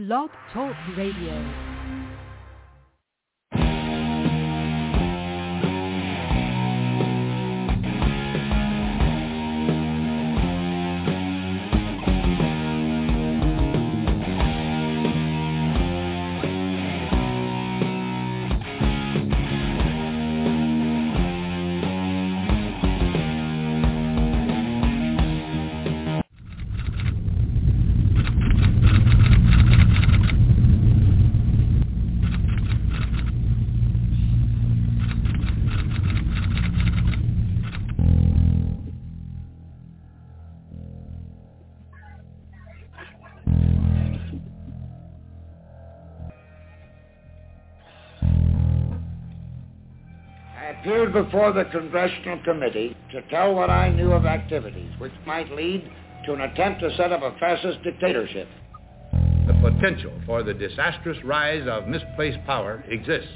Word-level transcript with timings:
Blog 0.00 0.30
Talk 0.50 0.74
Radio. 0.96 1.69
Appeared 50.80 51.12
before 51.12 51.52
the 51.52 51.64
Congressional 51.64 52.38
Committee 52.42 52.96
to 53.12 53.20
tell 53.28 53.54
what 53.54 53.68
I 53.68 53.90
knew 53.90 54.12
of 54.12 54.24
activities 54.24 54.90
which 54.98 55.12
might 55.26 55.50
lead 55.52 55.90
to 56.24 56.32
an 56.32 56.40
attempt 56.40 56.80
to 56.80 56.96
set 56.96 57.12
up 57.12 57.22
a 57.22 57.38
fascist 57.38 57.82
dictatorship. 57.82 58.48
The 59.46 59.52
potential 59.60 60.12
for 60.24 60.42
the 60.42 60.54
disastrous 60.54 61.18
rise 61.22 61.68
of 61.68 61.86
misplaced 61.86 62.38
power 62.46 62.82
exists 62.88 63.30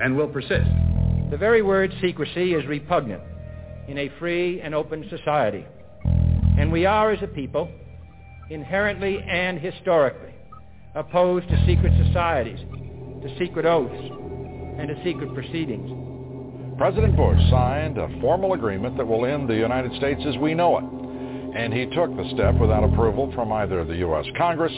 and 0.00 0.16
will 0.16 0.26
persist. 0.26 0.68
The 1.30 1.36
very 1.38 1.62
word 1.62 1.94
secrecy 2.00 2.54
is 2.54 2.66
repugnant 2.66 3.22
in 3.86 3.98
a 3.98 4.10
free 4.18 4.60
and 4.60 4.74
open 4.74 5.08
society. 5.08 5.64
And 6.58 6.72
we 6.72 6.84
are, 6.84 7.12
as 7.12 7.22
a 7.22 7.28
people, 7.28 7.70
inherently 8.50 9.22
and 9.22 9.60
historically 9.60 10.34
opposed 10.96 11.48
to 11.48 11.64
secret 11.64 11.92
societies, 12.06 12.58
to 13.22 13.38
secret 13.38 13.66
oaths, 13.66 14.10
and 14.78 14.88
to 14.88 15.00
secret 15.04 15.32
proceedings. 15.32 16.01
President 16.82 17.14
Bush 17.16 17.38
signed 17.48 17.96
a 17.96 18.08
formal 18.20 18.54
agreement 18.54 18.96
that 18.96 19.06
will 19.06 19.24
end 19.24 19.48
the 19.48 19.54
United 19.54 19.94
States 19.98 20.20
as 20.26 20.36
we 20.38 20.52
know 20.52 20.78
it. 20.78 20.84
And 21.56 21.72
he 21.72 21.86
took 21.86 22.10
the 22.16 22.28
step 22.34 22.56
without 22.56 22.82
approval 22.82 23.30
from 23.36 23.52
either 23.52 23.84
the 23.84 23.98
U.S. 23.98 24.26
Congress 24.36 24.72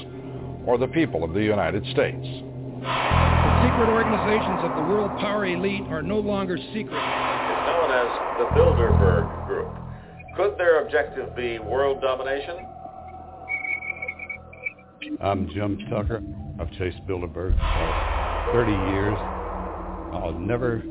or 0.66 0.76
the 0.76 0.88
people 0.88 1.24
of 1.24 1.32
the 1.32 1.40
United 1.40 1.82
States. 1.92 2.20
The 2.20 3.64
secret 3.64 3.88
organizations 3.88 4.60
of 4.68 4.76
the 4.76 4.82
world 4.82 5.18
power 5.18 5.46
elite 5.46 5.84
are 5.88 6.02
no 6.02 6.18
longer 6.18 6.58
secret. 6.74 6.92
It's 6.92 7.64
known 7.72 7.90
as 7.90 8.10
the 8.36 8.44
Bilderberg 8.52 9.46
Group. 9.46 9.74
Could 10.36 10.58
their 10.58 10.84
objective 10.84 11.34
be 11.34 11.58
world 11.58 12.02
domination? 12.02 12.66
I'm 15.22 15.48
Jim 15.54 15.78
Tucker. 15.88 16.22
I've 16.60 16.70
chased 16.72 16.98
Bilderberg 17.06 17.56
for 17.56 18.52
30 18.52 18.72
years. 18.92 19.16
I'll 20.12 20.38
never 20.38 20.82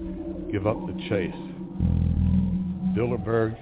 give 0.54 0.68
up 0.68 0.78
the 0.86 0.94
chase. 1.10 1.34
Bilderberg's 2.94 3.58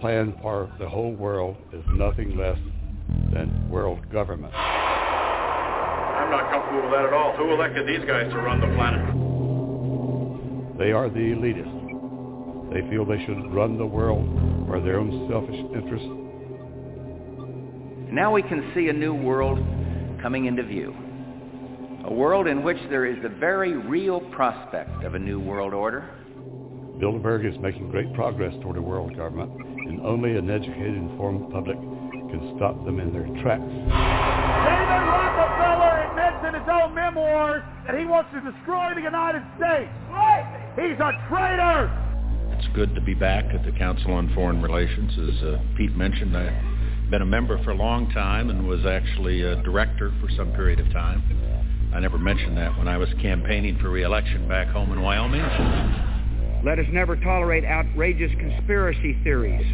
plan 0.00 0.34
for 0.42 0.68
the 0.80 0.88
whole 0.88 1.12
world 1.12 1.56
is 1.72 1.84
nothing 1.92 2.36
less 2.36 2.58
than 3.32 3.70
world 3.70 4.10
government. 4.10 4.52
I'm 4.52 6.32
not 6.32 6.50
comfortable 6.50 6.82
with 6.82 6.90
that 6.90 7.04
at 7.04 7.12
all. 7.12 7.36
Who 7.36 7.52
elected 7.52 7.86
these 7.86 8.04
guys 8.04 8.28
to 8.32 8.38
run 8.38 8.60
the 8.60 8.66
planet? 8.74 9.06
They 10.76 10.90
are 10.90 11.08
the 11.08 11.20
elitists. 11.20 12.72
They 12.74 12.80
feel 12.90 13.04
they 13.04 13.24
should 13.24 13.54
run 13.54 13.78
the 13.78 13.86
world 13.86 14.26
for 14.66 14.80
their 14.80 14.98
own 14.98 15.28
selfish 15.30 15.60
interests. 15.72 16.08
Now 18.12 18.32
we 18.32 18.42
can 18.42 18.72
see 18.74 18.88
a 18.88 18.92
new 18.92 19.14
world 19.14 19.60
coming 20.20 20.46
into 20.46 20.64
view. 20.64 20.96
A 22.06 22.12
world 22.12 22.48
in 22.48 22.64
which 22.64 22.78
there 22.90 23.06
is 23.06 23.22
the 23.22 23.28
very 23.28 23.76
real 23.76 24.20
prospect 24.32 25.04
of 25.04 25.14
a 25.14 25.18
new 25.18 25.38
world 25.38 25.72
order. 25.72 26.10
Bilderberg 27.04 27.44
is 27.44 27.60
making 27.60 27.90
great 27.90 28.10
progress 28.14 28.54
toward 28.62 28.78
a 28.78 28.80
world 28.80 29.14
government, 29.14 29.52
and 29.60 30.00
only 30.06 30.38
an 30.38 30.48
educated, 30.48 30.96
informed 30.96 31.52
public 31.52 31.76
can 31.76 32.54
stop 32.56 32.82
them 32.86 32.98
in 32.98 33.12
their 33.12 33.28
tracks. 33.42 33.60
David 33.60 35.04
Rockefeller 35.04 36.08
admits 36.08 36.48
in 36.48 36.54
his 36.56 36.64
own 36.64 36.94
memoirs 36.94 37.62
that 37.86 37.98
he 37.98 38.06
wants 38.06 38.30
to 38.32 38.40
destroy 38.40 38.94
the 38.94 39.02
United 39.02 39.42
States. 39.60 39.92
He's 40.80 40.96
a 40.96 41.12
traitor. 41.28 41.92
It's 42.56 42.68
good 42.74 42.94
to 42.94 43.02
be 43.02 43.12
back 43.12 43.52
at 43.52 43.66
the 43.66 43.72
Council 43.72 44.14
on 44.14 44.32
Foreign 44.34 44.62
Relations. 44.62 45.12
As 45.12 45.42
uh, 45.44 45.58
Pete 45.76 45.94
mentioned, 45.94 46.34
I've 46.34 47.10
been 47.10 47.20
a 47.20 47.26
member 47.26 47.62
for 47.64 47.72
a 47.72 47.76
long 47.76 48.08
time 48.12 48.48
and 48.48 48.66
was 48.66 48.86
actually 48.86 49.42
a 49.42 49.62
director 49.62 50.10
for 50.22 50.30
some 50.38 50.52
period 50.52 50.80
of 50.80 50.90
time. 50.90 51.22
I 51.94 52.00
never 52.00 52.16
mentioned 52.16 52.56
that 52.56 52.78
when 52.78 52.88
I 52.88 52.96
was 52.96 53.10
campaigning 53.20 53.78
for 53.78 53.90
re-election 53.90 54.48
back 54.48 54.68
home 54.68 54.90
in 54.90 55.02
Wyoming. 55.02 56.13
Let 56.64 56.78
us 56.78 56.86
never 56.90 57.14
tolerate 57.16 57.62
outrageous 57.66 58.30
conspiracy 58.40 59.18
theories. 59.22 59.66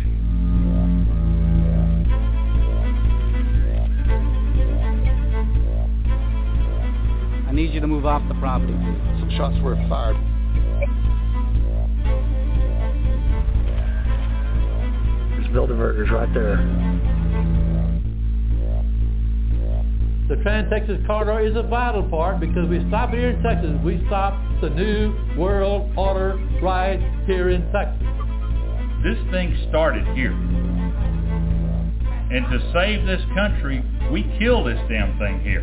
I 7.46 7.52
need 7.52 7.72
you 7.72 7.78
to 7.78 7.86
move 7.86 8.06
off 8.06 8.26
the 8.26 8.34
property. 8.34 8.72
Some 8.72 9.30
shots 9.36 9.54
were 9.62 9.76
fired. 9.88 10.16
There's 15.30 15.46
Bilderbergers 15.54 16.10
right 16.10 16.34
there. 16.34 16.56
The 20.28 20.42
Trans-Texas 20.42 21.06
Corridor 21.06 21.38
is 21.46 21.54
a 21.54 21.62
vital 21.62 22.02
part 22.02 22.40
because 22.40 22.68
we 22.68 22.84
stop 22.88 23.10
here 23.10 23.30
in 23.30 23.42
Texas. 23.44 23.78
We 23.84 24.02
stop 24.08 24.34
the 24.60 24.70
new 24.70 25.14
world 25.38 25.90
order 25.96 26.36
right 26.62 27.00
here 27.26 27.48
in 27.48 27.62
Texas. 27.72 28.06
This 29.02 29.16
thing 29.30 29.56
started 29.70 30.06
here. 30.14 30.32
And 32.32 32.44
to 32.50 32.70
save 32.72 33.06
this 33.06 33.22
country, 33.34 33.82
we 34.12 34.22
kill 34.38 34.62
this 34.64 34.78
damn 34.88 35.18
thing 35.18 35.40
here. 35.40 35.62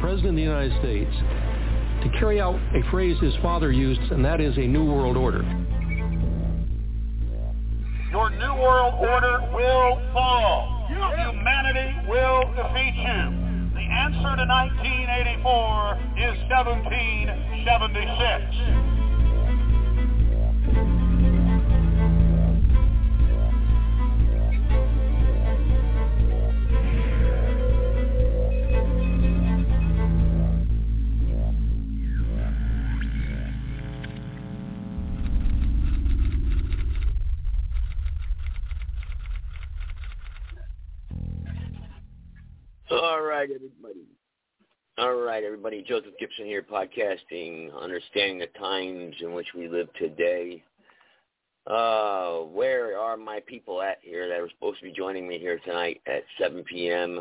President 0.00 0.30
of 0.30 0.36
the 0.36 0.42
United 0.42 0.72
States 0.80 1.14
to 2.02 2.08
carry 2.18 2.40
out 2.40 2.58
a 2.74 2.82
phrase 2.90 3.18
his 3.20 3.34
father 3.42 3.70
used, 3.72 4.00
and 4.12 4.24
that 4.24 4.40
is 4.40 4.56
a 4.56 4.66
New 4.66 4.84
World 4.84 5.16
Order. 5.16 5.42
Your 8.10 8.30
New 8.30 8.54
World 8.54 8.94
Order 8.94 9.40
will 9.52 10.00
fall. 10.12 10.86
Humanity 10.88 11.94
will 12.08 12.44
defeat 12.54 12.94
you. 12.96 13.34
The 13.74 13.82
answer 13.82 14.36
to 14.36 14.46
1984 14.46 15.98
is 16.16 16.38
1776. 16.48 18.87
All 44.98 45.14
right, 45.14 45.44
everybody. 45.44 45.84
Joseph 45.86 46.14
Gibson 46.18 46.44
here, 46.46 46.60
podcasting, 46.60 47.70
understanding 47.80 48.40
the 48.40 48.48
times 48.58 49.14
in 49.20 49.32
which 49.32 49.46
we 49.56 49.68
live 49.68 49.86
today. 49.94 50.64
Uh, 51.68 52.38
where 52.38 52.98
are 52.98 53.16
my 53.16 53.38
people 53.46 53.80
at 53.80 53.98
here 54.02 54.28
that 54.28 54.40
are 54.40 54.50
supposed 54.50 54.80
to 54.80 54.86
be 54.86 54.90
joining 54.90 55.28
me 55.28 55.38
here 55.38 55.60
tonight 55.64 56.00
at 56.08 56.24
7 56.40 56.64
p.m.? 56.64 57.20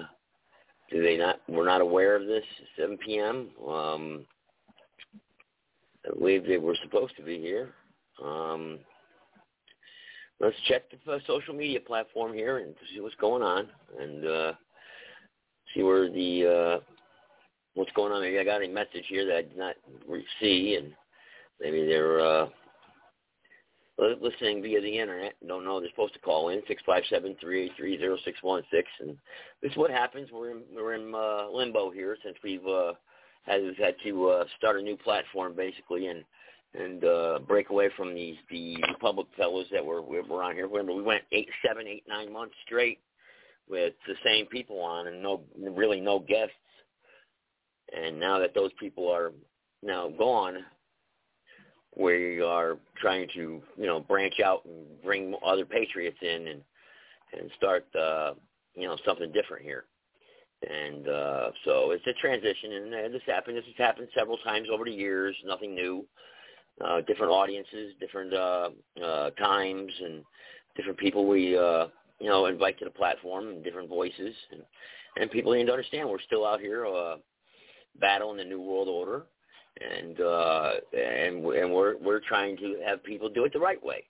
Do 0.90 1.04
they 1.04 1.18
not? 1.18 1.42
We're 1.48 1.68
not 1.68 1.82
aware 1.82 2.16
of 2.16 2.26
this. 2.26 2.44
7 2.80 2.98
p.m. 2.98 3.50
Um, 3.68 4.26
I 6.04 6.18
believe 6.18 6.48
they 6.48 6.58
were 6.58 6.78
supposed 6.82 7.16
to 7.18 7.24
be 7.24 7.40
here. 7.40 7.76
Um, 8.26 8.80
let's 10.40 10.58
check 10.68 10.86
the 11.06 11.12
uh, 11.12 11.20
social 11.28 11.54
media 11.54 11.80
platform 11.80 12.34
here 12.34 12.58
and 12.58 12.74
see 12.92 13.02
what's 13.02 13.14
going 13.22 13.44
on 13.44 13.68
and 14.00 14.26
uh, 14.26 14.54
see 15.76 15.84
where 15.84 16.10
the 16.10 16.80
uh, 16.82 16.94
what's 17.78 17.92
going 17.92 18.12
on. 18.12 18.22
Maybe 18.22 18.40
I 18.40 18.44
got 18.44 18.64
a 18.64 18.68
message 18.68 19.06
here 19.08 19.26
that 19.28 19.36
I 19.38 19.42
did 19.44 19.58
not 19.58 19.76
see, 20.42 20.76
and 20.76 20.94
maybe 21.62 21.86
they're 21.86 22.20
uh, 22.20 22.48
listening 24.22 24.62
via 24.62 24.82
the 24.82 25.00
internet. 25.00 25.36
Don't 25.48 25.64
know 25.64 25.80
they're 25.80 25.90
supposed 25.90 26.14
to 26.16 26.20
call 26.20 26.50
in 26.50 26.62
six 26.68 26.82
five 26.86 27.04
seven 27.10 27.36
three 27.40 27.66
eight 27.66 27.72
three 27.78 27.98
zero 27.98 28.18
six 28.26 28.40
one 28.42 28.64
six, 28.72 28.88
and 29.00 29.16
this 29.62 29.72
is 29.72 29.78
what 29.78 29.92
happens. 29.92 30.30
We're 30.32 30.52
in 30.52 30.64
we're 30.76 30.96
in 30.96 31.14
uh, 31.14 31.50
limbo 31.52 31.92
here 31.92 32.18
since 32.24 32.36
we've 32.44 32.66
uh, 32.66 32.94
had 33.44 33.62
had 33.78 33.96
to 34.04 34.30
uh, 34.30 34.44
start 34.58 34.80
a 34.80 34.82
new 34.82 34.98
platform 34.98 35.56
basically 35.56 36.08
and 36.08 36.24
and 36.74 37.06
uh, 37.06 37.40
break 37.48 37.70
away 37.70 37.90
from 37.96 38.14
these 38.14 38.36
the 38.50 38.78
Republic 38.90 39.28
fellows 39.38 39.68
that 39.72 39.86
were 39.86 40.02
we 40.02 40.20
were 40.22 40.44
on 40.44 40.56
here. 40.56 40.68
Remember, 40.68 40.94
we 40.94 41.04
went 41.04 41.24
eight, 41.32 41.50
seven, 41.66 41.88
eight, 41.88 42.04
nine 42.08 42.32
months 42.34 42.56
straight 42.66 43.00
with 43.70 43.94
the 44.08 44.16
same 44.24 44.46
people 44.48 44.80
on 44.80 45.08
and 45.08 45.22
no 45.22 45.44
really 45.58 46.02
no 46.02 46.20
guests. 46.20 46.56
And 47.96 48.20
now 48.20 48.40
that 48.40 48.54
those 48.54 48.72
people 48.80 49.10
are 49.10 49.32
now 49.82 50.10
gone, 50.10 50.58
we 51.96 52.42
are 52.42 52.78
trying 52.98 53.28
to 53.34 53.62
you 53.78 53.86
know 53.86 54.00
branch 54.00 54.40
out 54.44 54.66
and 54.66 54.86
bring 55.04 55.36
other 55.46 55.66
patriots 55.66 56.18
in 56.22 56.48
and 56.48 56.62
and 57.34 57.52
start 57.58 57.86
uh, 57.96 58.34
you 58.76 58.88
know 58.88 58.98
something 59.06 59.32
different 59.32 59.64
here. 59.64 59.86
And 60.68 61.08
uh, 61.08 61.52
so 61.66 61.92
it's 61.92 62.06
a 62.08 62.14
transition, 62.14 62.74
and 62.74 63.14
this 63.14 63.22
happened. 63.28 63.58
This 63.58 63.66
has 63.66 63.76
happened 63.78 64.08
several 64.18 64.38
times 64.38 64.68
over 64.74 64.86
the 64.86 64.92
years. 64.92 65.36
Nothing 65.46 65.76
new. 65.76 66.06
Uh, 66.84 67.02
different 67.02 67.32
audiences, 67.32 67.94
different 68.00 68.32
uh, 68.34 68.70
uh, 69.04 69.32
times, 69.32 69.92
and 70.04 70.24
different 70.76 70.98
people 70.98 71.28
we 71.28 71.58
uh, 71.58 71.88
you 72.20 72.28
know 72.28 72.46
invite 72.46 72.78
to 72.80 72.86
the 72.86 72.92
platform, 72.92 73.48
and 73.48 73.64
different 73.64 73.90
voices, 73.90 74.34
and, 74.52 74.62
and 75.20 75.32
people 75.32 75.54
need 75.54 75.66
to 75.66 75.72
understand 75.72 76.08
we're 76.08 76.22
still 76.22 76.46
out 76.46 76.60
here 76.60 76.86
uh, 76.86 77.16
battling 78.00 78.38
the 78.38 78.44
new 78.44 78.62
world 78.62 78.88
order 78.88 79.26
and 79.82 80.20
uh, 80.22 80.72
and 80.94 81.46
and 81.46 81.74
we're 81.74 81.98
we're 81.98 82.20
trying 82.20 82.58
to 82.58 82.78
have 82.86 83.04
people 83.04 83.30
do 83.30 83.46
it 83.46 83.54
the 83.54 83.60
right 83.60 83.84
way, 83.84 84.04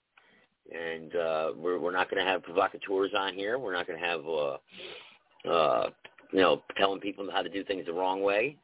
and 0.72 1.14
uh, 1.14 1.50
we're 1.56 1.78
we're 1.78 1.92
not 1.92 2.10
going 2.10 2.24
to 2.24 2.30
have 2.30 2.42
provocateurs 2.42 3.12
on 3.16 3.34
here. 3.34 3.58
We're 3.58 3.72
not 3.72 3.86
going 3.86 3.98
to 3.98 4.06
have 4.06 4.26
uh, 4.26 5.50
uh, 5.50 5.90
you 6.32 6.40
know 6.40 6.62
telling 6.76 7.00
people 7.00 7.28
how 7.30 7.42
to 7.42 7.48
do 7.48 7.64
things 7.64 7.86
the 7.86 7.92
wrong 7.92 8.22
way. 8.22 8.56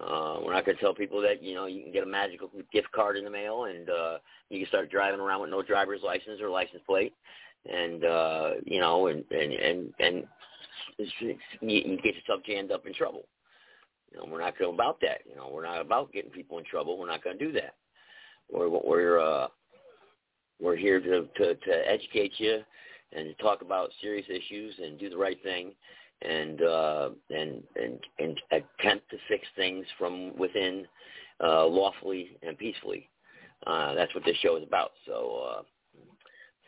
Uh, 0.00 0.40
we're 0.44 0.52
not 0.52 0.64
going 0.64 0.76
to 0.76 0.82
tell 0.82 0.94
people 0.94 1.20
that 1.22 1.42
you 1.42 1.54
know 1.54 1.66
you 1.66 1.82
can 1.82 1.92
get 1.92 2.02
a 2.02 2.06
magical 2.06 2.50
gift 2.72 2.90
card 2.92 3.16
in 3.16 3.24
the 3.24 3.30
mail 3.30 3.64
and 3.64 3.88
uh, 3.88 4.18
you 4.50 4.58
can 4.58 4.68
start 4.68 4.90
driving 4.90 5.20
around 5.20 5.40
with 5.40 5.50
no 5.50 5.62
driver's 5.62 6.00
license 6.02 6.40
or 6.40 6.50
license 6.50 6.82
plate, 6.86 7.14
and 7.70 8.04
uh, 8.04 8.50
you 8.64 8.80
know 8.80 9.06
and 9.06 9.24
and 9.30 9.52
and 9.52 9.94
and 10.00 10.24
you 11.60 11.98
get 12.02 12.14
yourself 12.16 12.40
jammed 12.46 12.72
up 12.72 12.86
in 12.86 12.94
trouble. 12.94 13.24
You 14.14 14.20
know, 14.20 14.32
we're 14.32 14.40
not 14.40 14.58
going 14.58 14.74
about 14.74 15.00
that. 15.00 15.20
You 15.28 15.36
know, 15.36 15.50
we're 15.52 15.64
not 15.64 15.80
about 15.80 16.12
getting 16.12 16.30
people 16.30 16.58
in 16.58 16.64
trouble. 16.64 16.98
We're 16.98 17.08
not 17.08 17.24
going 17.24 17.38
to 17.38 17.44
do 17.44 17.52
that. 17.52 17.74
We're 18.52 18.68
we're 18.68 19.18
uh, 19.18 19.48
we're 20.60 20.76
here 20.76 21.00
to, 21.00 21.26
to 21.36 21.54
to 21.54 21.88
educate 21.88 22.32
you 22.38 22.60
and 23.12 23.26
to 23.26 23.42
talk 23.42 23.62
about 23.62 23.90
serious 24.00 24.26
issues 24.28 24.74
and 24.82 24.98
do 24.98 25.10
the 25.10 25.16
right 25.16 25.42
thing 25.42 25.72
and 26.22 26.62
uh, 26.62 27.10
and 27.30 27.62
and 27.76 27.98
and 28.18 28.40
attempt 28.52 29.10
to 29.10 29.16
fix 29.28 29.44
things 29.56 29.84
from 29.98 30.36
within 30.36 30.86
uh, 31.42 31.66
lawfully 31.66 32.36
and 32.42 32.56
peacefully. 32.56 33.08
Uh, 33.66 33.94
that's 33.94 34.14
what 34.14 34.24
this 34.24 34.36
show 34.38 34.56
is 34.56 34.62
about. 34.62 34.92
So. 35.06 35.56
Uh, 35.58 35.62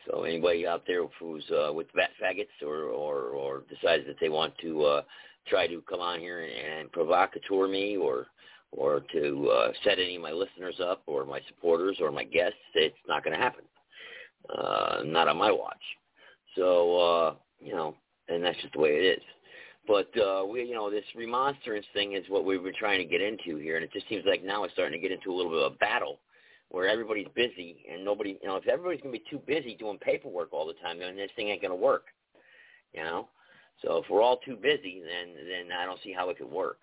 so 0.09 0.23
anybody 0.23 0.65
out 0.65 0.83
there 0.87 1.05
who's 1.19 1.43
uh, 1.51 1.73
with 1.73 1.87
vat 1.93 2.11
faggots 2.23 2.65
or, 2.65 2.83
or, 2.83 3.23
or 3.31 3.63
decides 3.69 4.05
that 4.07 4.15
they 4.21 4.29
want 4.29 4.53
to 4.59 4.83
uh, 4.83 5.01
try 5.49 5.67
to 5.67 5.81
come 5.89 5.99
on 5.99 6.19
here 6.19 6.45
and, 6.45 6.91
provocateur 6.91 7.67
me 7.67 7.97
or 7.97 8.27
or 8.71 9.01
to 9.13 9.49
uh, 9.49 9.71
set 9.83 9.97
any 9.97 10.17
of 10.17 10.21
my 10.21 10.31
listeners 10.31 10.75
up 10.83 11.01
or 11.05 11.25
my 11.25 11.39
supporters 11.47 11.97
or 12.01 12.11
my 12.11 12.25
guests, 12.25 12.57
it's 12.75 12.97
not 13.07 13.23
going 13.23 13.35
to 13.35 13.41
happen. 13.41 13.63
Uh, 14.53 15.03
not 15.05 15.29
on 15.29 15.37
my 15.37 15.49
watch. 15.51 15.81
So 16.55 16.99
uh, 16.99 17.35
you 17.59 17.73
know, 17.73 17.95
and 18.27 18.43
that's 18.43 18.59
just 18.61 18.73
the 18.73 18.79
way 18.79 18.89
it 18.89 19.17
is. 19.17 19.23
But 19.87 20.09
uh, 20.19 20.45
we, 20.45 20.65
you 20.65 20.73
know, 20.73 20.91
this 20.91 21.05
remonstrance 21.15 21.85
thing 21.93 22.13
is 22.13 22.25
what 22.27 22.43
we've 22.43 22.61
been 22.61 22.73
trying 22.77 22.99
to 22.99 23.05
get 23.05 23.21
into 23.21 23.57
here, 23.57 23.77
and 23.77 23.85
it 23.85 23.93
just 23.93 24.09
seems 24.09 24.25
like 24.25 24.43
now 24.43 24.65
it's 24.65 24.73
starting 24.73 24.99
to 24.99 25.07
get 25.07 25.15
into 25.15 25.31
a 25.31 25.35
little 25.35 25.51
bit 25.51 25.63
of 25.63 25.73
a 25.73 25.77
battle 25.77 26.19
where 26.69 26.87
everybody's 26.87 27.27
busy 27.35 27.85
and 27.89 28.03
nobody, 28.03 28.37
you 28.41 28.47
know, 28.47 28.57
if 28.57 28.67
everybody's 28.67 29.01
going 29.01 29.13
to 29.13 29.19
be 29.19 29.25
too 29.29 29.41
busy 29.47 29.75
doing 29.75 29.97
paperwork 29.99 30.51
all 30.51 30.67
the 30.67 30.73
time, 30.83 30.99
then 30.99 31.15
this 31.15 31.31
thing 31.35 31.47
ain't 31.47 31.61
going 31.61 31.71
to 31.71 31.75
work. 31.75 32.05
You 32.93 33.03
know, 33.03 33.29
so 33.83 33.97
if 33.97 34.05
we're 34.09 34.21
all 34.21 34.37
too 34.37 34.55
busy, 34.55 35.01
then 35.01 35.35
then 35.35 35.77
I 35.77 35.85
don't 35.85 35.99
see 36.03 36.13
how 36.13 36.29
it 36.29 36.37
could 36.37 36.51
work. 36.51 36.79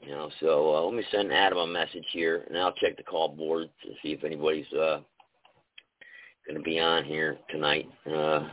You 0.00 0.10
know, 0.10 0.30
so 0.40 0.74
uh, 0.74 0.82
let 0.82 0.94
me 0.94 1.04
send 1.10 1.32
Adam 1.32 1.58
a 1.58 1.66
message 1.66 2.06
here, 2.12 2.44
and 2.48 2.58
I'll 2.58 2.72
check 2.72 2.96
the 2.96 3.02
call 3.02 3.28
board 3.28 3.68
to 3.82 3.88
see 4.02 4.12
if 4.12 4.24
anybody's 4.24 4.70
uh, 4.72 5.00
going 6.46 6.56
to 6.56 6.62
be 6.62 6.80
on 6.80 7.04
here 7.04 7.36
tonight. 7.50 7.86
Uh, 8.06 8.48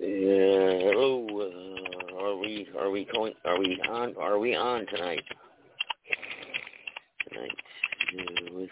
yeah, 0.00 0.78
hello, 0.82 1.26
uh, 1.26 2.16
are 2.16 2.36
we 2.36 2.68
are 2.78 2.90
we 2.90 3.08
going? 3.12 3.32
Are 3.44 3.58
we 3.58 3.80
on? 3.88 4.14
Are 4.16 4.38
we 4.38 4.54
on 4.54 4.86
tonight? 4.86 5.24
Tonight 7.28 7.50
uh, 8.18 8.54
with 8.54 8.70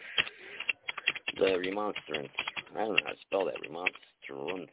the 1.38 1.58
remonstrance. 1.58 2.28
I 2.74 2.78
don't 2.80 2.90
know 2.90 2.98
how 3.04 3.12
to 3.12 3.18
spell 3.26 3.44
that 3.46 3.60
remonstrance. 3.62 4.70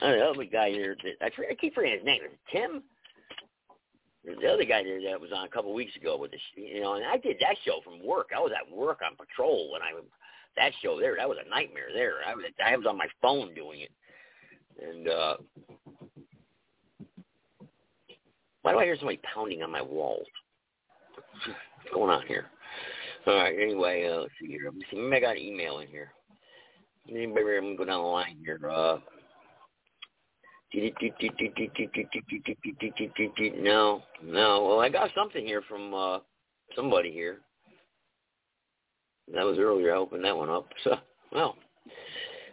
I 0.00 0.12
the 0.12 0.24
other 0.24 0.44
guy 0.44 0.70
here, 0.70 0.96
that, 1.02 1.32
I, 1.38 1.50
I 1.50 1.54
keep 1.54 1.74
forgetting 1.74 1.98
his 1.98 2.06
name. 2.06 2.22
Is 2.24 2.32
it 2.32 2.38
Tim? 2.50 2.82
The 4.24 4.48
other 4.48 4.64
guy 4.64 4.84
there 4.84 5.02
that 5.02 5.20
was 5.20 5.32
on 5.34 5.44
a 5.44 5.48
couple 5.48 5.70
of 5.70 5.74
weeks 5.76 5.96
ago 5.96 6.16
with 6.16 6.30
the, 6.30 6.38
you 6.54 6.80
know, 6.80 6.94
and 6.94 7.04
I 7.04 7.16
did 7.16 7.36
that 7.40 7.56
show 7.64 7.80
from 7.82 8.04
work. 8.06 8.30
I 8.34 8.40
was 8.40 8.52
at 8.56 8.74
work 8.74 9.00
on 9.04 9.16
patrol 9.16 9.72
when 9.72 9.82
I, 9.82 9.90
that 10.56 10.72
show 10.82 10.98
there, 10.98 11.16
that 11.16 11.28
was 11.28 11.38
a 11.44 11.50
nightmare 11.50 11.88
there. 11.92 12.14
I 12.26 12.34
was, 12.34 12.44
I 12.64 12.76
was 12.76 12.86
on 12.86 12.96
my 12.96 13.08
phone 13.20 13.54
doing 13.54 13.80
it. 13.80 13.90
And, 14.80 15.08
uh, 15.08 15.36
why 18.62 18.72
do 18.72 18.78
I 18.78 18.84
hear 18.84 18.96
somebody 18.96 19.20
pounding 19.34 19.62
on 19.62 19.72
my 19.72 19.82
walls? 19.82 20.26
What's 21.34 21.94
going 21.94 22.10
on 22.10 22.26
here? 22.26 22.46
All 23.26 23.36
right, 23.36 23.56
anyway, 23.60 24.08
uh, 24.08 24.20
let's 24.20 24.32
see 24.40 24.48
here. 24.48 24.66
Let 24.66 24.74
me 24.74 24.84
see. 24.90 24.96
Maybe 24.98 25.16
I 25.16 25.20
got 25.20 25.36
an 25.36 25.42
email 25.42 25.78
in 25.80 25.88
here. 25.88 26.12
Anybody, 27.08 27.56
I'm 27.56 27.70
to 27.72 27.76
go 27.76 27.84
down 27.84 28.02
the 28.02 28.08
line 28.08 28.38
here. 28.44 28.60
Uh, 28.68 28.98
no, 33.62 34.02
no. 34.24 34.64
Well, 34.64 34.80
I 34.80 34.88
got 34.88 35.10
something 35.14 35.44
here 35.44 35.62
from 35.68 35.92
uh, 35.92 36.18
somebody 36.74 37.12
here. 37.12 37.40
That 39.32 39.44
was 39.44 39.58
earlier. 39.58 39.94
I 39.94 39.98
opened 39.98 40.24
that 40.24 40.36
one 40.36 40.50
up. 40.50 40.66
So, 40.84 40.96
well, 41.32 41.56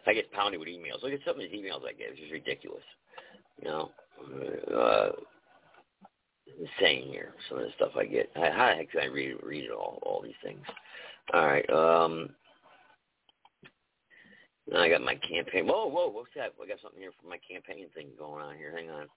I 0.07 0.13
get 0.13 0.31
pounded 0.31 0.59
with 0.59 0.69
emails. 0.69 1.03
Look 1.03 1.11
at 1.11 1.19
some 1.25 1.35
of 1.35 1.41
these 1.41 1.51
emails 1.51 1.85
I 1.85 1.91
get. 1.91 2.11
It's 2.11 2.19
just 2.19 2.31
ridiculous. 2.31 2.83
You 3.61 3.67
know, 3.67 3.91
uh, 4.73 5.09
insane 6.47 7.09
here. 7.11 7.33
Some 7.49 7.59
of 7.59 7.65
the 7.65 7.71
stuff 7.75 7.91
I 7.97 8.05
get. 8.05 8.29
How 8.35 8.41
the 8.41 8.75
heck 8.75 8.91
can 8.91 9.01
I 9.01 9.05
read 9.05 9.35
read 9.43 9.65
it 9.65 9.71
all? 9.71 9.99
All 10.03 10.21
these 10.21 10.33
things. 10.43 10.63
All 11.33 11.45
right. 11.45 11.69
Um, 11.69 12.29
now 14.71 14.81
I 14.81 14.89
got 14.89 15.01
my 15.01 15.15
campaign. 15.15 15.67
Whoa, 15.67 15.87
whoa, 15.87 16.09
what's 16.09 16.29
that? 16.35 16.53
I 16.61 16.67
got 16.67 16.81
something 16.81 16.99
here 16.99 17.11
for 17.21 17.27
my 17.27 17.39
campaign 17.49 17.87
thing 17.95 18.09
going 18.17 18.43
on 18.43 18.55
here. 18.55 18.73
Hang 18.75 18.89
on. 18.89 19.07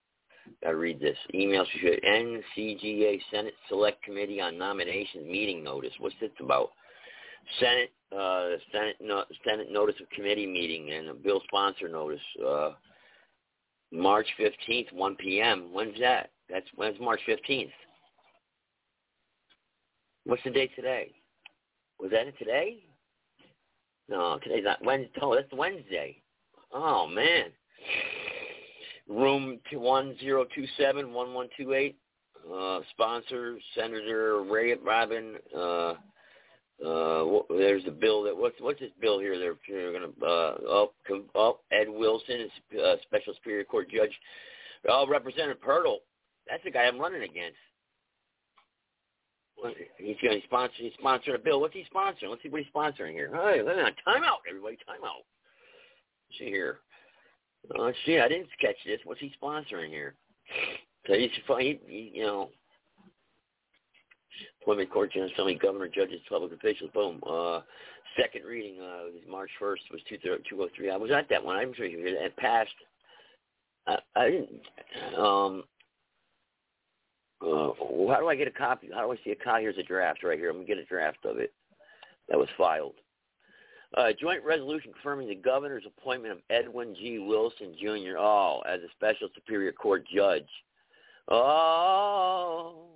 Gotta 0.62 0.76
read 0.76 1.00
this. 1.00 1.16
Email 1.34 1.64
to 1.64 2.00
NCGA 2.00 3.20
Senate 3.30 3.54
Select 3.68 4.02
Committee 4.02 4.40
on 4.40 4.58
Nominations 4.58 5.26
meeting 5.26 5.62
notice. 5.62 5.92
What's 5.98 6.16
this 6.20 6.30
about? 6.40 6.70
Senate 7.60 7.90
uh 8.16 8.50
Senate 8.72 8.96
no, 9.00 9.24
Senate 9.44 9.68
notice 9.70 9.96
of 10.00 10.08
committee 10.10 10.46
meeting 10.46 10.90
and 10.92 11.08
a 11.08 11.14
bill 11.14 11.40
sponsor 11.44 11.88
notice. 11.88 12.20
Uh 12.44 12.70
March 13.92 14.26
fifteenth, 14.36 14.88
one 14.92 15.16
PM. 15.16 15.72
When's 15.72 15.98
that? 16.00 16.30
That's 16.48 16.66
when's 16.74 16.98
March 17.00 17.20
fifteenth? 17.26 17.72
What's 20.24 20.42
the 20.44 20.50
date 20.50 20.70
today? 20.76 21.12
Was 22.00 22.10
that 22.10 22.26
it 22.26 22.38
today? 22.38 22.84
No, 24.08 24.38
today's 24.42 24.64
not 24.64 24.84
Wednesday. 24.84 25.20
Oh, 25.20 25.34
that's 25.34 25.52
Wednesday. 25.52 26.20
Oh 26.72 27.06
man. 27.06 27.46
Room 29.08 29.58
one 29.72 30.16
zero 30.20 30.46
two 30.54 30.66
seven 30.78 31.12
one 31.12 31.34
one 31.34 31.48
two 31.56 31.74
eight. 31.74 31.96
Uh, 32.52 32.80
sponsor 32.90 33.58
Senator 33.76 34.42
Ray 34.42 34.74
Robin. 34.74 35.36
Uh, 35.56 35.94
uh, 36.84 37.42
there's 37.50 37.84
the 37.84 37.92
bill 37.92 38.24
that 38.24 38.36
what's 38.36 38.60
what's 38.60 38.80
this 38.80 38.90
bill 39.00 39.20
here? 39.20 39.38
They're, 39.38 39.54
they're 39.68 39.92
going 39.92 40.12
to 40.12 40.26
uh, 40.26 40.86
oh, 41.36 41.58
Ed 41.70 41.88
Wilson 41.88 42.40
is 42.40 42.50
uh, 42.80 42.96
special 43.02 43.34
superior 43.34 43.64
court 43.64 43.88
judge. 43.90 44.10
Oh, 44.88 45.06
Representative 45.08 45.60
Pyrtle. 45.60 46.00
That's 46.48 46.64
the 46.64 46.70
guy 46.72 46.82
I'm 46.82 46.98
running 46.98 47.22
against. 47.22 47.58
He's 49.98 50.16
going 50.22 50.40
to 50.40 50.46
sponsor. 50.46 50.74
He's 50.78 50.92
sponsoring 51.02 51.36
a 51.36 51.38
bill. 51.38 51.60
What's 51.60 51.74
he 51.74 51.84
sponsoring? 51.94 52.30
Let's 52.30 52.42
see 52.42 52.48
what 52.48 52.62
he's 52.62 52.72
sponsoring 52.74 53.12
here. 53.12 53.30
Hey, 53.32 53.62
time 54.04 54.24
out, 54.24 54.38
everybody, 54.48 54.76
time 54.86 55.04
out. 55.04 55.22
see 56.38 56.46
here. 56.46 56.78
Oh 57.78 57.92
shit! 58.04 58.20
I 58.20 58.28
didn't 58.28 58.48
catch 58.60 58.76
this. 58.84 58.98
What's 59.04 59.20
he 59.20 59.32
sponsoring 59.40 59.90
here? 59.90 60.14
So 61.06 61.14
he's 61.14 61.30
he, 61.58 61.80
he, 61.86 62.12
you 62.14 62.22
know, 62.22 62.50
appointment 64.62 64.90
court 64.90 65.12
judge, 65.12 65.30
felony 65.36 65.56
governor, 65.56 65.88
judges, 65.88 66.20
public 66.28 66.52
officials. 66.52 66.90
Boom. 66.92 67.20
Uh, 67.28 67.60
second 68.20 68.44
reading. 68.44 68.80
Uh, 68.80 69.30
March 69.30 69.50
first 69.58 69.82
was 69.92 70.00
two 70.08 70.16
two 70.18 70.62
oh 70.62 70.68
three. 70.76 70.90
I 70.90 70.96
was 70.96 71.10
at 71.10 71.28
that 71.28 71.44
one. 71.44 71.56
I'm 71.56 71.72
sure 71.74 71.86
you 71.86 72.00
it 72.04 72.36
passed. 72.36 72.70
I, 73.86 73.98
I 74.16 74.30
didn't. 74.30 75.18
Um. 75.18 75.64
Uh, 77.42 77.72
how 78.08 78.20
do 78.20 78.28
I 78.28 78.36
get 78.36 78.46
a 78.46 78.52
copy? 78.52 78.88
How 78.94 79.06
do 79.06 79.12
I 79.12 79.16
see 79.24 79.32
a 79.32 79.36
copy? 79.36 79.62
Here's 79.62 79.78
a 79.78 79.82
draft 79.82 80.22
right 80.22 80.38
here. 80.38 80.50
I'm 80.50 80.56
gonna 80.56 80.66
get 80.66 80.78
a 80.78 80.84
draft 80.84 81.24
of 81.24 81.38
it 81.38 81.52
that 82.28 82.38
was 82.38 82.48
filed. 82.56 82.94
Uh, 83.96 84.08
joint 84.18 84.42
resolution 84.44 84.92
confirming 84.92 85.28
the 85.28 85.34
governor's 85.34 85.84
appointment 85.86 86.32
of 86.32 86.38
Edwin 86.48 86.94
G. 86.94 87.18
Wilson 87.18 87.74
Jr. 87.78 88.16
Oh, 88.18 88.62
as 88.66 88.80
a 88.80 88.88
special 88.96 89.28
superior 89.34 89.72
court 89.72 90.04
judge. 90.14 90.48
Oh, 91.28 92.86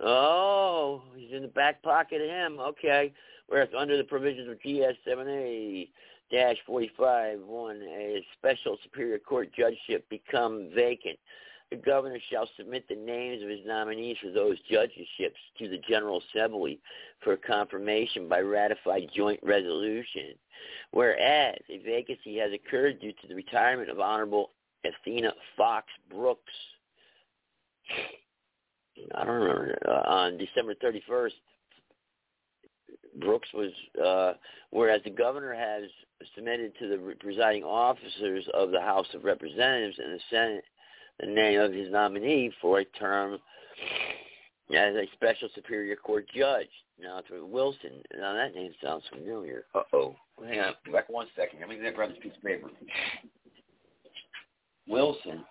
oh, 0.00 1.02
he's 1.14 1.32
in 1.32 1.42
the 1.42 1.48
back 1.48 1.82
pocket 1.82 2.22
of 2.22 2.28
him. 2.28 2.58
Okay. 2.60 3.12
Whereas 3.48 3.68
under 3.76 3.96
the 3.96 4.04
provisions 4.04 4.48
of 4.48 4.60
GS 4.60 4.96
7A 5.06 5.88
dash 6.30 6.56
45 6.66 7.40
one, 7.40 7.82
a 7.82 8.24
special 8.38 8.78
superior 8.84 9.18
court 9.18 9.50
judgeship 9.56 10.08
become 10.08 10.70
vacant 10.74 11.18
the 11.70 11.76
governor 11.76 12.18
shall 12.30 12.48
submit 12.56 12.84
the 12.88 12.96
names 12.96 13.42
of 13.42 13.48
his 13.48 13.60
nominees 13.64 14.16
for 14.20 14.30
those 14.30 14.56
judgeships 14.70 15.38
to 15.58 15.68
the 15.68 15.78
General 15.88 16.20
Assembly 16.30 16.80
for 17.22 17.36
confirmation 17.36 18.28
by 18.28 18.40
ratified 18.40 19.08
joint 19.14 19.38
resolution. 19.42 20.34
Whereas 20.90 21.58
a 21.68 21.78
vacancy 21.78 22.38
has 22.38 22.52
occurred 22.52 23.00
due 23.00 23.12
to 23.12 23.28
the 23.28 23.34
retirement 23.34 23.88
of 23.88 24.00
Honorable 24.00 24.50
Athena 24.84 25.32
Fox 25.56 25.86
Brooks. 26.10 26.42
I 29.14 29.24
don't 29.24 29.34
remember, 29.34 29.78
uh, 29.88 30.10
on 30.10 30.38
December 30.38 30.74
31st, 30.74 31.32
Brooks 33.20 33.48
was, 33.54 33.70
uh, 34.04 34.34
whereas 34.70 35.02
the 35.04 35.10
governor 35.10 35.54
has 35.54 35.84
submitted 36.34 36.72
to 36.78 36.88
the 36.88 37.14
presiding 37.20 37.64
officers 37.64 38.46
of 38.54 38.70
the 38.72 38.80
House 38.80 39.06
of 39.14 39.24
Representatives 39.24 39.98
and 39.98 40.14
the 40.14 40.20
Senate 40.30 40.64
the 41.20 41.26
name 41.26 41.60
of 41.60 41.72
his 41.72 41.90
nominee 41.90 42.52
for 42.60 42.80
a 42.80 42.84
term 42.84 43.34
as 44.70 44.94
a 44.94 45.04
special 45.14 45.48
superior 45.54 45.96
court 45.96 46.26
judge. 46.34 46.68
Now, 47.00 47.20
to 47.28 47.46
Wilson. 47.46 48.02
Now, 48.18 48.34
that 48.34 48.54
name 48.54 48.72
sounds 48.82 49.04
familiar. 49.10 49.64
Uh-oh. 49.74 50.14
Hang 50.46 50.60
on. 50.60 50.74
Back 50.92 51.08
one 51.08 51.26
second. 51.34 51.60
Let 51.60 51.68
me 51.68 51.78
grab 51.94 52.10
this 52.10 52.18
piece 52.22 52.32
of 52.36 52.42
paper. 52.42 52.68
Wilson. 54.86 55.44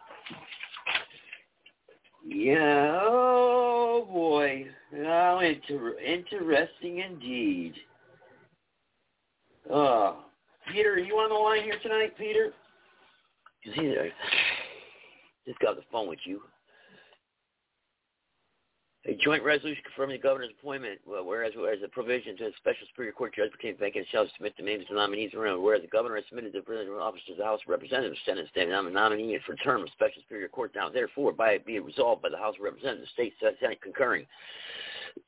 Yeah, 2.25 2.99
oh 3.01 4.07
boy. 4.11 4.67
Now, 4.93 5.39
inter- 5.39 5.97
interesting 5.99 6.99
indeed. 6.99 7.73
Uh, 9.73 10.15
Peter, 10.71 10.93
are 10.93 10.99
you 10.99 11.13
on 11.15 11.29
the 11.29 11.35
line 11.35 11.63
here 11.63 11.79
tonight, 11.81 12.17
Peter? 12.17 12.51
Is 13.65 13.73
he 13.75 13.87
there? 13.87 14.11
Just 15.49 15.59
got 15.59 15.75
the 15.75 15.81
phone 15.91 16.07
with 16.07 16.19
you. 16.25 16.41
A 19.07 19.15
joint 19.15 19.41
resolution 19.43 19.81
confirming 19.83 20.17
the 20.17 20.21
governor's 20.21 20.51
appointment, 20.59 20.99
whereas, 21.07 21.53
whereas 21.55 21.79
the 21.81 21.87
provision 21.87 22.37
to 22.37 22.47
a 22.47 22.51
special 22.57 22.85
superior 22.91 23.13
court 23.13 23.33
judge 23.33 23.51
became 23.53 23.75
vacant, 23.79 24.05
shall 24.11 24.27
submit 24.35 24.53
the 24.57 24.63
names 24.63 24.83
of 24.83 24.89
the 24.89 24.95
nominees 24.95 25.33
around. 25.33 25.63
Whereas 25.63 25.81
the 25.81 25.87
governor 25.87 26.17
has 26.17 26.25
submitted 26.27 26.53
the 26.53 26.61
president 26.61 26.99
office 26.99 27.21
to 27.27 27.33
the 27.33 27.43
House 27.43 27.61
of 27.65 27.69
Representatives, 27.71 28.19
Senate, 28.25 28.45
State, 28.51 28.69
nominee 28.69 29.39
for 29.47 29.55
term 29.55 29.81
of 29.81 29.89
special 29.89 30.21
superior 30.21 30.49
court. 30.49 30.73
Now, 30.75 30.89
therefore, 30.89 31.31
by 31.31 31.51
it 31.51 31.65
be 31.65 31.79
resolved 31.79 32.21
by 32.21 32.29
the 32.29 32.37
House 32.37 32.55
of 32.59 32.63
Representatives, 32.63 33.09
State 33.13 33.33
Senate 33.39 33.81
concurring. 33.81 34.27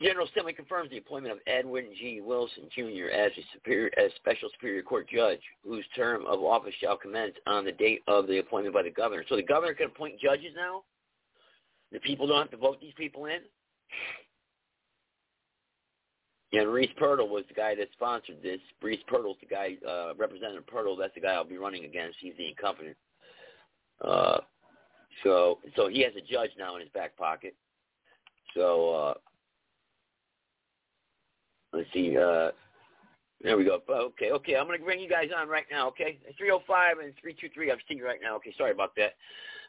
General 0.01 0.27
Assembly 0.27 0.53
confirms 0.53 0.89
the 0.89 0.97
appointment 0.97 1.33
of 1.33 1.39
Edwin 1.47 1.87
G. 1.99 2.21
Wilson 2.21 2.63
Jr. 2.75 3.09
as 3.13 3.31
a 3.37 3.41
superior, 3.53 3.91
as 3.97 4.11
special 4.15 4.49
superior 4.53 4.81
court 4.81 5.07
judge, 5.09 5.41
whose 5.63 5.85
term 5.95 6.25
of 6.25 6.41
office 6.41 6.73
shall 6.81 6.97
commence 6.97 7.33
on 7.47 7.65
the 7.65 7.71
date 7.71 8.01
of 8.07 8.27
the 8.27 8.39
appointment 8.39 8.73
by 8.73 8.83
the 8.83 8.91
governor. 8.91 9.23
So 9.29 9.35
the 9.35 9.43
governor 9.43 9.73
can 9.73 9.87
appoint 9.87 10.19
judges 10.19 10.53
now. 10.55 10.83
The 11.91 11.99
people 11.99 12.27
don't 12.27 12.39
have 12.39 12.51
to 12.51 12.57
vote 12.57 12.79
these 12.81 12.93
people 12.95 13.25
in. 13.25 13.39
And 16.53 16.69
Reece 16.69 16.91
Pyrtle 16.97 17.29
was 17.29 17.43
the 17.47 17.53
guy 17.53 17.75
that 17.75 17.87
sponsored 17.93 18.41
this. 18.43 18.59
Reece 18.81 18.99
Pyrtle's 19.07 19.37
the 19.39 19.47
guy, 19.47 19.77
uh, 19.87 20.13
Representative 20.17 20.67
Pyrtle. 20.67 20.97
That's 20.97 21.13
the 21.15 21.21
guy 21.21 21.33
I'll 21.33 21.45
be 21.45 21.57
running 21.57 21.85
against. 21.85 22.17
He's 22.19 22.33
the 22.37 22.47
incumbent. 22.47 22.97
Uh, 24.03 24.39
so, 25.23 25.59
so 25.75 25.87
he 25.87 26.01
has 26.01 26.13
a 26.17 26.21
judge 26.21 26.51
now 26.57 26.75
in 26.75 26.81
his 26.81 26.89
back 26.89 27.15
pocket. 27.15 27.55
So, 28.55 28.93
uh, 28.93 29.13
let's 31.73 31.87
see. 31.93 32.17
Uh, 32.17 32.51
there 33.43 33.57
we 33.57 33.65
go. 33.65 33.81
Okay, 33.89 34.31
okay. 34.31 34.55
I'm 34.55 34.67
going 34.67 34.77
to 34.77 34.85
bring 34.85 34.99
you 34.99 35.09
guys 35.09 35.29
on 35.35 35.47
right 35.47 35.65
now. 35.71 35.87
Okay, 35.89 36.19
305 36.37 36.99
and 36.99 37.13
323. 37.21 37.71
I'm 37.71 37.77
seeing 37.87 37.99
you 37.99 38.05
right 38.05 38.19
now. 38.21 38.35
Okay, 38.37 38.53
sorry 38.57 38.71
about 38.71 38.95
that. 38.97 39.13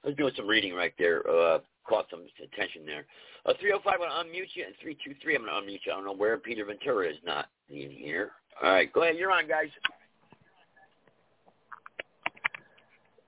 I 0.04 0.08
was 0.08 0.16
doing 0.16 0.32
some 0.36 0.46
reading 0.46 0.74
right 0.74 0.92
there. 0.98 1.22
Uh, 1.28 1.58
caught 1.86 2.06
some 2.10 2.24
attention 2.42 2.84
there. 2.84 3.06
Uh, 3.46 3.54
305, 3.60 3.92
I'm 3.92 3.98
going 3.98 4.10
to 4.10 4.16
unmute 4.16 4.54
you, 4.54 4.64
and 4.66 4.74
323, 4.80 5.36
I'm 5.36 5.42
going 5.42 5.52
to 5.52 5.60
unmute 5.60 5.80
you. 5.86 5.92
I 5.92 5.96
don't 5.96 6.04
know 6.04 6.14
where 6.14 6.36
Peter 6.38 6.64
Ventura 6.64 7.08
is 7.08 7.16
not 7.24 7.46
in 7.70 7.90
here. 7.90 8.32
All 8.62 8.70
right, 8.70 8.92
go 8.92 9.02
ahead. 9.02 9.16
You're 9.16 9.32
on, 9.32 9.48
guys. 9.48 9.68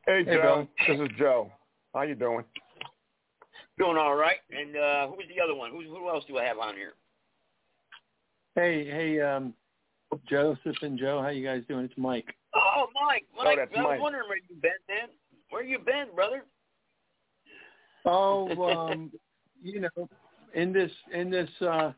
Hey, 0.07 0.25
Joe. 0.25 0.69
This 0.87 1.00
is 1.00 1.09
Joe. 1.19 1.50
How 1.95 2.02
you 2.02 2.14
doing? 2.14 2.45
Doing 3.78 3.97
all 3.97 4.14
right. 4.14 4.37
And 4.50 4.76
uh, 4.76 5.09
who's 5.09 5.25
the 5.35 5.43
other 5.43 5.54
one? 5.54 5.71
Who's, 5.71 5.87
who 5.87 6.09
else 6.09 6.25
do 6.28 6.38
I 6.38 6.45
have 6.45 6.59
on 6.59 6.75
here? 6.75 6.93
Hey, 8.55 8.85
hey, 8.85 9.21
um, 9.21 9.53
Joseph 10.29 10.77
and 10.83 10.99
Joe, 10.99 11.21
how 11.21 11.29
you 11.29 11.45
guys 11.45 11.63
doing? 11.69 11.85
It's 11.87 11.95
Mike. 11.97 12.35
Oh, 12.55 12.87
Mike. 12.95 13.25
Mike. 13.37 13.47
Oh, 13.47 13.55
that's 13.57 13.71
I 13.77 13.81
was 13.83 13.91
Mike. 13.91 14.01
wondering 14.01 14.29
where 14.29 14.39
you 14.39 14.57
been, 14.63 14.71
man. 14.89 15.09
Where 15.51 15.65
you 15.65 15.79
been, 15.81 16.07
brother? 16.15 16.45
Oh, 18.05 18.63
um, 18.93 19.11
you 19.63 19.81
know, 19.81 20.09
in 20.55 20.73
this 20.73 20.91
in 21.13 21.31
this 21.31 21.49
uh, 21.61 21.93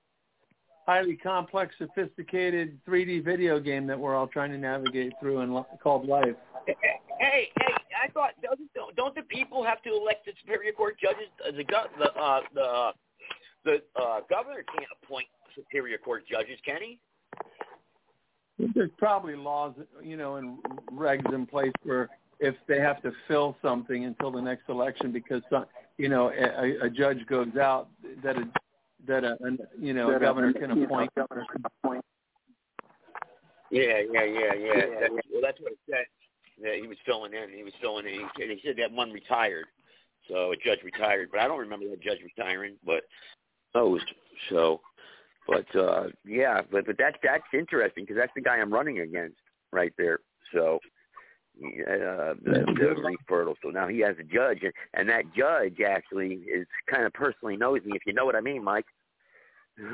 highly 0.86 1.16
complex, 1.16 1.74
sophisticated 1.78 2.78
3D 2.88 3.22
video 3.24 3.60
game 3.60 3.86
that 3.86 3.98
we're 3.98 4.14
all 4.14 4.28
trying 4.28 4.50
to 4.52 4.58
navigate 4.58 5.12
through 5.20 5.40
and 5.40 5.54
li- 5.54 5.62
called 5.82 6.08
life. 6.08 6.36
Hey, 6.66 6.74
hey, 7.18 7.48
I 8.02 8.08
thought 8.12 8.30
doesn't 8.42 8.70
don't 8.96 9.14
the 9.14 9.22
people 9.22 9.62
have 9.62 9.82
to 9.82 9.90
elect 9.94 10.24
the 10.24 10.32
superior 10.40 10.72
court 10.72 10.96
judges? 10.98 11.28
Uh, 11.46 11.52
The 11.54 11.64
go- 11.64 11.86
the 11.98 12.14
uh, 12.14 12.40
the 12.54 12.62
uh, 12.62 12.92
the 13.64 13.82
uh, 14.00 14.20
governor 14.30 14.64
can't 14.74 14.88
appoint 15.02 15.26
superior 15.56 15.98
court 15.98 16.24
judges, 16.30 16.58
can 16.64 16.80
he? 16.82 16.98
There's 18.74 18.90
probably 18.96 19.34
laws, 19.34 19.74
you 20.02 20.16
know, 20.16 20.36
and 20.36 20.58
regs 20.92 21.32
in 21.34 21.46
place 21.46 21.72
where 21.82 22.08
if 22.40 22.54
they 22.68 22.78
have 22.80 23.02
to 23.02 23.12
fill 23.28 23.56
something 23.62 24.04
until 24.04 24.30
the 24.30 24.40
next 24.40 24.68
election 24.68 25.12
because 25.12 25.42
some, 25.50 25.66
you 25.98 26.08
know 26.08 26.30
a, 26.30 26.86
a 26.86 26.90
judge 26.90 27.26
goes 27.26 27.56
out 27.56 27.88
that 28.22 28.36
a 28.36 28.48
that 29.06 29.24
a, 29.24 29.32
a 29.32 29.50
you 29.80 29.94
know 29.94 30.14
a 30.14 30.20
governor 30.20 30.52
can 30.52 30.70
appoint. 30.70 31.14
Governor 31.14 31.46
can 31.50 31.62
appoint. 31.64 32.04
Yeah, 33.70 34.00
yeah, 34.12 34.24
yeah, 34.24 34.54
yeah. 34.54 34.74
That, 35.00 35.10
well, 35.10 35.42
that's 35.42 35.60
what 35.60 35.72
it 35.72 35.78
said. 35.90 36.04
Yeah, 36.58 36.80
he 36.80 36.86
was 36.86 36.96
filling 37.04 37.32
in. 37.34 37.50
He 37.54 37.62
was 37.62 37.72
filling 37.80 38.06
in. 38.06 38.12
He, 38.12 38.26
said- 38.38 38.50
he 38.50 38.60
said 38.64 38.76
that 38.78 38.92
one 38.92 39.12
retired, 39.12 39.66
so 40.28 40.52
a 40.52 40.56
judge 40.56 40.82
retired, 40.84 41.28
but 41.30 41.40
I 41.40 41.48
don't 41.48 41.58
remember 41.58 41.88
that 41.90 42.00
judge 42.00 42.18
retiring. 42.22 42.74
But 42.84 43.02
oh, 43.74 43.98
so, 44.50 44.80
but 45.46 45.76
uh 45.76 46.04
yeah, 46.24 46.60
but 46.70 46.86
but 46.86 46.96
that's 46.98 47.16
that's 47.22 47.44
interesting 47.52 48.04
because 48.04 48.16
that's 48.16 48.32
the 48.34 48.40
guy 48.40 48.56
I'm 48.56 48.72
running 48.72 49.00
against 49.00 49.38
right 49.72 49.92
there. 49.98 50.20
So. 50.52 50.78
Uh, 51.58 52.34
the, 52.44 52.94
Reece 53.02 53.16
Pyrtle. 53.26 53.54
So 53.62 53.70
now 53.70 53.88
he 53.88 54.00
has 54.00 54.14
a 54.20 54.22
judge, 54.22 54.58
and, 54.62 54.74
and 54.92 55.08
that 55.08 55.22
judge 55.34 55.78
actually 55.80 56.34
is 56.54 56.66
kind 56.86 57.06
of 57.06 57.14
personally 57.14 57.56
knows 57.56 57.80
me, 57.82 57.92
if 57.94 58.02
you 58.04 58.12
know 58.12 58.26
what 58.26 58.36
I 58.36 58.42
mean, 58.42 58.62
Mike. 58.62 58.84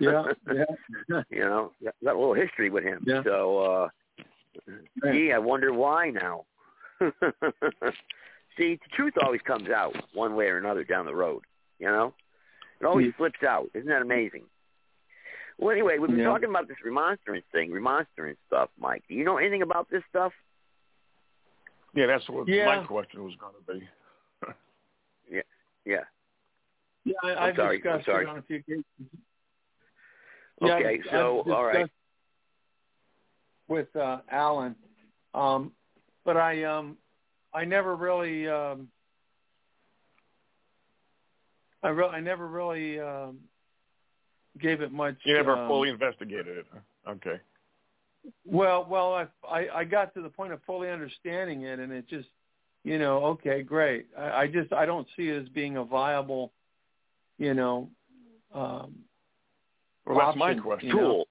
Yeah, 0.00 0.24
yeah. 0.50 1.22
you 1.30 1.40
know, 1.40 1.72
got 1.82 1.94
got 2.02 2.14
a 2.14 2.18
little 2.18 2.34
history 2.34 2.70
with 2.70 2.84
him. 2.84 3.04
Yeah. 3.06 3.22
So, 3.22 3.58
uh, 3.58 3.88
gee, 5.12 5.32
I 5.32 5.38
wonder 5.38 5.72
why 5.72 6.10
now. 6.10 6.44
See, 8.58 8.74
the 8.74 8.96
truth 8.96 9.14
always 9.22 9.40
comes 9.42 9.68
out 9.70 9.94
one 10.12 10.34
way 10.34 10.46
or 10.46 10.58
another 10.58 10.84
down 10.84 11.06
the 11.06 11.14
road. 11.14 11.42
You 11.78 11.86
know, 11.86 12.14
it 12.80 12.86
always 12.86 13.12
flips 13.16 13.42
out. 13.46 13.70
Isn't 13.74 13.88
that 13.88 14.02
amazing? 14.02 14.44
Well, 15.58 15.72
anyway, 15.72 15.98
we've 15.98 16.08
been 16.10 16.20
Yeah. 16.20 16.26
talking 16.26 16.48
about 16.48 16.68
this 16.68 16.76
remonstrance 16.84 17.44
thing, 17.50 17.72
remonstrance 17.72 18.38
stuff, 18.46 18.70
Mike. 18.78 19.04
Do 19.08 19.14
you 19.14 19.24
know 19.24 19.38
anything 19.38 19.62
about 19.62 19.88
this 19.90 20.04
stuff? 20.08 20.32
Yeah, 21.94 22.06
that's 22.06 22.28
what 22.28 22.46
Yeah. 22.46 22.66
my 22.80 22.86
question 22.86 23.24
was 23.24 23.34
going 23.36 23.54
to 23.54 23.72
be. 23.72 23.88
Yeah, 25.30 25.42
yeah. 25.84 26.04
Yeah, 27.04 27.14
I, 27.22 27.28
I'm 27.34 27.38
I've 27.50 27.56
sorry, 27.56 27.76
I'm 27.76 27.82
discussed 27.82 28.06
sorry. 28.06 28.24
it 28.24 28.28
on 28.28 28.38
a 28.38 28.42
few 28.42 28.56
occasions. 28.56 28.84
Yeah, 30.62 30.74
Okay, 30.76 30.98
I've- 31.00 31.08
so 31.10 31.40
I've 31.40 31.48
all 31.52 31.64
right. 31.66 31.90
With 33.68 33.94
uh, 33.96 34.22
Alan, 34.30 34.74
um, 35.34 35.72
but 36.24 36.38
I 36.38 36.64
um 36.64 36.96
I 37.52 37.66
never 37.66 37.94
really 37.96 38.48
um 38.48 38.90
I 41.82 41.90
re- 41.90 42.06
I 42.08 42.20
never 42.20 42.46
really 42.48 42.98
um 42.98 43.40
gave 44.60 44.80
it 44.80 44.92
much. 44.92 45.16
You 45.24 45.34
never 45.34 45.52
um, 45.56 45.68
fully 45.68 45.88
investigated 45.90 46.58
it. 46.58 46.66
Okay. 47.08 47.40
Well, 48.44 48.86
well, 48.88 49.14
I, 49.14 49.26
I 49.48 49.68
I 49.80 49.84
got 49.84 50.12
to 50.14 50.22
the 50.22 50.28
point 50.28 50.52
of 50.52 50.60
fully 50.64 50.90
understanding 50.90 51.62
it, 51.62 51.78
and 51.78 51.92
it 51.92 52.06
just, 52.08 52.28
you 52.84 52.98
know, 52.98 53.24
okay, 53.26 53.62
great. 53.62 54.06
I, 54.16 54.30
I 54.42 54.46
just 54.46 54.72
I 54.72 54.84
don't 54.86 55.06
see 55.16 55.28
it 55.28 55.42
as 55.42 55.48
being 55.50 55.76
a 55.76 55.84
viable, 55.84 56.52
you 57.38 57.54
know, 57.54 57.90
um, 58.52 58.94
Well, 60.04 60.18
that's 60.18 60.36
my 60.36 60.50
option, 60.50 60.62
question. 60.62 60.88
you 60.88 60.94
know? 60.96 61.00
Tool. 61.00 61.28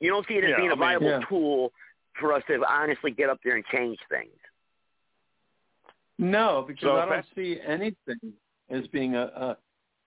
You 0.00 0.10
don't 0.10 0.26
see 0.28 0.34
it 0.34 0.44
as 0.44 0.50
Yeah, 0.50 0.56
being 0.56 0.70
I 0.70 0.72
a 0.72 0.76
mean- 0.76 0.78
viable 0.78 1.06
Yeah. 1.08 1.20
tool 1.28 1.72
for 2.20 2.32
us 2.32 2.42
to 2.48 2.62
honestly 2.68 3.10
get 3.10 3.28
up 3.30 3.38
there 3.44 3.56
and 3.56 3.64
change 3.66 3.98
things. 4.10 4.36
No, 6.18 6.64
because 6.66 6.82
So 6.82 6.96
I 6.98 7.06
don't 7.06 7.26
see 7.34 7.58
anything 7.66 8.34
as 8.68 8.86
being 8.88 9.14
a, 9.16 9.22
a, 9.22 9.56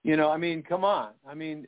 you 0.04 0.16
know, 0.16 0.30
I 0.30 0.36
mean, 0.36 0.62
come 0.62 0.84
on. 0.84 1.12
I 1.26 1.34
mean, 1.34 1.66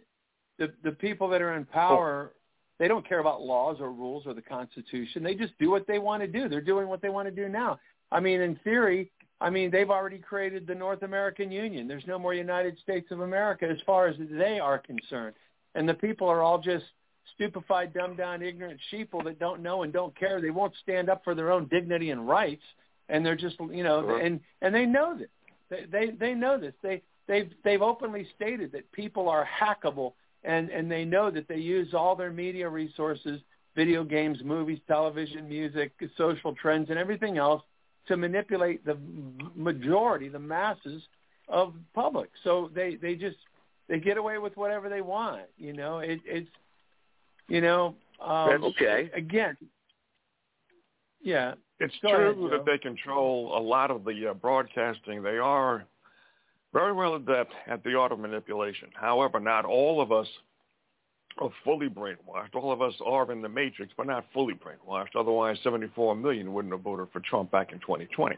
the 0.59 0.73
the 0.83 0.93
people 0.93 1.29
that 1.29 1.43
are 1.43 1.55
in 1.55 1.67
oh. 1.71 1.73
power, 1.73 2.33
they 2.79 2.89
don't 2.89 3.07
care 3.09 3.21
about 3.21 3.43
laws 3.43 3.79
or 3.81 3.93
rules 3.93 4.27
or 4.27 4.35
the 4.35 4.43
Constitution. 4.43 5.23
They 5.23 5.35
just 5.35 5.59
do 5.59 5.71
what 5.71 5.87
they 5.87 5.99
want 5.99 6.23
to 6.23 6.29
do. 6.29 6.49
They're 6.49 6.61
doing 6.61 6.89
what 6.89 7.03
they 7.03 7.09
want 7.09 7.27
to 7.29 7.35
do 7.35 7.49
now. 7.49 7.79
I 8.13 8.21
mean, 8.21 8.41
in 8.41 8.57
theory, 8.63 9.11
I 9.41 9.51
mean, 9.51 9.71
they've 9.71 9.91
already 9.91 10.19
created 10.19 10.67
the 10.67 10.75
North 10.75 11.03
American 11.03 11.51
Union. 11.51 11.89
There's 11.89 12.07
no 12.07 12.19
more 12.19 12.35
United 12.35 12.79
States 12.79 13.11
of 13.11 13.21
America 13.21 13.67
as 13.69 13.79
far 13.85 14.07
as 14.07 14.17
they 14.31 14.59
are 14.59 14.79
concerned. 14.79 15.35
And 15.75 15.89
the 15.89 15.95
people 15.95 16.29
are 16.29 16.43
all 16.43 16.59
just 16.59 16.85
stupefied, 17.35 17.93
dumbed 17.93 18.17
down, 18.17 18.43
ignorant 18.43 18.81
sheeple 18.93 19.23
that 19.25 19.39
don't 19.39 19.63
know 19.63 19.83
and 19.83 19.93
don't 19.93 20.17
care. 20.19 20.41
They 20.41 20.51
won't 20.51 20.73
stand 20.83 21.11
up 21.11 21.23
for 21.23 21.35
their 21.35 21.51
own 21.51 21.67
dignity 21.69 22.11
and 22.11 22.27
rights. 22.27 22.63
And 23.09 23.25
they're 23.25 23.37
just, 23.37 23.57
you 23.73 23.85
know, 23.85 24.03
Sure. 24.03 24.19
and 24.19 24.41
and 24.63 24.75
they 24.75 24.87
know 24.87 25.17
this. 25.17 25.29
They 25.69 25.85
they 25.91 26.11
they 26.11 26.35
know 26.35 26.59
this. 26.59 26.75
They 26.83 27.03
they've 27.29 27.53
they've 27.63 27.83
openly 27.83 28.27
stated 28.35 28.73
that 28.73 28.91
people 28.93 29.29
are 29.29 29.47
hackable, 29.47 30.15
and 30.47 30.71
and 30.71 30.91
they 30.91 31.05
know 31.05 31.31
that 31.31 31.49
they 31.49 31.57
use 31.59 31.93
all 31.95 32.17
their 32.17 32.31
media 32.31 32.69
resources, 32.69 33.41
video 33.75 34.05
games, 34.05 34.39
movies, 34.45 34.79
television, 34.87 35.49
music, 35.49 35.93
social 36.17 36.55
trends, 36.55 36.89
and 36.91 36.99
everything 36.99 37.37
else 37.37 37.63
to 38.09 38.17
manipulate 38.17 38.85
the 38.85 38.97
majority, 39.55 40.29
the 40.29 40.39
masses 40.39 41.03
of 41.49 41.75
public. 41.95 42.31
So 42.45 42.71
they 42.75 42.95
they 42.97 43.15
just 43.17 43.37
they 43.89 43.99
get 44.01 44.17
away 44.17 44.39
with 44.39 44.57
whatever 44.57 44.89
they 44.89 45.01
want. 45.01 45.43
You 45.59 45.73
know, 45.73 45.99
it, 45.99 46.21
it's 46.25 46.49
you 47.49 47.61
know 47.61 47.97
um, 48.21 48.63
Okay. 48.65 49.11
again. 49.15 49.57
Yeah, 51.23 51.55
It's 51.81 51.95
Go 52.03 52.11
true 52.11 52.35
Joe. 52.35 52.57
that 52.57 52.67
they 52.67 52.79
control 52.79 53.59
a 53.59 53.61
lot 53.61 53.91
of 53.91 54.05
the 54.05 54.29
uh, 54.31 54.35
broadcasting. 54.35 55.23
They 55.23 55.39
are 55.39 55.85
very 56.77 56.93
well 56.93 57.15
adept 57.15 57.55
at 57.67 57.83
the 57.85 57.95
art 57.95 58.13
of 58.13 58.19
manipulation. 58.19 58.91
However, 58.93 59.41
not 59.41 59.65
all 59.65 60.03
of 60.03 60.13
us 60.13 60.27
are 61.39 61.49
fully 61.65 61.89
brainwashed. 61.89 62.55
All 62.55 62.71
of 62.71 62.83
us 62.83 62.93
are 63.05 63.33
in 63.33 63.41
the 63.41 63.49
matrix, 63.49 63.95
but 63.97 64.07
not 64.07 64.27
fully 64.35 64.53
brainwashed. 64.53 65.19
Otherwise, 65.19 65.57
74 65.65 66.15
million 66.17 66.53
wouldn't 66.53 66.75
have 66.75 66.83
voted 66.83 67.09
for 67.15 67.21
Trump 67.21 67.51
back 67.51 67.73
in 67.73 67.79
2020. 67.81 68.37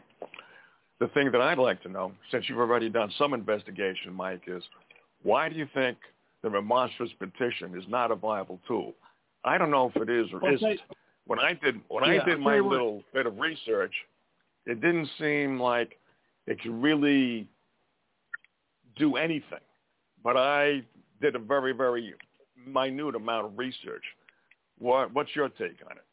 The 1.01 1.07
thing 1.09 1.31
that 1.33 1.41
I'd 1.41 1.57
like 1.57 1.83
to 1.83 1.89
know, 1.89 2.13
since 2.31 2.45
you've 2.47 2.59
already 2.59 2.89
done 2.89 3.11
some 3.17 3.33
investigation, 3.33 4.13
Mike, 4.13 4.43
is 4.47 4.63
why 5.23 5.49
do 5.49 5.55
you 5.55 5.67
think 5.73 5.97
the 6.41 6.49
remonstrance 6.49 7.11
petition 7.19 7.77
is 7.77 7.83
not 7.89 8.09
a 8.09 8.15
viable 8.15 8.61
tool? 8.65 8.93
I 9.43 9.57
don't 9.57 9.71
know 9.71 9.91
if 9.93 10.01
it 10.01 10.09
is 10.09 10.27
or 10.31 10.39
Well, 10.39 10.53
isn't. 10.53 10.79
When 11.25 11.39
I 11.39 11.53
did 11.61 11.81
when 11.89 12.05
Yeah, 12.05 12.21
I 12.21 12.25
did 12.25 12.39
my 12.39 12.59
little 12.59 13.03
bit 13.13 13.25
of 13.25 13.37
research, 13.37 13.93
it 14.65 14.79
didn't 14.79 15.09
seem 15.19 15.59
like 15.59 15.99
it 16.47 16.61
could 16.61 16.81
really 16.81 17.47
do 18.99 19.15
anything. 19.15 19.59
But 20.23 20.37
I 20.37 20.83
did 21.21 21.35
a 21.35 21.39
very, 21.39 21.73
very 21.73 22.13
minute 22.67 23.15
amount 23.15 23.47
of 23.47 23.57
research. 23.57 24.03
What 24.77 25.13
what's 25.13 25.35
your 25.35 25.49
take 25.49 25.79
on 25.89 25.97
it? 25.97 26.05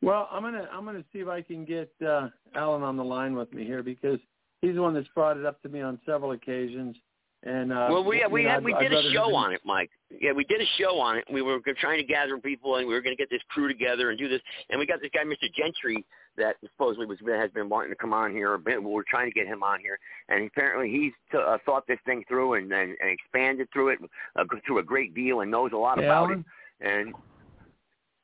Well, 0.00 0.28
I'm 0.30 0.42
gonna 0.42 0.68
I'm 0.72 0.84
gonna 0.84 1.04
see 1.12 1.18
if 1.18 1.28
I 1.28 1.42
can 1.42 1.64
get 1.64 1.90
uh, 2.06 2.28
Alan 2.54 2.82
on 2.82 2.96
the 2.96 3.04
line 3.04 3.34
with 3.34 3.52
me 3.52 3.64
here 3.64 3.82
because 3.82 4.20
he's 4.62 4.74
the 4.74 4.82
one 4.82 4.94
that's 4.94 5.08
brought 5.08 5.36
it 5.36 5.44
up 5.44 5.60
to 5.62 5.68
me 5.68 5.80
on 5.80 5.98
several 6.06 6.32
occasions. 6.32 6.96
And 7.44 7.72
uh, 7.72 7.88
well, 7.90 8.04
we 8.04 8.24
we 8.30 8.44
know, 8.44 8.50
had, 8.50 8.64
we 8.64 8.74
did 8.74 8.92
a 8.92 9.12
show 9.12 9.34
on 9.34 9.52
it, 9.52 9.60
Mike. 9.64 9.90
Yeah, 10.10 10.32
we 10.32 10.44
did 10.44 10.60
a 10.60 10.66
show 10.76 10.98
on 10.98 11.18
it. 11.18 11.24
We 11.32 11.42
were 11.42 11.60
trying 11.80 11.98
to 11.98 12.04
gather 12.04 12.36
people, 12.38 12.76
and 12.76 12.88
we 12.88 12.94
were 12.94 13.00
going 13.00 13.16
to 13.16 13.20
get 13.20 13.30
this 13.30 13.42
crew 13.48 13.68
together 13.68 14.10
and 14.10 14.18
do 14.18 14.28
this. 14.28 14.40
And 14.70 14.78
we 14.78 14.86
got 14.86 15.00
this 15.00 15.10
guy, 15.14 15.22
Mr. 15.22 15.52
Gentry, 15.54 16.04
that 16.38 16.56
supposedly 16.62 17.06
was 17.06 17.18
has 17.26 17.50
been 17.50 17.68
wanting 17.68 17.90
to 17.90 17.96
come 17.96 18.12
on 18.12 18.32
here. 18.32 18.52
Or 18.52 18.58
been, 18.58 18.84
we're 18.84 19.02
trying 19.08 19.30
to 19.30 19.34
get 19.34 19.46
him 19.46 19.62
on 19.62 19.80
here, 19.80 19.98
and 20.28 20.46
apparently 20.46 20.90
he's 20.90 21.12
t- 21.30 21.38
uh, 21.38 21.58
thought 21.66 21.86
this 21.86 21.98
thing 22.06 22.24
through 22.28 22.54
and 22.54 22.72
and, 22.72 22.96
and 23.00 23.10
expanded 23.10 23.68
through 23.72 23.88
it 23.90 23.98
uh, 24.36 24.44
through 24.66 24.78
a 24.78 24.82
great 24.82 25.14
deal 25.14 25.40
and 25.40 25.50
knows 25.50 25.72
a 25.72 25.76
lot 25.76 25.98
Hey, 25.98 26.06
about 26.06 26.30
Alan? 26.30 26.44
it. 26.80 26.88
And 26.88 27.14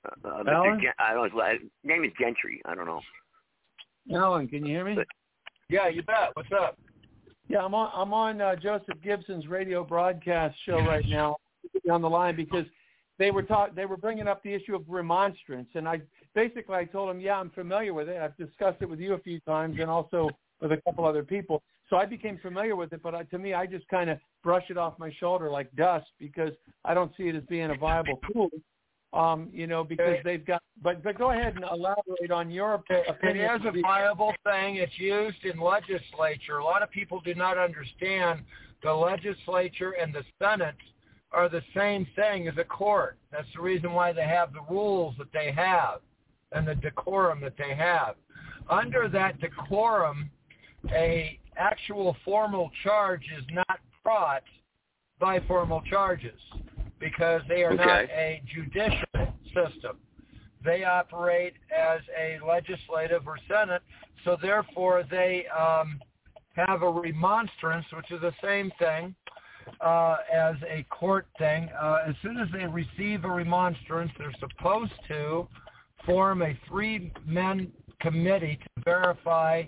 uh, 0.04 0.28
uh, 0.28 0.50
Alan? 0.50 0.78
Mr. 0.78 0.82
Gen- 0.82 0.92
I 0.98 1.14
don't 1.14 1.34
know. 1.34 1.48
His 1.50 1.60
name 1.82 2.04
is 2.04 2.12
Gentry. 2.18 2.62
I 2.64 2.74
don't 2.74 2.86
know. 2.86 3.00
Alan, 4.14 4.48
can 4.48 4.64
you 4.64 4.74
hear 4.74 4.84
me? 4.84 4.96
Yeah, 5.68 5.88
you 5.88 6.02
bet. 6.02 6.30
What's 6.34 6.50
up? 6.52 6.78
Yeah, 7.48 7.64
I'm 7.64 7.74
on 7.74 7.90
I'm 7.94 8.12
on 8.12 8.40
uh, 8.40 8.56
Joseph 8.56 9.00
Gibson's 9.02 9.46
radio 9.46 9.84
broadcast 9.84 10.56
show 10.64 10.78
right 10.78 11.04
now 11.08 11.36
on 11.90 12.00
the 12.02 12.08
line 12.08 12.36
because 12.36 12.64
they 13.18 13.30
were 13.30 13.42
talk 13.42 13.74
they 13.74 13.86
were 13.86 13.96
bringing 13.96 14.28
up 14.28 14.42
the 14.42 14.52
issue 14.52 14.74
of 14.74 14.82
remonstrance 14.88 15.68
and 15.74 15.88
I 15.88 16.00
basically 16.34 16.76
I 16.76 16.84
told 16.84 17.10
him, 17.10 17.20
yeah 17.20 17.36
I'm 17.36 17.50
familiar 17.50 17.94
with 17.94 18.08
it 18.08 18.20
I've 18.20 18.36
discussed 18.36 18.78
it 18.80 18.88
with 18.88 19.00
you 19.00 19.14
a 19.14 19.18
few 19.18 19.40
times 19.40 19.76
and 19.80 19.90
also 19.90 20.30
with 20.60 20.72
a 20.72 20.80
couple 20.82 21.04
other 21.04 21.22
people 21.22 21.62
so 21.90 21.96
I 21.96 22.06
became 22.06 22.38
familiar 22.38 22.76
with 22.76 22.92
it 22.92 23.02
but 23.02 23.14
I, 23.14 23.22
to 23.24 23.38
me 23.38 23.54
I 23.54 23.66
just 23.66 23.86
kind 23.88 24.10
of 24.10 24.18
brush 24.42 24.64
it 24.70 24.78
off 24.78 24.98
my 24.98 25.12
shoulder 25.18 25.50
like 25.50 25.74
dust 25.76 26.06
because 26.18 26.52
I 26.84 26.94
don't 26.94 27.12
see 27.16 27.24
it 27.24 27.36
as 27.36 27.42
being 27.48 27.70
a 27.70 27.76
viable 27.76 28.18
tool 28.32 28.48
um 29.12 29.48
you 29.52 29.66
know 29.66 29.84
because 29.84 30.16
they've 30.24 30.44
got 30.44 30.60
but 30.82 31.02
but 31.02 31.16
go 31.16 31.30
ahead 31.30 31.54
and 31.54 31.64
elaborate 31.64 32.30
on 32.32 32.50
your 32.50 32.74
opinion 32.74 33.04
It 33.22 33.60
is 33.60 33.66
a 33.66 33.80
viable 33.80 34.34
thing. 34.44 34.76
It's 34.76 34.98
used 34.98 35.44
in 35.44 35.60
legislature. 35.60 36.58
A 36.58 36.64
lot 36.64 36.82
of 36.82 36.90
people 36.90 37.20
do 37.20 37.34
not 37.34 37.56
understand 37.56 38.40
the 38.82 38.92
legislature 38.92 39.92
and 39.92 40.12
the 40.12 40.24
Senate 40.42 40.74
are 41.30 41.48
the 41.48 41.62
same 41.74 42.06
thing 42.16 42.48
as 42.48 42.54
a 42.58 42.64
court. 42.64 43.18
That's 43.30 43.46
the 43.54 43.62
reason 43.62 43.92
why 43.92 44.12
they 44.12 44.26
have 44.26 44.52
the 44.52 44.62
rules 44.68 45.14
that 45.18 45.32
they 45.32 45.52
have 45.52 46.00
and 46.54 46.66
the 46.66 46.74
decorum 46.74 47.40
that 47.40 47.54
they 47.58 47.74
have. 47.74 48.14
Under 48.70 49.08
that 49.08 49.40
decorum, 49.40 50.30
a 50.90 51.38
actual 51.56 52.16
formal 52.24 52.70
charge 52.82 53.24
is 53.36 53.44
not 53.52 53.80
brought 54.02 54.42
by 55.20 55.40
formal 55.40 55.82
charges 55.82 56.40
because 56.98 57.42
they 57.48 57.62
are 57.62 57.74
not 57.74 58.04
a 58.04 58.42
judicial 58.54 59.34
system. 59.46 59.98
They 60.64 60.84
operate 60.84 61.54
as 61.76 62.00
a 62.18 62.38
legislative 62.46 63.26
or 63.26 63.38
senate, 63.48 63.82
so 64.24 64.36
therefore 64.40 65.04
they 65.10 65.44
um, 65.48 66.00
have 66.54 66.82
a 66.82 66.90
remonstrance, 66.90 67.84
which 67.94 68.10
is 68.10 68.20
the 68.22 68.32
same 68.42 68.72
thing 68.78 69.14
uh, 69.80 70.16
as 70.32 70.56
a 70.68 70.84
court 70.90 71.26
thing. 71.38 71.68
Uh, 71.80 71.98
as 72.08 72.14
soon 72.22 72.38
as 72.38 72.48
they 72.52 72.66
receive 72.66 73.24
a 73.24 73.30
remonstrance, 73.30 74.10
they're 74.18 74.32
supposed 74.40 74.92
to 75.08 75.46
form 76.06 76.42
a 76.42 76.58
three-men 76.68 77.70
committee 78.00 78.58
to 78.62 78.82
verify 78.84 79.64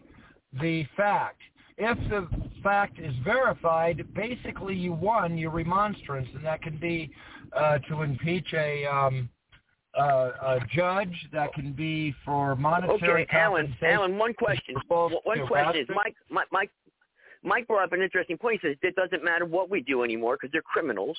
the 0.61 0.85
fact. 0.97 1.41
If 1.79 1.99
the 2.09 2.29
fact 2.63 2.99
is 2.99 3.15
verified, 3.23 4.07
basically 4.15 4.75
you 4.75 4.93
won 4.93 5.37
your 5.37 5.51
remonstrance, 5.51 6.29
and 6.35 6.45
that 6.45 6.63
can 6.63 6.79
be 6.79 7.11
uh, 7.53 7.79
to 7.91 8.03
impeach 8.03 8.53
a, 8.55 8.87
um, 8.87 9.29
uh, 9.99 10.03
a 10.03 10.61
judge. 10.75 11.15
That 11.33 11.53
can 11.53 11.73
be 11.73 12.15
for 12.25 12.57
monetary 12.57 13.25
Okay, 13.25 13.37
Alan. 13.37 13.77
Alan, 13.83 14.17
one 14.17 14.33
question. 14.33 14.75
One 14.89 15.47
question 15.47 15.83
is 15.83 15.89
Mike. 15.95 16.17
Mike. 16.31 16.47
Mike 16.51 16.71
Mike 17.43 17.67
brought 17.69 17.85
up 17.85 17.93
an 17.93 18.03
interesting 18.03 18.37
point. 18.37 18.61
He 18.61 18.69
says 18.69 18.77
it 18.83 18.97
doesn't 18.97 19.25
matter 19.25 19.45
what 19.45 19.71
we 19.71 19.81
do 19.81 20.03
anymore 20.03 20.37
because 20.37 20.51
they're 20.51 20.63
criminals, 20.63 21.17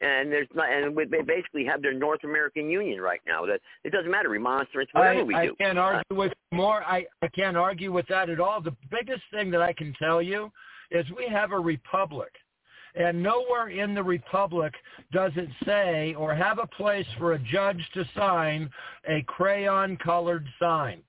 and 0.00 0.30
there's 0.30 0.48
not, 0.54 0.70
and 0.70 0.94
we, 0.94 1.04
they 1.04 1.22
basically 1.22 1.64
have 1.64 1.82
their 1.82 1.94
North 1.94 2.24
American 2.24 2.70
Union 2.70 3.00
right 3.00 3.20
now. 3.26 3.46
That 3.46 3.60
it 3.84 3.90
doesn't 3.90 4.10
matter 4.10 4.28
remonstrance, 4.28 4.90
whatever 4.92 5.20
I, 5.20 5.22
we 5.22 5.34
I 5.34 5.46
do. 5.46 5.54
can't 5.58 5.78
uh, 5.78 5.82
argue 5.82 6.16
with 6.16 6.32
more. 6.52 6.82
I, 6.84 7.06
I 7.22 7.28
can't 7.28 7.56
argue 7.56 7.92
with 7.92 8.06
that 8.08 8.30
at 8.30 8.40
all. 8.40 8.60
The 8.60 8.76
biggest 8.90 9.22
thing 9.32 9.50
that 9.52 9.62
I 9.62 9.72
can 9.72 9.94
tell 9.98 10.20
you 10.22 10.50
is 10.90 11.04
we 11.16 11.28
have 11.28 11.52
a 11.52 11.58
republic. 11.58 12.32
And 12.94 13.22
nowhere 13.22 13.68
in 13.68 13.94
the 13.94 14.02
republic 14.02 14.72
does 15.12 15.32
it 15.36 15.50
say 15.66 16.14
or 16.14 16.34
have 16.34 16.58
a 16.58 16.66
place 16.66 17.06
for 17.18 17.34
a 17.34 17.38
judge 17.38 17.82
to 17.92 18.04
sign 18.16 18.70
a 19.06 19.22
crayon-colored 19.26 20.46
sign. 20.58 21.02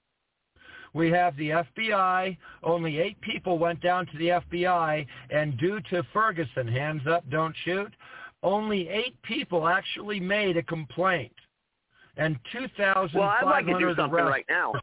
We 0.94 1.12
have 1.12 1.38
the 1.38 1.50
FBI. 1.50 2.38
Only 2.64 3.00
eight 3.00 3.22
people 3.22 3.60
went 3.60 3.82
down 3.82 4.08
to 4.08 4.18
the 4.18 4.30
FBI, 4.30 5.06
and 5.30 5.58
due 5.58 5.80
to 5.92 6.04
Ferguson, 6.12 6.68
hands 6.68 7.04
up, 7.08 7.30
don't 7.30 7.56
shoot, 7.64 7.94
only 8.44 8.88
eight 8.90 9.22
people 9.24 9.68
actually 9.68 10.20
made 10.20 10.58
a 10.58 10.64
complaint. 10.64 11.34
And 12.18 12.38
2,500 12.52 13.14
Well, 13.20 13.30
I'd 13.30 13.44
like 13.46 13.66
to 13.68 13.78
do 13.80 13.94
something 13.96 14.14
arrests 14.20 14.32
right 14.32 14.46
now. 14.50 14.74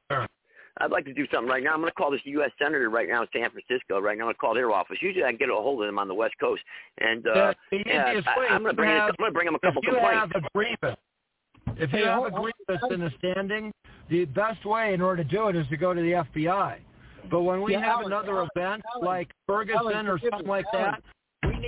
I'd 0.79 0.91
like 0.91 1.05
to 1.05 1.15
do 1.15 1.27
something 1.33 1.49
right 1.49 1.63
now. 1.63 1.73
I'm 1.73 1.81
going 1.81 1.91
to 1.91 1.95
call 1.95 2.11
this 2.11 2.21
U.S. 2.25 2.51
senator 2.61 2.91
right 2.91 3.09
now 3.09 3.23
in 3.23 3.29
San 3.33 3.49
Francisco. 3.51 4.01
Right 4.01 4.19
now, 4.19 4.25
I'm 4.25 4.27
going 4.27 4.35
to 4.35 4.39
call 4.39 4.55
their 4.55 4.71
office. 4.73 4.99
Usually, 5.01 5.25
I 5.25 5.29
can 5.31 5.39
get 5.39 5.49
a 5.49 5.53
hold 5.55 5.81
of 5.83 5.87
them 5.87 5.99
on 5.99 6.09
the 6.09 6.15
West 6.15 6.35
Coast, 6.41 6.63
and 7.01 7.25
uh, 7.27 7.55
the 7.71 7.83
yeah, 7.87 8.11
easiest 8.11 8.29
I, 8.29 8.39
way 8.39 8.47
I'm 8.51 8.63
going 8.63 8.65
to 8.65 8.71
is 8.71 8.77
bring. 8.77 8.91
to 8.91 8.97
it- 8.97 8.99
have- 8.99 9.11
I'm 9.11 9.15
going 9.19 9.31
to 9.31 9.35
bring 9.35 9.47
them 9.47 9.55
a 9.55 9.59
couple 9.61 9.83
if 9.83 9.87
you 9.87 9.93
complaints. 9.95 10.33
have 10.35 10.45
a 10.45 10.49
grievance, 10.53 11.01
if 11.77 11.93
you 11.93 12.05
have 12.05 12.15
hold- 12.19 12.33
a 12.33 12.37
hold- 12.37 12.53
grievance 12.67 12.93
in 12.93 13.03
a 13.03 13.11
standing, 13.19 13.73
the 14.11 14.25
best 14.27 14.65
way 14.65 14.95
in 14.95 15.01
order 15.01 15.23
to 15.23 15.29
do 15.29 15.49
it 15.49 15.55
is 15.57 15.67
to 15.69 15.77
go 15.77 15.95
to 15.95 16.01
the 16.01 16.13
FBI. 16.13 16.79
But 17.31 17.43
when 17.43 17.63
we 17.63 17.73
Yeah, 17.73 17.81
have 17.81 17.91
Alan, 18.01 18.07
another 18.07 18.37
Alan, 18.39 18.49
event 18.57 18.83
Alan, 18.97 19.07
like 19.07 19.31
Ferguson 19.47 19.79
Alan, 19.93 20.07
or 20.09 20.19
something 20.19 20.47
like 20.49 20.67
Alan. 20.73 20.91
that, 20.93 21.03
we 21.03 21.11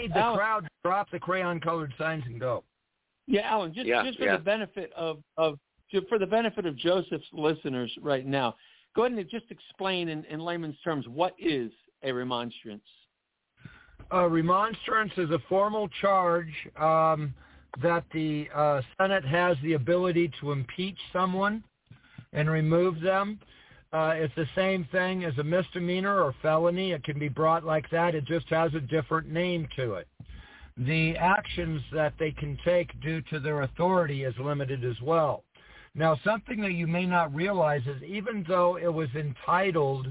need 0.02 0.12
the 0.12 0.18
Alan. 0.18 0.38
crowd 0.38 0.64
to 0.64 0.70
drop 0.84 1.10
the 1.10 1.18
crayon-colored 1.18 1.92
signs 1.98 2.24
and 2.26 2.38
go. 2.40 2.64
Yeah, 3.26 3.42
Alan, 3.42 3.74
just 3.74 3.86
Yeah, 3.86 4.04
just 4.04 4.18
for 4.18 4.24
yeah. 4.24 4.36
the 4.36 4.42
benefit 4.42 4.92
of 4.96 5.22
of 5.36 5.58
for 6.08 6.18
the 6.18 6.26
benefit 6.26 6.66
of 6.66 6.76
Joseph's 6.76 7.26
listeners 7.32 7.92
right 8.02 8.26
now, 8.26 8.54
go 8.94 9.04
ahead 9.04 9.16
and 9.16 9.30
just 9.30 9.46
explain 9.50 10.08
in, 10.08 10.24
in 10.24 10.40
layman's 10.40 10.78
terms 10.82 11.06
what 11.08 11.34
is 11.38 11.70
a 12.02 12.12
remonstrance. 12.12 12.82
A 14.10 14.28
remonstrance 14.28 15.12
is 15.16 15.30
a 15.30 15.38
formal 15.48 15.88
charge 16.00 16.52
um, 16.78 17.34
that 17.82 18.04
the 18.12 18.48
uh, 18.54 18.80
Senate 18.98 19.24
has 19.24 19.56
the 19.62 19.72
ability 19.74 20.30
to 20.40 20.52
impeach 20.52 20.98
someone 21.12 21.62
and 22.32 22.48
remove 22.50 23.00
them. 23.00 23.38
Uh, 23.92 24.12
it's 24.14 24.34
the 24.34 24.48
same 24.54 24.86
thing 24.90 25.24
as 25.24 25.36
a 25.38 25.44
misdemeanor 25.44 26.20
or 26.20 26.34
felony. 26.42 26.92
It 26.92 27.04
can 27.04 27.18
be 27.18 27.28
brought 27.28 27.64
like 27.64 27.88
that. 27.90 28.14
It 28.14 28.24
just 28.24 28.48
has 28.48 28.74
a 28.74 28.80
different 28.80 29.30
name 29.30 29.68
to 29.76 29.94
it. 29.94 30.08
The 30.76 31.16
actions 31.16 31.80
that 31.92 32.12
they 32.18 32.32
can 32.32 32.58
take 32.64 33.00
due 33.00 33.22
to 33.30 33.40
their 33.40 33.62
authority 33.62 34.24
is 34.24 34.34
limited 34.38 34.84
as 34.84 35.00
well. 35.00 35.44
Now, 35.94 36.18
something 36.24 36.60
that 36.60 36.72
you 36.72 36.86
may 36.86 37.06
not 37.06 37.34
realize 37.34 37.80
is 37.86 38.02
even 38.02 38.44
though 38.46 38.76
it 38.76 38.92
was 38.92 39.08
entitled 39.14 40.08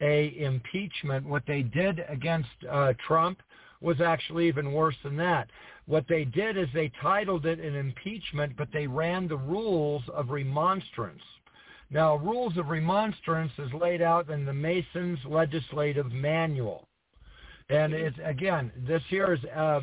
a 0.00 0.38
impeachment, 0.38 1.26
what 1.26 1.42
they 1.46 1.62
did 1.62 2.04
against 2.08 2.50
uh, 2.70 2.92
Trump 3.06 3.40
was 3.80 4.00
actually 4.00 4.46
even 4.46 4.72
worse 4.72 4.94
than 5.02 5.16
that. 5.16 5.50
What 5.86 6.04
they 6.08 6.24
did 6.24 6.56
is 6.56 6.68
they 6.72 6.92
titled 7.02 7.46
it 7.46 7.58
an 7.58 7.74
impeachment, 7.74 8.56
but 8.56 8.68
they 8.72 8.86
ran 8.86 9.26
the 9.26 9.36
rules 9.36 10.02
of 10.12 10.30
remonstrance. 10.30 11.22
Now, 11.90 12.16
rules 12.16 12.56
of 12.56 12.68
remonstrance 12.68 13.52
is 13.58 13.72
laid 13.72 14.02
out 14.02 14.28
in 14.28 14.44
the 14.44 14.52
Masons 14.52 15.18
Legislative 15.24 16.10
Manual. 16.12 16.88
And 17.68 17.92
it's 17.92 18.16
again, 18.24 18.70
this 18.86 19.02
here 19.08 19.34
is 19.34 19.44
uh, 19.56 19.80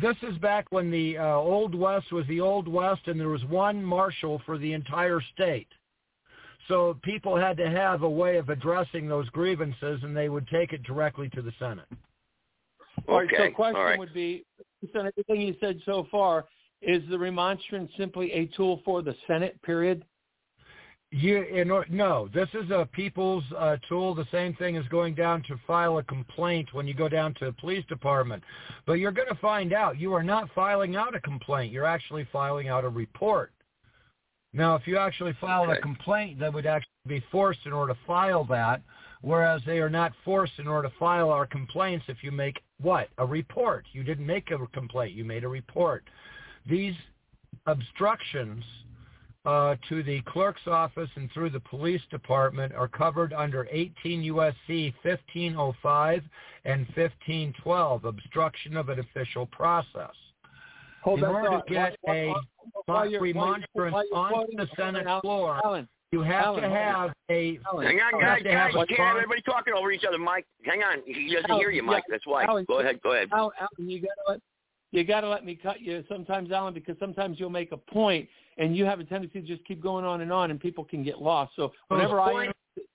this 0.00 0.16
is 0.22 0.36
back 0.38 0.66
when 0.70 0.90
the 0.90 1.18
uh, 1.18 1.36
Old 1.36 1.74
West 1.74 2.12
was 2.12 2.26
the 2.28 2.40
Old 2.40 2.68
West, 2.68 3.02
and 3.06 3.18
there 3.18 3.28
was 3.28 3.44
one 3.44 3.82
marshal 3.82 4.40
for 4.44 4.58
the 4.58 4.72
entire 4.72 5.20
state. 5.34 5.68
So 6.68 6.98
people 7.02 7.36
had 7.36 7.56
to 7.58 7.70
have 7.70 8.02
a 8.02 8.10
way 8.10 8.36
of 8.36 8.48
addressing 8.48 9.08
those 9.08 9.28
grievances, 9.30 10.00
and 10.02 10.16
they 10.16 10.28
would 10.28 10.48
take 10.48 10.72
it 10.72 10.82
directly 10.82 11.28
to 11.30 11.42
the 11.42 11.52
Senate. 11.58 11.86
All 13.08 13.18
right, 13.18 13.28
Okay, 13.32 13.50
so 13.50 13.54
question 13.54 13.76
all 13.76 13.84
right. 13.84 13.98
would 13.98 14.12
be, 14.12 14.44
based 14.82 14.96
on 14.96 15.06
everything 15.06 15.40
you 15.40 15.54
said 15.60 15.80
so 15.86 16.06
far, 16.10 16.46
is 16.82 17.02
the 17.08 17.18
remonstrance 17.18 17.90
simply 17.96 18.32
a 18.32 18.46
tool 18.46 18.82
for 18.84 19.00
the 19.00 19.14
Senate? 19.26 19.60
Period. 19.62 20.04
You, 21.16 21.44
in, 21.44 21.70
or- 21.70 21.86
no, 21.88 22.28
this 22.34 22.48
is 22.52 22.70
a 22.70 22.86
people's 22.92 23.42
uh, 23.56 23.78
tool. 23.88 24.14
The 24.14 24.26
same 24.30 24.52
thing 24.54 24.76
as 24.76 24.86
going 24.88 25.14
down 25.14 25.42
to 25.44 25.58
file 25.66 25.96
a 25.96 26.02
complaint 26.02 26.68
when 26.72 26.86
you 26.86 26.92
go 26.92 27.08
down 27.08 27.32
to 27.34 27.46
a 27.46 27.52
police 27.52 27.86
department. 27.86 28.42
But 28.84 28.94
you're 28.94 29.12
going 29.12 29.28
to 29.28 29.34
find 29.36 29.72
out 29.72 29.98
you 29.98 30.12
are 30.12 30.22
not 30.22 30.50
filing 30.54 30.94
out 30.94 31.14
a 31.14 31.20
complaint. 31.20 31.72
You're 31.72 31.86
actually 31.86 32.28
filing 32.30 32.68
out 32.68 32.84
a 32.84 32.90
report. 32.90 33.50
Now, 34.52 34.74
if 34.74 34.86
you 34.86 34.98
actually 34.98 35.34
filed 35.40 35.70
a 35.70 35.80
complaint, 35.80 36.38
that 36.38 36.52
would 36.52 36.66
actually 36.66 36.90
be 37.06 37.24
forced 37.32 37.60
in 37.64 37.72
order 37.72 37.94
to 37.94 37.98
file 38.06 38.44
that, 38.50 38.82
whereas 39.22 39.62
they 39.64 39.78
are 39.78 39.90
not 39.90 40.12
forced 40.22 40.58
in 40.58 40.68
order 40.68 40.88
to 40.90 40.94
file 40.98 41.30
our 41.30 41.46
complaints 41.46 42.04
if 42.08 42.22
you 42.22 42.30
make 42.30 42.60
what? 42.78 43.08
A 43.16 43.24
report. 43.24 43.86
You 43.92 44.04
didn't 44.04 44.26
make 44.26 44.50
a 44.50 44.58
complaint. 44.66 45.14
You 45.14 45.24
made 45.24 45.44
a 45.44 45.48
report. 45.48 46.04
These 46.68 46.94
obstructions 47.64 48.64
uh, 49.46 49.76
to 49.88 50.02
the 50.02 50.20
clerk's 50.22 50.66
office 50.66 51.08
and 51.14 51.30
through 51.32 51.50
the 51.50 51.60
police 51.60 52.00
department 52.10 52.74
are 52.74 52.88
covered 52.88 53.32
under 53.32 53.66
18 53.70 54.22
U.S.C. 54.24 54.92
1505 55.02 56.22
and 56.64 56.80
1512, 56.96 58.04
obstruction 58.04 58.76
of 58.76 58.88
an 58.88 58.98
official 58.98 59.46
process. 59.46 60.10
Hold 61.02 61.20
In 61.20 61.24
order 61.26 61.48
to 61.50 61.56
thought. 61.58 61.68
get 61.68 61.96
While- 62.02 62.16
a 62.16 62.26
while- 62.28 62.42
while 62.86 63.06
you're- 63.10 63.20
remonstrance 63.32 63.94
while 64.10 64.34
onto 64.34 64.56
the 64.56 64.66
Senate 64.76 65.06
Alan, 65.06 65.20
floor, 65.20 65.60
Alan, 65.64 65.88
you 66.10 66.20
have 66.22 66.44
Alan, 66.46 66.62
to 66.62 66.68
have 66.68 67.12
a 67.30 67.54
Hang 67.54 68.00
on, 68.00 68.20
guys, 68.20 68.42
have 68.42 68.52
have 68.52 68.74
guys. 68.74 68.86
can't 68.88 68.98
have 69.00 69.16
everybody 69.16 69.42
talking 69.42 69.72
over 69.74 69.92
each 69.92 70.04
other, 70.04 70.18
Mike. 70.18 70.46
Hang 70.64 70.82
on. 70.82 71.02
He 71.06 71.32
doesn't 71.32 71.48
Alan, 71.50 71.60
hear 71.60 71.70
you, 71.70 71.82
yeah, 71.82 71.86
Mike. 71.86 72.04
That's 72.08 72.26
why. 72.26 72.42
Alan, 72.44 72.64
go 72.64 72.80
ahead. 72.80 73.00
Go 73.02 73.12
ahead. 73.12 73.28
Alan, 73.32 73.52
Alan, 73.60 73.88
you 73.90 74.00
gotta 74.00 74.20
let 74.26 74.40
you 74.92 75.04
gotta 75.04 75.28
let 75.28 75.44
me 75.44 75.58
cut 75.60 75.80
you 75.80 76.04
sometimes, 76.08 76.50
Alan, 76.50 76.74
because 76.74 76.96
sometimes 76.98 77.38
you'll 77.40 77.50
make 77.50 77.72
a 77.72 77.76
point 77.76 78.28
and 78.58 78.76
you 78.76 78.84
have 78.84 79.00
a 79.00 79.04
tendency 79.04 79.40
to 79.40 79.46
just 79.46 79.64
keep 79.66 79.82
going 79.82 80.04
on 80.04 80.20
and 80.20 80.32
on, 80.32 80.50
and 80.50 80.60
people 80.60 80.84
can 80.84 81.02
get 81.02 81.20
lost. 81.20 81.52
So 81.56 81.72
whenever 81.88 82.20
I 82.20 82.50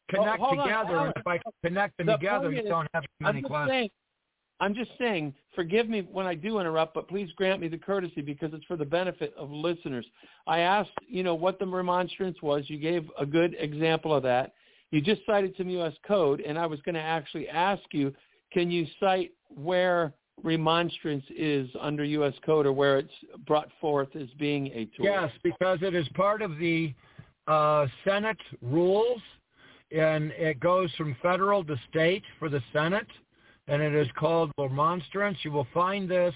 connect 0.09 0.39
oh, 0.39 0.45
on, 0.45 0.57
together, 0.57 0.97
and 0.97 1.13
if 1.15 1.27
I 1.27 1.39
connect 1.63 1.97
them 1.97 2.07
The 2.07 2.13
together, 2.13 2.51
you 2.51 2.61
is- 2.61 2.67
don't 2.67 2.87
have 2.93 3.03
too 3.03 3.09
many 3.19 3.43
saying, 3.67 3.89
I'm 4.59 4.75
just 4.75 4.91
saying, 4.99 5.33
forgive 5.55 5.89
me 5.89 6.07
when 6.11 6.27
I 6.27 6.35
do 6.35 6.59
interrupt, 6.59 6.93
but 6.93 7.07
please 7.07 7.31
grant 7.35 7.61
me 7.61 7.67
the 7.67 7.79
courtesy 7.79 8.21
because 8.21 8.53
it's 8.53 8.63
for 8.65 8.77
the 8.77 8.85
benefit 8.85 9.33
of 9.35 9.49
listeners. 9.49 10.05
I 10.45 10.59
asked, 10.59 10.91
you 11.07 11.23
know, 11.23 11.33
what 11.33 11.57
the 11.57 11.65
remonstrance 11.65 12.39
was. 12.43 12.65
You 12.67 12.77
gave 12.77 13.09
a 13.19 13.25
good 13.25 13.55
example 13.57 14.13
of 14.13 14.21
that. 14.21 14.53
You 14.91 15.01
just 15.01 15.21
cited 15.25 15.55
some 15.57 15.67
U.S. 15.69 15.93
code, 16.07 16.41
and 16.41 16.59
I 16.59 16.67
was 16.67 16.79
going 16.81 16.93
to 16.93 17.01
actually 17.01 17.49
ask 17.49 17.81
you, 17.91 18.13
can 18.53 18.69
you 18.69 18.85
cite 18.99 19.31
where 19.49 20.13
remonstrance 20.43 21.23
is 21.35 21.69
under 21.79 22.03
U.S. 22.03 22.33
code 22.45 22.65
or 22.65 22.73
where 22.73 22.97
it's 22.99 23.13
brought 23.45 23.69
forth 23.79 24.15
as 24.15 24.27
being 24.39 24.67
a 24.67 24.85
tool? 24.95 25.05
Yes, 25.05 25.31
because 25.43 25.79
it 25.81 25.93
is 25.95 26.07
part 26.09 26.41
of 26.41 26.57
the 26.57 26.93
uh, 27.47 27.87
Senate 28.03 28.37
rules, 28.61 29.21
and 29.91 30.31
it 30.31 30.59
goes 30.59 30.91
from 30.95 31.15
federal 31.21 31.63
to 31.65 31.75
state 31.89 32.23
for 32.39 32.49
the 32.49 32.61
Senate, 32.73 33.07
and 33.67 33.81
it 33.81 33.93
is 33.93 34.07
called 34.17 34.51
remonstrance. 34.57 35.37
You 35.43 35.51
will 35.51 35.67
find 35.73 36.09
this 36.09 36.33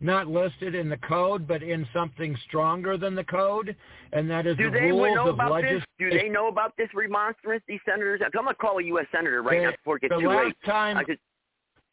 not 0.00 0.26
listed 0.26 0.74
in 0.74 0.88
the 0.88 0.96
code, 0.98 1.46
but 1.46 1.62
in 1.62 1.86
something 1.94 2.36
stronger 2.46 2.98
than 2.98 3.14
the 3.14 3.24
code, 3.24 3.74
and 4.12 4.28
that 4.30 4.46
is 4.46 4.56
Do 4.56 4.64
the 4.70 4.78
they 4.78 4.86
rules 4.90 5.14
know 5.14 5.28
of 5.28 5.34
about 5.34 5.62
this? 5.62 5.62
legislation. 5.62 5.84
Do 5.98 6.10
they 6.10 6.28
know 6.28 6.48
about 6.48 6.72
this 6.76 6.88
remonstrance? 6.94 7.62
These 7.68 7.80
senators. 7.86 8.20
I'm 8.24 8.30
gonna 8.44 8.54
call 8.54 8.78
a 8.78 8.82
U.S. 8.84 9.06
senator 9.14 9.42
right 9.42 9.58
The- 9.58 9.64
now 9.66 9.70
before 9.70 9.96
it 9.96 10.02
gets 10.02 10.14
the 10.14 10.20
too 10.20 10.28
last 10.28 10.44
late. 10.46 10.56
time- 10.66 10.96
I 10.98 11.04
just, 11.04 11.20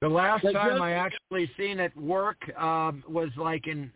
The 0.01 0.09
last 0.09 0.43
The 0.43 0.51
time 0.51 0.81
I 0.81 0.93
actually 0.93 1.49
seen 1.55 1.79
it 1.79 1.95
work 1.95 2.37
um, 2.57 3.03
was 3.07 3.29
like 3.37 3.67
in 3.67 3.91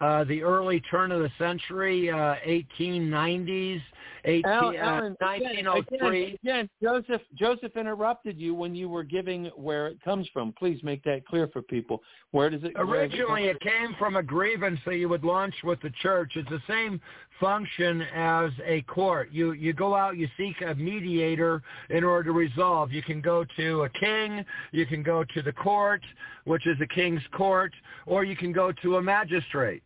uh, 0.00 0.24
the 0.24 0.42
early 0.42 0.80
turn 0.90 1.12
of 1.12 1.20
the 1.20 1.30
century, 1.38 2.08
uh, 2.08 2.36
1890s, 2.46 3.82
18, 4.24 4.44
Alan, 4.46 4.76
uh, 4.76 4.78
Alan, 4.78 5.16
again, 5.20 5.66
1903. 5.66 6.22
Again, 6.22 6.38
again, 6.42 6.70
Joseph, 6.82 7.20
Joseph 7.38 7.76
interrupted 7.76 8.38
you 8.38 8.54
when 8.54 8.74
you 8.74 8.88
were 8.88 9.02
giving 9.02 9.46
where 9.56 9.88
it 9.88 10.02
comes 10.02 10.26
from. 10.32 10.54
Please 10.58 10.82
make 10.82 11.04
that 11.04 11.26
clear 11.26 11.48
for 11.48 11.60
people. 11.60 12.02
Where 12.30 12.48
does 12.48 12.62
it 12.62 12.72
does 12.72 12.76
it 12.76 12.90
Originally, 12.90 13.44
it 13.44 13.60
came 13.60 13.94
from 13.98 14.16
a 14.16 14.22
grievance 14.22 14.80
that 14.86 14.96
you 14.96 15.10
would 15.10 15.24
launch 15.24 15.54
with 15.62 15.80
the 15.82 15.90
church. 16.00 16.32
It's 16.34 16.48
the 16.48 16.62
same 16.66 16.98
function 17.40 18.02
as 18.14 18.50
a 18.64 18.82
court. 18.82 19.30
You 19.32 19.52
you 19.52 19.72
go 19.72 19.94
out, 19.94 20.16
you 20.16 20.28
seek 20.36 20.60
a 20.60 20.74
mediator 20.74 21.62
in 21.88 22.04
order 22.04 22.24
to 22.24 22.32
resolve. 22.32 22.92
You 22.92 23.02
can 23.02 23.20
go 23.20 23.44
to 23.56 23.82
a 23.82 23.88
king, 23.88 24.44
you 24.72 24.86
can 24.86 25.02
go 25.02 25.24
to 25.34 25.42
the 25.42 25.52
court, 25.52 26.02
which 26.44 26.66
is 26.66 26.76
a 26.80 26.86
king's 26.86 27.22
court, 27.32 27.72
or 28.06 28.24
you 28.24 28.36
can 28.36 28.52
go 28.52 28.70
to 28.82 28.96
a 28.96 29.02
magistrate. 29.02 29.82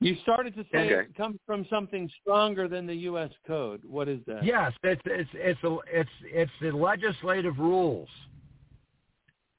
You 0.00 0.16
started 0.22 0.54
to 0.54 0.64
say 0.72 0.78
Okay. 0.92 1.08
it 1.10 1.16
comes 1.16 1.38
from 1.44 1.66
something 1.68 2.08
stronger 2.20 2.68
than 2.68 2.86
the 2.86 2.94
U.S. 3.10 3.30
code. 3.46 3.82
What 3.84 4.08
is 4.08 4.20
that? 4.26 4.44
Yes, 4.44 4.72
it's 4.84 5.02
it's 5.06 5.30
it's 5.34 5.62
a, 5.64 5.76
it's 5.92 6.10
it's 6.24 6.52
the 6.60 6.70
legislative 6.70 7.58
rules. 7.58 8.08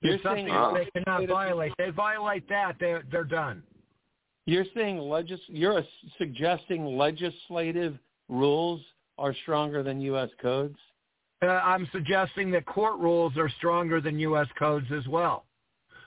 You're 0.02 0.14
It's 0.16 0.24
something 0.24 0.48
saying 0.48 0.56
that 0.56 0.74
they 0.94 1.02
cannot 1.02 1.28
violate. 1.28 1.74
They 1.78 1.90
violate 1.90 2.48
that, 2.48 2.78
they're 2.80 3.04
they're 3.12 3.26
done. 3.26 3.64
You're 4.50 4.66
saying 4.76 4.98
legis. 4.98 5.40
You're 5.48 5.84
suggesting 6.18 6.98
legislative 6.98 7.98
rules 8.30 8.82
are 9.20 9.36
stronger 9.44 9.84
than 9.84 10.02
U.S. 10.02 10.30
codes. 10.42 10.78
Uh, 11.44 11.48
I'm 11.48 11.88
suggesting 11.92 12.50
that 12.52 12.66
court 12.66 13.00
rules 13.00 13.38
are 13.38 13.50
stronger 13.58 14.02
than 14.02 14.18
U.S. 14.20 14.48
codes 14.58 14.88
as 14.92 15.08
well, 15.08 15.46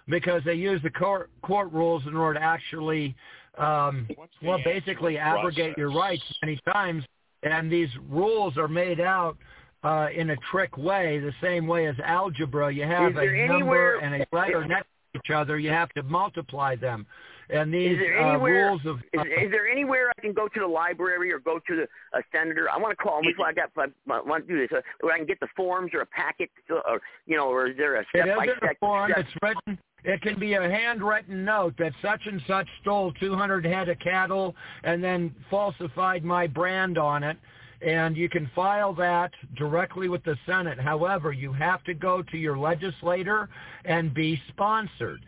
because 0.09 0.43
they 0.45 0.55
use 0.55 0.83
the 0.83 0.91
court 0.91 1.31
court 1.43 1.73
rules 1.73 2.03
in 2.07 2.17
order 2.17 2.41
to 2.41 2.45
actually, 2.45 3.15
um, 3.59 4.09
well, 4.43 4.59
basically 4.65 5.19
abrogate 5.19 5.79
your 5.79 5.93
rights 5.93 6.25
many 6.43 6.59
times. 6.73 7.05
And 7.45 7.71
these 7.71 7.89
rules 8.11 8.57
are 8.57 8.69
made 8.69 9.01
out 9.01 9.37
uh, 9.85 10.09
in 10.15 10.31
a 10.31 10.37
trick 10.51 10.77
way, 10.77 11.21
the 11.21 11.33
same 11.41 11.69
way 11.69 11.87
as 11.87 11.95
algebra. 12.05 12.73
You 12.73 12.85
have 12.85 13.13
a 13.13 13.15
there 13.15 13.47
number 13.47 13.99
and 13.99 14.15
a 14.17 14.27
letter 14.33 14.65
next 14.67 14.89
to 15.13 15.21
each 15.21 15.31
other. 15.33 15.59
You 15.59 15.71
have 15.71 15.91
to 15.91 16.03
multiply 16.03 16.75
them. 16.75 17.07
And 17.53 17.73
these 17.73 17.93
is 17.93 17.99
there 17.99 18.21
uh, 18.21 18.31
anywhere, 18.31 18.69
rules 18.69 18.87
of 18.87 18.99
is, 19.13 19.21
is 19.21 19.51
there 19.51 19.69
anywhere 19.69 20.11
I 20.17 20.21
can 20.21 20.33
go 20.33 20.49
to 20.49 20.61
the 20.61 20.67
library 20.67 21.31
or 21.33 21.39
go 21.39 21.59
to 21.59 21.77
the 21.77 22.19
a 22.19 22.23
senator? 22.35 22.71
I 22.71 22.79
want 22.79 22.97
to 22.97 22.97
call 22.97 23.19
him 23.19 23.27
before 23.27 23.47
I 23.47 23.53
got. 23.53 23.71
I 23.77 23.87
want 24.07 24.47
to 24.47 24.53
do 24.53 24.61
this. 24.61 24.77
Uh, 24.77 24.81
where 25.01 25.15
I 25.15 25.19
can 25.19 25.27
get 25.27 25.39
the 25.41 25.49
forms 25.55 25.91
or 25.93 26.01
a 26.01 26.07
packet, 26.07 26.51
or 26.71 27.01
you 27.27 27.37
know, 27.37 27.49
or 27.49 27.69
is 27.69 27.77
there 27.77 27.97
a 27.97 28.05
step 28.09 28.27
it 28.27 28.37
by 28.37 28.45
isn't 28.45 28.57
step? 28.57 28.77
a 28.77 28.79
form. 28.79 29.13
It's 29.17 29.29
written. 29.43 29.79
It 30.05 30.21
can 30.23 30.39
be 30.39 30.55
a 30.55 30.63
handwritten 30.63 31.45
note 31.45 31.75
that 31.79 31.93
such 32.03 32.23
and 32.27 32.43
such 32.49 32.67
stole 32.81 33.13
200 33.13 33.65
head 33.65 33.89
of 33.89 33.99
cattle 34.01 34.57
and 34.83 35.05
then 35.05 35.35
falsified 35.49 36.25
my 36.25 36.47
brand 36.47 36.99
on 36.99 37.23
it. 37.23 37.37
And 37.83 38.17
you 38.17 38.29
can 38.29 38.51
file 38.55 38.95
that 38.95 39.33
directly 39.57 40.09
with 40.09 40.25
the 40.25 40.37
Senate. 40.47 40.79
However, 40.81 41.33
you 41.33 41.53
have 41.53 41.85
to 41.85 41.95
go 41.95 42.23
to 42.23 42.37
your 42.37 42.57
legislator 42.57 43.49
and 43.85 44.15
be 44.15 44.41
sponsored. 44.49 45.25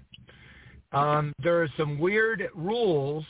Um, 0.94 1.35
there 1.42 1.62
are 1.62 1.68
some 1.76 1.98
weird 1.98 2.48
rules 2.54 3.24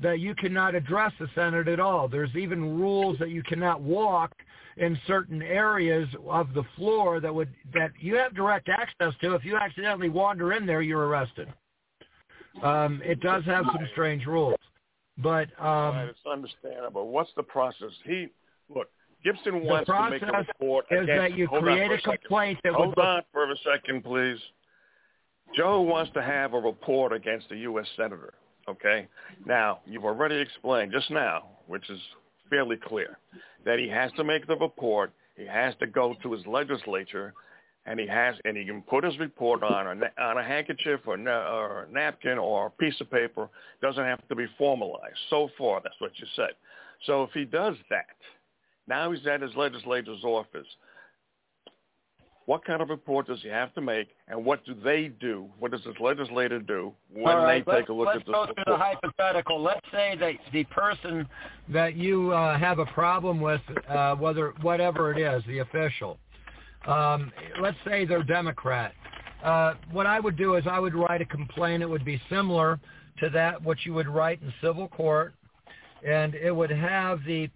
that 0.00 0.20
you 0.20 0.34
cannot 0.34 0.74
address 0.74 1.12
the 1.20 1.28
Senate 1.34 1.68
at 1.68 1.80
all. 1.80 2.08
There's 2.08 2.34
even 2.34 2.78
rules 2.78 3.18
that 3.18 3.30
you 3.30 3.42
cannot 3.42 3.80
walk 3.80 4.32
in 4.76 4.98
certain 5.06 5.42
areas 5.42 6.08
of 6.28 6.54
the 6.54 6.64
floor 6.76 7.20
that 7.20 7.34
would 7.34 7.50
that 7.74 7.92
you 8.00 8.16
have 8.16 8.34
direct 8.34 8.68
access 8.68 9.14
to. 9.20 9.34
If 9.34 9.44
you 9.44 9.56
accidentally 9.56 10.08
wander 10.08 10.54
in 10.54 10.66
there, 10.66 10.82
you're 10.82 11.06
arrested. 11.06 11.48
Um, 12.62 13.00
it 13.04 13.20
does 13.20 13.44
have 13.44 13.64
some 13.66 13.86
strange 13.92 14.26
rules, 14.26 14.58
but 15.18 15.48
um, 15.58 15.94
right, 15.94 16.08
it's 16.08 16.18
understandable. 16.30 17.08
What's 17.08 17.30
the 17.36 17.42
process? 17.42 17.90
He 18.04 18.28
look. 18.74 18.88
Gibson 19.24 19.64
wants 19.64 19.86
to 19.88 20.10
make 20.10 20.22
a 20.22 20.26
report 20.26 20.86
is 20.90 21.04
against. 21.04 21.18
that 21.20 21.38
you 21.38 21.46
hold 21.46 21.62
create 21.62 21.92
a 21.92 21.96
second. 21.98 22.18
complaint 22.22 22.58
that 22.64 22.72
Hold 22.72 22.88
would 22.88 22.98
on 22.98 23.22
for 23.32 23.48
a 23.48 23.54
second, 23.58 24.02
please. 24.02 24.38
Joe 25.56 25.80
wants 25.82 26.12
to 26.14 26.22
have 26.22 26.54
a 26.54 26.58
report 26.58 27.12
against 27.12 27.50
a 27.50 27.56
U.S. 27.56 27.86
senator. 27.96 28.34
Okay. 28.68 29.08
Now 29.46 29.80
you've 29.86 30.04
already 30.04 30.36
explained 30.36 30.92
just 30.92 31.10
now, 31.10 31.48
which 31.66 31.88
is 31.90 32.00
fairly 32.48 32.76
clear, 32.76 33.18
that 33.64 33.78
he 33.78 33.88
has 33.88 34.12
to 34.12 34.24
make 34.24 34.46
the 34.46 34.56
report. 34.56 35.12
He 35.36 35.46
has 35.46 35.74
to 35.80 35.86
go 35.86 36.14
to 36.22 36.32
his 36.32 36.46
legislature, 36.46 37.32
and 37.86 37.98
he 37.98 38.06
has 38.06 38.36
and 38.44 38.56
he 38.56 38.64
can 38.64 38.82
put 38.82 39.04
his 39.04 39.18
report 39.18 39.62
on 39.62 40.02
a 40.02 40.22
on 40.22 40.38
a 40.38 40.44
handkerchief 40.44 41.00
or, 41.06 41.18
or 41.28 41.82
a 41.82 41.92
napkin 41.92 42.38
or 42.38 42.66
a 42.66 42.70
piece 42.70 43.00
of 43.00 43.10
paper. 43.10 43.48
Doesn't 43.80 44.04
have 44.04 44.26
to 44.28 44.36
be 44.36 44.46
formalized. 44.58 45.18
So 45.30 45.48
far, 45.58 45.80
that's 45.82 46.00
what 46.00 46.12
you 46.18 46.26
said. 46.36 46.50
So 47.06 47.24
if 47.24 47.30
he 47.32 47.44
does 47.44 47.74
that, 47.90 48.06
now 48.86 49.10
he's 49.10 49.26
at 49.26 49.40
his 49.40 49.54
legislator's 49.56 50.22
office. 50.22 50.66
What 52.52 52.66
kind 52.66 52.82
of 52.82 52.90
report 52.90 53.28
does 53.28 53.40
he 53.40 53.48
have 53.48 53.72
to 53.76 53.80
make, 53.80 54.08
and 54.28 54.44
what 54.44 54.62
do 54.66 54.74
they 54.74 55.08
do? 55.08 55.48
What 55.58 55.70
does 55.70 55.82
his 55.84 55.94
legislator 55.98 56.58
do 56.58 56.92
when 57.10 57.34
right, 57.34 57.64
they 57.64 57.72
take 57.72 57.78
let's, 57.78 57.88
a 57.88 57.92
look 57.94 58.06
let's 58.08 58.18
at 58.18 58.26
this 58.26 58.34
go 58.34 58.44
through 58.44 58.64
the 58.66 58.76
hypothetical. 58.76 59.62
Let's 59.62 59.80
say 59.90 60.16
that 60.20 60.34
the 60.52 60.64
person 60.64 61.26
that 61.70 61.96
you 61.96 62.30
uh, 62.32 62.58
have 62.58 62.78
a 62.78 62.84
problem 62.84 63.40
with, 63.40 63.62
uh, 63.88 64.16
whether 64.16 64.52
whatever 64.60 65.12
it 65.12 65.18
is, 65.18 65.42
the 65.46 65.60
official, 65.60 66.18
um, 66.86 67.32
let's 67.58 67.78
say 67.86 68.04
they're 68.04 68.22
Democrat. 68.22 68.92
Uh, 69.42 69.72
what 69.90 70.04
I 70.04 70.20
would 70.20 70.36
do 70.36 70.56
is 70.56 70.64
I 70.70 70.78
would 70.78 70.94
write 70.94 71.22
a 71.22 71.24
complaint. 71.24 71.82
It 71.82 71.88
would 71.88 72.04
be 72.04 72.20
similar 72.28 72.78
to 73.20 73.30
that 73.30 73.62
what 73.62 73.78
you 73.86 73.94
would 73.94 74.08
write 74.08 74.42
in 74.42 74.52
civil 74.60 74.88
court, 74.88 75.32
and 76.06 76.34
it 76.34 76.54
would 76.54 76.70
have 76.70 77.20
the 77.24 77.48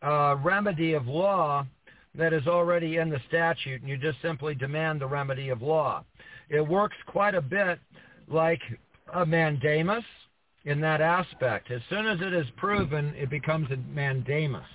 uh, 0.00 0.36
remedy 0.42 0.94
of 0.94 1.06
law 1.06 1.66
that 2.18 2.32
is 2.32 2.46
already 2.46 2.96
in 2.96 3.08
the 3.08 3.20
statute, 3.28 3.80
and 3.80 3.88
you 3.88 3.96
just 3.96 4.20
simply 4.20 4.54
demand 4.54 5.00
the 5.00 5.06
remedy 5.06 5.48
of 5.48 5.62
law. 5.62 6.04
It 6.50 6.60
works 6.60 6.96
quite 7.06 7.34
a 7.34 7.40
bit 7.40 7.78
like 8.26 8.60
a 9.14 9.24
mandamus 9.24 10.04
in 10.64 10.80
that 10.80 11.00
aspect. 11.00 11.70
As 11.70 11.80
soon 11.88 12.06
as 12.06 12.18
it 12.20 12.34
is 12.34 12.46
proven, 12.56 13.14
it 13.16 13.30
becomes 13.30 13.70
a 13.70 13.76
mandamus. 13.94 14.66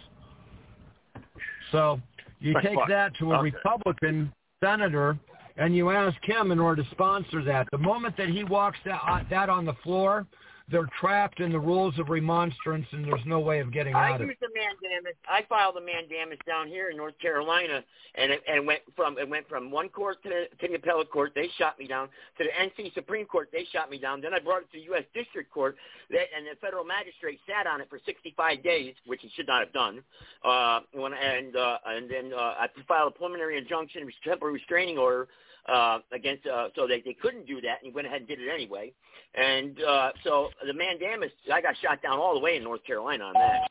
So 1.71 1.99
you 2.39 2.56
take 2.63 2.79
that 2.88 3.15
to 3.17 3.34
a 3.34 3.38
Okay. 3.39 3.51
Republican 3.51 4.32
senator 4.63 5.17
and 5.58 5.75
you 5.75 5.91
ask 5.91 6.17
him 6.23 6.51
in 6.51 6.60
order 6.60 6.82
to 6.84 6.89
sponsor 6.91 7.43
that. 7.43 7.67
The 7.71 7.77
moment 7.77 8.17
that 8.17 8.29
he 8.29 8.43
walks 8.43 8.77
that, 8.86 9.25
that 9.29 9.49
on 9.49 9.65
the 9.65 9.73
floor, 9.84 10.25
they're 10.71 10.89
trapped 10.99 11.39
in 11.39 11.52
the 11.52 11.60
rules 11.60 11.97
of 11.99 12.10
remonstrance 12.10 12.86
and 12.91 13.06
there's 13.06 13.26
no 13.26 13.39
way 13.39 13.60
of 13.60 13.71
getting 13.71 13.93
I 13.93 14.12
out 14.12 14.15
of 14.15 14.21
it. 14.21 14.23
I 14.23 14.28
used 14.28 14.39
the 14.39 14.47
mandamus. 14.56 15.15
I 15.28 15.41
filed 15.49 15.76
a 15.78 15.82
mandamus 15.82 16.39
down 16.47 16.67
here 16.67 16.89
in 16.89 16.97
North 16.97 17.17
Carolina, 17.19 17.84
and 18.15 18.32
it, 18.32 18.41
and 18.47 18.58
it 18.58 18.65
went 18.65 18.82
from 18.95 19.17
it 19.17 19.28
went 19.28 19.47
from 19.49 19.71
one 19.71 19.89
court 19.89 20.23
to 20.23 20.30
the, 20.30 20.45
to 20.62 20.67
the 20.69 20.76
appellate 20.76 21.12
court. 21.12 21.34
They 21.36 21.49
shot 21.58 21.78
me 21.78 21.88
down 21.88 22.08
to 22.38 22.45
the 22.45 22.84
NC 22.84 22.93
Supreme 22.93 23.26
Court. 23.26 23.49
They 23.52 23.65
shot 23.73 23.89
me 23.89 23.97
down. 23.97 24.21
Then 24.21 24.34
I 24.34 24.39
brought 24.39 24.62
it 24.62 24.71
to 24.71 24.80
the 24.80 24.86
U.S. 24.86 25.04
District 25.13 25.52
Court, 25.52 25.76
that, 26.12 26.28
and 26.36 26.47
the 26.47 26.56
federal 26.62 26.86
magistrate 26.86 27.39
sat 27.47 27.67
on 27.67 27.82
it 27.82 27.89
for 27.89 27.99
65 28.06 28.63
days, 28.63 28.93
which 29.06 29.19
he 29.21 29.30
should 29.36 29.47
not 29.47 29.60
have 29.60 29.73
done. 29.73 30.02
Uh, 30.45 30.80
when 30.93 31.13
and 31.13 31.56
uh, 31.58 31.78
and 31.86 32.10
then 32.10 32.32
uh, 32.34 32.63
I 32.63 32.67
filed 32.88 33.13
a 33.13 33.17
preliminary 33.17 33.58
injunction, 33.58 34.10
temporary 34.23 34.54
restraining 34.54 34.97
order 34.97 35.28
uh, 35.67 35.99
against, 36.12 36.45
uh, 36.45 36.69
so 36.76 36.88
they, 36.88 37.02
they 37.02 37.13
couldn't 37.13 37.47
do 37.47 37.62
that, 37.62 37.80
and 37.82 37.88
he 37.88 37.91
went 37.91 38.08
ahead 38.08 38.19
and 38.19 38.28
did 38.28 38.39
it 38.39 38.49
anyway. 38.54 38.91
And 39.36 39.82
uh, 39.84 40.12
so 40.23 40.49
the 40.65 40.73
mandamus, 40.73 41.32
I 41.52 41.62
got 41.62 41.76
shot 41.82 42.02
down 42.02 42.19
all 42.19 42.34
the 42.34 42.39
way 42.39 42.58
in 42.58 42.63
North 42.63 42.84
Carolina 42.86 43.26
on 43.26 43.34
that. 43.34 43.67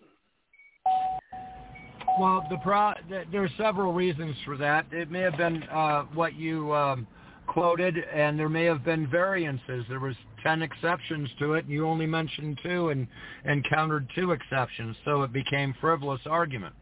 Well, 2.19 2.45
the 2.51 2.59
pro- 2.59 2.95
th- 3.09 3.29
there 3.33 3.43
are 3.45 3.51
several 3.57 3.93
reasons 3.93 4.37
for 4.45 4.57
that. 4.59 4.87
It 4.93 5.11
may 5.11 5.21
have 5.21 5.37
been 5.37 5.63
uh, 5.65 6.03
what 6.15 6.35
you 6.35 6.75
um, 6.75 7.07
quoted, 7.47 7.97
and 7.97 8.39
there 8.39 8.49
may 8.49 8.65
have 8.65 8.85
been 8.85 9.09
variances. 9.09 9.85
There 9.89 10.01
was 10.01 10.17
ten 10.43 10.63
exceptions 10.63 11.31
to 11.39 11.55
it, 11.55 11.65
and 11.65 11.73
you 11.73 11.87
only 11.87 12.07
mentioned 12.07 12.59
two 12.63 12.91
and, 12.91 13.07
and 13.45 13.65
countered 13.69 14.11
two 14.15 14.33
exceptions, 14.33 14.97
so 15.05 15.23
it 15.23 15.33
became 15.33 15.75
frivolous 15.81 16.21
argument. 16.27 16.75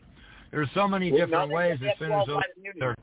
There's 0.50 0.68
so 0.74 0.88
many 0.88 1.12
Well, 1.12 1.20
different 1.20 1.50
no, 1.50 1.56
ways 1.56 1.78
as 1.82 1.96
soon 1.98 2.10
as 2.10 2.26
those 2.26 2.26
qualified 2.26 2.44
immunity. 2.56 2.80
are 2.82 2.96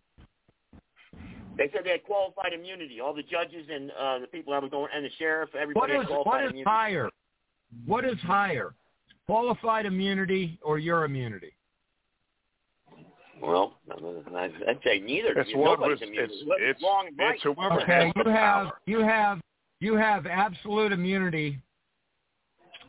They 1.58 1.70
said 1.74 1.82
they 1.84 1.92
had 1.92 2.04
qualified 2.04 2.54
immunity. 2.54 3.00
All 3.02 3.14
the 3.14 3.24
judges 3.24 3.68
and 3.74 3.92
uh, 3.92 4.20
the 4.20 4.28
people 4.28 4.54
that 4.54 4.62
were 4.62 4.70
going, 4.70 4.90
and 4.94 5.04
the 5.04 5.10
sheriff, 5.18 5.50
everybody 5.56 5.94
is 5.94 6.00
had 6.02 6.08
qualified 6.08 6.26
what 6.32 6.44
is 6.46 6.50
immunity. 6.52 6.70
higher? 6.70 7.10
What 7.86 8.06
is 8.06 8.18
higher? 8.20 8.74
Qualified 9.26 9.86
immunity 9.86 10.58
or 10.64 10.80
your 10.80 11.04
immunity? 11.06 11.54
Well, 13.42 13.78
I'd 14.36 14.52
I'd 14.68 14.80
say 14.84 15.00
neither. 15.00 15.32
It's 15.40 15.54
what 15.56 15.80
Nobody's 15.80 16.00
was- 16.00 16.10
immune. 16.10 16.24
it's- 16.24 16.42
What's 16.46 16.62
it's- 16.62 16.84
wrong 16.84 17.08
and 17.08 17.36
it's 17.36 17.44
whoever 17.44 17.82
Okay, 17.82 18.06
has 18.06 18.14
the 18.16 18.24
you 18.26 18.30
have 18.32 18.66
power. 18.68 18.82
you 18.88 19.00
have 19.02 19.42
you 19.80 19.96
have 19.96 20.26
absolute 20.26 20.92
immunity. 20.92 21.60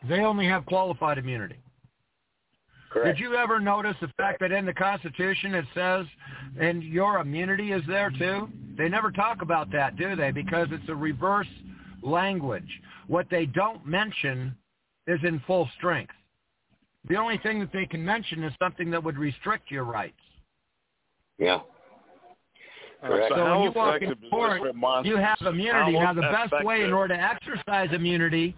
They 0.07 0.21
only 0.21 0.47
have 0.47 0.65
qualified 0.65 1.17
immunity. 1.17 1.57
Correct. 2.89 3.17
Did 3.17 3.23
you 3.23 3.35
ever 3.35 3.59
notice 3.59 3.95
the 4.01 4.09
fact 4.17 4.39
that 4.39 4.51
in 4.51 4.65
the 4.65 4.73
Constitution 4.73 5.53
it 5.53 5.65
says, 5.75 6.05
and 6.59 6.83
your 6.83 7.19
immunity 7.19 7.71
is 7.71 7.83
there 7.87 8.09
too? 8.09 8.49
They 8.77 8.89
never 8.89 9.11
talk 9.11 9.41
about 9.41 9.71
that, 9.71 9.95
do 9.95 10.15
they? 10.15 10.31
Because 10.31 10.67
it's 10.71 10.89
a 10.89 10.95
reverse 10.95 11.47
language. 12.01 12.69
What 13.07 13.27
they 13.29 13.45
don't 13.45 13.85
mention 13.85 14.55
is 15.07 15.19
in 15.23 15.41
full 15.45 15.69
strength. 15.77 16.13
The 17.07 17.15
only 17.15 17.37
thing 17.39 17.59
that 17.59 17.71
they 17.71 17.85
can 17.85 18.03
mention 18.03 18.43
is 18.43 18.53
something 18.61 18.89
that 18.91 19.03
would 19.03 19.17
restrict 19.17 19.71
your 19.71 19.83
rights. 19.83 20.13
Yeah. 21.37 21.59
All 23.01 23.09
right, 23.09 23.29
So, 23.29 23.35
so 23.35 23.51
when 23.51 23.63
you 23.63 23.71
walk 23.71 24.01
effective 24.01 24.17
in 24.23 24.29
court, 24.29 24.61
you 25.05 25.15
have 25.15 25.37
immunity. 25.41 25.93
Now, 25.93 26.13
the 26.13 26.21
best 26.21 26.53
way 26.65 26.83
in 26.83 26.91
order 26.91 27.15
to 27.15 27.21
exercise 27.21 27.89
immunity 27.93 28.55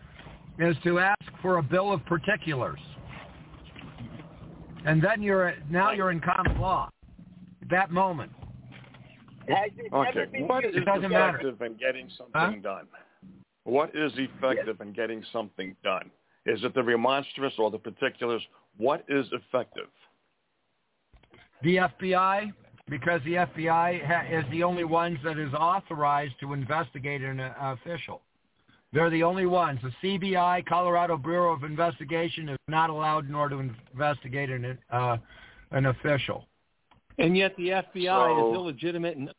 is 0.57 0.75
to 0.83 0.99
ask 0.99 1.21
for 1.41 1.57
a 1.57 1.63
bill 1.63 1.93
of 1.93 2.03
particulars, 2.05 2.79
and 4.85 5.01
then 5.01 5.21
you're 5.21 5.53
now 5.69 5.91
you're 5.91 6.11
in 6.11 6.19
common 6.19 6.59
law. 6.59 6.89
At 7.61 7.69
that 7.69 7.91
moment, 7.91 8.31
Okay, 9.49 10.43
what 10.45 10.63
is 10.65 10.75
It 10.75 10.85
doesn't 10.85 11.09
matter. 11.11 11.39
effective 11.39 11.61
in 11.61 11.73
getting 11.77 12.09
something 12.17 12.31
Huh? 12.33 12.51
done? 12.61 12.87
What 13.63 13.95
is 13.95 14.11
effective 14.17 14.79
in 14.81 14.93
getting 14.93 15.23
something 15.31 15.75
done? 15.83 16.09
Is 16.45 16.63
it 16.63 16.73
the 16.73 16.83
remonstrance 16.83 17.53
or 17.59 17.69
the 17.71 17.77
particulars? 17.79 18.41
What 18.77 19.03
is 19.09 19.25
effective? 19.33 19.87
the 21.63 21.77
FBI, 21.77 22.51
because 22.89 23.21
the 23.23 23.35
FBI 23.35 24.03
ha- 24.03 24.25
is 24.35 24.43
the 24.49 24.63
only 24.63 24.83
ones 24.83 25.19
that 25.23 25.37
is 25.37 25.53
authorized 25.53 26.33
to 26.39 26.53
investigate 26.53 27.21
an 27.21 27.39
uh, 27.39 27.53
official. 27.59 28.21
They're 28.93 29.09
the 29.09 29.23
only 29.23 29.45
ones. 29.45 29.79
The 29.81 29.91
CBI, 30.03 30.65
Colorado 30.65 31.17
Bureau 31.17 31.53
of 31.53 31.63
Investigation, 31.63 32.49
is 32.49 32.57
not 32.67 32.89
allowed 32.89 33.29
nor 33.29 33.47
to 33.47 33.59
investigate 33.93 34.49
an 34.49 34.77
uh, 34.89 35.17
an 35.71 35.85
official. 35.85 36.45
And 37.17 37.37
yet 37.37 37.55
the 37.57 37.69
FBI 37.69 38.05
So- 38.37 38.49
is 38.51 38.55
illegitimate 38.55 39.15
and, 39.17 39.29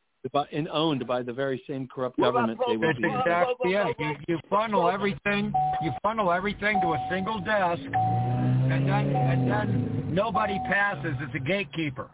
and 0.52 0.68
owned 0.68 1.06
by 1.06 1.22
the 1.22 1.32
very 1.32 1.62
same 1.68 1.86
corrupt 1.88 2.16
What 2.18 2.28
about 2.28 2.56
government 2.56 2.60
they 2.66 2.76
would 2.76 2.96
That's 2.96 2.98
be. 2.98 3.18
exactly 3.18 3.72
it. 3.74 3.96
You, 4.28 4.34
you 4.36 4.40
funnel 4.48 4.88
everything. 4.88 5.52
You 5.82 5.92
funnel 6.02 6.32
everything 6.32 6.80
to 6.80 6.88
a 6.94 7.08
single 7.10 7.40
desk, 7.40 7.82
and 7.82 8.88
then 8.88 9.14
and 9.14 9.50
then 9.50 10.08
nobody 10.14 10.58
passes. 10.66 11.14
It's 11.20 11.34
a 11.34 11.38
gatekeeper. 11.40 12.08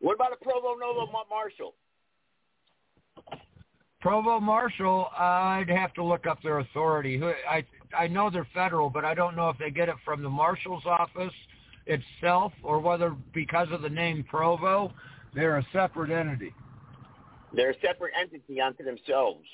What 0.00 0.16
about 0.16 0.32
a 0.32 0.44
provo 0.44 0.74
novo 0.74 1.08
marshal? 1.30 1.74
Provost 4.02 4.42
Marshal, 4.42 5.08
I'd 5.16 5.70
have 5.70 5.94
to 5.94 6.04
look 6.04 6.26
up 6.26 6.42
their 6.42 6.58
authority. 6.58 7.22
I 7.48 7.64
I 7.96 8.08
know 8.08 8.30
they're 8.30 8.48
federal, 8.52 8.90
but 8.90 9.04
I 9.04 9.14
don't 9.14 9.36
know 9.36 9.48
if 9.48 9.58
they 9.58 9.70
get 9.70 9.88
it 9.88 9.94
from 10.04 10.22
the 10.22 10.28
marshal's 10.28 10.84
office 10.86 11.32
itself 11.86 12.52
or 12.62 12.80
whether 12.80 13.14
because 13.32 13.68
of 13.70 13.80
the 13.82 13.88
name 13.88 14.24
Provost, 14.28 14.94
they're 15.34 15.58
a 15.58 15.66
separate 15.72 16.10
entity. 16.10 16.52
They're 17.54 17.70
a 17.70 17.80
separate 17.80 18.12
entity 18.20 18.60
unto 18.60 18.82
themselves. 18.82 19.44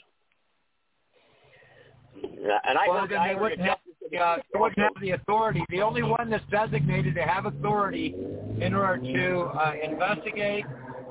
And 2.22 2.78
I 2.78 2.88
well, 2.88 3.00
heard, 3.00 3.12
I 3.12 3.28
they 3.28 3.34
heard 3.34 3.42
wouldn't 3.42 3.60
have, 3.60 3.78
uh, 4.20 4.36
they 4.52 4.58
wouldn't 4.58 4.78
have 4.78 4.92
the 5.00 5.10
authority. 5.10 5.64
The 5.68 5.82
only 5.82 6.02
one 6.02 6.30
that's 6.30 6.44
designated 6.50 7.14
to 7.16 7.22
have 7.22 7.46
authority 7.46 8.14
in 8.60 8.74
order 8.74 9.02
to 9.02 9.40
uh, 9.40 9.72
investigate 9.82 10.64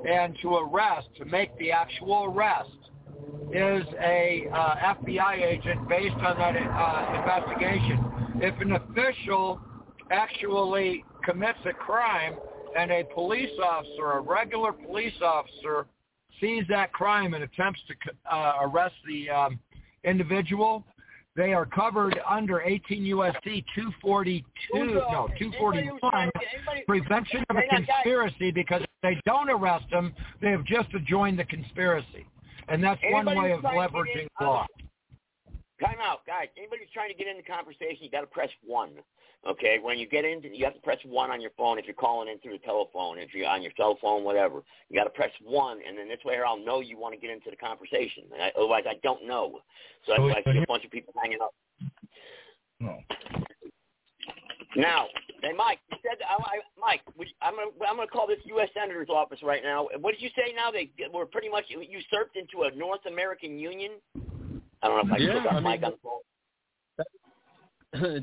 and 0.09 0.35
to 0.41 0.55
arrest, 0.55 1.07
to 1.17 1.25
make 1.25 1.55
the 1.59 1.71
actual 1.71 2.25
arrest, 2.25 2.69
is 3.51 3.83
a 4.01 4.47
uh, 4.53 4.93
FBI 4.95 5.41
agent 5.41 5.87
based 5.87 6.15
on 6.15 6.37
that 6.37 6.55
uh, 6.55 7.19
investigation. 7.19 8.03
If 8.41 8.59
an 8.61 8.73
official 8.73 9.61
actually 10.11 11.03
commits 11.23 11.59
a 11.65 11.73
crime 11.73 12.35
and 12.77 12.91
a 12.91 13.03
police 13.13 13.49
officer, 13.63 14.11
a 14.11 14.21
regular 14.21 14.71
police 14.71 15.13
officer, 15.23 15.87
sees 16.39 16.63
that 16.69 16.91
crime 16.93 17.33
and 17.33 17.43
attempts 17.43 17.79
to 17.87 17.95
uh, 18.31 18.53
arrest 18.61 18.95
the 19.07 19.29
um, 19.29 19.59
individual, 20.03 20.83
they 21.35 21.53
are 21.53 21.65
covered 21.65 22.19
under 22.27 22.61
18 22.61 23.03
USC 23.03 23.63
242, 23.75 24.43
no, 24.73 25.29
241, 25.37 26.31
prevention 26.87 27.43
of 27.49 27.57
a 27.57 27.61
conspiracy 27.69 28.51
because 28.51 28.81
if 28.81 28.89
they 29.03 29.21
don't 29.25 29.49
arrest 29.49 29.85
them, 29.91 30.13
they 30.41 30.49
have 30.49 30.65
just 30.65 30.89
joined 31.05 31.37
the 31.37 31.45
conspiracy. 31.45 32.25
And 32.67 32.83
that's 32.83 33.01
one 33.09 33.25
way 33.25 33.51
of 33.51 33.61
trying 33.61 33.87
to 33.87 33.93
get 33.93 33.93
leveraging 33.93 34.21
in- 34.21 34.45
law. 34.45 34.65
Time 35.79 35.97
out, 36.01 36.25
guys. 36.25 36.47
Anybody 36.57 36.81
who's 36.83 36.93
trying 36.93 37.11
to 37.11 37.15
get 37.15 37.27
in 37.27 37.37
the 37.37 37.43
conversation, 37.43 37.97
you 38.01 38.09
got 38.09 38.21
to 38.21 38.27
press 38.27 38.49
one. 38.65 38.91
Okay, 39.47 39.77
when 39.79 39.99
you 39.99 40.07
get 40.07 40.25
in, 40.25 40.41
you 40.41 40.65
have 40.65 40.73
to 40.73 40.81
press 40.81 40.97
one 41.05 41.29
on 41.29 41.39
your 41.39 41.51
phone 41.55 41.77
if 41.77 41.85
you're 41.85 41.93
calling 41.93 42.27
in 42.27 42.39
through 42.39 42.53
the 42.53 42.65
telephone. 42.65 43.19
If 43.19 43.33
you're 43.33 43.47
on 43.47 43.61
your 43.61 43.71
cell 43.77 43.97
phone, 44.01 44.23
whatever, 44.23 44.63
you 44.89 44.99
got 44.99 45.03
to 45.03 45.11
press 45.11 45.29
one, 45.43 45.79
and 45.87 45.97
then 45.97 46.07
this 46.09 46.17
way 46.25 46.37
I'll 46.45 46.57
know 46.57 46.81
you 46.81 46.97
want 46.97 47.13
to 47.13 47.19
get 47.21 47.29
into 47.29 47.51
the 47.51 47.55
conversation. 47.55 48.23
And 48.33 48.41
I, 48.41 48.51
otherwise, 48.57 48.83
I 48.89 48.95
don't 49.03 49.27
know. 49.27 49.61
So 50.05 50.13
that's 50.13 50.21
why 50.21 50.41
I 50.45 50.53
see 50.53 50.57
a 50.57 50.67
bunch 50.67 50.83
of 50.83 50.91
people 50.91 51.13
hanging 51.21 51.37
up. 51.41 51.53
No. 52.79 52.97
Now, 54.75 55.07
hey, 55.41 55.53
Mike, 55.55 55.79
you 55.91 55.97
said 56.03 56.17
I, 56.29 56.35
I, 56.35 56.59
Mike, 56.79 57.01
would, 57.17 57.27
I'm 57.41 57.55
gonna 57.55 57.71
I'm 57.89 57.95
gonna 57.95 58.07
call 58.07 58.27
this 58.27 58.37
U.S. 58.45 58.69
Senator's 58.73 59.09
office 59.09 59.39
right 59.43 59.63
now. 59.63 59.87
What 59.99 60.11
did 60.11 60.21
you 60.21 60.29
say? 60.35 60.53
Now 60.55 60.69
they 60.71 60.91
were 61.11 61.25
pretty 61.25 61.49
much 61.49 61.65
usurped 61.69 62.35
into 62.35 62.63
a 62.63 62.71
North 62.75 63.05
American 63.07 63.57
Union. 63.57 63.93
I 64.83 64.87
don't 64.87 65.09
know 65.09 65.15
if 65.15 65.21
I 65.21 65.23
Yeah, 65.23 65.33
can 65.33 65.41
put 65.43 65.49
I 65.49 65.53
that 65.53 65.63
mean, 65.63 65.83
on 65.83 65.91
the 65.91 65.97
phone. 66.03 66.19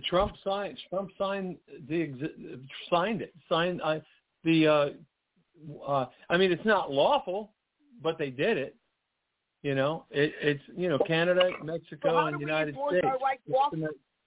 Trump 0.08 0.34
signed. 0.44 0.78
Trump 0.90 1.10
signed 1.18 1.56
the 1.88 2.30
signed 2.90 3.22
it. 3.22 3.34
Signed 3.48 3.80
I, 3.82 4.02
the. 4.44 4.66
Uh, 4.66 4.90
uh, 5.86 6.06
I 6.28 6.36
mean, 6.36 6.52
it's 6.52 6.64
not 6.64 6.92
lawful, 6.92 7.52
but 8.02 8.18
they 8.18 8.30
did 8.30 8.58
it. 8.58 8.76
You 9.62 9.74
know, 9.74 10.04
it, 10.10 10.34
it's 10.42 10.62
you 10.76 10.90
know 10.90 10.98
Canada, 11.06 11.50
Mexico, 11.62 12.10
So 12.10 12.18
and 12.26 12.34
the 12.34 12.38
we 12.38 12.44
United 12.44 12.76
States. 12.90 13.06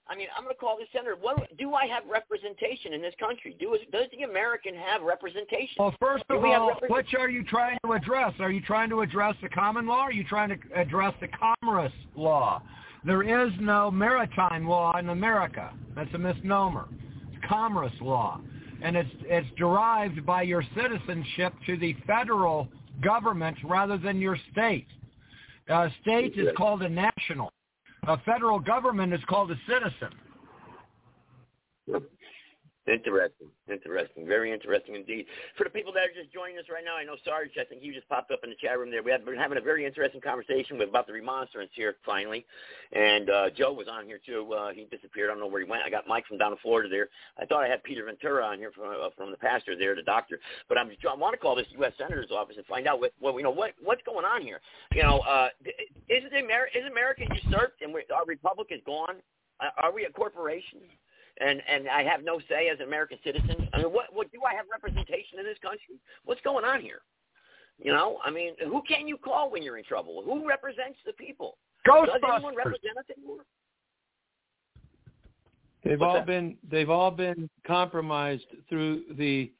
Our 0.10 0.15
right 0.15 0.15
to 0.15 0.15
It's 0.15 0.15
walk? 0.15 0.15
gonna- 0.15 0.15
I 0.15 0.15
mean, 0.15 0.28
I'm 0.38 0.43
going 0.43 0.56
to 0.56 0.60
call 0.60 0.78
the 0.78 0.86
senator. 0.91 1.15
What 1.15 1.58
do 1.58 1.74
I 1.74 1.86
have 1.88 2.04
representation 2.08 2.93
in 2.93 3.02
this 3.02 3.15
country? 3.20 3.56
Do 3.60 3.78
does 3.91 4.08
the 4.17 4.24
American 4.24 4.76
have 4.76 5.02
representation? 5.02 5.76
Well, 5.80 5.93
first 6.00 6.24
of 6.30 6.41
we 6.41 6.54
all, 6.54 6.74
which 6.89 7.13
are 7.15 7.30
you 7.30 7.43
trying 7.43 7.78
to 7.86 7.93
address? 7.93 8.34
Are 8.39 8.52
you 8.52 8.62
trying 8.62 8.89
to 8.89 9.02
address 9.02 9.36
the 9.41 9.50
common 9.50 9.86
law? 9.86 10.04
Or 10.04 10.10
are 10.10 10.12
you 10.12 10.24
trying 10.24 10.50
to 10.50 10.58
address 10.76 11.13
the 11.22 11.28
commerce 11.28 11.93
law? 12.15 12.62
There 13.06 13.24
is 13.24 13.54
no 13.60 13.91
maritime 13.91 14.67
law 14.67 14.98
in 14.98 15.10
America. 15.10 15.72
That's 15.96 16.13
a 16.13 16.17
misnomer. 16.17 16.88
It's 17.34 17.46
commerce 17.48 17.93
law, 18.02 18.41
and 18.82 18.98
it's 18.98 19.10
it's 19.24 19.48
derived 19.58 20.26
by 20.26 20.41
your 20.41 20.63
citizenship 20.76 21.54
to 21.67 21.78
the 21.78 21.93
federal 22.06 22.67
government 23.02 23.58
rather 23.63 23.98
than 23.98 24.20
your 24.20 24.38
state. 24.52 24.88
A 25.70 25.89
state 26.02 26.38
is 26.38 26.50
called 26.58 26.82
a 26.82 26.89
national. 26.89 27.52
A 28.04 28.18
federal 28.20 28.60
government 28.60 29.14
is 29.14 29.20
called 29.28 29.52
a 29.52 29.56
citizen. 29.68 30.14
Interesting, 32.88 33.47
interesting, 33.69 34.26
very 34.26 34.54
interesting 34.54 34.95
indeed. 34.95 35.26
For 35.58 35.65
the 35.65 35.69
people 35.69 35.91
that 35.91 36.04
are 36.08 36.13
just 36.15 36.34
joining 36.34 36.58
us 36.58 36.63
right 36.71 36.86
now, 36.86 36.95
I 36.95 37.04
know 37.04 37.17
Sarge, 37.26 37.52
I 37.60 37.65
think 37.65 37.84
you 37.84 37.93
just 37.93 38.08
popped 38.08 38.32
up 38.32 38.39
in 38.45 38.50
the 38.50 38.56
chat 38.56 38.80
room 38.80 38.89
there. 38.89 39.04
We 39.04 39.12
have 39.12 39.26
been 39.26 39.36
having 39.36 39.58
a 39.58 39.62
very 39.62 39.86
interesting 39.86 40.21
conversation 40.21 40.78
with, 40.78 40.88
about 40.88 41.06
the 41.06 41.12
remonstrance 41.12 41.69
here 41.73 41.97
finally, 42.06 42.45
and 42.93 43.30
uh, 43.30 43.50
Joe 43.50 43.73
was 43.73 43.88
on 43.91 44.06
here 44.06 44.19
too. 44.26 44.54
Uh, 44.54 44.71
he 44.71 44.86
disappeared. 44.89 45.30
I 45.30 45.34
don't 45.34 45.41
know 45.41 45.47
where 45.47 45.62
he 45.62 45.69
went. 45.69 45.84
I 45.84 45.89
got 45.89 46.08
Mike 46.08 46.26
from 46.28 46.38
down 46.38 46.54
in 46.54 46.58
Florida 46.60 46.88
there. 46.88 47.10
I 47.38 47.45
thought 47.45 47.62
I 47.62 47.67
had 47.67 47.84
Peter 47.84 48.06
Ventura 48.06 48.45
on 48.45 48.58
here 48.58 48.71
from 48.71 48.86
uh, 48.86 49.10
from 49.17 49.32
the 49.32 49.38
pastor 49.38 49.76
there, 49.78 49.93
the 49.93 50.02
doctor. 50.02 50.39
But 50.69 50.78
I'm 50.78 50.89
I 50.89 51.15
want 51.15 51.34
to 51.34 51.38
call 51.38 51.56
this 51.56 51.67
U.S. 51.80 51.91
Senator's 51.97 52.32
office 52.32 52.56
and 52.56 52.65
find 52.67 52.88
out 52.88 53.02
what, 53.02 53.12
what 53.19 53.36
you 53.36 53.43
know 53.43 53.52
what 53.52 53.73
what's 53.84 54.02
going 54.04 54.23
on 54.26 54.41
here. 54.41 54.62
You 54.93 55.04
know, 55.04 55.19
uh, 55.28 55.50
is 55.65 56.23
it 56.23 56.32
Amer- 56.34 56.69
is 56.73 56.89
America 56.89 57.23
usurped 57.43 57.82
and 57.82 57.93
we, 57.93 58.04
our 58.15 58.23
republic 58.26 58.69
is 58.71 58.80
gone? 58.86 59.17
Uh, 59.60 59.65
Are 59.78 59.91
we 59.91 60.06
a 60.06 60.10
corporation? 60.10 60.80
And 61.39 61.62
and 61.67 61.88
I 61.89 62.04
have 62.04 62.23
no 62.23 62.39
say 62.50 62.69
as 62.69 62.80
an 62.80 62.88
American 62.88 63.19
citizen. 63.23 63.69
I 63.73 63.78
mean, 63.78 63.93
what 63.93 64.13
what 64.13 64.32
do 64.32 64.39
I 64.43 64.54
have 64.56 64.65
representation 64.71 65.39
in 65.39 65.45
this 65.45 65.58
country? 65.62 65.95
What's 66.26 66.41
going 66.41 66.65
on 66.65 66.82
here? 66.82 67.02
You 67.80 67.93
know, 67.93 68.19
I 68.26 68.32
mean, 68.32 68.54
who 68.65 68.82
can 68.88 69.08
you 69.08 69.17
call 69.17 69.52
when 69.52 69.62
you're 69.62 69.78
in 69.78 69.84
trouble? 69.84 70.23
Who 70.26 70.47
represents 70.47 70.97
the 71.06 71.13
people? 71.13 71.58
Does 71.86 72.08
anyone 72.12 72.54
Ghostbusters. 72.54 72.58
represent 72.58 72.97
us 72.97 73.06
anymore? 73.15 73.45
They've 75.84 76.00
What's 76.00 76.10
all 76.10 76.15
that? 76.15 76.26
been 76.26 76.58
they've 76.69 76.89
all 76.89 77.12
been 77.12 77.50
compromised 77.65 78.45
through 78.67 79.04
the 79.17 79.52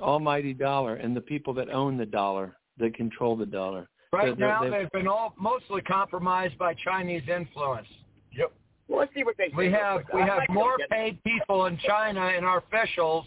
almighty 0.00 0.54
dollar 0.54 0.96
and 0.96 1.14
the 1.14 1.20
people 1.20 1.52
that 1.54 1.68
own 1.68 1.96
the 1.98 2.06
dollar, 2.06 2.56
that 2.78 2.94
control 2.94 3.36
the 3.36 3.46
dollar. 3.46 3.88
Right 4.12 4.36
They're- 4.36 4.46
now, 4.48 4.62
they've- 4.62 4.72
they've 4.72 4.90
been 4.92 5.06
all 5.08 5.34
mostly 5.38 5.82
compromised 5.82 6.56
by 6.58 6.74
Chinese 6.74 7.26
influence. 7.28 7.88
Yep. 8.32 8.52
Well, 8.92 9.00
let's 9.00 9.14
see 9.14 9.24
what 9.24 9.38
they 9.38 9.48
say. 9.48 9.54
We 9.56 9.72
have 9.72 10.02
we 10.12 10.20
have 10.20 10.42
more 10.50 10.76
paid 10.90 11.18
people 11.24 11.64
in 11.64 11.78
China 11.78 12.28
in 12.36 12.44
our 12.44 12.58
officials 12.58 13.26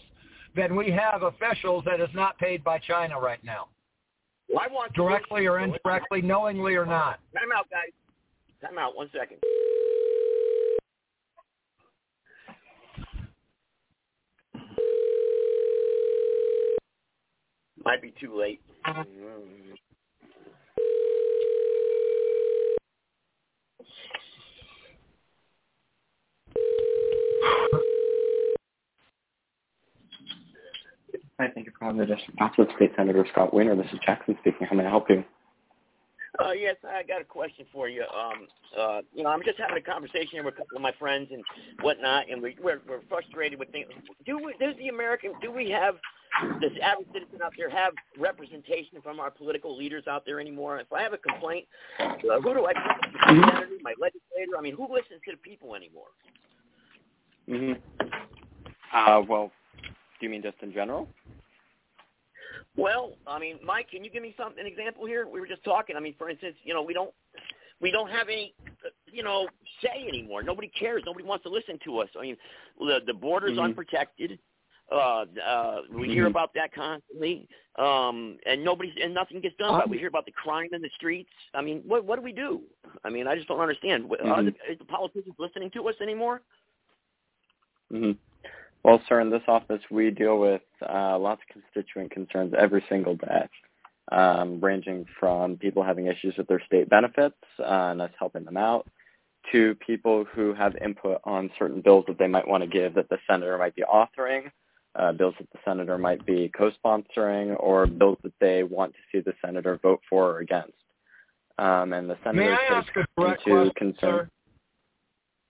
than 0.54 0.76
we 0.76 0.92
have 0.92 1.24
officials 1.24 1.82
that 1.86 2.00
is 2.00 2.08
not 2.14 2.38
paid 2.38 2.62
by 2.62 2.78
China 2.78 3.18
right 3.18 3.42
now, 3.42 3.66
Well, 4.48 4.60
I 4.64 4.72
want 4.72 4.92
directly 4.92 5.46
or 5.48 5.58
indirectly, 5.58 6.22
knowingly 6.22 6.76
or 6.76 6.86
not. 6.86 7.18
Time 7.34 7.50
out, 7.52 7.68
guys. 7.68 7.90
Time 8.62 8.78
out. 8.78 8.96
One 8.96 9.10
second. 9.12 9.38
Might 17.84 18.00
be 18.00 18.14
too 18.20 18.38
late. 18.38 18.60
Hi, 31.38 31.48
thank 31.54 31.66
you 31.66 31.72
for 31.72 31.78
calling 31.80 31.98
the 31.98 32.06
District 32.06 32.38
Council. 32.38 32.66
State 32.76 32.92
Senator 32.96 33.26
Scott 33.30 33.52
Wiener. 33.52 33.76
This 33.76 33.92
is 33.92 33.98
Jackson 34.06 34.36
speaking. 34.40 34.66
How 34.66 34.74
may 34.74 34.86
I 34.86 34.88
help 34.88 35.10
you? 35.10 35.22
Uh, 36.42 36.52
yes, 36.52 36.76
I 36.86 37.02
got 37.02 37.20
a 37.20 37.24
question 37.24 37.66
for 37.72 37.88
you. 37.88 38.04
Um, 38.04 38.46
uh, 38.78 39.00
you 39.14 39.22
know, 39.22 39.30
I'm 39.30 39.42
just 39.44 39.58
having 39.58 39.76
a 39.76 39.80
conversation 39.80 40.28
here 40.32 40.44
with 40.44 40.54
a 40.54 40.58
couple 40.58 40.76
of 40.76 40.82
my 40.82 40.92
friends 40.98 41.28
and 41.32 41.42
whatnot, 41.80 42.30
and 42.30 42.42
we, 42.42 42.56
we're 42.62 42.80
we're 42.88 43.00
frustrated 43.08 43.58
with 43.58 43.70
things. 43.70 43.86
Do 44.24 44.38
we, 44.38 44.54
does 44.58 44.74
the 44.78 44.88
American? 44.88 45.32
Do 45.42 45.52
we 45.52 45.70
have 45.70 45.96
does 46.60 46.72
average 46.82 47.08
citizen 47.12 47.40
out 47.44 47.52
there 47.56 47.70
have 47.70 47.92
representation 48.18 49.00
from 49.02 49.20
our 49.20 49.30
political 49.30 49.76
leaders 49.76 50.04
out 50.06 50.24
there 50.26 50.40
anymore? 50.40 50.78
If 50.78 50.92
I 50.92 51.02
have 51.02 51.12
a 51.12 51.18
complaint, 51.18 51.66
uh, 52.00 52.40
who 52.40 52.54
do 52.54 52.66
I 52.66 52.72
talk 52.72 53.02
to? 53.02 53.08
My 53.12 53.52
senator, 53.52 53.68
my 53.82 53.94
legislator? 54.00 54.58
I 54.58 54.62
mean, 54.62 54.74
who 54.74 54.84
listens 54.84 55.20
to 55.26 55.32
the 55.32 55.38
people 55.38 55.74
anymore? 55.74 56.08
hmm 57.46 57.72
Uh, 58.92 59.22
well, 59.26 59.52
do 60.20 60.26
you 60.26 60.30
mean 60.30 60.42
just 60.42 60.56
in 60.62 60.72
general? 60.72 61.08
Well, 62.76 63.12
I 63.26 63.38
mean, 63.38 63.58
Mike, 63.64 63.90
can 63.90 64.04
you 64.04 64.10
give 64.10 64.22
me 64.22 64.34
some 64.36 64.58
an 64.58 64.66
example 64.66 65.06
here? 65.06 65.26
We 65.26 65.40
were 65.40 65.46
just 65.46 65.64
talking. 65.64 65.96
I 65.96 66.00
mean, 66.00 66.14
for 66.18 66.28
instance, 66.28 66.56
you 66.62 66.74
know, 66.74 66.82
we 66.82 66.92
don't 66.92 67.12
we 67.80 67.90
don't 67.90 68.10
have 68.10 68.28
any, 68.28 68.54
you 69.10 69.22
know, 69.22 69.48
say 69.82 70.06
anymore. 70.08 70.42
Nobody 70.42 70.68
cares. 70.78 71.02
Nobody 71.06 71.24
wants 71.24 71.42
to 71.44 71.50
listen 71.50 71.78
to 71.84 71.98
us. 72.00 72.08
I 72.18 72.22
mean, 72.22 72.36
the 72.78 73.00
the 73.06 73.14
border's 73.14 73.56
Mhm. 73.56 73.64
unprotected. 73.64 74.38
Uh, 74.92 75.24
uh, 75.44 75.82
we 75.90 76.08
hear 76.08 76.26
Mhm. 76.26 76.30
about 76.30 76.54
that 76.54 76.72
constantly, 76.72 77.48
um, 77.74 78.38
and 78.46 78.62
nobody 78.62 78.92
and 79.02 79.12
nothing 79.12 79.40
gets 79.40 79.56
done. 79.56 79.70
About. 79.74 79.84
it. 79.86 79.90
We 79.90 79.98
hear 79.98 80.06
about 80.08 80.26
the 80.26 80.32
crime 80.32 80.68
in 80.72 80.80
the 80.80 80.90
streets. 80.90 81.32
I 81.54 81.60
mean, 81.62 81.82
what 81.86 82.04
what 82.04 82.16
do 82.16 82.22
we 82.22 82.32
do? 82.32 82.62
I 83.04 83.10
mean, 83.10 83.26
I 83.26 83.34
just 83.34 83.48
don't 83.48 83.58
understand. 83.58 84.04
Are 84.12 84.42
Mhm. 84.42 84.44
the, 84.44 84.72
is 84.72 84.78
the 84.78 84.84
politicians 84.84 85.34
listening 85.38 85.70
to 85.72 85.88
us 85.88 86.00
anymore? 86.00 86.42
hmm 87.90 88.12
Well, 88.86 89.02
sir, 89.08 89.20
in 89.20 89.30
this 89.30 89.42
office, 89.48 89.82
we 89.90 90.12
deal 90.12 90.38
with 90.38 90.62
uh, 90.88 91.18
lots 91.18 91.42
of 91.42 91.60
constituent 91.60 92.12
concerns 92.12 92.54
every 92.56 92.84
single 92.88 93.16
day. 93.16 93.48
um, 94.12 94.60
ranging 94.60 95.04
from 95.18 95.56
people 95.56 95.82
having 95.82 96.06
issues 96.06 96.34
with 96.36 96.46
their 96.46 96.62
state 96.64 96.88
benefits 96.88 97.36
uh, 97.58 97.90
and 97.90 98.00
us 98.02 98.10
helping 98.18 98.44
them 98.44 98.56
out, 98.56 98.86
to 99.52 99.74
people 99.76 100.24
who 100.34 100.54
have 100.54 100.76
input 100.76 101.20
on 101.24 101.50
certain 101.58 101.80
bills 101.80 102.04
that 102.08 102.18
they 102.18 102.26
might 102.26 102.46
want 102.46 102.62
to 102.62 102.68
give 102.68 102.94
that 102.94 103.08
the 103.08 103.18
senator 103.28 103.56
might 103.58 103.74
be 103.74 103.82
authoring, 103.82 104.50
uh, 104.96 105.12
bills 105.12 105.34
that 105.38 105.48
the 105.52 105.58
senator 105.64 105.98
might 105.98 106.24
be 106.26 106.50
co-sponsoring, 106.56 107.56
or 107.60 107.86
bills 107.86 108.18
that 108.22 108.32
they 108.40 108.62
want 108.62 108.92
to 108.92 108.98
see 109.12 109.20
the 109.20 109.34
senator 109.44 109.78
vote 109.82 110.00
for 110.08 110.30
or 110.32 110.38
against. 110.40 110.72
Um, 111.58 111.92
and 111.92 112.08
the 112.10 112.16
senator 112.24 112.50
May 112.50 112.52
I 112.52 112.76
ask 112.78 112.88
a 112.96 113.06
direct 113.18 113.42
question, 113.42 113.72
concern. 113.76 113.96
sir? 114.00 114.30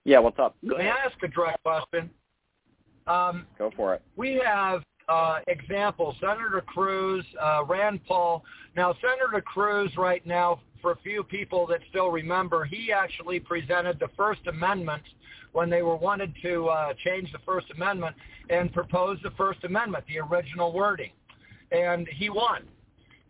Yeah, 0.05 0.19
what's 0.19 0.39
up? 0.39 0.55
May 0.61 0.89
I 0.89 0.97
ask 1.05 1.21
a 1.23 1.27
direct 1.27 1.61
question? 1.63 2.09
Um, 3.07 3.45
Go 3.57 3.71
for 3.75 3.93
it. 3.93 4.01
we 4.15 4.41
have 4.43 4.83
uh, 5.07 5.39
examples. 5.47 6.15
Senator 6.19 6.61
Cruz, 6.65 7.23
uh, 7.41 7.63
Rand 7.65 8.01
Paul. 8.05 8.43
Now, 8.75 8.93
Senator 9.01 9.41
Cruz, 9.41 9.91
right 9.97 10.25
now, 10.25 10.59
for 10.81 10.91
a 10.91 10.97
few 10.97 11.23
people 11.23 11.65
that 11.67 11.79
still 11.89 12.09
remember, 12.09 12.65
he 12.65 12.91
actually 12.91 13.39
presented 13.39 13.99
the 13.99 14.09
First 14.15 14.41
Amendment 14.47 15.03
when 15.53 15.69
they 15.69 15.81
were 15.81 15.95
wanted 15.95 16.33
to 16.43 16.67
uh, 16.67 16.93
change 17.03 17.31
the 17.31 17.39
First 17.45 17.67
Amendment 17.75 18.15
and 18.49 18.71
proposed 18.73 19.23
the 19.23 19.31
First 19.31 19.63
Amendment, 19.63 20.03
the 20.07 20.19
original 20.19 20.73
wording, 20.73 21.11
and 21.71 22.07
he 22.09 22.29
won. 22.29 22.63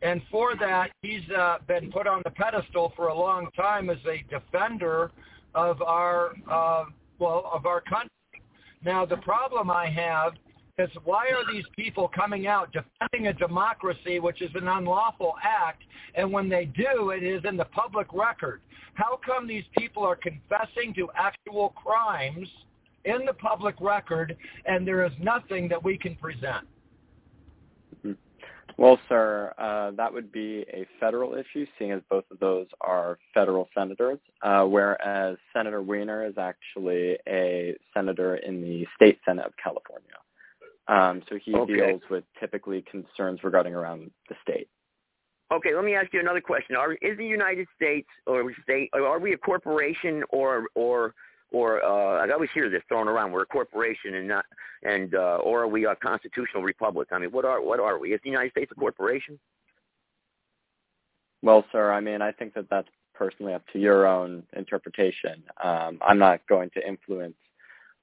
And 0.02 0.22
for 0.30 0.56
that, 0.58 0.92
he's 1.02 1.28
uh, 1.36 1.58
been 1.68 1.92
put 1.92 2.06
on 2.06 2.22
the 2.24 2.32
pedestal 2.32 2.94
for 2.96 3.08
a 3.08 3.16
long 3.16 3.50
time 3.56 3.90
as 3.90 3.98
a 4.06 4.24
defender 4.30 5.12
of 5.56 5.82
our 5.82 6.34
uh, 6.52 6.86
well 7.20 7.50
of 7.52 7.66
our 7.66 7.82
country. 7.82 8.10
Now, 8.84 9.06
the 9.06 9.18
problem 9.18 9.70
I 9.70 9.90
have 9.90 10.34
is 10.78 10.90
why 11.04 11.30
are 11.30 11.52
these 11.52 11.66
people 11.76 12.08
coming 12.08 12.46
out 12.46 12.72
defending 12.72 13.28
a 13.28 13.34
democracy, 13.34 14.20
which 14.20 14.42
is 14.42 14.52
an 14.54 14.68
unlawful 14.68 15.36
act, 15.44 15.84
and 16.16 16.32
when 16.32 16.50
they 16.50 16.66
do, 16.66 17.10
it 17.10 17.24
is 17.24 17.42
in 17.46 17.58
the 17.58 17.66
public 17.66 18.08
record? 18.14 18.62
How 18.94 19.20
come 19.26 19.48
these 19.48 19.64
people 19.78 20.04
are 20.04 20.16
confessing 20.16 20.94
to 20.96 21.10
actual 21.16 21.70
crimes 21.70 22.48
in 23.06 23.26
the 23.26 23.34
public 23.34 23.76
record, 23.82 24.38
and 24.66 24.88
there 24.88 25.06
is 25.06 25.12
nothing 25.20 25.68
that 25.70 25.84
we 25.84 25.98
can 25.98 26.16
present? 26.16 26.68
Well, 28.78 29.00
sir, 29.10 29.54
uh, 29.58 29.92
that 29.98 30.14
would 30.14 30.32
be 30.32 30.64
a 30.72 30.86
federal 31.00 31.34
issue, 31.34 31.66
seeing 31.80 31.92
as 31.92 32.02
both 32.12 32.26
of 32.30 32.40
those 32.40 32.68
are 32.80 33.18
federal 33.34 33.68
senators, 33.74 34.20
uh, 34.44 34.66
whereas 34.66 35.38
Senator 35.52 35.82
Wiener 35.82 36.26
is 36.26 36.38
actually 36.38 37.18
a 37.28 37.76
senator 37.92 38.36
in 38.36 38.62
the 38.62 38.86
state 38.96 39.20
senate 39.26 39.48
of 39.48 39.54
California. 39.62 40.14
Um, 40.88 41.24
so 41.28 41.38
he 41.44 41.56
Okay. 41.56 41.74
deals 41.74 42.02
with 42.10 42.24
typically 42.40 42.84
concerns 42.84 43.44
regarding 43.44 43.74
around 43.74 44.12
the 44.30 44.36
state. 44.44 44.70
Okay, 45.52 45.74
let 45.74 45.84
me 45.84 45.96
ask 45.96 46.14
you 46.14 46.20
another 46.20 46.42
question. 46.42 46.76
Are, 46.76 46.94
is 46.94 47.18
the 47.18 47.26
United 47.26 47.68
States 47.76 48.08
or 48.26 48.54
state 48.64 48.90
are 48.94 49.20
we 49.20 49.34
a 49.34 49.38
corporation 49.38 50.24
or 50.30 50.68
or 50.76 51.16
or 51.52 51.84
uh, 51.84 52.26
I 52.26 52.32
always 52.32 52.50
hear 52.54 52.70
this 52.70 52.82
thrown 52.88 53.08
around. 53.08 53.32
We're 53.32 53.44
a 53.44 53.46
corporation 53.46 54.16
and 54.16 54.28
not 54.28 54.46
and 54.84 55.16
uh, 55.16 55.40
or 55.44 55.64
are 55.64 55.68
we 55.68 55.86
a 55.86 55.96
constitutional 55.96 56.64
republic? 56.64 57.10
I 57.12 57.20
mean, 57.20 57.32
what 57.32 57.46
are 57.46 57.62
what 57.62 57.80
are 57.80 57.98
we? 57.98 58.14
Is 58.14 58.20
the 58.24 58.30
United 58.30 58.52
States 58.52 58.72
a 58.72 58.76
corporation? 58.76 59.40
Well, 61.42 61.66
sir, 61.72 61.92
I 61.92 62.00
mean, 62.00 62.22
I 62.22 62.32
think 62.32 62.54
that 62.56 62.70
that's 62.70 62.88
personally 63.14 63.54
up 63.54 63.64
to 63.74 63.80
your 63.80 64.08
own 64.08 64.44
interpretation. 64.56 65.44
Um, 65.64 66.00
I'm 66.02 66.20
not 66.20 66.46
going 66.48 66.70
to 66.72 66.88
influence 66.88 67.36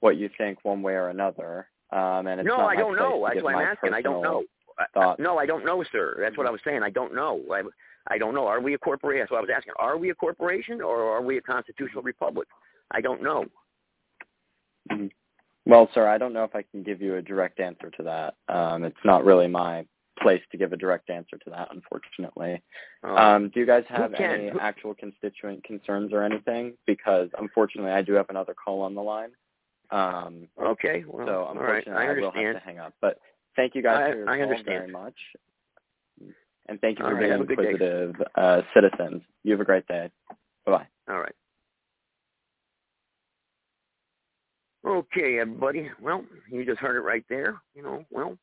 what 0.01 0.17
you 0.17 0.31
think 0.39 0.59
one 0.63 0.83
way 0.83 0.95
or 0.95 1.09
another. 1.09 1.69
Um, 1.91 2.27
and 2.27 2.41
it's 2.41 2.47
no, 2.47 2.59
I 2.59 2.77
don't 2.77 2.97
know. 2.97 3.27
That's 3.29 3.43
why 3.43 3.55
I'm 3.55 3.67
asking. 3.67 3.95
I 3.95 4.03
don't 4.03 4.23
know. 4.23 4.45
No, 5.19 5.39
I 5.39 5.47
don't 5.47 5.65
know, 5.65 5.85
sir. 5.93 6.17
That's 6.21 6.37
what 6.37 6.47
I 6.47 6.51
was 6.51 6.61
saying. 6.65 6.83
I 6.83 6.91
don't 6.91 7.15
know. 7.15 7.41
I, 7.53 7.63
I 8.09 8.19
don't 8.19 8.35
know. 8.35 8.47
Are 8.47 8.61
we 8.61 8.75
a 8.75 8.79
corporation? 8.79 9.21
That's 9.21 9.31
what 9.31 9.39
I 9.39 9.43
was 9.43 9.51
asking. 9.55 9.75
Are 9.79 9.97
we 9.97 10.11
a 10.11 10.15
corporation 10.15 10.81
or 10.81 11.17
are 11.17 11.23
we 11.23 11.39
a 11.39 11.41
constitutional 11.41 12.03
republic? 12.03 12.49
I 12.91 13.01
don't 13.01 13.23
know. 13.23 13.45
Well, 15.67 15.89
sir, 15.95 16.07
I 16.07 16.19
don't 16.19 16.33
know 16.35 16.45
if 16.45 16.55
I 16.55 16.63
can 16.63 16.83
give 16.83 17.01
you 17.01 17.17
a 17.17 17.23
direct 17.23 17.59
answer 17.59 17.91
to 17.97 18.03
that. 18.03 18.35
Um, 18.55 18.85
it's 18.85 18.97
not 19.05 19.25
really 19.25 19.49
my 19.49 19.87
place 20.21 20.43
to 20.53 20.59
give 20.59 20.73
a 20.73 20.77
direct 20.77 21.09
answer 21.11 21.39
to 21.39 21.51
that, 21.51 21.69
unfortunately. 21.73 22.63
Uh, 23.03 23.15
Um, 23.15 23.49
do 23.49 23.61
you 23.61 23.67
guys 23.67 23.85
have 23.89 24.13
any 24.15 24.51
actual 24.61 24.95
constituent 24.95 25.65
concerns 25.65 26.13
or 26.13 26.23
anything? 26.23 26.77
Because 26.87 27.31
unfortunately, 27.39 27.93
I 27.93 28.03
do 28.03 28.13
have 28.13 28.29
another 28.31 28.55
call 28.55 28.83
on 28.83 28.95
the 28.95 29.03
line. 29.03 29.31
Um, 29.91 30.49
Okay. 30.59 31.05
Well, 31.07 31.27
so 31.27 31.43
right. 31.45 31.51
unfortunately, 31.85 31.93
I 32.07 32.13
will 32.21 32.31
have 32.31 32.55
to 32.55 32.59
hang 32.61 32.79
up. 32.79 32.95
But 33.01 33.19
thank 33.57 33.75
you 33.75 33.83
guys 33.83 34.01
I- 34.01 34.11
for 34.13 34.17
your 34.19 34.29
I 34.29 34.37
call 34.37 34.43
understand. 34.43 34.67
very 34.67 34.89
much, 34.89 35.37
and 36.67 36.81
thank 36.81 36.99
you 36.99 37.05
All 37.05 37.11
for 37.11 37.15
right, 37.17 37.21
being 37.21 37.33
have 37.33 37.41
a 37.41 37.45
good 37.45 37.57
day. 37.57 37.71
inquisitive 37.71 38.23
uh, 38.35 38.63
citizens. 38.75 39.23
You 39.43 39.53
have 39.53 39.61
a 39.61 39.65
great 39.65 39.87
day. 39.87 40.11
Bye 40.65 40.73
bye. 40.73 40.89
All 41.09 41.21
right. 41.21 41.35
Okay, 44.87 45.39
everybody. 45.39 45.91
Well, 46.01 46.25
you 46.51 46.65
just 46.65 46.79
heard 46.79 46.97
it 46.97 47.01
right 47.01 47.25
there. 47.31 47.61
You 47.75 47.83
know, 47.83 48.05
well, 48.11 48.37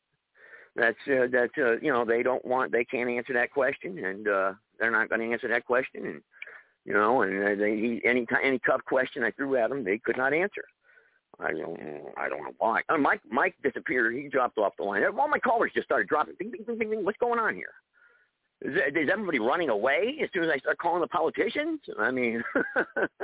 that's 0.75 0.97
uh, 1.07 1.27
that's 1.31 1.53
uh, 1.57 1.79
you 1.79 1.91
know 1.91 2.03
they 2.03 2.23
don't 2.23 2.43
want 2.43 2.71
they 2.71 2.83
can't 2.83 3.09
answer 3.09 3.33
that 3.33 3.51
question, 3.51 4.03
and 4.03 4.27
uh, 4.27 4.53
they're 4.79 4.91
not 4.91 5.09
going 5.09 5.21
to 5.21 5.31
answer 5.31 5.47
that 5.49 5.65
question, 5.65 6.05
and 6.05 6.21
you 6.83 6.93
know, 6.93 7.21
and 7.21 7.43
uh, 7.43 7.55
they 7.55 8.01
any 8.03 8.25
any 8.43 8.59
tough 8.59 8.83
question 8.85 9.23
I 9.23 9.31
threw 9.31 9.55
at 9.57 9.69
them, 9.69 9.83
they 9.83 9.99
could 9.99 10.17
not 10.17 10.33
answer. 10.33 10.63
I 11.39 11.51
don't 11.51 11.79
I 12.17 12.27
don't 12.27 12.43
know 12.43 12.53
why. 12.57 12.81
Uh, 12.89 12.97
Mike 12.97 13.21
Mike 13.29 13.55
disappeared. 13.63 14.15
He 14.15 14.27
dropped 14.27 14.57
off 14.57 14.73
the 14.77 14.83
line. 14.83 15.03
All 15.05 15.27
my 15.27 15.39
callers 15.39 15.71
just 15.75 15.85
started 15.85 16.07
dropping. 16.07 16.35
Ding, 16.39 16.51
ding, 16.51 16.63
ding, 16.65 16.77
ding, 16.79 16.89
ding. 16.89 17.05
What's 17.05 17.19
going 17.19 17.39
on 17.39 17.55
here? 17.55 17.73
Is, 18.61 18.75
is 18.75 19.09
everybody 19.11 19.39
running 19.39 19.69
away 19.69 20.19
as 20.21 20.29
soon 20.33 20.43
as 20.43 20.49
I 20.53 20.57
start 20.59 20.77
calling 20.77 21.01
the 21.01 21.07
politicians? 21.07 21.79
I 21.99 22.11
mean, 22.11 22.43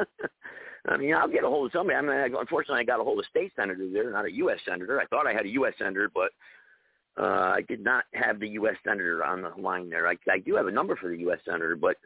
I 0.88 0.98
mean, 0.98 1.14
I'll 1.14 1.28
get 1.28 1.44
a 1.44 1.48
hold 1.48 1.68
of 1.68 1.72
somebody. 1.74 1.96
I 1.96 2.02
mean, 2.02 2.12
I, 2.12 2.40
unfortunately, 2.40 2.82
I 2.82 2.84
got 2.84 3.00
a 3.00 3.04
hold 3.04 3.20
of 3.20 3.26
state 3.26 3.52
senators 3.56 3.94
there, 3.94 4.12
not 4.12 4.26
a 4.26 4.32
U.S. 4.34 4.60
senator. 4.66 5.00
I 5.00 5.06
thought 5.06 5.28
I 5.28 5.34
had 5.34 5.46
a 5.46 5.50
U.S. 5.50 5.74
senator, 5.78 6.10
but 6.14 6.32
uh, 7.22 7.52
I 7.56 7.62
did 7.68 7.84
not 7.84 8.06
have 8.14 8.40
the 8.40 8.50
U.S. 8.50 8.76
senator 8.84 9.24
on 9.24 9.42
the 9.44 9.50
line 9.62 9.90
there. 9.90 10.08
I, 10.08 10.16
I 10.30 10.40
do 10.40 10.56
have 10.56 10.68
a 10.68 10.72
number 10.72 10.96
for 10.96 11.10
the 11.10 11.18
U.S. 11.20 11.40
senator, 11.46 11.76
but 11.76 11.98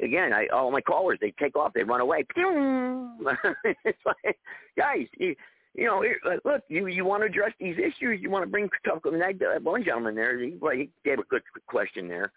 again, 0.00 0.32
I, 0.32 0.46
all 0.46 0.70
my 0.70 0.80
callers 0.80 1.18
they 1.20 1.34
take 1.38 1.56
off, 1.56 1.72
they 1.74 1.82
run 1.82 2.00
away. 2.00 2.24
it's 2.36 3.98
like, 4.06 4.38
guys, 4.78 5.06
you, 5.18 5.34
you 5.74 5.84
know, 5.84 6.02
look, 6.44 6.62
you 6.68 6.86
you 6.86 7.04
want 7.04 7.22
to 7.22 7.26
address 7.26 7.52
these 7.60 7.76
issues, 7.76 8.20
you 8.22 8.30
want 8.30 8.44
to 8.44 8.50
bring 8.50 8.70
tough. 8.86 9.00
I 9.04 9.10
mean, 9.10 9.22
uh, 9.22 9.60
one 9.60 9.84
gentleman 9.84 10.14
there, 10.14 10.38
he, 10.38 10.54
he 10.72 10.90
gave 11.04 11.18
a 11.18 11.24
good 11.24 11.42
question 11.66 12.08
there 12.08 12.32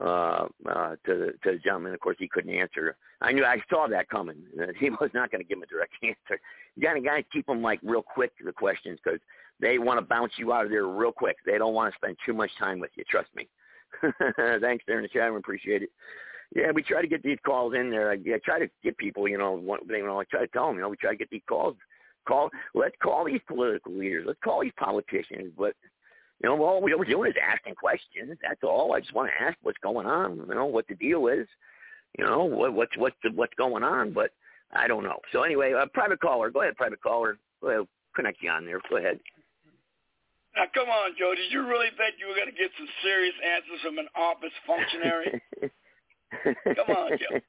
uh, 0.00 0.46
uh, 0.68 0.96
to 1.06 1.32
to 1.42 1.52
the 1.52 1.60
gentleman. 1.62 1.94
Of 1.94 2.00
course, 2.00 2.16
he 2.18 2.28
couldn't 2.28 2.54
answer. 2.54 2.96
I 3.20 3.32
knew 3.32 3.44
I 3.44 3.58
saw 3.70 3.86
that 3.88 4.08
coming. 4.08 4.36
He 4.78 4.90
was 4.90 5.10
not 5.14 5.30
going 5.30 5.42
to 5.42 5.48
give 5.48 5.58
him 5.58 5.62
a 5.62 5.66
direct 5.66 5.92
answer. 6.02 6.40
You 6.76 6.82
got 6.82 6.94
to 6.94 7.00
guys 7.00 7.24
keep 7.32 7.46
them 7.46 7.62
like 7.62 7.80
real 7.82 8.02
quick 8.02 8.36
to 8.38 8.44
the 8.44 8.52
questions 8.52 8.98
because 9.02 9.20
they 9.60 9.78
want 9.78 9.98
to 9.98 10.04
bounce 10.04 10.32
you 10.36 10.52
out 10.52 10.64
of 10.64 10.70
there 10.70 10.86
real 10.86 11.12
quick. 11.12 11.36
They 11.46 11.58
don't 11.58 11.74
want 11.74 11.92
to 11.92 11.96
spend 11.96 12.16
too 12.26 12.34
much 12.34 12.50
time 12.58 12.80
with 12.80 12.90
you. 12.96 13.04
Trust 13.08 13.28
me. 13.34 13.48
Thanks 14.60 14.84
there 14.86 14.98
in 14.98 15.02
the 15.02 15.08
chat 15.08 15.28
room. 15.30 15.36
Appreciate 15.36 15.82
it. 15.82 15.90
Yeah, 16.54 16.70
we 16.72 16.82
try 16.82 17.00
to 17.00 17.08
get 17.08 17.22
these 17.22 17.38
calls 17.44 17.74
in 17.74 17.90
there. 17.90 18.10
I, 18.10 18.14
I 18.14 18.38
try 18.44 18.58
to 18.58 18.68
get 18.82 18.96
people, 18.98 19.26
you 19.28 19.38
know, 19.38 19.52
one, 19.52 19.80
you 19.88 20.04
know, 20.04 20.20
I 20.20 20.24
try 20.24 20.40
to 20.40 20.46
tell 20.48 20.68
them, 20.68 20.76
you 20.76 20.82
know, 20.82 20.88
we 20.88 20.96
try 20.96 21.10
to 21.10 21.16
get 21.16 21.30
these 21.30 21.42
calls. 21.48 21.76
Call, 22.26 22.48
let's 22.74 22.94
call 23.02 23.24
these 23.24 23.40
political 23.46 23.92
leaders. 23.92 24.24
Let's 24.26 24.38
call 24.42 24.62
these 24.62 24.72
politicians. 24.78 25.52
But 25.58 25.74
you 26.44 26.50
know, 26.50 26.62
all 26.62 26.82
we're 26.82 27.02
doing 27.06 27.30
is 27.30 27.36
asking 27.42 27.74
questions. 27.74 28.36
That's 28.42 28.62
all. 28.62 28.92
I 28.92 29.00
just 29.00 29.14
want 29.14 29.30
to 29.30 29.44
ask 29.46 29.56
what's 29.62 29.78
going 29.78 30.06
on. 30.06 30.36
You 30.46 30.54
know, 30.54 30.66
what 30.66 30.86
the 30.86 30.94
deal 30.94 31.28
is. 31.28 31.46
You 32.18 32.26
know, 32.26 32.44
what 32.44 32.74
what's 32.74 32.94
what's 32.98 33.16
the, 33.24 33.30
what's 33.30 33.54
going 33.56 33.82
on. 33.82 34.12
But 34.12 34.30
I 34.70 34.86
don't 34.86 35.04
know. 35.04 35.20
So 35.32 35.42
anyway, 35.42 35.72
uh, 35.72 35.86
private 35.94 36.20
caller. 36.20 36.50
Go 36.50 36.60
ahead, 36.60 36.76
private 36.76 37.02
caller. 37.02 37.38
Go 37.62 37.68
ahead, 37.70 37.86
connect 38.14 38.42
you 38.42 38.50
on 38.50 38.66
there. 38.66 38.78
Go 38.90 38.98
ahead. 38.98 39.18
Now, 40.54 40.64
come 40.74 40.90
on, 40.90 41.12
Joe. 41.18 41.32
Did 41.34 41.50
you 41.50 41.66
really 41.66 41.88
think 41.96 42.16
you 42.20 42.28
were 42.28 42.36
going 42.36 42.52
to 42.52 42.60
get 42.60 42.70
some 42.76 42.88
serious 43.02 43.34
answers 43.40 43.80
from 43.82 43.96
an 43.96 44.08
office 44.14 44.52
functionary? 44.68 45.40
Come 46.76 46.94
on, 46.94 47.10
Joe. 47.16 47.40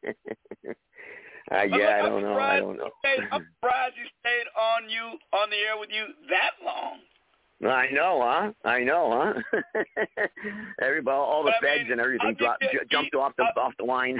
Uh, 1.51 1.63
yeah, 1.69 1.99
I 1.99 1.99
I'm 1.99 2.05
don't 2.09 2.21
know. 2.23 2.39
I 2.39 2.59
don't 2.59 2.77
know. 2.77 2.89
stayed- 3.03 3.27
I'm 3.29 3.45
surprised 3.59 3.95
you 3.99 4.07
stayed 4.23 4.47
on 4.57 4.89
you 4.89 5.19
on 5.37 5.49
the 5.51 5.57
air 5.57 5.77
with 5.77 5.89
you 5.91 6.05
that 6.29 6.57
long. 6.63 6.99
I 7.63 7.87
know, 7.91 8.19
huh? 8.21 8.51
I 8.69 8.79
know, 8.83 9.33
huh? 9.53 9.61
Everybody, 10.81 11.15
all 11.15 11.43
the 11.43 11.53
But 11.61 11.67
I 11.67 11.71
feds 11.77 11.83
mean, 11.83 11.91
and 11.93 12.01
everything 12.01 12.33
dropped, 12.35 12.63
an 12.63 12.69
jumped 12.91 13.13
E- 13.13 13.17
off 13.17 13.31
the 13.37 13.43
I'll- 13.43 13.63
off 13.63 13.73
the 13.79 13.85
line. 13.85 14.19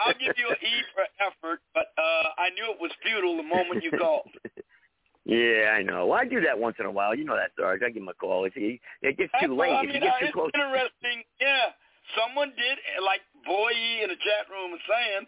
I'll 0.00 0.14
give 0.14 0.32
you 0.38 0.48
an 0.48 0.56
E 0.62 0.82
for 0.94 1.04
effort, 1.20 1.60
but 1.74 1.92
uh, 1.98 2.28
I 2.38 2.48
knew 2.56 2.72
it 2.72 2.80
was 2.80 2.90
futile 3.04 3.36
the 3.36 3.42
moment 3.42 3.84
you 3.84 3.90
called. 3.92 4.30
yeah, 5.26 5.74
I 5.76 5.82
know. 5.82 6.06
Well, 6.06 6.18
I 6.18 6.24
do 6.24 6.40
that 6.40 6.58
once 6.58 6.76
in 6.80 6.86
a 6.86 6.90
while. 6.90 7.14
You 7.14 7.24
know 7.24 7.36
that, 7.36 7.50
Sarge. 7.58 7.82
I 7.84 7.90
give 7.90 8.02
him 8.02 8.08
a 8.08 8.14
call. 8.14 8.46
If 8.46 8.54
he, 8.54 8.80
it 9.02 9.18
gets 9.18 9.32
too 9.42 9.54
late. 9.54 9.70
I 9.72 9.80
if 9.82 9.86
mean, 9.86 9.94
you 9.96 10.00
get 10.00 10.14
uh, 10.14 10.18
too 10.26 10.32
close. 10.32 10.50
interesting. 10.54 11.22
Yeah, 11.40 11.76
someone 12.16 12.48
did, 12.56 12.78
like 13.04 13.20
Boye 13.44 14.00
in 14.02 14.08
the 14.08 14.16
chat 14.16 14.48
room 14.50 14.70
was 14.72 14.80
saying, 14.88 15.26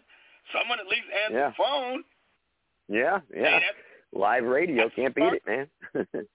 someone 0.51 0.79
at 0.79 0.87
least 0.87 1.05
answered 1.23 1.37
Yeah. 1.37 1.49
the 1.49 1.55
phone. 1.61 2.03
Yeah, 2.89 3.19
yeah. 3.35 3.59
Hey, 3.59 3.65
Live 4.13 4.45
radio 4.45 4.89
can't 4.95 5.13
beat 5.13 5.33
it, 5.33 5.43
man. 5.45 5.67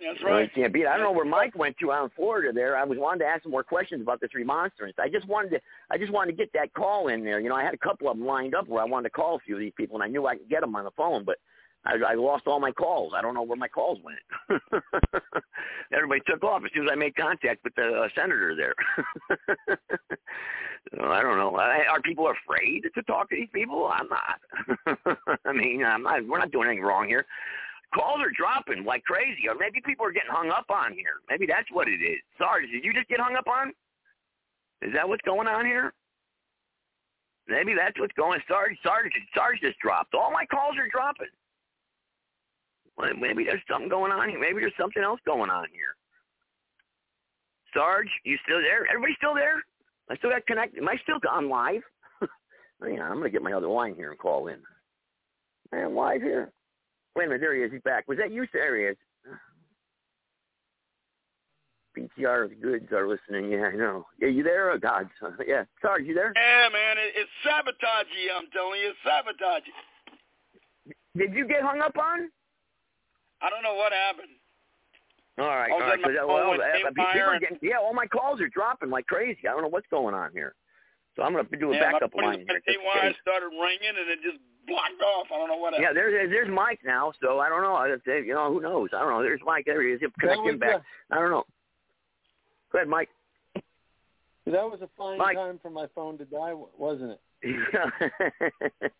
That's 0.00 0.22
right. 0.22 0.42
you 0.54 0.62
can't 0.62 0.72
beat. 0.72 0.82
it. 0.82 0.88
I 0.88 0.96
don't 0.96 1.04
know 1.04 1.12
where 1.12 1.24
Mike 1.24 1.56
went 1.56 1.76
to 1.78 1.92
out 1.92 2.04
in 2.04 2.10
Florida. 2.10 2.52
There, 2.52 2.76
I 2.76 2.84
was 2.84 2.98
wanted 2.98 3.20
to 3.20 3.26
ask 3.26 3.44
him 3.44 3.50
more 3.50 3.64
questions 3.64 4.02
about 4.02 4.20
this 4.20 4.34
remonstrance. 4.34 4.94
I 4.98 5.08
just 5.08 5.26
wanted 5.26 5.50
to, 5.50 5.60
I 5.90 5.98
just 5.98 6.12
wanted 6.12 6.32
to 6.32 6.36
get 6.36 6.52
that 6.54 6.72
call 6.74 7.08
in 7.08 7.24
there. 7.24 7.40
You 7.40 7.48
know, 7.48 7.56
I 7.56 7.64
had 7.64 7.74
a 7.74 7.78
couple 7.78 8.08
of 8.08 8.16
them 8.16 8.26
lined 8.26 8.54
up 8.54 8.68
where 8.68 8.82
I 8.82 8.86
wanted 8.86 9.08
to 9.08 9.10
call 9.10 9.36
a 9.36 9.40
few 9.40 9.54
of 9.54 9.60
these 9.60 9.72
people, 9.76 9.96
and 9.96 10.04
I 10.04 10.06
knew 10.06 10.26
I 10.26 10.36
could 10.36 10.48
get 10.48 10.60
them 10.60 10.76
on 10.76 10.84
the 10.84 10.92
phone, 10.92 11.24
but 11.24 11.38
I, 11.84 11.96
I 12.12 12.14
lost 12.14 12.46
all 12.46 12.60
my 12.60 12.72
calls. 12.72 13.12
I 13.16 13.22
don't 13.22 13.34
know 13.34 13.42
where 13.42 13.56
my 13.56 13.68
calls 13.68 13.98
went. 14.04 14.60
Everybody 15.92 16.20
took 16.26 16.44
off 16.44 16.62
as 16.64 16.70
soon 16.74 16.84
as 16.84 16.90
I 16.92 16.96
made 16.96 17.16
contact 17.16 17.64
with 17.64 17.74
the 17.74 18.02
uh, 18.04 18.08
senator 18.14 18.54
there. 18.56 18.74
So, 20.96 21.04
I 21.04 21.20
don't 21.20 21.36
know. 21.36 21.54
I, 21.56 21.84
are 21.90 22.00
people 22.00 22.30
afraid 22.30 22.84
to 22.94 23.02
talk 23.02 23.28
to 23.28 23.36
these 23.36 23.48
people? 23.52 23.90
I'm 23.92 24.08
not. 24.08 25.18
I 25.44 25.52
mean, 25.52 25.84
I'm 25.84 26.02
not. 26.02 26.26
We're 26.26 26.38
not 26.38 26.50
doing 26.50 26.68
anything 26.68 26.84
wrong 26.84 27.06
here 27.06 27.26
calls 27.94 28.20
are 28.20 28.32
dropping 28.36 28.84
like 28.84 29.04
crazy, 29.04 29.48
or 29.48 29.54
maybe 29.54 29.80
people 29.84 30.06
are 30.06 30.12
getting 30.12 30.30
hung 30.30 30.50
up 30.50 30.66
on 30.70 30.92
here. 30.92 31.24
Maybe 31.28 31.46
that's 31.46 31.70
what 31.72 31.88
it 31.88 32.02
is. 32.02 32.20
Sorry, 32.36 32.70
did 32.70 32.84
you 32.84 32.92
just 32.92 33.08
get 33.08 33.20
hung 33.20 33.36
up 33.36 33.46
on? 33.46 33.72
Is 34.82 34.92
that 34.94 35.08
what's 35.08 35.22
going 35.22 35.48
on 35.48 35.66
here? 35.66 35.92
Maybe 37.48 37.72
that's 37.74 37.98
what's 37.98 38.12
going. 38.12 38.40
Sarge, 38.46 38.76
Sarge, 38.82 39.10
Sarge 39.34 39.58
just 39.60 39.78
dropped. 39.78 40.14
All 40.14 40.30
my 40.30 40.44
calls 40.46 40.76
are 40.76 40.88
dropping. 40.88 41.32
Well, 42.96 43.14
maybe 43.18 43.44
there's 43.44 43.62
something 43.70 43.88
going 43.88 44.12
on 44.12 44.28
here. 44.28 44.38
Maybe 44.38 44.60
there's 44.60 44.76
something 44.78 45.02
else 45.02 45.20
going 45.24 45.50
on 45.50 45.66
here. 45.72 45.96
Sarge, 47.72 48.08
you 48.24 48.36
still 48.44 48.60
there? 48.60 48.86
Everybody 48.90 49.14
still 49.16 49.34
there? 49.34 49.62
I 50.10 50.16
still 50.16 50.30
got 50.30 50.46
connected. 50.46 50.80
Am 50.80 50.88
I 50.88 50.96
still 51.02 51.18
on 51.30 51.48
live? 51.48 51.82
Oh, 52.80 52.86
Hang 52.86 53.00
on, 53.00 53.10
I'm 53.10 53.18
gonna 53.18 53.30
get 53.30 53.42
my 53.42 53.54
other 53.54 53.66
line 53.66 53.96
here 53.96 54.10
and 54.10 54.18
call 54.20 54.46
in. 54.46 54.58
Man, 55.72 55.96
live 55.96 56.22
here. 56.22 56.52
Wait 57.18 57.24
a 57.24 57.28
minute, 57.30 57.40
there 57.40 57.56
he 57.56 57.62
is. 57.62 57.72
He's 57.72 57.82
back. 57.82 58.06
Was 58.06 58.16
that 58.18 58.30
you? 58.30 58.46
There 58.52 58.76
he 58.78 58.84
is. 58.94 58.96
PTR 61.98 62.60
goods 62.62 62.92
are 62.92 63.08
listening. 63.08 63.50
Yeah, 63.50 63.64
I 63.66 63.74
know. 63.74 64.06
Yeah, 64.20 64.28
you 64.28 64.44
there? 64.44 64.70
Oh, 64.70 64.78
God. 64.78 65.10
Yeah. 65.44 65.64
Sarge, 65.82 66.04
you 66.04 66.14
there? 66.14 66.32
Yeah, 66.36 66.68
man, 66.68 66.96
it, 66.96 67.14
it's 67.16 67.30
sabotagey. 67.44 68.30
I'm 68.38 68.46
telling 68.52 68.78
you, 68.78 68.90
it's 68.94 68.98
sabotagey. 69.04 69.74
Did 71.18 71.34
you 71.34 71.48
get 71.48 71.62
hung 71.62 71.80
up 71.80 71.96
on? 71.98 72.30
I 73.42 73.50
don't 73.50 73.64
know 73.64 73.74
what 73.74 73.92
happened. 73.92 74.28
All 75.38 75.46
right, 75.46 75.70
All 75.72 75.74
all 75.74 75.80
right. 75.80 75.98
sudden 75.98 76.04
'cause, 76.04 76.14
my 76.14 76.20
phone 76.20 76.58
well, 76.58 76.60
uh, 76.60 76.88
people 76.90 77.04
are 77.32 77.40
getting, 77.40 77.58
yeah, 77.62 77.78
all 77.78 77.94
my 77.94 78.06
calls 78.06 78.40
are 78.40 78.48
dropping 78.48 78.90
like 78.90 79.06
crazy. 79.06 79.40
I 79.48 79.52
don't 79.52 79.62
know 79.62 79.68
what's 79.68 79.86
going 79.90 80.14
on 80.14 80.30
here. 80.32 80.54
So 81.18 81.24
I'm 81.24 81.32
going 81.32 81.44
to 81.44 81.56
do 81.56 81.72
a 81.72 81.74
yeah, 81.74 81.90
backup 81.90 82.14
my 82.14 82.22
phone 82.22 82.30
line 82.30 82.38
here. 82.38 82.46
went 82.46 82.64
just 82.64 82.76
in 82.76 82.80
haywire, 82.80 83.10
case. 83.10 83.18
started 83.20 83.46
ringing, 83.50 83.90
and 83.90 84.06
it 84.08 84.20
just 84.22 84.38
blocked 84.68 85.02
off. 85.02 85.26
I 85.34 85.38
don't 85.38 85.48
know 85.48 85.56
what 85.56 85.74
Yeah, 85.80 85.92
there's 85.92 86.30
there's 86.30 86.48
Mike 86.48 86.78
now. 86.86 87.12
So 87.20 87.40
I 87.40 87.48
don't 87.48 87.62
know. 87.62 87.74
I- 87.74 87.88
I- 87.90 88.18
You 88.22 88.34
know, 88.34 88.52
who 88.54 88.60
knows? 88.60 88.90
I 88.94 89.00
don't 89.00 89.10
know. 89.10 89.22
There's 89.22 89.40
Mike. 89.44 89.64
There 89.66 89.82
he 89.82 89.94
is. 89.94 90.00
He'll 90.00 90.10
Connect 90.20 90.46
him 90.46 90.58
back. 90.58 90.80
I 91.10 91.16
don't 91.16 91.30
know. 91.30 91.44
Go 92.70 92.78
ahead, 92.78 92.86
Mike. 92.88 93.08
That 94.46 94.64
was 94.70 94.80
a 94.80 94.88
fine 94.96 95.18
Mike. 95.18 95.36
time 95.36 95.58
for 95.60 95.70
my 95.70 95.88
phone 95.92 96.18
to 96.18 96.24
die, 96.24 96.54
wasn't 96.54 97.10
it? 97.10 97.20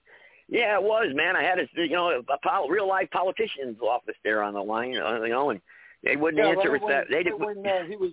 yeah, 0.49 0.75
it 0.75 0.83
was, 0.83 1.13
man. 1.15 1.37
I 1.37 1.43
had 1.45 1.61
a 1.61 1.69
you 1.77 1.91
know 1.91 2.11
a 2.19 2.39
pol- 2.43 2.69
real 2.69 2.89
life 2.89 3.09
politician's 3.13 3.79
office 3.81 4.17
there 4.25 4.43
on 4.43 4.55
the 4.55 4.61
line, 4.63 4.97
uh, 4.99 5.23
you 5.23 5.29
know, 5.29 5.51
and 5.51 5.61
they 6.03 6.17
wouldn't 6.17 6.43
yeah, 6.43 6.51
answer 6.51 6.71
right 6.73 6.83
us 6.83 6.85
when, 6.85 6.93
that. 6.97 7.07
They 7.09 7.17
right 7.17 7.25
didn't. 7.25 7.41
when 7.41 7.65
uh, 7.67 7.85
he 7.85 7.95
was 7.97 8.11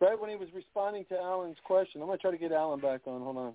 right 0.00 0.20
when 0.20 0.30
he 0.30 0.36
was 0.36 0.48
responding 0.54 1.04
to 1.06 1.18
Alan's 1.18 1.58
question. 1.64 2.00
I'm 2.00 2.08
gonna 2.08 2.18
try 2.18 2.30
to 2.30 2.38
get 2.38 2.52
Alan 2.52 2.80
back 2.80 3.02
on. 3.06 3.20
Hold 3.22 3.36
on. 3.36 3.52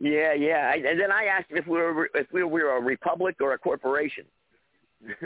Yeah, 0.00 0.32
yeah. 0.32 0.70
I, 0.72 0.76
and 0.76 1.00
then 1.00 1.10
I 1.10 1.24
asked 1.24 1.50
him 1.50 1.58
if 1.58 1.66
we 1.66 1.78
were 1.78 2.08
if 2.14 2.26
we 2.32 2.44
were 2.44 2.76
a 2.76 2.80
republic 2.80 3.36
or 3.40 3.52
a 3.52 3.58
corporation. 3.58 4.24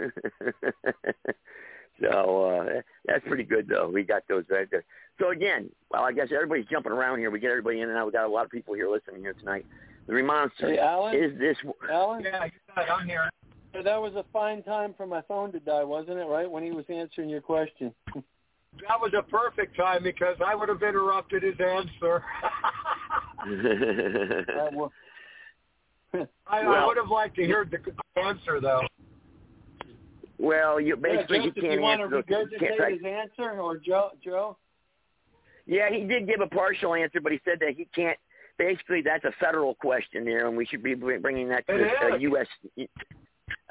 so 2.01 2.45
uh, 2.45 2.81
that's 3.07 3.27
pretty 3.27 3.45
good, 3.45 3.69
though. 3.69 3.89
We 3.89 4.03
got 4.03 4.23
those 4.29 4.45
right 4.51 4.71
there. 4.71 4.85
So 5.19 5.31
again, 5.31 5.71
well, 5.91 6.03
I 6.03 6.13
guess 6.13 6.29
everybody's 6.33 6.67
jumping 6.67 6.93
around 6.93 7.19
here. 7.19 7.31
We 7.31 7.41
get 7.41 7.51
everybody 7.51 7.81
in 7.81 7.89
and 7.89 7.99
out. 7.99 8.07
We 8.07 8.13
got 8.13 8.27
a 8.27 8.29
lot 8.29 8.45
of 8.45 8.51
people 8.51 8.75
here 8.75 8.91
listening 8.91 9.21
here 9.21 9.35
tonight. 9.35 9.67
The 10.07 10.15
remonstrance 10.15 10.77
Hey, 10.77 10.79
Alan? 10.79 11.15
is 11.15 11.39
this. 11.39 11.57
Alan? 11.91 12.25
Yeah, 12.25 12.49
I'm 12.77 13.07
here. 13.07 13.31
So 13.75 13.83
that 13.83 14.01
was 14.01 14.15
a 14.15 14.25
fine 14.33 14.63
time 14.63 14.95
for 14.97 15.07
my 15.07 15.23
phone 15.23 15.53
to 15.53 15.61
die, 15.61 15.85
wasn't 15.85 16.19
it? 16.19 16.25
Right 16.25 16.51
when 16.51 16.63
he 16.63 16.73
was 16.73 16.85
answering 16.89 17.31
your 17.31 17.41
question. 17.41 17.95
That 18.81 19.01
was 19.01 19.13
a 19.17 19.23
perfect 19.23 19.77
time 19.77 20.03
because 20.03 20.37
I 20.45 20.55
would 20.55 20.69
have 20.69 20.83
interrupted 20.83 21.43
his 21.43 21.55
answer. 21.61 22.25
Uh, 23.45 24.71
well, 24.73 24.93
I, 26.47 26.61
I 26.61 26.87
would 26.87 26.97
have 26.97 27.09
liked 27.09 27.37
to 27.37 27.45
hear 27.45 27.65
the 27.71 27.79
answer, 28.21 28.61
though. 28.61 28.83
Well, 30.39 30.81
you 30.81 30.97
basically 30.97 31.39
yeah, 31.39 31.43
he 31.45 31.49
Joseph, 31.51 31.63
can't 31.63 31.75
you 31.75 31.81
want 31.81 31.99
to 32.01 32.05
answer. 32.05 32.25
those- 32.29 32.49
can't- 32.59 32.93
his 32.95 33.05
answer, 33.05 33.61
or 33.61 33.77
Joe? 33.77 34.11
Joe? 34.25 34.57
Yeah, 35.67 35.89
he 35.91 36.05
did 36.05 36.27
give 36.27 36.41
a 36.41 36.49
partial 36.49 36.95
answer, 36.95 37.21
but 37.21 37.31
he 37.31 37.41
said 37.45 37.59
that 37.61 37.75
he 37.77 37.87
can't. 37.95 38.19
Basically, 38.59 39.01
that's 39.01 39.25
a 39.25 39.33
federal 39.39 39.75
question 39.77 40.25
there, 40.25 40.47
and 40.49 40.57
we 40.57 40.67
should 40.67 40.83
be 40.83 40.95
bringing 40.95 41.49
that 41.49 41.67
to 41.69 41.75
It 41.75 41.79
the 42.01 42.07
uh, 42.07 42.17
is. 42.17 42.23
U.S. 42.23 42.47
Uh, 42.77 42.83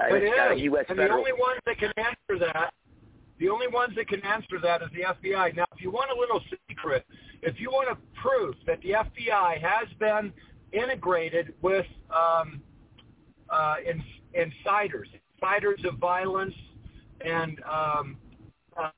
It 0.09 0.39
uh, 0.39 0.53
is. 0.55 0.61
U.S. 0.61 0.85
and 0.89 0.97
the 0.97 1.09
only 1.09 1.33
ones 1.33 1.59
that 1.65 1.77
can 1.77 1.91
answer 1.97 2.39
that, 2.39 2.73
the 3.41 3.49
only 3.49 3.67
ones 3.67 3.93
that 3.95 4.07
can 4.07 4.23
answer 4.23 4.59
that 4.61 4.83
is 4.83 4.89
the 4.93 5.01
FBI. 5.01 5.55
Now, 5.55 5.65
if 5.75 5.81
you 5.81 5.89
want 5.89 6.11
a 6.15 6.19
little 6.19 6.39
secret, 6.69 7.03
if 7.41 7.59
you 7.59 7.71
want 7.71 7.89
to 7.89 7.97
prove 8.21 8.53
that 8.67 8.79
the 8.81 8.91
FBI 8.91 9.59
has 9.59 9.87
been 9.99 10.31
integrated 10.71 11.55
with 11.63 11.87
um, 12.11 12.61
uh, 13.49 13.75
in, 13.83 14.01
insiders, 14.35 15.09
insiders 15.35 15.81
of 15.89 15.97
violence, 15.97 16.53
and 17.25 17.59
um, 17.63 18.17
uh, 18.77 18.91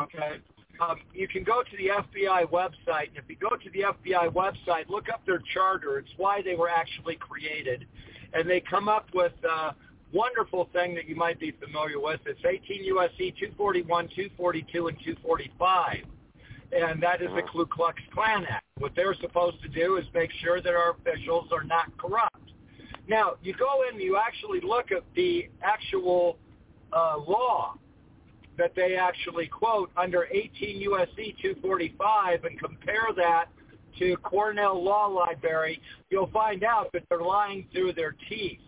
okay, 0.00 0.38
um, 0.80 0.96
you 1.12 1.28
can 1.28 1.44
go 1.44 1.62
to 1.62 1.76
the 1.76 1.88
FBI 1.88 2.48
website. 2.48 3.08
And 3.08 3.18
if 3.18 3.24
you 3.28 3.36
go 3.36 3.56
to 3.56 3.70
the 3.74 3.80
FBI 3.80 4.32
website, 4.32 4.88
look 4.88 5.10
up 5.10 5.20
their 5.26 5.42
charter. 5.52 5.98
It's 5.98 6.12
why 6.16 6.40
they 6.40 6.54
were 6.54 6.70
actually 6.70 7.16
created, 7.16 7.84
and 8.32 8.48
they 8.48 8.60
come 8.60 8.88
up 8.88 9.08
with 9.12 9.34
a 9.44 9.74
wonderful 10.12 10.68
thing 10.72 10.94
that 10.94 11.06
you 11.08 11.16
might 11.16 11.38
be 11.38 11.52
familiar 11.52 12.00
with. 12.00 12.20
It's 12.26 12.40
18 12.44 12.84
USC 12.94 13.36
241, 13.38 14.08
242, 14.08 14.88
and 14.88 14.98
245 14.98 16.04
and 16.72 17.02
that 17.02 17.20
is 17.20 17.28
the 17.34 17.42
Ku 17.42 17.66
Klux 17.66 18.00
Klan 18.12 18.44
Act. 18.48 18.64
What 18.78 18.92
they're 18.94 19.14
supposed 19.20 19.60
to 19.62 19.68
do 19.68 19.96
is 19.96 20.04
make 20.14 20.30
sure 20.42 20.60
that 20.60 20.74
our 20.74 20.92
officials 20.92 21.48
are 21.52 21.64
not 21.64 21.96
corrupt. 21.98 22.36
Now, 23.08 23.34
you 23.42 23.54
go 23.54 23.84
in, 23.90 24.00
you 24.00 24.16
actually 24.16 24.60
look 24.60 24.92
at 24.92 25.02
the 25.16 25.48
actual 25.62 26.38
uh, 26.92 27.16
law 27.18 27.74
that 28.56 28.74
they 28.76 28.96
actually 28.96 29.46
quote 29.48 29.90
under 29.96 30.28
18 30.30 30.88
USC 30.88 31.36
245 31.40 32.44
and 32.44 32.58
compare 32.58 33.08
that 33.16 33.46
to 33.98 34.16
Cornell 34.18 34.82
Law 34.82 35.06
Library, 35.06 35.80
you'll 36.10 36.30
find 36.30 36.62
out 36.62 36.92
that 36.92 37.02
they're 37.08 37.22
lying 37.22 37.66
through 37.72 37.94
their 37.94 38.14
teeth. 38.28 38.60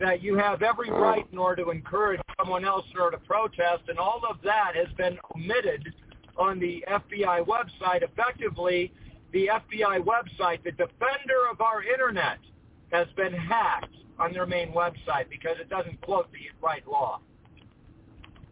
That 0.00 0.22
you 0.22 0.36
have 0.36 0.62
every 0.62 0.90
right 0.90 1.24
in 1.30 1.38
order 1.38 1.64
to 1.64 1.70
encourage 1.70 2.20
someone 2.38 2.64
else 2.64 2.84
in 2.92 3.00
order 3.00 3.16
to 3.16 3.24
protest, 3.24 3.82
and 3.88 3.98
all 3.98 4.20
of 4.28 4.38
that 4.42 4.72
has 4.74 4.88
been 4.96 5.16
omitted 5.34 5.94
on 6.36 6.58
the 6.58 6.84
FBI 6.88 7.46
website. 7.46 8.02
Effectively, 8.02 8.92
the 9.32 9.48
FBI 9.48 10.00
website, 10.00 10.62
the 10.64 10.72
defender 10.72 11.48
of 11.50 11.60
our 11.60 11.82
internet, 11.82 12.38
has 12.90 13.06
been 13.16 13.32
hacked 13.32 13.94
on 14.18 14.32
their 14.32 14.46
main 14.46 14.72
website 14.72 15.28
because 15.30 15.56
it 15.60 15.68
doesn't 15.68 16.00
quote 16.02 16.30
the 16.32 16.38
right 16.64 16.86
law. 16.86 17.20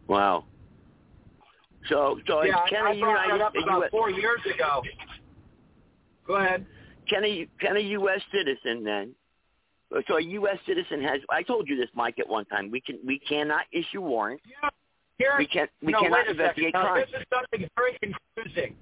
Wow. 0.08 0.44
So, 1.88 2.20
so 2.26 2.42
yeah, 2.42 2.64
can 2.68 2.86
I, 2.86 2.98
brought 2.98 3.28
that 3.28 3.40
up 3.40 3.52
about 3.62 3.84
US 3.84 3.90
four 3.90 4.10
years 4.10 4.40
ago. 4.54 4.82
Go 6.26 6.36
ahead. 6.36 6.66
Kenny, 7.08 7.48
Kenny, 7.60 7.82
U.S. 7.82 8.20
citizen 8.32 8.84
then? 8.84 9.14
So 10.06 10.16
a 10.18 10.22
U.S. 10.22 10.58
citizen 10.66 11.02
has. 11.02 11.20
I 11.30 11.42
told 11.42 11.68
you 11.68 11.76
this, 11.76 11.88
Mike, 11.94 12.18
at 12.18 12.28
one 12.28 12.44
time. 12.46 12.70
We 12.70 12.80
can 12.80 12.98
we 13.04 13.18
cannot 13.18 13.62
issue 13.72 14.00
warrants. 14.00 14.44
Yeah. 14.46 14.68
Here, 15.18 15.34
We 15.36 15.46
can't 15.46 15.68
we 15.82 15.92
no, 15.92 16.00
cannot 16.00 16.12
wait 16.12 16.20
a 16.20 16.30
second. 16.30 16.40
investigate 16.40 16.74
Now, 16.74 16.82
crimes. 16.92 17.06
this 17.12 17.20
is 17.20 17.26
something 17.32 17.68
very 17.76 17.98
confusing. 18.00 18.76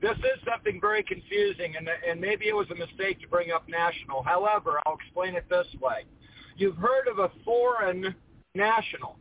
This 0.00 0.16
is 0.18 0.40
something 0.48 0.80
very 0.80 1.02
confusing, 1.02 1.74
and, 1.76 1.88
and 2.08 2.20
maybe 2.20 2.46
it 2.48 2.54
was 2.54 2.66
a 2.70 2.74
mistake 2.74 3.20
to 3.20 3.28
bring 3.28 3.50
up 3.52 3.68
national. 3.68 4.22
However, 4.22 4.80
I'll 4.86 4.96
explain 4.96 5.34
it 5.34 5.44
this 5.50 5.66
way. 5.80 6.04
You've 6.56 6.76
heard 6.76 7.08
of 7.08 7.18
a 7.18 7.30
foreign 7.44 8.14
national. 8.54 9.18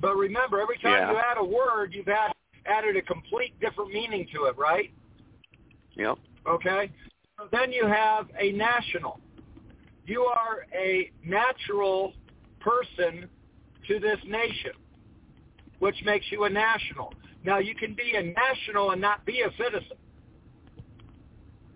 But 0.00 0.16
remember, 0.16 0.60
every 0.60 0.78
time 0.78 0.92
Yeah. 0.92 1.10
you 1.12 1.18
add 1.18 1.38
a 1.38 1.44
word, 1.44 1.92
you've 1.94 2.06
had, 2.06 2.32
added 2.66 2.96
a 2.96 3.02
complete 3.02 3.58
different 3.60 3.92
meaning 3.92 4.26
to 4.34 4.44
it, 4.44 4.56
right? 4.56 4.90
Yep. 5.94 6.18
Okay? 6.46 6.90
So 7.38 7.48
then 7.52 7.72
you 7.72 7.86
have 7.86 8.28
a 8.38 8.52
national. 8.52 9.20
You 10.06 10.22
are 10.22 10.66
a 10.74 11.10
natural 11.24 12.14
person 12.60 13.28
to 13.88 13.98
this 13.98 14.18
nation, 14.26 14.72
which 15.78 15.96
makes 16.04 16.26
you 16.30 16.44
a 16.44 16.50
national. 16.50 17.12
Now, 17.44 17.58
you 17.58 17.74
can 17.74 17.94
be 17.94 18.14
a 18.16 18.22
national 18.22 18.90
and 18.90 19.00
not 19.00 19.24
be 19.24 19.42
a 19.42 19.50
citizen. 19.56 19.96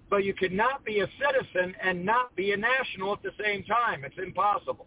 But 0.09 0.25
you 0.25 0.35
cannot 0.35 0.85
be 0.85 1.01
a 1.01 1.09
citizen 1.19 1.75
and 1.83 2.05
not 2.05 2.35
be 2.37 2.53
a 2.53 2.57
national 2.57 3.13
at 3.13 3.23
the 3.23 3.33
same 3.43 3.65
time. 3.65 4.05
It's 4.05 4.19
impossible. 4.19 4.87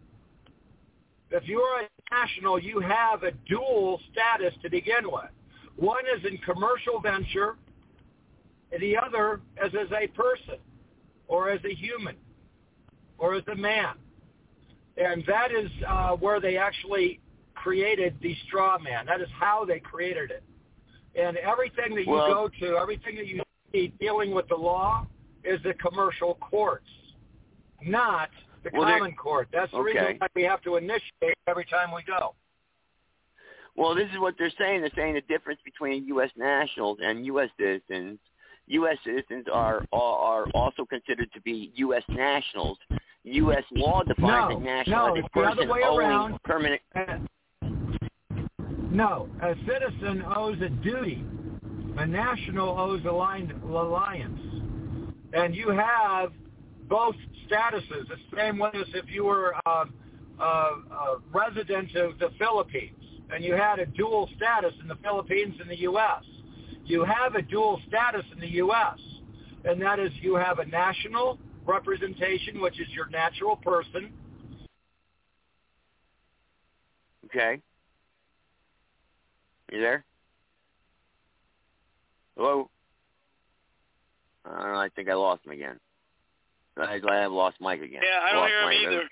If 1.32 1.48
you 1.48 1.60
are 1.60 1.82
a 1.82 1.88
national, 2.12 2.60
you 2.60 2.80
have 2.80 3.24
a 3.24 3.32
dual 3.48 4.00
status 4.12 4.54
to 4.64 4.70
begin 4.70 5.12
with. 5.12 5.30
One 5.76 6.04
is 6.18 6.26
in 6.26 6.38
commercial 6.40 7.00
venture, 7.02 7.58
and 8.72 8.82
the 8.82 8.98
other 8.98 9.42
is 9.64 9.74
as 9.80 9.92
a 9.92 10.08
person, 10.08 10.56
or 11.28 11.50
as 11.50 11.60
a 11.66 11.74
human, 11.74 12.16
or 13.20 13.36
as 13.36 13.44
a 13.52 13.56
man. 13.56 13.96
And 14.98 15.24
that 15.28 15.52
is 15.52 15.70
uh, 15.88 16.12
where 16.16 16.42
they 16.42 16.58
actually 16.58 17.20
created 17.54 18.16
the 18.22 18.36
straw 18.48 18.78
man. 18.80 19.06
That 19.06 19.22
is 19.22 19.28
how 19.38 19.66
they 19.66 19.80
created 19.80 20.32
it. 20.32 20.44
And 21.16 21.38
everything 21.38 21.96
that 21.96 22.06
you 22.06 22.12
Well- 22.12 22.34
go 22.34 22.50
to, 22.60 22.78
everything 22.78 23.16
that 23.16 23.28
you 23.28 23.42
see 23.72 23.90
dealing 24.00 24.32
with 24.32 24.48
the 24.48 24.56
law 24.56 25.06
is 25.44 25.62
the 25.64 25.74
commercial 25.76 26.36
courts, 26.36 26.90
not 27.82 28.30
the 28.64 28.72
Well, 28.74 28.84
common 28.90 29.16
court. 29.16 29.48
That's 29.52 29.72
the 29.72 29.78
Okay. 29.78 29.94
reason 30.00 30.18
why 30.20 30.28
we 30.36 30.44
have 30.44 30.62
to 30.64 30.76
initiate 30.78 31.36
every 31.48 31.66
time 31.66 31.92
we 31.94 32.04
go. 32.04 32.36
Well, 33.76 33.96
this 33.96 34.10
is 34.12 34.20
what 34.20 34.38
they're 34.38 34.50
saying. 34.58 34.82
They're 34.82 34.90
saying 34.96 35.14
the 35.14 35.22
difference 35.22 35.62
between 35.64 36.06
U.S. 36.08 36.32
nationals 36.36 37.00
and 37.02 37.26
U.S. 37.28 37.50
citizens. 37.58 38.20
U.S. 38.68 38.98
citizens 39.06 39.48
are 39.52 39.86
are 39.94 40.46
also 40.54 40.86
considered 40.86 41.32
to 41.34 41.42
be 41.42 41.72
U.S. 41.76 42.04
nationals. 42.10 42.78
U.S. 43.24 43.64
law 43.72 44.02
defines 44.04 44.52
No, 44.52 44.58
a 44.58 44.60
national 44.60 45.08
no, 45.08 45.16
a 45.16 45.20
it's 45.20 45.28
the 45.34 45.42
other 45.42 45.56
person 45.56 45.70
way 45.70 45.82
owing 45.86 46.08
around. 46.08 46.44
permanent. 46.44 46.82
No, 48.92 49.30
a 49.42 49.54
citizen 49.68 50.24
owes 50.36 50.60
a 50.62 50.70
duty. 50.70 51.24
A 51.98 52.06
national 52.06 52.80
owes 52.80 53.02
a 53.06 53.12
line, 53.12 53.52
alliance. 53.68 54.40
And 55.34 55.54
you 55.54 55.70
have 55.70 56.32
both 56.88 57.16
statuses, 57.48 58.08
the 58.08 58.16
same 58.36 58.58
way 58.58 58.72
as 58.74 58.88
if 58.94 59.06
you 59.10 59.26
were 59.26 59.54
uh, 59.66 59.86
uh, 60.40 60.44
a 60.44 61.18
resident 61.34 61.96
of 61.96 62.18
the 62.20 62.30
Philippines 62.40 62.96
and 63.32 63.44
you 63.44 63.54
had 63.54 63.80
a 63.80 63.86
dual 63.86 64.28
status 64.38 64.74
in 64.82 64.88
the 64.88 64.96
Philippines 64.96 65.56
and 65.62 65.70
the 65.70 65.80
U.S. 65.82 66.24
You 66.86 67.04
have 67.04 67.36
a 67.36 67.42
dual 67.44 67.80
status 67.88 68.26
in 68.34 68.40
the 68.40 68.48
U.S., 68.48 68.98
and 69.66 69.80
that 69.82 70.00
is 70.00 70.12
you 70.22 70.36
have 70.36 70.58
a 70.60 70.66
national 70.66 71.38
representation, 71.70 72.60
which 72.62 72.80
is 72.80 72.88
your 72.90 73.08
natural 73.10 73.56
person, 73.56 74.12
Okay. 77.26 77.62
You 79.72 79.80
there? 79.80 80.04
Hello. 82.36 82.70
I 84.46 84.50
don't 84.64 84.74
know. 84.74 84.80
I 84.80 84.90
think 84.90 85.10
I 85.10 85.14
lost 85.14 85.46
him 85.46 85.52
again. 85.52 85.80
I, 86.76 87.00
I 87.08 87.16
have 87.18 87.32
lost 87.32 87.58
Mike 87.60 87.82
again. 87.82 88.02
Yeah, 88.04 88.20
I 88.24 88.32
don't 88.32 88.42
Lost 88.42 88.50
hear 88.52 88.62
him 88.62 88.66
Mike. 88.66 88.78
either. 88.88 89.10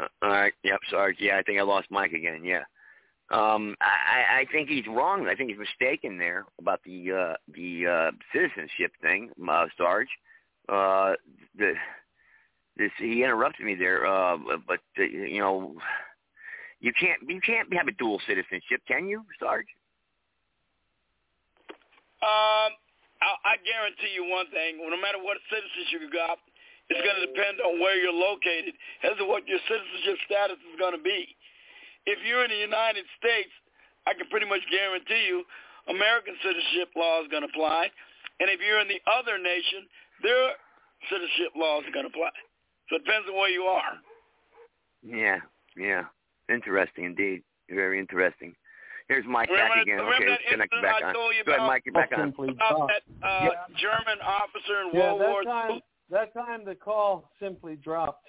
Uh, 0.00 0.24
all 0.24 0.30
right. 0.30 0.52
Yep. 0.62 0.80
Sorry. 0.90 1.16
Yeah, 1.20 1.36
I 1.36 1.42
think 1.42 1.58
I 1.58 1.62
lost 1.64 1.88
Mike 1.90 2.12
again. 2.12 2.44
Yeah. 2.44 2.62
Um, 3.30 3.74
I, 3.80 4.40
I 4.40 4.46
think 4.50 4.68
he's 4.70 4.86
wrong. 4.86 5.28
I 5.28 5.34
think 5.34 5.50
he's 5.50 5.58
mistaken 5.58 6.16
there 6.18 6.46
about 6.58 6.80
the 6.84 7.12
uh, 7.12 7.34
the 7.54 7.86
uh, 7.86 8.10
citizenship 8.32 8.92
thing, 9.02 9.30
uh, 9.48 9.66
Sarge. 9.76 10.08
Uh, 10.70 11.14
the 11.58 11.74
this 12.76 12.90
he 12.98 13.22
interrupted 13.22 13.66
me 13.66 13.74
there, 13.74 14.06
uh, 14.06 14.38
but 14.66 14.80
uh, 14.98 15.02
you 15.02 15.40
know, 15.40 15.74
you 16.80 16.92
can't 16.98 17.20
you 17.28 17.40
can't 17.44 17.68
have 17.74 17.88
a 17.88 17.96
dual 17.98 18.20
citizenship, 18.26 18.80
can 18.86 19.04
you, 19.04 19.20
Sarge? 19.36 19.68
Um, 22.24 22.72
I, 23.20 23.30
I 23.44 23.54
guarantee 23.66 24.16
you 24.16 24.24
one 24.24 24.48
thing: 24.48 24.80
no 24.80 24.96
matter 24.96 25.20
what 25.20 25.36
citizenship 25.52 26.08
you 26.08 26.12
got, 26.14 26.40
it's 26.88 27.04
going 27.04 27.20
to 27.20 27.26
depend 27.28 27.60
on 27.60 27.82
where 27.84 28.00
you're 28.00 28.16
located 28.16 28.72
as 29.04 29.12
to 29.20 29.28
what 29.28 29.44
your 29.44 29.60
citizenship 29.68 30.16
status 30.24 30.56
is 30.56 30.76
going 30.80 30.96
to 30.96 31.04
be. 31.04 31.36
If 32.08 32.16
you're 32.24 32.48
in 32.48 32.52
the 32.54 32.64
United 32.64 33.04
States, 33.20 33.52
I 34.08 34.16
can 34.16 34.24
pretty 34.32 34.48
much 34.48 34.64
guarantee 34.72 35.28
you 35.28 35.44
American 35.92 36.32
citizenship 36.40 36.96
law 36.96 37.20
is 37.20 37.28
going 37.28 37.44
to 37.44 37.50
apply, 37.52 37.92
and 38.40 38.48
if 38.48 38.62
you're 38.64 38.80
in 38.80 38.88
the 38.88 39.04
other 39.04 39.36
nation, 39.36 39.84
their 40.22 40.50
citizenship 41.08 41.52
laws 41.56 41.84
are 41.86 41.92
going 41.92 42.04
to 42.04 42.10
apply. 42.12 42.30
So 42.88 42.96
it 42.96 43.04
depends 43.04 43.28
on 43.28 43.34
where 43.36 43.50
you 43.50 43.62
are. 43.62 43.94
Yeah, 45.02 45.38
yeah. 45.76 46.04
Interesting 46.52 47.04
indeed. 47.04 47.42
Very 47.70 47.98
interesting. 47.98 48.54
Here's 49.08 49.24
Mike 49.26 49.48
Remember 49.50 49.74
back 49.74 49.82
again. 49.82 50.00
Okay, 50.00 50.28
let's 50.28 50.42
connect 50.50 50.72
you 50.74 50.82
back 50.82 51.02
I 51.02 51.08
on. 51.08 51.14
told 51.14 51.34
you 51.34 51.44
Go 51.44 51.52
ahead. 51.54 51.66
Mike. 51.66 51.82
You're 51.86 51.94
back 51.94 52.10
on. 52.16 52.28
About 52.30 52.88
that 52.90 53.26
uh, 53.26 53.48
German 53.78 54.18
officer 54.22 54.82
in 54.86 54.90
Yeah, 54.94 55.14
World 55.14 55.20
that 55.20 55.28
War 55.30 55.42
time, 55.44 55.70
II. 55.72 55.82
that 56.10 56.34
time 56.34 56.64
the 56.64 56.74
call 56.74 57.30
simply 57.40 57.76
dropped. 57.76 58.26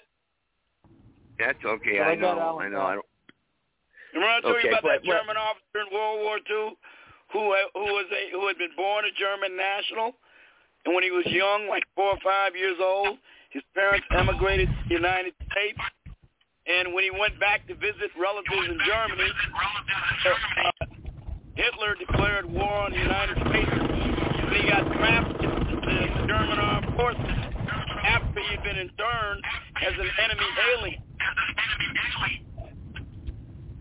That's 1.38 1.58
okay. 1.64 1.98
So 1.98 2.02
I 2.02 2.10
I 2.10 2.14
know. 2.14 2.58
I 2.58 2.68
know. 2.68 2.82
I 2.82 2.94
don't. 2.94 3.06
Remember 4.14 4.30
I 4.34 4.40
told 4.42 4.56
Okay, 4.56 4.68
you 4.68 4.70
about 4.74 4.82
but- 4.82 5.02
that 5.02 5.04
German 5.04 5.36
officer 5.36 5.78
in 5.86 5.88
World 5.94 6.18
War 6.22 6.36
II 6.38 6.76
who 7.32 7.40
who 7.74 7.86
was 7.96 8.06
a 8.12 8.22
who 8.34 8.46
had 8.46 8.58
been 8.58 8.74
born 8.76 9.04
a 9.06 9.12
German 9.18 9.56
national, 9.56 10.12
and 10.84 10.94
when 10.94 11.04
he 11.04 11.10
was 11.10 11.26
young, 11.26 11.68
like 11.68 11.84
four 11.94 12.10
or 12.10 12.18
five 12.24 12.56
years 12.56 12.76
old, 12.80 13.18
his 13.50 13.62
parents 13.74 14.06
emigrated 14.16 14.68
to 14.68 14.88
the 14.88 14.94
United 14.94 15.34
States, 15.50 15.78
and 16.66 16.94
when 16.94 17.04
he 17.04 17.10
went 17.10 17.38
back 17.40 17.66
to 17.66 17.74
visit 17.74 18.10
relatives 18.18 18.66
in 18.68 18.78
Germany, 18.86 19.30
uh, 20.26 20.86
Hitler 21.54 21.94
declared 21.98 22.46
war 22.50 22.86
on 22.86 22.92
the 22.92 22.98
United 22.98 23.36
States, 23.48 23.70
and 23.70 24.56
he 24.56 24.68
got 24.68 24.86
drafted 24.92 25.44
into 25.44 25.76
the 25.76 26.26
German 26.26 26.58
armed 26.58 26.96
forces 26.96 27.52
after 28.04 28.40
he 28.40 28.56
had 28.56 28.62
been 28.64 28.76
interned 28.78 29.42
as 29.82 29.92
an 29.98 30.10
enemy 30.22 30.46
alien. 30.74 31.02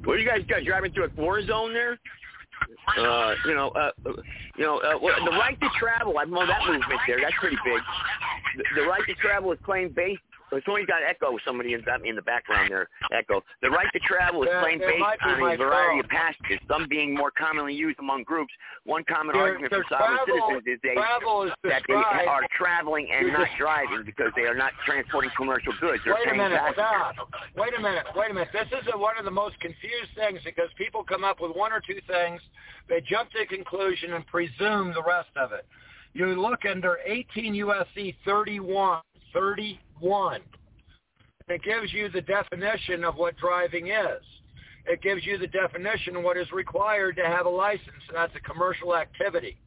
What 0.04 0.20
you 0.20 0.28
guys 0.28 0.42
got 0.50 0.64
driving 0.66 0.92
through 0.92 1.06
a 1.06 1.22
war 1.22 1.46
zone 1.46 1.74
there? 1.74 2.00
Uh, 2.98 3.36
you 3.46 3.56
know, 3.56 3.70
uh, 3.70 3.92
you 4.58 4.64
know, 4.64 4.80
uh, 4.80 4.98
well, 5.02 5.16
the 5.24 5.32
right 5.32 5.60
to 5.60 5.70
travel. 5.80 6.18
I 6.18 6.26
know 6.26 6.46
that 6.46 6.62
movement 6.68 7.02
there. 7.08 7.20
That's 7.22 7.36
pretty 7.40 7.58
big. 7.64 7.82
The, 8.58 8.82
the 8.82 8.88
right 8.88 9.02
to 9.08 9.14
travel 9.16 9.52
is 9.52 9.60
claimed 9.64 9.96
based. 9.96 10.22
Somebody's 10.66 10.88
got 10.88 11.02
echo. 11.08 11.38
Somebody 11.46 11.74
in, 11.74 11.82
got 11.82 12.02
me 12.02 12.10
in 12.10 12.16
the 12.16 12.22
background 12.22 12.70
there. 12.72 12.90
Echo. 13.12 13.42
The 13.62 13.70
right 13.70 13.88
to 13.94 14.00
travel 14.00 14.44
is 14.44 14.50
That- 14.50 14.62
claimed 14.64 14.82
based 14.82 15.02
on 15.24 15.42
a 15.42 15.56
variety 15.58 15.58
phone. 15.58 16.00
of 16.02 16.08
passages. 16.10 16.60
Some 16.68 16.88
being 16.90 17.16
more 17.16 17.32
commonly 17.32 17.74
used 17.74 18.00
among 18.00 18.24
groups. 18.24 18.54
One 18.84 19.04
common 19.06 19.34
Their- 19.34 19.44
argument 19.44 19.74
for 19.74 19.86
sovereign 19.88 20.26
travel- 20.26 20.48
citizens 20.60 20.68
is 20.68 20.80
they 20.82 20.92
is 20.92 21.54
that 21.64 21.84
they 21.88 21.94
are 21.94 22.46
traveling 22.52 23.10
and 23.12 23.28
not 23.32 23.48
just- 23.48 23.58
driving 23.58 24.04
because 24.04 24.34
they 24.36 24.44
are 24.44 24.56
not 24.56 24.74
transporting 24.86 25.32
commercial 25.38 25.74
goods. 25.80 26.04
They're 26.04 26.16
Wait 26.16 26.28
a 26.28 26.36
minute, 26.36 26.60
stop. 26.74 27.16
Wait 27.56 27.74
a 27.78 27.80
minute, 27.82 28.06
wait 28.16 28.32
a 28.32 28.34
minute. 28.34 28.52
This 28.52 28.68
is 28.72 28.88
a, 28.94 28.98
one 28.98 29.18
of 29.18 29.26
the 29.26 29.32
most 29.32 29.60
confused 29.60 30.14
things 30.16 30.42
because 30.44 30.72
people 30.74 31.04
come 31.04 31.24
up 31.24 31.40
with 31.40 31.56
one 31.56 31.72
or 31.72 31.80
two 31.80 32.00
things, 32.08 32.42
they 32.88 33.02
jump 33.02 33.32
to 33.32 33.40
a 33.42 33.46
conclusion 33.46 34.14
and 34.14 34.26
presume 34.28 34.94
the 34.94 35.04
rest 35.04 35.30
of 35.36 35.54
it. 35.54 35.66
You 36.14 36.26
look 36.36 36.66
under 36.66 37.00
18 37.06 37.54
USC 37.56 38.16
31, 38.26 39.02
31. 40.02 40.42
It 41.48 41.64
gives 41.64 41.94
you 41.94 42.10
the 42.10 42.22
definition 42.22 43.04
of 43.04 43.16
what 43.16 43.36
driving 43.38 43.88
is. 43.88 44.24
It 44.86 45.02
gives 45.02 45.26
you 45.26 45.38
the 45.38 45.48
definition 45.48 46.16
of 46.16 46.24
what 46.24 46.38
is 46.38 46.52
required 46.52 47.16
to 47.18 47.24
have 47.24 47.46
a 47.46 47.50
license, 47.50 48.02
and 48.08 48.18
that's 48.18 48.34
a 48.36 48.40
commercial 48.40 48.96
activity. 48.96 49.58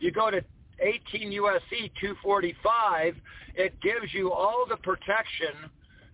You 0.00 0.10
go 0.10 0.30
to 0.30 0.42
18 0.80 1.30
USC 1.30 1.90
245, 2.00 3.16
it 3.54 3.80
gives 3.80 4.12
you 4.12 4.32
all 4.32 4.66
the 4.68 4.76
protection 4.76 5.70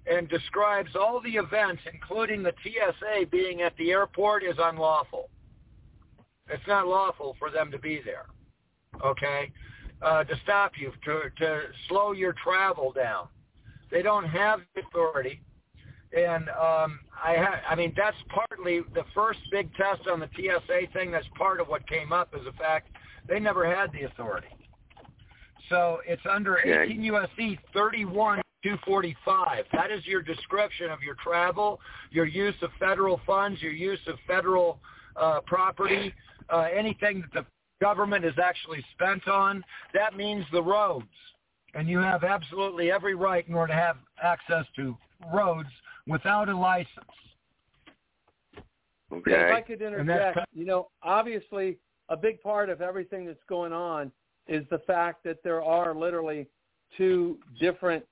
and 0.09 0.29
describes 0.29 0.91
all 0.95 1.21
the 1.21 1.37
events, 1.37 1.83
including 1.93 2.43
the 2.43 2.53
TSA 2.63 3.27
being 3.31 3.63
at 3.63 3.77
the 3.77 3.91
airport, 3.91 4.45
is 4.45 4.57
unlawful. 4.59 5.29
It's 6.49 6.67
not 6.69 6.87
lawful 6.87 7.35
for 7.41 7.51
them 7.51 7.73
to 7.73 7.79
be 7.79 8.01
there, 8.05 8.27
okay? 9.05 9.51
Uh, 10.01 10.23
to 10.23 10.35
stop 10.45 10.73
you, 10.79 10.93
to, 11.05 11.31
to 11.39 11.63
slow 11.89 12.13
your 12.13 12.35
travel 12.45 12.93
down. 12.93 13.27
They 13.91 14.03
don't 14.03 14.25
have 14.25 14.61
the 14.75 14.83
authority. 14.83 15.41
And 16.17 16.49
um, 16.51 17.01
I, 17.23 17.37
ha- 17.37 17.61
I 17.69 17.75
mean, 17.75 17.93
that's 17.97 18.17
partly 18.29 18.81
the 18.95 19.05
first 19.15 19.41
big 19.51 19.75
test 19.75 20.09
on 20.09 20.21
the 20.21 20.29
TSA 20.37 20.93
thing. 20.93 21.11
That's 21.11 21.27
part 21.37 21.61
of 21.61 21.69
what 21.69 21.87
came 21.89 22.13
up 22.13 22.35
is 22.37 22.45
the 22.45 22.53
fact 22.53 22.89
they 23.29 23.41
never 23.41 23.67
had 23.67 23.93
the 23.93 24.03
authority. 24.03 24.49
So 25.69 25.99
it's 26.07 26.23
under 26.31 26.59
18 26.59 27.01
USC 27.01 27.59
31 27.75 28.41
245. 28.63 29.65
That 29.73 29.91
is 29.91 30.05
your 30.07 30.23
description 30.23 30.91
of 30.91 31.03
your 31.03 31.17
travel, 31.23 31.81
your 32.11 32.27
use 32.27 32.55
of 32.63 32.71
federal 32.79 33.21
funds, 33.27 33.61
your 33.63 33.73
use 33.73 34.01
of 34.07 34.17
federal 34.27 34.79
uh, 35.17 35.41
property, 35.47 36.13
uh, 36.53 36.67
anything 36.75 37.21
that 37.21 37.33
the 37.33 37.47
government 37.85 38.25
is 38.25 38.35
actually 38.43 38.85
spent 38.93 39.29
on. 39.29 39.63
That 39.95 40.17
means 40.17 40.45
the 40.53 40.63
roads. 40.63 41.07
And 41.77 41.89
you 41.89 41.99
have 41.99 42.25
absolutely 42.25 42.91
every 42.91 43.15
right 43.15 43.47
in 43.47 43.55
order 43.55 43.73
to 43.73 43.79
have 43.79 43.97
access 44.23 44.65
to 44.77 44.97
roads 45.33 45.69
without 46.07 46.49
a 46.49 46.57
license. 46.57 46.89
Okay. 49.13 49.33
If 49.33 49.55
I 49.55 49.61
could 49.61 49.83
And 49.83 50.09
that's 50.09 50.37
interject, 50.37 50.49
you 50.55 50.65
know, 50.65 50.89
obviously 51.03 51.79
a 52.09 52.17
big 52.17 52.41
part 52.41 52.71
of 52.71 52.81
everything 52.81 53.27
that's 53.27 53.43
going 53.49 53.73
on 53.73 54.11
is 54.49 54.65
the 54.71 54.79
fact 54.81 55.23
that 55.25 55.43
there 55.45 55.63
are 55.63 55.95
literally 55.95 56.49
two 56.97 57.39
different 57.61 58.05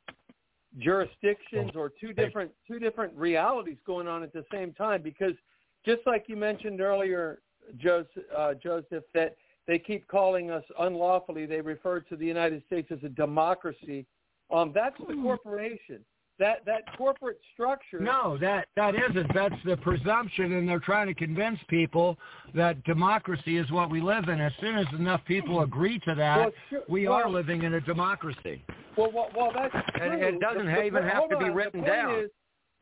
jurisdictions 0.79 1.71
or 1.75 1.91
two 2.01 2.13
different 2.13 2.51
two 2.67 2.79
different 2.79 3.15
realities 3.15 3.77
going 3.87 4.09
on 4.09 4.23
at 4.25 4.33
the 4.33 4.45
same 4.53 4.73
time 4.73 5.01
because 5.01 5.33
just 5.87 6.01
like 6.05 6.25
you 6.27 6.37
mentioned 6.37 6.81
earlier 6.81 7.41
Joseph, 7.79 8.25
uh, 8.37 8.55
Joseph 8.55 9.05
that 9.15 9.37
they 9.67 9.79
keep 9.79 10.07
calling 10.09 10.51
us 10.51 10.65
unlawfully 10.79 11.47
they 11.47 11.61
refer 11.61 12.01
to 12.01 12.17
the 12.17 12.27
United 12.27 12.63
States 12.67 12.89
as 12.91 12.99
a 13.05 13.09
democracy 13.09 14.05
um 14.53 14.73
that's 14.75 14.97
the 15.09 15.15
corporation 15.15 16.05
that 16.39 16.65
that 16.67 16.83
corporate 16.99 17.39
structure 17.53 18.01
No, 18.01 18.37
that 18.41 18.67
that 18.75 18.95
isn't. 18.97 19.33
That's 19.33 19.55
the 19.65 19.77
presumption, 19.77 20.55
and 20.55 20.69
they're 20.69 20.81
trying 20.81 21.07
to 21.07 21.15
convince 21.15 21.61
people 21.69 22.19
that 22.57 22.83
democracy 22.83 23.57
is 23.57 23.71
what 23.71 23.89
we 23.89 24.01
live 24.01 24.29
in. 24.29 24.41
As 24.41 24.51
soon 24.61 24.75
as 24.77 24.87
enough 24.99 25.21
people 25.27 25.61
agree 25.63 26.01
to 26.01 26.15
that, 26.17 26.37
Well, 26.39 26.51
sure- 26.71 26.83
we 26.89 27.07
well- 27.07 27.19
are 27.19 27.29
living 27.31 27.63
in 27.63 27.75
a 27.75 27.81
democracy. 27.81 28.65
Well, 28.97 29.13
well, 29.13 29.31
well 29.37 29.53
that's 29.55 29.73
true. 29.93 30.03
And 30.11 30.21
it 30.25 30.41
doesn't 30.41 30.67
The- 30.67 30.73
the- 30.73 30.85
even 30.85 31.05
have 31.05 31.29
to 31.29 31.37
be 31.39 31.45
on. 31.45 31.55
written 31.55 31.83
down. 31.85 32.15
Is, 32.17 32.31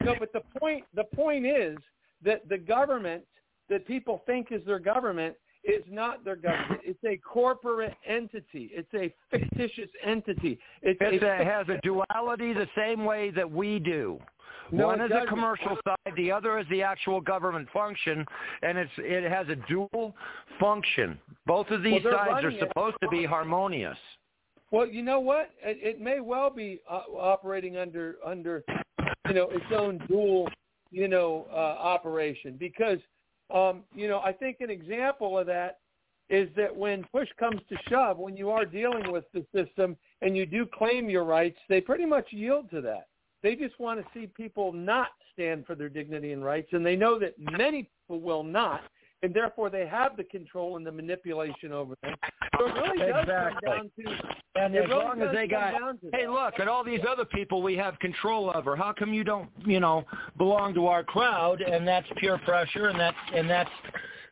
no, 0.02 0.14
but 0.18 0.32
the 0.32 0.40
point 0.58 0.86
the 0.94 1.04
point 1.04 1.44
is 1.44 1.76
that 2.22 2.48
the 2.48 2.56
government 2.56 3.22
that 3.68 3.86
people 3.86 4.22
think 4.24 4.50
is 4.50 4.64
their 4.64 4.78
government 4.78 5.36
is 5.64 5.82
not 5.88 6.24
their 6.24 6.36
government. 6.36 6.80
It's 6.84 7.02
a 7.04 7.16
corporate 7.18 7.94
entity. 8.06 8.70
It's 8.72 8.92
a 8.94 9.14
fictitious 9.30 9.88
entity. 10.04 10.58
It's 10.82 10.98
It's 11.00 11.22
a, 11.22 11.40
it 11.40 11.46
has 11.46 11.68
a 11.68 11.78
duality 11.82 12.52
the 12.52 12.68
same 12.76 13.04
way 13.04 13.30
that 13.30 13.48
we 13.50 13.78
do. 13.78 14.18
No, 14.70 14.86
One 14.88 15.00
is 15.00 15.06
a 15.06 15.08
doesn't. 15.14 15.28
commercial 15.28 15.76
side, 15.86 16.14
the 16.16 16.32
other 16.32 16.58
is 16.58 16.66
the 16.70 16.82
actual 16.82 17.20
government 17.20 17.68
function, 17.72 18.24
and 18.62 18.78
it's 18.78 18.90
it 18.98 19.30
has 19.30 19.46
a 19.48 19.56
dual 19.68 20.14
function. 20.58 21.18
Both 21.46 21.68
of 21.70 21.82
these 21.82 22.02
Well, 22.04 22.14
sides 22.14 22.30
are 22.30 22.34
running 22.34 22.56
it- 22.56 22.60
supposed 22.68 22.96
to 23.02 23.08
be 23.08 23.24
harmonious. 23.24 23.98
Well, 24.70 24.86
you 24.86 25.02
know 25.02 25.20
what? 25.20 25.50
It, 25.62 25.78
it 25.82 26.00
may 26.00 26.20
well 26.20 26.48
be 26.48 26.80
uh, 26.90 27.02
operating 27.14 27.76
under 27.76 28.16
under 28.24 28.64
you 29.28 29.34
know 29.34 29.48
its 29.50 29.66
own 29.76 29.98
dual 30.08 30.48
you 30.90 31.08
know 31.08 31.46
uh, 31.52 31.56
operation 31.56 32.56
because 32.58 32.98
um, 33.52 33.82
you 33.94 34.08
know 34.08 34.20
I 34.20 34.32
think 34.32 34.58
an 34.60 34.70
example 34.70 35.38
of 35.38 35.46
that 35.46 35.78
is 36.30 36.48
that 36.56 36.74
when 36.74 37.04
push 37.12 37.28
comes 37.38 37.60
to 37.68 37.76
shove, 37.88 38.16
when 38.16 38.36
you 38.36 38.50
are 38.50 38.64
dealing 38.64 39.12
with 39.12 39.24
the 39.34 39.44
system 39.54 39.96
and 40.22 40.36
you 40.36 40.46
do 40.46 40.66
claim 40.66 41.10
your 41.10 41.24
rights, 41.24 41.58
they 41.68 41.80
pretty 41.80 42.06
much 42.06 42.26
yield 42.30 42.70
to 42.70 42.80
that. 42.80 43.08
They 43.42 43.54
just 43.54 43.78
want 43.78 44.00
to 44.00 44.06
see 44.14 44.28
people 44.28 44.72
not 44.72 45.08
stand 45.34 45.66
for 45.66 45.74
their 45.74 45.88
dignity 45.88 46.32
and 46.32 46.44
rights, 46.44 46.68
and 46.72 46.86
they 46.86 46.96
know 46.96 47.18
that 47.18 47.34
many 47.38 47.90
people 48.08 48.20
will 48.20 48.44
not, 48.44 48.82
and 49.22 49.32
therefore 49.32 49.70
they 49.70 49.86
have 49.86 50.16
the 50.16 50.24
control 50.24 50.76
and 50.76 50.86
the 50.86 50.92
manipulation 50.92 51.72
over 51.72 51.94
them. 52.02 52.14
So 52.58 52.66
it 52.66 52.74
really 52.74 52.98
does 52.98 53.22
Exactly. 53.22 53.60
come 53.64 53.76
down 53.76 53.90
to 54.04 54.34
And 54.56 54.76
as 54.76 54.88
really 54.88 55.04
long 55.04 55.22
as 55.22 55.34
they 55.34 55.46
got, 55.46 55.74
hey, 56.12 56.24
that. 56.24 56.30
look 56.30 56.58
at 56.58 56.68
all 56.68 56.84
these 56.84 57.00
other 57.08 57.24
people 57.24 57.62
we 57.62 57.76
have 57.76 57.98
control 58.00 58.52
over. 58.54 58.76
How 58.76 58.92
come 58.92 59.14
you 59.14 59.24
don't, 59.24 59.48
you 59.64 59.80
know, 59.80 60.04
belong 60.36 60.74
to 60.74 60.86
our 60.86 61.02
crowd? 61.02 61.60
And 61.60 61.86
that's 61.86 62.06
peer 62.16 62.38
pressure, 62.38 62.88
and 62.88 62.98
that's 62.98 63.16
and 63.34 63.48
that's 63.48 63.70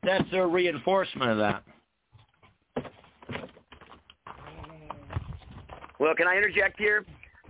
that's 0.02 0.30
their 0.30 0.48
reinforcement 0.48 1.30
of 1.30 1.38
that. 1.38 1.62
Well, 5.98 6.14
can 6.14 6.26
I 6.26 6.36
interject 6.36 6.78
here? 6.78 7.04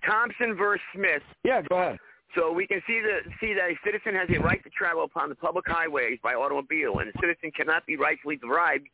Thompson 0.05 0.57
versus 0.57 0.83
Smith. 0.95 1.23
Yeah, 1.45 1.63
go 1.63 1.77
ahead. 1.77 1.99
So 2.35 2.53
we 2.53 2.67
can 2.67 2.81
see 2.87 3.01
the 3.01 3.29
see 3.41 3.55
that 3.55 3.71
a 3.71 3.77
citizen 3.85 4.15
has 4.15 4.29
a 4.31 4.41
right 4.41 4.63
to 4.63 4.71
travel 4.71 5.05
upon 5.05 5.29
the 5.29 5.35
public 5.35 5.67
highways 5.67 6.19
by 6.23 6.35
automobile, 6.35 6.99
and 7.01 7.09
a 7.09 7.13
citizen 7.21 7.51
cannot 7.51 7.87
be 7.87 7.97
rightfully 7.97 8.37
deprived 8.37 8.87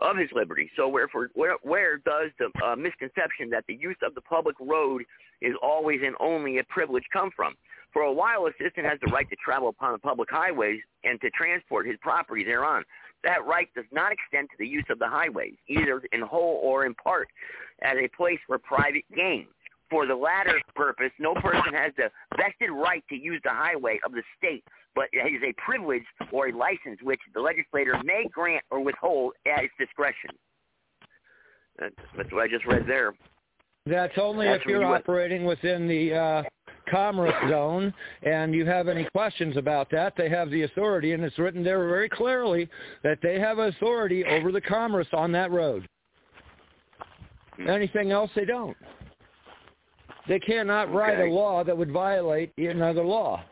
of 0.00 0.16
his 0.16 0.28
liberty. 0.32 0.70
So 0.76 0.88
wherefore, 0.88 1.30
where 1.34 1.56
where 1.62 1.98
does 1.98 2.30
the 2.38 2.50
uh, 2.64 2.76
misconception 2.76 3.50
that 3.50 3.64
the 3.66 3.74
use 3.74 3.96
of 4.02 4.14
the 4.14 4.20
public 4.22 4.56
road 4.60 5.02
is 5.40 5.54
always 5.62 6.00
and 6.04 6.14
only 6.20 6.58
a 6.58 6.64
privilege 6.64 7.04
come 7.12 7.30
from? 7.34 7.54
For 7.92 8.02
a 8.02 8.12
while, 8.12 8.46
a 8.46 8.50
citizen 8.58 8.84
has 8.84 8.98
the 9.04 9.10
right 9.10 9.28
to 9.30 9.36
travel 9.36 9.68
upon 9.68 9.92
the 9.92 9.98
public 9.98 10.30
highways 10.30 10.80
and 11.04 11.20
to 11.20 11.30
transport 11.30 11.86
his 11.86 11.96
property 12.00 12.44
thereon. 12.44 12.84
That 13.24 13.44
right 13.46 13.68
does 13.74 13.86
not 13.90 14.12
extend 14.12 14.50
to 14.50 14.56
the 14.58 14.66
use 14.66 14.84
of 14.90 14.98
the 14.98 15.08
highways, 15.08 15.54
either 15.66 16.02
in 16.12 16.20
whole 16.20 16.60
or 16.62 16.86
in 16.86 16.94
part, 16.94 17.28
as 17.82 17.96
a 17.98 18.08
place 18.08 18.38
for 18.46 18.58
private 18.58 19.04
gain. 19.14 19.46
For 19.90 20.06
the 20.06 20.14
latter 20.14 20.60
purpose, 20.74 21.10
no 21.18 21.34
person 21.34 21.72
has 21.72 21.92
the 21.96 22.10
vested 22.36 22.70
right 22.70 23.02
to 23.08 23.16
use 23.16 23.40
the 23.42 23.50
highway 23.50 23.98
of 24.04 24.12
the 24.12 24.22
state, 24.36 24.64
but 24.94 25.06
it 25.12 25.32
is 25.32 25.42
a 25.42 25.52
privilege 25.60 26.02
or 26.30 26.48
a 26.48 26.52
license 26.52 27.00
which 27.02 27.20
the 27.34 27.40
legislator 27.40 27.98
may 28.04 28.26
grant 28.30 28.62
or 28.70 28.80
withhold 28.80 29.32
at 29.46 29.64
its 29.64 29.72
discretion. 29.78 30.30
That's, 31.78 32.32
what 32.32 32.42
I 32.42 32.48
just 32.48 32.66
read 32.66 32.84
there. 32.86 33.14
That's 33.86 34.18
only 34.20 34.46
That's 34.46 34.62
if 34.62 34.68
you're 34.68 34.82
you 34.82 34.88
operating 34.88 35.44
within 35.44 35.88
the 35.88 36.14
uh, 36.14 36.42
commerce 36.90 37.34
zone 37.48 37.94
and 38.22 38.54
you 38.54 38.66
have 38.66 38.88
any 38.88 39.04
questions 39.14 39.56
about 39.56 39.90
that, 39.92 40.14
they 40.16 40.28
have 40.28 40.50
the 40.50 40.62
authority, 40.62 41.12
and 41.12 41.24
it's 41.24 41.38
written 41.38 41.62
there 41.62 41.86
very 41.88 42.08
clearly 42.08 42.68
that 43.02 43.18
they 43.22 43.38
have 43.38 43.58
authority 43.58 44.24
over 44.24 44.52
the 44.52 44.60
commerce 44.60 45.06
on 45.12 45.32
that 45.32 45.50
road. 45.50 45.88
Anything 47.66 48.12
else, 48.12 48.30
they 48.36 48.44
don't. 48.44 48.76
They 50.28 50.38
cannot 50.38 50.92
write 50.92 51.18
a 51.18 51.32
law 51.32 51.64
that 51.64 51.76
would 51.76 51.90
violate 51.90 52.52
another 52.58 53.02
law. 53.02 53.42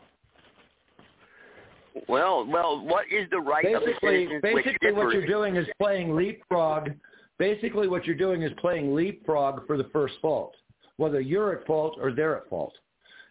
Well, 2.07 2.45
well, 2.45 2.85
what 2.85 3.05
is 3.11 3.27
the 3.31 3.39
right 3.39 3.65
of 3.65 3.81
the 3.81 3.87
Basically, 3.87 4.25
citizens 4.25 4.43
which 4.43 4.65
basically 4.65 4.91
what 4.93 5.13
you're 5.13 5.25
doing 5.25 5.55
is 5.55 5.67
playing 5.81 6.15
leapfrog. 6.15 6.91
Basically, 7.39 7.87
what 7.87 8.05
you're 8.05 8.15
doing 8.15 8.43
is 8.43 8.51
playing 8.59 8.93
leapfrog 8.93 9.65
for 9.65 9.77
the 9.77 9.85
first 9.85 10.15
fault, 10.21 10.53
whether 10.97 11.19
you're 11.19 11.53
at 11.53 11.65
fault 11.65 11.97
or 11.99 12.11
they're 12.11 12.37
at 12.37 12.49
fault. 12.49 12.73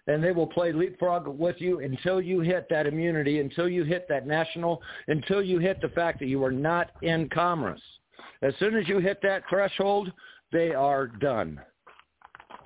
And 0.08 0.22
they 0.22 0.32
will 0.32 0.46
play 0.46 0.72
leapfrog 0.72 1.26
with 1.26 1.56
you 1.60 1.80
until 1.80 2.20
you 2.20 2.40
hit 2.40 2.66
that 2.70 2.86
immunity, 2.86 3.40
until 3.40 3.68
you 3.68 3.84
hit 3.84 4.06
that 4.08 4.26
national, 4.26 4.80
until 5.08 5.42
you 5.42 5.58
hit 5.58 5.80
the 5.80 5.88
fact 5.88 6.18
that 6.20 6.26
you 6.26 6.42
are 6.44 6.52
not 6.52 6.90
in 7.02 7.28
commerce. 7.28 7.82
As 8.42 8.54
soon 8.58 8.76
as 8.76 8.88
you 8.88 8.98
hit 8.98 9.20
that 9.22 9.42
threshold, 9.48 10.12
they 10.52 10.72
are 10.72 11.06
done. 11.06 11.60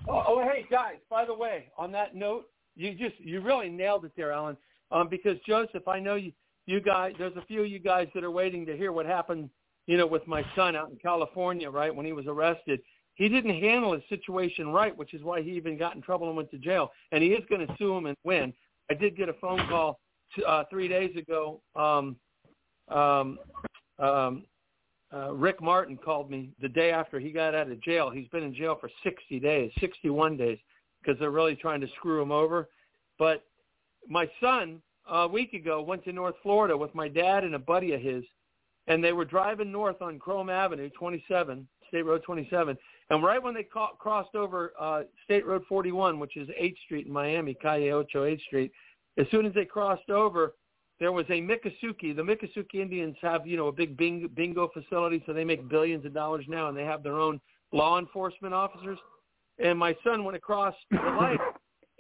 Oh, 0.09 0.25
oh, 0.27 0.43
hey 0.43 0.67
guys! 0.71 0.97
By 1.09 1.25
the 1.25 1.35
way, 1.35 1.71
on 1.77 1.93
that 1.93 2.15
note, 2.15 2.47
you 2.77 2.95
just 2.95 3.19
you 3.19 3.41
really 3.41 3.69
nailed 3.69 4.05
it 4.05 4.13
there, 4.17 4.33
Alan. 4.33 4.57
Um, 4.91 5.09
because 5.09 5.37
Joseph, 5.47 5.87
I 5.87 6.01
know 6.01 6.15
you 6.17 6.33
you 6.67 6.81
guys. 6.81 7.15
There's 7.19 7.37
a 7.37 7.45
few 7.47 7.63
of 7.63 7.69
you 7.69 7.79
guys 7.79 8.09
that 8.15 8.25
are 8.25 8.31
waiting 8.31 8.65
to 8.67 8.77
hear 8.77 8.93
what 8.93 9.07
happened. 9.07 9.51
You 9.87 9.97
know, 9.97 10.07
with 10.07 10.27
my 10.27 10.45
son 10.55 10.77
out 10.77 10.91
in 10.91 10.97
California, 10.97 11.69
right 11.71 11.95
when 11.95 12.07
he 12.07 12.13
was 12.13 12.27
arrested. 12.27 12.81
He 13.15 13.29
didn't 13.29 13.61
handle 13.61 13.93
his 13.93 14.03
situation 14.09 14.69
right, 14.69 14.97
which 14.97 15.13
is 15.13 15.23
why 15.23 15.43
he 15.43 15.51
even 15.51 15.77
got 15.77 15.95
in 15.95 16.01
trouble 16.01 16.29
and 16.29 16.37
went 16.37 16.51
to 16.53 16.59
jail. 16.59 16.91
And 17.13 17.23
he 17.23 17.31
is 17.31 17.45
going 17.51 17.67
to 17.67 17.77
sue 17.77 17.95
him 17.95 18.07
and 18.07 18.17
win. 18.25 18.55
I 18.91 18.95
did 18.95 19.15
get 19.17 19.29
a 19.29 19.35
phone 19.35 19.67
call 19.69 20.01
t- 20.35 20.45
uh, 20.45 20.65
three 20.71 20.89
days 20.89 21.15
ago. 21.17 21.61
Um, 21.77 22.17
um, 22.89 23.39
um, 23.99 24.45
uh, 25.13 25.33
Rick 25.33 25.61
Martin 25.61 25.97
called 25.97 26.31
me 26.31 26.51
the 26.61 26.69
day 26.69 26.93
after 26.93 27.19
he 27.19 27.31
got 27.31 27.55
out 27.55 27.71
of 27.71 27.81
jail. 27.83 28.11
He's 28.11 28.29
been 28.29 28.45
in 28.45 28.55
jail 28.55 28.77
for 28.81 28.91
60 29.03 29.41
days, 29.41 29.73
61 29.81 30.37
days, 30.37 30.59
because 31.01 31.19
they're 31.19 31.31
really 31.31 31.57
trying 31.57 31.81
to 31.81 31.89
screw 31.97 32.23
him 32.23 32.31
over. 32.31 32.69
But 33.19 33.45
my 34.09 34.31
son, 34.41 34.81
a 35.09 35.27
week 35.27 35.53
ago, 35.53 35.83
went 35.83 36.05
to 36.05 36.13
North 36.13 36.37
Florida 36.43 36.77
with 36.77 36.95
my 36.95 37.09
dad 37.09 37.45
and 37.45 37.55
a 37.55 37.59
buddy 37.59 37.93
of 37.93 38.01
his, 38.01 38.25
and 38.87 39.03
they 39.03 39.13
were 39.13 39.25
driving 39.25 39.73
north 39.73 40.01
on 40.01 40.19
Krome 40.19 40.51
Avenue, 40.51 40.91
27, 40.99 41.67
State 41.89 42.03
Road 42.03 42.23
27. 42.23 42.79
And 43.11 43.23
right 43.23 43.43
when 43.43 43.55
they 43.55 43.65
ca- 43.65 43.95
crossed 43.99 44.37
over 44.37 44.73
uh, 44.79 45.03
State 45.25 45.45
Road 45.45 45.63
41, 45.69 46.21
which 46.21 46.37
is 46.37 46.49
8th 46.49 46.79
Street 46.85 47.07
in 47.07 47.13
Miami, 47.13 47.55
Calle 47.55 47.91
Ocho 47.91 48.25
8th 48.25 48.43
Street, 48.43 48.73
as 49.19 49.27
soon 49.31 49.45
as 49.45 49.53
they 49.55 49.65
crossed 49.65 50.09
over, 50.09 50.55
there 51.01 51.13
was 51.13 51.25
a 51.31 51.41
Miccosukee. 51.41 52.15
The 52.15 52.23
Miccosukee 52.23 52.75
Indians 52.81 53.17
have, 53.23 53.47
you 53.47 53.57
know, 53.57 53.69
a 53.69 53.73
big 53.73 53.97
bing- 53.97 54.29
bingo 54.37 54.69
facility, 54.69 55.23
so 55.27 55.33
they 55.33 55.45
make 55.45 55.67
billions 55.69 56.05
of 56.05 56.13
dollars 56.13 56.45
now, 56.47 56.69
and 56.69 56.77
they 56.77 56.85
have 56.85 57.03
their 57.03 57.19
own 57.19 57.41
law 57.73 57.99
enforcement 57.99 58.53
officers. 58.53 58.99
And 59.59 59.79
my 59.79 59.97
son 60.05 60.25
went 60.25 60.37
across 60.37 60.75
the 60.91 60.97
light, 61.19 61.41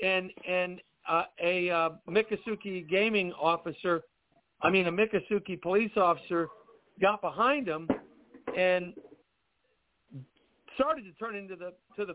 and 0.02 0.30
and 0.46 0.80
uh, 1.08 1.24
a 1.42 1.70
uh, 1.70 1.90
Miccosukee 2.08 2.88
gaming 2.88 3.32
officer, 3.32 4.02
I 4.60 4.68
mean 4.68 4.86
a 4.86 4.92
Miccosukee 4.92 5.60
police 5.60 5.92
officer, 5.96 6.48
got 7.00 7.22
behind 7.22 7.66
him 7.66 7.88
and 8.56 8.92
started 10.74 11.04
to 11.04 11.12
turn 11.12 11.36
into 11.36 11.56
the 11.56 11.72
to 11.96 12.04
the 12.04 12.14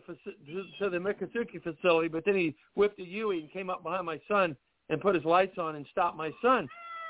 to 0.80 0.90
the 0.92 0.98
Miccosukee 0.98 1.64
facility, 1.64 2.10
but 2.10 2.24
then 2.26 2.36
he 2.36 2.56
whipped 2.76 3.00
a 3.00 3.04
Yui 3.04 3.40
and 3.40 3.52
came 3.52 3.72
up 3.72 3.82
behind 3.82 4.06
my 4.06 4.20
son 4.28 4.56
and 4.90 5.02
put 5.02 5.16
his 5.16 5.26
lights 5.26 5.58
on 5.58 5.76
and 5.76 5.86
stopped 5.92 6.18
my 6.18 6.32
son. 6.42 6.68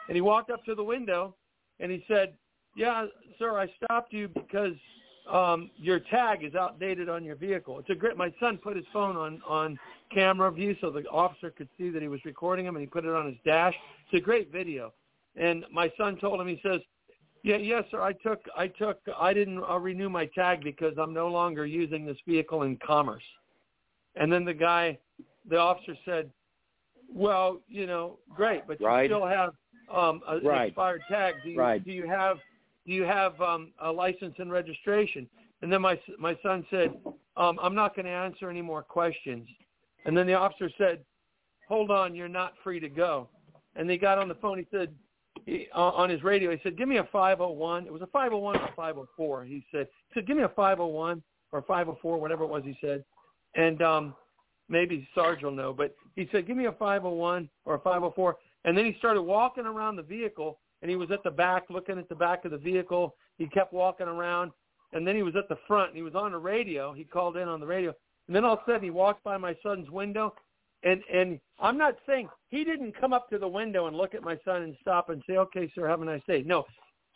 And 0.07 0.15
he 0.15 0.21
walked 0.21 0.49
up 0.49 0.63
to 0.65 0.75
the 0.75 0.83
window 0.83 1.35
and 1.79 1.91
he 1.91 2.03
said, 2.07 2.33
"Yeah, 2.75 3.07
sir, 3.39 3.57
I 3.57 3.67
stopped 3.83 4.13
you 4.13 4.27
because 4.27 4.75
um, 5.31 5.71
your 5.77 5.99
tag 5.99 6.43
is 6.43 6.55
outdated 6.55 7.09
on 7.09 7.23
your 7.23 7.35
vehicle." 7.35 7.79
It's 7.79 7.89
a 7.89 7.95
great. 7.95 8.15
My 8.17 8.33
son 8.39 8.57
put 8.57 8.75
his 8.75 8.85
phone 8.93 9.17
on 9.17 9.41
on 9.47 9.79
camera 10.13 10.51
view 10.51 10.75
so 10.79 10.89
the 10.89 11.03
officer 11.09 11.49
could 11.49 11.69
see 11.77 11.89
that 11.89 12.01
he 12.01 12.07
was 12.07 12.23
recording 12.25 12.65
him, 12.65 12.75
and 12.75 12.81
he 12.81 12.87
put 12.87 13.05
it 13.05 13.13
on 13.13 13.25
his 13.25 13.37
dash. 13.43 13.75
It's 14.05 14.21
a 14.21 14.23
great 14.23 14.51
video. 14.51 14.93
And 15.35 15.65
my 15.71 15.91
son 15.97 16.17
told 16.17 16.39
him, 16.39 16.47
he 16.47 16.61
says, 16.63 16.79
yeah, 17.43 17.57
yes, 17.57 17.83
sir. 17.91 18.01
I 18.01 18.13
took, 18.13 18.41
I 18.57 18.67
took, 18.67 18.99
I 19.19 19.33
didn't 19.33 19.61
uh, 19.63 19.77
renew 19.77 20.09
my 20.09 20.25
tag 20.27 20.63
because 20.63 20.93
I'm 20.97 21.13
no 21.13 21.27
longer 21.27 21.65
using 21.65 22.05
this 22.05 22.17
vehicle 22.27 22.63
in 22.63 22.77
commerce. 22.77 23.23
And 24.15 24.31
then 24.31 24.45
the 24.45 24.53
guy 24.53 24.97
the 25.47 25.57
officer 25.57 25.95
said, 26.05 26.31
"Well, 27.13 27.61
you 27.67 27.85
know, 27.85 28.19
great, 28.35 28.67
but 28.67 28.79
you 28.79 28.85
still 29.07 29.25
have 29.25 29.53
um, 29.89 30.21
a, 30.27 30.39
Right. 30.39 30.67
expired 30.69 31.01
tag. 31.07 31.35
Do 31.43 31.49
you, 31.51 31.59
Right. 31.59 31.83
do 31.83 31.91
you 31.91 32.07
have 32.07 32.39
do 32.85 32.93
you 32.93 33.03
have 33.03 33.39
um, 33.41 33.71
a 33.79 33.91
license 33.91 34.35
and 34.39 34.51
registration?" 34.51 35.29
And 35.61 35.71
then 35.71 35.81
my 35.81 35.93
s- 35.93 36.17
my 36.19 36.35
son 36.43 36.65
said, 36.69 36.99
um, 37.37 37.59
"I'm 37.61 37.75
not 37.75 37.95
going 37.95 38.05
to 38.05 38.11
answer 38.11 38.49
any 38.49 38.61
more 38.61 38.83
questions." 38.83 39.47
And 40.05 40.15
then 40.17 40.27
the 40.27 40.33
officer 40.33 40.69
said, 40.77 41.03
"Hold 41.67 41.91
on, 41.91 42.13
you're 42.15 42.27
not 42.27 42.57
free 42.63 42.79
to 42.79 42.89
go." 42.89 43.29
And 43.75 43.89
they 43.89 43.97
got 43.97 44.17
on 44.17 44.27
the 44.27 44.35
phone. 44.35 44.57
He 44.57 44.65
said, 44.71 44.95
he, 45.45 45.67
uh, 45.75 45.89
on 45.89 46.09
his 46.09 46.23
radio, 46.23 46.49
he 46.51 46.59
said, 46.63 46.77
"Give 46.77 46.87
me 46.87 46.97
a 46.97 47.03
501." 47.05 47.85
It 47.85 47.93
was 47.93 48.01
a 48.01 48.07
501 48.07 48.55
or 48.57 48.63
a 48.65 48.71
504. 48.75 49.43
He 49.45 49.65
said, 49.71 49.87
he 50.09 50.13
said, 50.19 50.25
"Give 50.27 50.37
me 50.37 50.43
a 50.43 50.49
501 50.49 51.21
or 51.51 51.59
a 51.59 51.63
504, 51.63 52.17
whatever 52.19 52.43
it 52.43 52.47
was." 52.47 52.63
He 52.63 52.77
said, 52.81 53.03
and 53.55 53.81
um, 53.81 54.15
maybe 54.69 55.07
Sarge 55.13 55.43
will 55.43 55.51
know, 55.51 55.73
but 55.73 55.95
he 56.15 56.27
said, 56.31 56.47
"Give 56.47 56.57
me 56.57 56.65
a 56.65 56.71
501 56.71 57.49
or 57.65 57.75
a 57.75 57.79
504." 57.79 58.37
And 58.63 58.77
then 58.77 58.85
he 58.85 58.93
started 58.97 59.21
walking 59.21 59.65
around 59.65 59.95
the 59.95 60.03
vehicle, 60.03 60.59
and 60.81 60.89
he 60.89 60.97
was 60.97 61.11
at 61.11 61.23
the 61.23 61.31
back, 61.31 61.69
looking 61.69 61.99
at 61.99 62.09
the 62.09 62.15
back 62.15 62.45
of 62.45 62.51
the 62.51 62.57
vehicle. 62.57 63.15
He 63.37 63.47
kept 63.47 63.73
walking 63.73 64.07
around, 64.07 64.51
and 64.93 65.05
then 65.05 65.15
he 65.15 65.23
was 65.23 65.35
at 65.35 65.47
the 65.49 65.57
front, 65.67 65.89
and 65.89 65.97
he 65.97 66.03
was 66.03 66.15
on 66.15 66.31
the 66.31 66.37
radio. 66.37 66.93
He 66.93 67.03
called 67.03 67.37
in 67.37 67.47
on 67.47 67.59
the 67.59 67.67
radio, 67.67 67.93
and 68.27 68.35
then 68.35 68.43
all 68.43 68.53
of 68.53 68.59
a 68.59 68.65
sudden 68.65 68.83
he 68.83 68.89
walked 68.89 69.23
by 69.23 69.37
my 69.37 69.55
son's 69.61 69.89
window, 69.89 70.33
and 70.83 71.03
and 71.11 71.39
I'm 71.59 71.77
not 71.77 71.97
saying 72.07 72.29
he 72.49 72.63
didn't 72.63 72.99
come 72.99 73.13
up 73.13 73.29
to 73.29 73.37
the 73.37 73.47
window 73.47 73.87
and 73.87 73.95
look 73.95 74.15
at 74.15 74.23
my 74.23 74.37
son 74.45 74.63
and 74.63 74.75
stop 74.81 75.09
and 75.09 75.21
say, 75.27 75.37
"Okay, 75.37 75.71
sir, 75.75 75.87
have 75.87 76.01
a 76.01 76.05
nice 76.05 76.23
day." 76.25 76.41
No, 76.43 76.65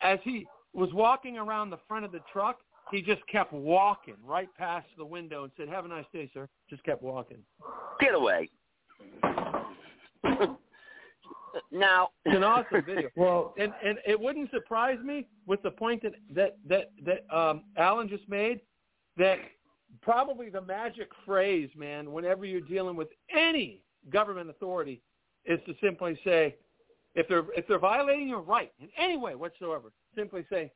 as 0.02 0.20
he 0.22 0.46
was 0.72 0.92
walking 0.92 1.36
around 1.36 1.70
the 1.70 1.78
front 1.88 2.04
of 2.04 2.12
the 2.12 2.20
truck, 2.32 2.60
he 2.90 3.02
just 3.02 3.20
kept 3.26 3.52
walking 3.52 4.16
right 4.24 4.48
past 4.58 4.86
the 4.96 5.04
window 5.04 5.44
and 5.44 5.52
said, 5.56 5.68
"Have 5.68 5.84
a 5.84 5.88
nice 5.88 6.06
day, 6.12 6.30
sir." 6.32 6.48
Just 6.68 6.82
kept 6.84 7.02
walking. 7.02 7.38
Get 8.00 8.14
away. 8.14 8.50
now, 11.72 12.10
It's 12.24 12.36
an 12.36 12.44
awesome 12.44 12.84
video. 12.84 13.08
well, 13.16 13.54
and 13.58 13.72
and 13.84 13.98
it 14.06 14.18
wouldn't 14.18 14.50
surprise 14.50 14.98
me 15.04 15.26
with 15.46 15.62
the 15.62 15.70
point 15.70 16.02
that 16.02 16.14
that 16.34 16.56
that 16.66 16.90
that 17.04 17.36
um, 17.36 17.64
Alan 17.76 18.08
just 18.08 18.28
made 18.28 18.60
that 19.16 19.38
probably 20.02 20.50
the 20.50 20.60
magic 20.60 21.08
phrase, 21.24 21.68
man, 21.76 22.12
whenever 22.12 22.44
you're 22.44 22.60
dealing 22.60 22.96
with 22.96 23.08
any 23.34 23.82
government 24.10 24.50
authority, 24.50 25.02
is 25.44 25.58
to 25.66 25.74
simply 25.82 26.18
say, 26.24 26.56
if 27.14 27.26
they're 27.28 27.44
if 27.56 27.66
they're 27.66 27.78
violating 27.78 28.28
your 28.28 28.40
right 28.40 28.72
in 28.80 28.88
any 28.96 29.16
way 29.16 29.34
whatsoever, 29.34 29.92
simply 30.16 30.44
say, 30.50 30.70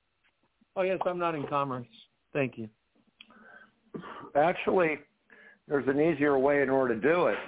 "Oh 0.77 0.83
yes, 0.83 0.99
I'm 1.07 1.19
not 1.19 1.35
in 1.35 1.47
commerce. 1.47 1.87
Thank 2.33 2.59
you." 2.59 2.69
Actually, 4.35 4.99
there's 5.69 5.87
an 5.89 6.01
easier 6.01 6.39
way 6.39 6.63
in 6.63 6.71
order 6.71 6.95
to 6.95 7.01
do 7.01 7.27
it. 7.27 7.39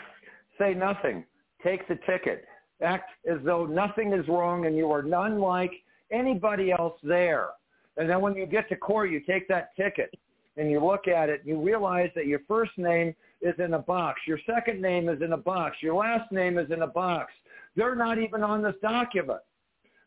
Say 0.58 0.74
nothing. 0.74 1.24
Take 1.62 1.86
the 1.88 1.98
ticket. 2.06 2.44
Act 2.80 3.10
as 3.28 3.38
though 3.44 3.66
nothing 3.66 4.12
is 4.12 4.26
wrong 4.28 4.66
and 4.66 4.76
you 4.76 4.90
are 4.90 5.02
none 5.02 5.40
like 5.40 5.72
anybody 6.10 6.70
else 6.72 6.98
there. 7.02 7.48
And 7.96 8.08
then 8.08 8.20
when 8.20 8.34
you 8.34 8.46
get 8.46 8.68
to 8.68 8.76
court, 8.76 9.10
you 9.10 9.20
take 9.20 9.48
that 9.48 9.74
ticket 9.76 10.14
and 10.56 10.70
you 10.70 10.84
look 10.84 11.08
at 11.08 11.28
it. 11.28 11.40
and 11.40 11.48
You 11.48 11.60
realize 11.60 12.10
that 12.14 12.26
your 12.26 12.40
first 12.46 12.72
name 12.76 13.14
is 13.40 13.54
in 13.58 13.74
a 13.74 13.78
box. 13.78 14.20
Your 14.26 14.38
second 14.46 14.80
name 14.80 15.08
is 15.08 15.20
in 15.22 15.32
a 15.32 15.36
box. 15.36 15.76
Your 15.80 15.94
last 15.94 16.30
name 16.32 16.58
is 16.58 16.70
in 16.70 16.82
a 16.82 16.86
box. 16.86 17.32
They're 17.74 17.96
not 17.96 18.18
even 18.18 18.42
on 18.42 18.62
this 18.62 18.74
document 18.80 19.40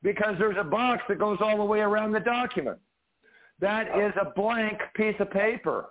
because 0.02 0.36
there's 0.40 0.58
a 0.60 0.64
box 0.64 1.04
that 1.10 1.20
goes 1.20 1.38
all 1.42 1.58
the 1.58 1.64
way 1.64 1.80
around 1.80 2.12
the 2.12 2.20
document. 2.20 2.80
That 3.62 3.88
oh. 3.94 4.08
is 4.08 4.14
a 4.20 4.32
blank 4.36 4.80
piece 4.96 5.16
of 5.20 5.32
paper. 5.32 5.88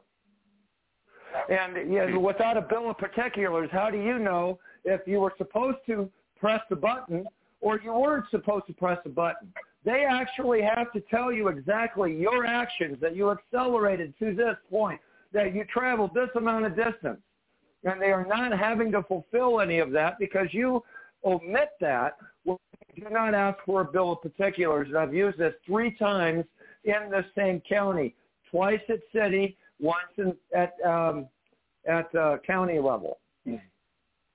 And 1.49 1.77
you 1.93 1.99
know, 1.99 2.09
hmm. 2.09 2.23
without 2.23 2.57
a 2.57 2.63
bill 2.63 2.91
of 2.91 2.99
particulars, 2.99 3.69
how 3.73 3.91
do 3.91 3.99
you 3.99 4.19
know 4.19 4.59
if 4.85 5.01
you 5.07 5.21
were 5.21 5.33
supposed 5.39 5.79
to 5.87 6.11
press 6.39 6.61
the 6.71 6.77
button 6.77 7.27
or 7.61 7.81
you 7.83 7.93
weren't 7.93 8.25
supposed 8.31 8.67
to 8.67 8.73
press 8.73 8.99
the 9.05 9.11
button? 9.11 9.53
They 9.85 10.05
actually 10.05 10.63
have 10.63 10.93
to 10.93 11.01
tell 11.11 11.33
you 11.33 11.49
exactly 11.49 12.15
your 12.15 12.45
actions, 12.45 12.99
that 13.01 13.15
you 13.15 13.31
accelerated 13.31 14.15
to 14.19 14.35
this 14.35 14.57
point, 14.71 15.01
that 15.33 15.55
you 15.55 15.65
traveled 15.65 16.13
this 16.15 16.29
amount 16.35 16.67
of 16.67 16.77
distance. 16.77 17.21
And 17.85 18.03
they 18.03 18.11
are 18.11 18.27
not 18.27 18.59
having 18.59 18.91
to 18.93 19.03
fulfill 19.05 19.61
any 19.61 19.79
of 19.79 19.93
that 19.93 20.19
because 20.19 20.49
you 20.51 20.83
omit 21.25 21.71
that. 21.81 22.17
Well, 22.45 22.61
do 22.97 23.09
not 23.11 23.35
ask 23.35 23.59
for 23.65 23.83
a 23.83 23.85
bill 23.85 24.13
of 24.13 24.23
particulars. 24.23 24.89
And 24.89 24.99
I've 24.99 25.15
used 25.15 25.39
this 25.39 25.55
three 25.65 25.93
times 25.93 26.45
in 26.85 27.11
the 27.11 27.25
same 27.37 27.61
county, 27.69 28.15
twice 28.51 28.81
at 28.89 29.01
city, 29.13 29.57
once 29.81 29.99
in, 30.17 30.35
at 30.55 30.75
um, 30.87 31.27
at 31.89 32.13
uh, 32.15 32.39
county 32.47 32.79
level. 32.79 33.19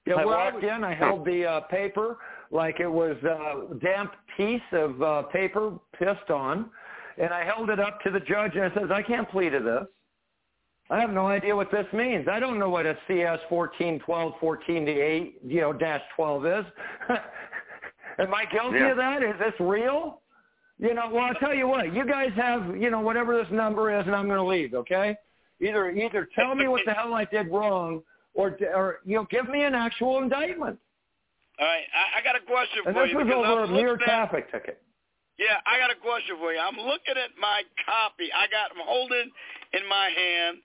Yeah, 0.05 0.15
I 0.15 0.25
walked 0.25 0.63
in. 0.63 0.83
I 0.83 0.93
held 0.93 1.25
the 1.25 1.45
uh, 1.45 1.59
paper 1.61 2.17
like 2.51 2.79
it 2.79 2.87
was 2.91 3.15
a 3.23 3.75
damp 3.75 4.13
piece 4.35 4.61
of 4.73 5.01
uh, 5.01 5.21
paper 5.23 5.73
pissed 5.97 6.29
on, 6.29 6.69
and 7.17 7.33
I 7.33 7.45
held 7.45 7.69
it 7.69 7.79
up 7.79 8.01
to 8.01 8.11
the 8.11 8.19
judge 8.19 8.51
and 8.55 8.65
I 8.65 8.73
says, 8.73 8.91
"I 8.91 9.01
can't 9.01 9.29
plead 9.29 9.51
to 9.51 9.59
this. 9.59 9.87
I 10.89 10.99
have 10.99 11.11
no 11.11 11.27
idea 11.27 11.55
what 11.55 11.71
this 11.71 11.87
means. 11.93 12.27
I 12.27 12.39
don't 12.39 12.59
know 12.59 12.69
what 12.69 12.85
a 12.85 12.97
CS 13.07 13.39
fourteen 13.47 13.99
twelve 13.99 14.33
fourteen 14.39 14.85
to 14.85 14.91
eight 14.91 15.39
you 15.45 15.61
know 15.61 15.71
dash 15.73 16.01
twelve 16.15 16.45
is. 16.45 16.65
Am 18.19 18.33
I 18.33 18.45
guilty 18.45 18.79
Yeah. 18.79 18.91
of 18.91 18.97
that? 18.97 19.23
Is 19.23 19.35
this 19.39 19.53
real? 19.59 20.21
You 20.83 20.93
know, 20.93 21.07
well, 21.11 21.23
I'll 21.23 21.33
tell 21.35 21.53
you 21.55 21.65
what. 21.67 21.93
You 21.95 22.05
guys 22.05 22.31
have, 22.35 22.75
you 22.75 22.89
know, 22.91 22.99
whatever 22.99 23.37
this 23.41 23.47
number 23.51 23.97
is, 23.97 24.05
and 24.05 24.13
I'm 24.13 24.25
going 24.27 24.37
to 24.37 24.43
leave. 24.45 24.73
Okay? 24.73 25.15
Either 25.61 25.89
either 25.91 26.27
tell 26.35 26.53
me 26.55 26.67
what 26.67 26.81
the 26.85 26.91
hell 26.93 27.13
I 27.13 27.23
did 27.23 27.47
wrong, 27.47 28.03
or 28.33 28.57
or 28.75 28.99
you 29.05 29.15
know, 29.15 29.25
give 29.31 29.47
me 29.47 29.63
an 29.63 29.75
actual 29.75 30.17
indictment. 30.19 30.77
All 31.59 31.65
right, 31.65 31.85
I, 31.95 32.19
I 32.19 32.23
got 32.25 32.35
a 32.35 32.43
question 32.43 32.83
And 32.85 32.95
for 32.95 33.03
this 33.05 33.11
you. 33.13 33.17
was 33.17 33.27
because 33.31 33.45
over 33.47 33.63
a 33.63 33.67
mere 33.71 33.93
at- 33.95 34.01
traffic 34.01 34.51
ticket. 34.51 34.81
Yeah, 35.39 35.57
I 35.65 35.79
got 35.79 35.89
a 35.89 35.95
question 35.97 36.35
for 36.37 36.51
you. 36.51 36.59
I'm 36.59 36.75
looking 36.75 37.15
at 37.15 37.31
my 37.39 37.63
copy. 37.87 38.27
I 38.35 38.45
got. 38.51 38.75
I'm 38.75 38.83
holding 38.83 39.31
in 39.71 39.83
my 39.87 40.09
hand 40.11 40.57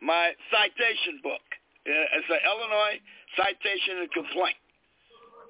my 0.00 0.30
citation 0.54 1.18
book. 1.24 1.42
Uh, 1.82 2.16
It's 2.20 2.30
an 2.30 2.38
Illinois 2.46 3.00
citation 3.34 4.06
and 4.06 4.10
complaint. 4.12 4.60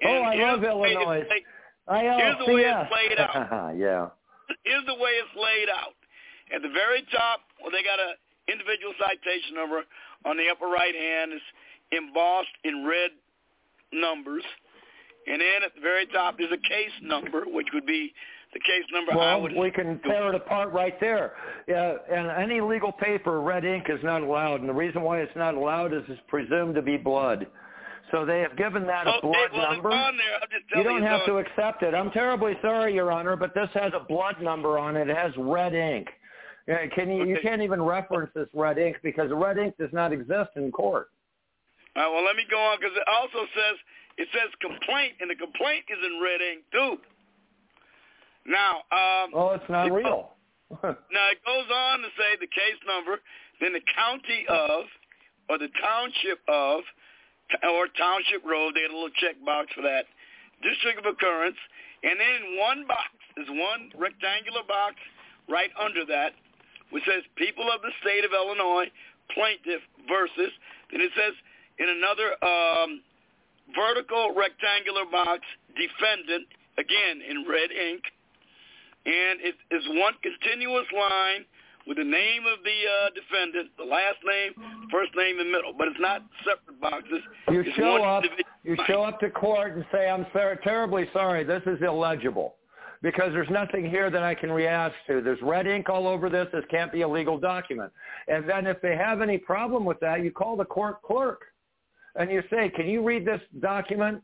Oh, 0.01 0.07
And 0.09 0.25
I 0.25 0.33
here's 0.33 0.59
love 0.63 0.79
way 0.81 0.95
Illinois. 1.89 1.97
laid- 1.97 1.97
ILCS. 2.05 2.19
Here's 2.19 2.37
the 2.45 2.53
way 2.53 2.61
it's 2.61 2.91
laid 2.91 3.19
out. 3.19 3.77
yeah. 3.77 4.07
Here's 4.63 4.85
the 4.85 4.95
way 4.95 5.11
it's 5.21 5.35
laid 5.35 5.69
out. 5.69 5.93
At 6.53 6.61
the 6.61 6.69
very 6.69 7.03
top, 7.11 7.41
well, 7.61 7.71
they 7.71 7.83
got 7.83 7.99
a 7.99 8.13
individual 8.51 8.93
citation 8.99 9.53
number 9.55 9.83
on 10.25 10.37
the 10.37 10.49
upper 10.51 10.65
right 10.67 10.95
hand. 10.95 11.33
It's 11.33 11.43
embossed 11.91 12.49
in 12.63 12.85
red 12.85 13.11
numbers. 13.93 14.43
And 15.27 15.39
then 15.41 15.63
at 15.63 15.75
the 15.75 15.81
very 15.81 16.07
top 16.07 16.39
is 16.39 16.47
a 16.51 16.57
case 16.57 16.91
number, 17.03 17.43
which 17.45 17.67
would 17.73 17.85
be 17.85 18.11
the 18.53 18.59
case 18.59 18.83
number 18.91 19.13
I 19.13 19.15
Well, 19.15 19.41
would 19.43 19.55
we 19.55 19.69
can 19.69 19.99
tear 19.99 20.29
it 20.29 20.35
apart 20.35 20.71
right 20.73 20.99
there. 20.99 21.33
Uh, 21.69 21.97
and 22.11 22.31
any 22.31 22.61
legal 22.61 22.91
paper, 22.91 23.41
red 23.41 23.63
ink 23.65 23.85
is 23.89 23.99
not 24.03 24.23
allowed. 24.23 24.61
And 24.61 24.69
the 24.69 24.73
reason 24.73 25.03
why 25.03 25.19
it's 25.19 25.35
not 25.35 25.53
allowed 25.53 25.93
is 25.93 26.01
it's 26.07 26.19
presumed 26.27 26.73
to 26.75 26.81
be 26.81 26.97
blood. 26.97 27.45
So 28.11 28.25
they 28.25 28.39
have 28.39 28.55
given 28.57 28.87
that 28.87 29.05
a 29.07 29.11
Okay, 29.17 29.21
blood 29.27 29.49
well, 29.53 29.71
number. 29.73 29.91
on 29.91 30.17
there. 30.17 30.35
I'm 30.41 30.49
just 30.49 30.63
You 30.75 30.83
don't 30.83 31.03
have 31.03 31.25
to 31.25 31.37
accept 31.37 31.83
it. 31.83 31.93
I'm 31.93 32.09
terribly 32.11 32.53
sorry, 32.61 32.93
Your 32.95 33.11
Honor, 33.11 33.35
but 33.35 33.53
this 33.53 33.69
has 33.75 33.91
a 33.93 33.99
blood 33.99 34.41
number 34.41 34.79
on 34.79 34.95
it. 34.97 35.09
It 35.09 35.15
has 35.17 35.31
red 35.37 35.73
ink. 35.75 36.07
Can 36.95 37.09
you? 37.09 37.25
You 37.25 37.37
can't 37.41 37.61
even 37.61 37.81
reference 37.81 38.29
this 38.35 38.47
red 38.53 38.77
ink 38.77 38.97
because 39.03 39.29
red 39.33 39.57
ink 39.57 39.75
does 39.77 39.89
not 39.91 40.11
exist 40.13 40.51
in 40.55 40.71
court. 40.71 41.09
All 41.95 42.03
right, 42.03 42.11
well, 42.13 42.23
let 42.23 42.35
me 42.35 42.43
go 42.49 42.57
on 42.59 42.77
because 42.79 42.95
it 42.95 43.07
also 43.07 43.45
says 43.55 43.75
it 44.17 44.27
says 44.33 44.49
complaint, 44.61 45.13
and 45.21 45.29
the 45.29 45.35
complaint 45.35 45.85
is 45.89 45.97
in 46.05 46.21
red 46.21 46.41
ink 46.41 46.61
too. 46.71 46.97
Now, 48.45 48.77
um, 48.91 49.31
Oh, 49.33 49.51
it's 49.53 49.67
not 49.69 49.91
real. 49.91 50.31
now 50.83 51.25
it 51.33 51.39
goes 51.45 51.65
on 51.73 51.99
to 51.99 52.07
say 52.17 52.37
the 52.39 52.47
case 52.47 52.77
number, 52.85 53.17
then 53.61 53.73
the 53.73 53.81
county 53.95 54.45
of, 54.47 54.85
or 55.49 55.57
the 55.57 55.69
township 55.81 56.39
of, 56.47 56.81
or 57.63 57.87
township 57.97 58.45
road. 58.45 58.75
They 58.75 58.83
had 58.83 58.91
a 58.91 58.97
little 58.97 59.15
check 59.17 59.37
box 59.45 59.73
for 59.73 59.81
that. 59.81 60.05
District 60.61 60.99
of 60.99 61.05
occurrence, 61.07 61.57
and 62.03 62.19
then 62.19 62.59
one 62.59 62.83
box, 62.87 63.15
there's 63.35 63.49
one 63.49 63.91
rectangular 63.95 64.63
box 64.67 64.95
right 65.47 65.71
under 65.79 66.03
that, 66.05 66.35
which 66.91 67.03
says 67.07 67.23
people 67.35 67.71
of 67.71 67.81
the 67.81 67.95
state 68.03 68.25
of 68.27 68.31
Illinois, 68.35 68.91
plaintiff 69.31 69.79
versus. 70.07 70.51
Then 70.91 70.99
it 70.99 71.11
says 71.15 71.33
in 71.79 71.87
another 71.87 72.35
um, 72.43 73.01
vertical 73.71 74.35
rectangular 74.35 75.07
box, 75.07 75.47
defendant, 75.79 76.47
again 76.77 77.23
in 77.23 77.47
red 77.47 77.71
ink, 77.71 78.03
and 79.05 79.39
it 79.39 79.55
is 79.71 79.83
one 79.95 80.13
continuous 80.19 80.87
line 80.91 81.47
with 81.87 81.97
the 81.97 82.03
name 82.03 82.43
of 82.45 82.59
the 82.63 82.69
uh, 82.69 83.09
defendant, 83.15 83.69
the 83.77 83.83
last 83.83 84.17
name, 84.25 84.53
first 84.91 85.11
name, 85.15 85.39
and 85.39 85.51
middle. 85.51 85.73
But 85.77 85.87
it's 85.89 85.99
not 85.99 86.21
separate 86.45 86.79
boxes. 86.79 87.21
You 87.49 87.61
It's 87.61 87.75
show 87.75 88.03
up. 88.03 88.23
You 88.63 88.75
line. 88.75 88.87
show 88.87 89.01
up 89.03 89.19
to 89.21 89.29
court 89.29 89.75
and 89.75 89.85
say, 89.91 90.09
"I'm 90.09 90.25
ter- 90.33 90.55
terribly 90.63 91.09
sorry. 91.13 91.43
This 91.43 91.63
is 91.65 91.81
illegible." 91.81 92.55
Because 93.01 93.31
there's 93.31 93.49
nothing 93.49 93.89
here 93.89 94.09
that 94.09 94.23
I 94.23 94.35
can 94.35 94.51
react 94.51 94.93
to. 95.07 95.21
There's 95.21 95.41
red 95.41 95.65
ink 95.67 95.87
all 95.87 96.05
over 96.05 96.29
this. 96.29 96.47
This 96.51 96.65
can't 96.69 96.91
be 96.91 97.01
a 97.03 97.07
legal 97.07 97.37
document. 97.37 97.93
And 98.27 98.47
then 98.47 98.67
if 98.67 98.81
they 98.81 98.97
have 98.97 99.21
any 99.21 99.37
problem 99.37 99.85
with 99.85 100.01
that, 100.01 100.21
you 100.21 100.31
call 100.31 100.57
the 100.57 100.65
court 100.65 101.01
clerk. 101.01 101.43
and 102.15 102.29
you 102.31 102.43
say, 102.49 102.67
"Can 102.69 102.87
you 102.89 103.01
read 103.01 103.23
this 103.23 103.39
document?" 103.61 104.21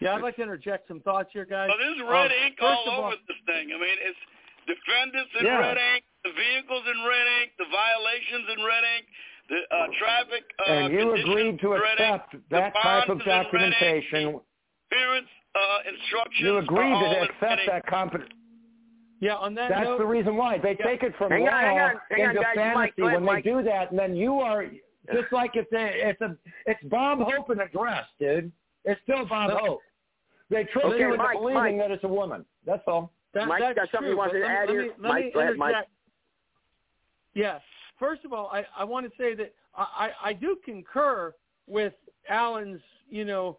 Yeah, 0.00 0.14
I'd 0.16 0.22
like 0.22 0.36
to 0.36 0.42
interject 0.42 0.88
some 0.88 1.00
thoughts 1.00 1.30
here, 1.32 1.44
guys. 1.44 1.68
Well, 1.68 1.78
there's 1.78 2.00
red 2.00 2.32
Um, 2.32 2.38
ink 2.46 2.56
all 2.60 2.82
of 2.82 2.88
all- 2.98 3.04
over 3.12 3.16
this 3.28 3.36
thing. 3.46 3.72
I 3.72 3.76
mean, 3.78 3.96
it's 4.00 4.18
defendants 4.66 5.30
in 5.38 5.46
Yeah. 5.46 5.58
red 5.60 5.78
ink, 5.78 6.04
the 6.24 6.32
vehicles 6.32 6.84
in 6.86 6.98
red 7.04 7.26
ink, 7.42 7.52
the 7.58 7.66
violations 7.70 8.46
in 8.56 8.64
red 8.64 8.84
ink, 8.96 9.06
the 9.48 9.60
uh, 9.70 9.86
traffic 9.98 10.44
uh, 10.66 10.70
and 10.72 10.92
you 10.92 11.12
agreed 11.14 11.60
to 11.60 11.72
in 11.74 11.80
red 11.80 12.00
ink, 12.00 12.22
accept 12.22 12.50
that 12.50 12.72
type 12.82 13.08
of 13.08 13.18
bonds 13.18 13.20
is 13.20 13.26
in 13.26 13.32
red 13.32 13.36
ink, 13.36 13.50
documentation. 13.52 14.40
Appearance 14.90 15.28
uh, 15.54 15.78
instructions. 15.90 16.40
You 16.44 16.58
agreed 16.58 16.94
to 16.98 17.22
accept 17.28 17.60
that 17.68 17.86
competent. 17.86 18.32
Yeah, 19.20 19.36
on 19.36 19.54
that 19.54 19.70
That's 19.70 19.84
note, 19.84 19.98
the 19.98 20.06
reason 20.06 20.36
why 20.36 20.58
they 20.58 20.74
take 20.74 21.02
it 21.02 21.14
from 21.16 21.30
Hang 21.30 21.42
law 21.42 21.48
on, 21.48 21.60
hang 21.64 21.78
on, 21.78 21.92
hang 22.10 22.20
into 22.30 22.34
guys. 22.42 22.54
fantasy 22.54 22.74
Mike, 22.74 22.96
go 22.96 23.06
ahead, 23.06 23.22
when 23.22 23.34
they 23.36 23.42
do 23.42 23.62
that, 23.62 23.90
and 23.90 23.98
then 23.98 24.14
you 24.16 24.34
are 24.40 24.66
just 25.12 25.32
like 25.32 25.52
it's 25.54 25.70
a 25.72 26.08
it's 26.10 26.20
a 26.20 26.36
it's 26.66 26.82
Bob 26.84 27.20
Hope 27.20 27.48
in 27.50 27.60
a 27.60 27.68
dress, 27.68 28.04
dude. 28.18 28.50
It's 28.84 29.00
still 29.04 29.24
Bob 29.26 29.50
Hope. 29.52 29.80
They 30.50 30.64
trick 30.64 30.84
Okay, 30.84 30.98
you 30.98 31.04
into 31.12 31.16
Mike, 31.18 31.38
believing 31.38 31.78
Mike. 31.78 31.78
that 31.78 31.90
it's 31.90 32.04
a 32.04 32.08
woman. 32.08 32.44
That's 32.66 32.82
all. 32.86 33.12
That, 33.34 33.48
Mike, 33.48 33.60
that's 33.60 33.74
got 33.74 33.88
something 33.90 34.00
true, 34.00 34.10
you 34.10 34.16
wanted 34.16 34.32
to 34.34 34.38
me- 34.40 34.44
add 34.46 34.68
let 34.68 34.70
here? 34.70 34.92
Mike, 34.98 35.24
me 35.26 35.30
go 35.34 35.40
ahead, 35.40 35.56
Mike. 35.56 35.74
Yes. 37.34 37.60
First 37.98 38.24
of 38.24 38.32
all, 38.32 38.48
I, 38.52 38.64
I 38.76 38.84
want 38.84 39.06
to 39.06 39.12
say 39.18 39.34
that 39.34 39.52
I, 39.76 40.10
I 40.22 40.28
I 40.30 40.32
do 40.32 40.56
concur 40.64 41.34
with 41.66 41.92
Alan's, 42.28 42.80
you 43.08 43.24
know, 43.24 43.58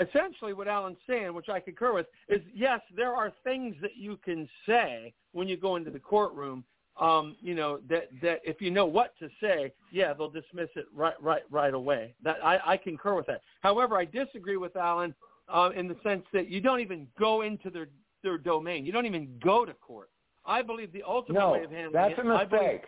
essentially 0.00 0.52
what 0.52 0.68
Alan's 0.68 0.98
saying, 1.08 1.34
which 1.34 1.48
I 1.48 1.60
concur 1.60 1.92
with, 1.92 2.06
is 2.28 2.40
yes, 2.54 2.80
there 2.96 3.14
are 3.14 3.32
things 3.44 3.76
that 3.82 3.96
you 3.96 4.16
can 4.24 4.48
say 4.66 5.12
when 5.32 5.48
you 5.48 5.56
go 5.56 5.76
into 5.76 5.90
the 5.90 5.98
courtroom. 5.98 6.64
Um, 7.00 7.36
you 7.40 7.54
know 7.54 7.78
that 7.88 8.08
that 8.20 8.40
if 8.44 8.60
you 8.60 8.70
know 8.70 8.84
what 8.84 9.14
to 9.20 9.28
say, 9.40 9.72
yeah, 9.90 10.12
they'll 10.12 10.28
dismiss 10.28 10.68
it 10.76 10.86
right 10.94 11.14
right 11.22 11.42
right 11.50 11.72
away. 11.72 12.14
That 12.22 12.44
I, 12.44 12.58
I 12.66 12.76
concur 12.76 13.14
with 13.14 13.26
that. 13.26 13.40
However, 13.62 13.96
I 13.96 14.04
disagree 14.04 14.58
with 14.58 14.76
Alan 14.76 15.14
uh, 15.48 15.70
in 15.74 15.88
the 15.88 15.96
sense 16.02 16.24
that 16.32 16.48
you 16.48 16.60
don't 16.60 16.80
even 16.80 17.06
go 17.18 17.42
into 17.42 17.70
their 17.70 17.88
their 18.22 18.38
domain. 18.38 18.84
You 18.86 18.92
don't 18.92 19.06
even 19.06 19.38
go 19.42 19.64
to 19.64 19.74
court. 19.74 20.10
I 20.44 20.62
believe 20.62 20.92
the 20.92 21.02
ultimate 21.06 21.38
No, 21.38 21.52
way 21.52 21.64
of 21.64 21.70
handling 21.70 21.92
that's 21.92 22.18
it. 22.18 22.26
a 22.26 22.28
I 22.28 22.44
believe- 22.44 22.50
mistake. 22.52 22.82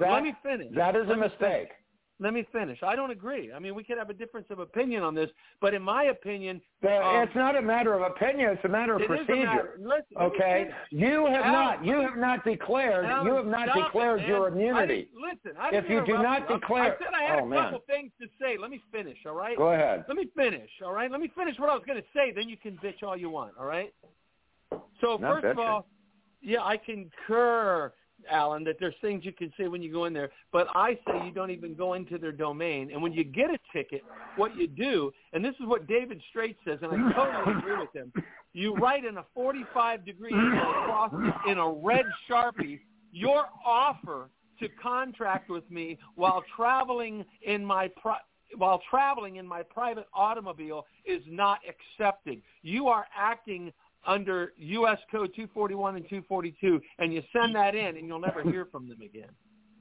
That- 0.00 0.12
let 0.12 0.22
me 0.22 0.34
finish. 0.42 0.74
That 0.74 0.96
is 0.96 1.06
a 1.06 1.08
Let 1.10 1.18
me 1.18 1.24
mistake. 1.28 1.40
finish. 1.68 1.72
Let 2.20 2.34
me 2.34 2.42
finish. 2.50 2.82
I 2.82 2.96
don't 2.96 3.12
agree. 3.12 3.52
I 3.52 3.60
mean, 3.60 3.76
we 3.76 3.84
could 3.84 3.96
have 3.96 4.10
a 4.10 4.12
difference 4.12 4.50
of 4.50 4.58
opinion 4.58 5.04
on 5.04 5.14
this, 5.14 5.30
but 5.60 5.72
in 5.72 5.80
my 5.82 6.04
opinion, 6.06 6.60
The- 6.80 7.00
um, 7.06 7.22
it's 7.22 7.34
not 7.36 7.54
a 7.56 7.62
matter 7.62 7.94
of 7.94 8.02
opinion; 8.02 8.50
it's 8.50 8.64
a 8.64 8.68
matter 8.68 8.96
of 8.96 9.02
a 9.02 9.06
procedure. 9.06 9.36
matter- 9.46 9.76
listen, 9.78 10.16
okay, 10.18 10.74
you 10.90 11.26
have 11.26 11.44
Alan, 11.44 11.52
not 11.52 11.84
you 11.84 12.00
have 12.00 12.16
not 12.16 12.42
declared 12.44 13.04
Alan, 13.04 13.24
you 13.28 13.34
have 13.34 13.46
not 13.46 13.68
stop 13.68 13.76
it, 13.76 13.82
declared 13.84 14.22
your 14.22 14.48
immunity. 14.48 15.04
didn't- 15.04 15.20
listen, 15.22 15.56
I 15.58 15.70
If 15.70 15.88
you 15.88 16.04
do 16.04 16.14
not. 16.14 16.42
I- 16.50 16.54
declare- 16.54 16.94
I 16.96 16.98
said 16.98 17.14
I 17.14 17.22
had 17.22 17.38
Oh, 17.38 17.44
a 17.44 17.46
man. 17.46 17.62
couple 17.62 17.78
things 17.86 18.12
to 18.20 18.28
say. 18.40 18.56
Let 18.56 18.70
me 18.70 18.78
finish, 18.90 19.24
all 19.24 19.34
right? 19.36 19.56
Go 19.56 19.72
ahead. 19.72 20.04
Let 20.08 20.16
me 20.16 20.26
finish, 20.26 20.70
all 20.82 20.92
right? 20.92 21.10
Let 21.12 21.20
me 21.20 21.28
finish 21.28 21.56
what 21.60 21.70
I 21.70 21.74
was 21.74 21.84
going 21.84 22.02
to 22.02 22.08
say. 22.12 22.32
Then 22.32 22.48
you 22.48 22.56
can 22.56 22.76
bitch 22.78 23.04
all 23.04 23.16
you 23.16 23.30
want, 23.30 23.56
all 23.56 23.64
right? 23.66 23.94
So 25.00 25.16
Not 25.16 25.42
first 25.42 25.46
of 25.46 25.58
all, 25.58 25.86
yeah, 26.40 26.62
I 26.62 26.76
concur, 26.76 27.92
Alan, 28.30 28.64
that 28.64 28.76
there's 28.80 28.94
things 29.00 29.24
you 29.24 29.32
can 29.32 29.52
say 29.58 29.68
when 29.68 29.82
you 29.82 29.92
go 29.92 30.04
in 30.04 30.12
there, 30.12 30.30
but 30.52 30.68
I 30.74 30.98
say 31.06 31.24
you 31.24 31.32
don't 31.32 31.50
even 31.50 31.74
go 31.74 31.94
into 31.94 32.18
their 32.18 32.32
domain. 32.32 32.90
And 32.92 33.02
when 33.02 33.12
you 33.12 33.24
get 33.24 33.50
a 33.50 33.58
ticket, 33.72 34.02
what 34.36 34.56
you 34.56 34.66
do, 34.66 35.12
and 35.32 35.44
this 35.44 35.54
is 35.60 35.66
what 35.66 35.86
David 35.86 36.20
Straight 36.30 36.56
says, 36.64 36.78
and 36.82 36.92
I 36.92 37.12
totally 37.12 37.58
agree 37.58 37.76
with 37.76 37.92
him. 37.92 38.12
You 38.52 38.74
write 38.74 39.04
in 39.04 39.18
a 39.18 39.24
45 39.34 40.04
degree 40.04 40.32
across 40.32 41.12
in 41.46 41.58
a 41.58 41.70
red 41.70 42.04
sharpie 42.28 42.80
your 43.12 43.46
offer 43.64 44.30
to 44.60 44.68
contract 44.82 45.48
with 45.48 45.68
me 45.70 45.98
while 46.14 46.42
traveling 46.56 47.24
in 47.42 47.64
my 47.64 47.88
pri- 47.88 48.20
while 48.56 48.80
traveling 48.88 49.36
in 49.36 49.46
my 49.46 49.62
private 49.62 50.06
automobile 50.14 50.86
is 51.04 51.22
not 51.28 51.58
accepted. 51.68 52.40
You 52.62 52.88
are 52.88 53.06
acting 53.16 53.72
under 54.06 54.52
U.S. 54.56 54.98
Code 55.10 55.30
241 55.34 55.96
and 55.96 56.04
242, 56.04 56.80
and 56.98 57.12
you 57.12 57.22
send 57.32 57.54
that 57.54 57.74
in, 57.74 57.96
and 57.96 58.06
you'll 58.06 58.20
never 58.20 58.42
hear 58.42 58.66
from 58.66 58.88
them 58.88 59.00
again. 59.02 59.28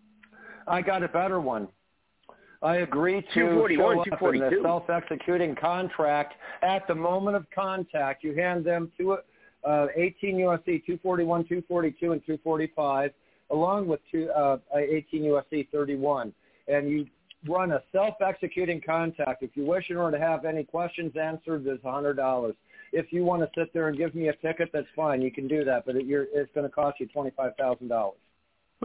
I 0.68 0.82
got 0.82 1.04
a 1.04 1.08
better 1.08 1.40
one. 1.40 1.68
I 2.62 2.78
agree 2.78 3.22
to 3.22 3.28
241, 3.34 4.06
show 4.06 4.14
up 4.14 4.34
in 4.34 4.40
the 4.40 4.60
self-executing 4.64 5.56
contract 5.56 6.34
at 6.64 6.88
the 6.88 6.96
moment 6.96 7.36
of 7.36 7.46
contact. 7.54 8.24
You 8.24 8.34
hand 8.36 8.66
them 8.66 8.92
to 8.98 9.20
uh, 9.64 9.88
18 9.96 10.40
U.S.C. 10.40 10.80
241, 10.86 11.44
242, 11.44 12.12
and 12.14 12.22
245, 12.26 13.12
along 13.52 13.88
with 13.88 14.00
two, 14.12 14.30
uh, 14.32 14.58
18 14.76 15.24
U.S.C. 15.26 15.68
31, 15.72 16.34
and 16.68 16.90
you 16.90 17.06
run 17.48 17.74
a 17.74 17.82
self-executing 17.92 18.82
contact. 18.82 19.44
If 19.44 19.52
you 19.56 19.66
wish, 19.66 19.90
in 19.90 19.98
order 19.98 20.18
to 20.18 20.24
have 20.24 20.46
any 20.46 20.64
questions 20.64 21.14
answered, 21.16 21.64
there's 21.64 21.80
$100. 21.82 22.56
If 22.94 23.12
you 23.12 23.24
want 23.24 23.42
to 23.42 23.50
sit 23.60 23.74
there 23.74 23.88
and 23.88 23.98
give 23.98 24.16
me 24.16 24.30
a 24.30 24.34
ticket, 24.38 24.70
that's 24.74 24.88
fine. 24.96 25.22
You 25.22 25.32
can 25.32 25.48
do 25.48 25.64
that, 25.66 25.86
but 25.86 25.96
it, 25.96 26.06
you're, 26.06 26.26
it's 26.34 26.52
going 26.54 26.68
to 26.68 26.74
cost 26.74 27.00
you 27.00 27.08
$25,000. 27.16 27.90
Well, 27.90 28.14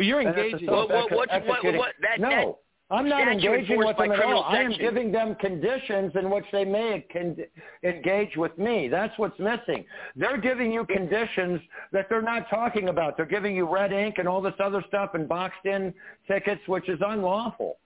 you're 0.06 0.20
And 0.20 0.28
it's 0.30 0.38
a 0.38 0.42
engaging. 0.44 0.66
Well, 0.68 0.88
what- 0.88 1.10
what- 1.10 1.46
what- 1.46 1.64
what- 1.74 1.94
that- 2.00 2.20
no, 2.20 2.28
that 2.28 2.56
I'm 2.90 3.08
not 3.08 3.26
engaging 3.26 3.78
with 3.78 3.96
them 3.96 4.12
at 4.12 4.18
criminal 4.18 4.42
all. 4.42 4.54
I 4.54 4.60
am 4.60 4.72
giving 4.72 5.10
them 5.12 5.34
conditions 5.36 6.14
in 6.14 6.28
which 6.28 6.44
they 6.52 6.64
may 6.64 7.00
con- 7.10 7.38
engage 7.82 8.36
with 8.36 8.56
me. 8.58 8.88
That's 8.88 9.16
what's 9.18 9.38
missing. 9.38 9.86
They're 10.14 10.36
giving 10.36 10.70
you 10.70 10.84
conditions 10.84 11.60
that 11.92 12.10
they're 12.10 12.20
not 12.20 12.50
talking 12.50 12.90
about. 12.90 13.16
They're 13.16 13.24
giving 13.24 13.56
you 13.56 13.66
red 13.66 13.92
ink 13.92 14.18
and 14.18 14.28
all 14.28 14.42
this 14.42 14.54
other 14.60 14.82
stuff 14.88 15.14
and 15.14 15.26
boxed 15.26 15.64
in 15.64 15.94
tickets, 16.28 16.60
which 16.68 16.88
is 16.90 17.00
unlawful. 17.00 17.78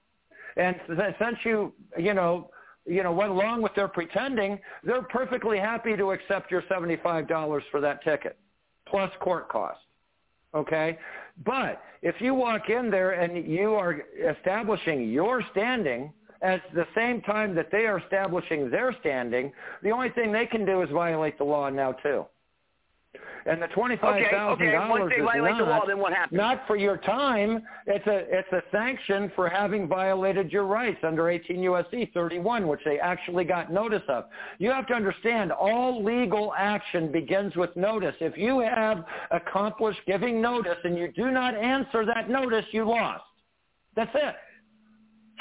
And 0.56 0.74
since 1.18 1.38
you, 1.44 1.72
you 1.96 2.14
know, 2.14 2.50
you 2.86 3.02
know, 3.02 3.12
went 3.12 3.30
along 3.30 3.62
with 3.62 3.74
their 3.74 3.88
pretending, 3.88 4.58
they're 4.84 5.02
perfectly 5.02 5.58
happy 5.58 5.96
to 5.96 6.12
accept 6.12 6.50
your 6.50 6.62
$75 6.62 7.60
for 7.70 7.80
that 7.80 8.02
ticket, 8.04 8.38
plus 8.88 9.10
court 9.20 9.48
costs. 9.48 9.82
Okay? 10.54 10.98
But 11.44 11.82
if 12.02 12.20
you 12.20 12.34
walk 12.34 12.70
in 12.70 12.90
there 12.90 13.12
and 13.12 13.46
you 13.46 13.74
are 13.74 14.02
establishing 14.38 15.10
your 15.10 15.42
standing 15.50 16.12
at 16.42 16.62
the 16.74 16.86
same 16.94 17.20
time 17.22 17.54
that 17.54 17.70
they 17.72 17.86
are 17.86 17.98
establishing 17.98 18.70
their 18.70 18.94
standing, 19.00 19.52
the 19.82 19.90
only 19.90 20.10
thing 20.10 20.32
they 20.32 20.46
can 20.46 20.64
do 20.64 20.82
is 20.82 20.90
violate 20.90 21.36
the 21.38 21.44
law 21.44 21.68
now 21.68 21.92
too. 21.92 22.24
And 23.48 23.62
the 23.62 23.68
twenty-five 23.68 24.24
thousand 24.32 24.66
okay, 24.66 24.76
once 24.76 24.98
dollars 24.98 25.12
is 25.16 25.24
violate 25.24 25.52
not, 25.52 25.64
the 25.64 25.70
law, 25.70 25.86
then 25.86 25.98
what 25.98 26.12
happens? 26.12 26.36
not 26.36 26.66
for 26.66 26.76
your 26.76 26.96
time. 26.96 27.62
It's 27.86 28.06
a 28.06 28.24
it's 28.30 28.52
a 28.52 28.62
sanction 28.72 29.30
for 29.36 29.48
having 29.48 29.86
violated 29.86 30.50
your 30.50 30.64
rights 30.64 30.98
under 31.04 31.30
18 31.30 31.62
U.S.C. 31.62 32.10
31, 32.12 32.66
which 32.66 32.80
they 32.84 32.98
actually 32.98 33.44
got 33.44 33.72
notice 33.72 34.02
of. 34.08 34.24
You 34.58 34.70
have 34.72 34.86
to 34.88 34.94
understand, 34.94 35.52
all 35.52 36.02
legal 36.02 36.54
action 36.58 37.12
begins 37.12 37.54
with 37.54 37.74
notice. 37.76 38.16
If 38.20 38.36
you 38.36 38.60
have 38.60 39.04
accomplished 39.30 40.00
giving 40.06 40.42
notice 40.42 40.78
and 40.82 40.98
you 40.98 41.12
do 41.12 41.30
not 41.30 41.54
answer 41.54 42.04
that 42.04 42.28
notice, 42.28 42.64
you 42.72 42.84
lost. 42.84 43.22
That's 43.94 44.10
it. 44.14 44.34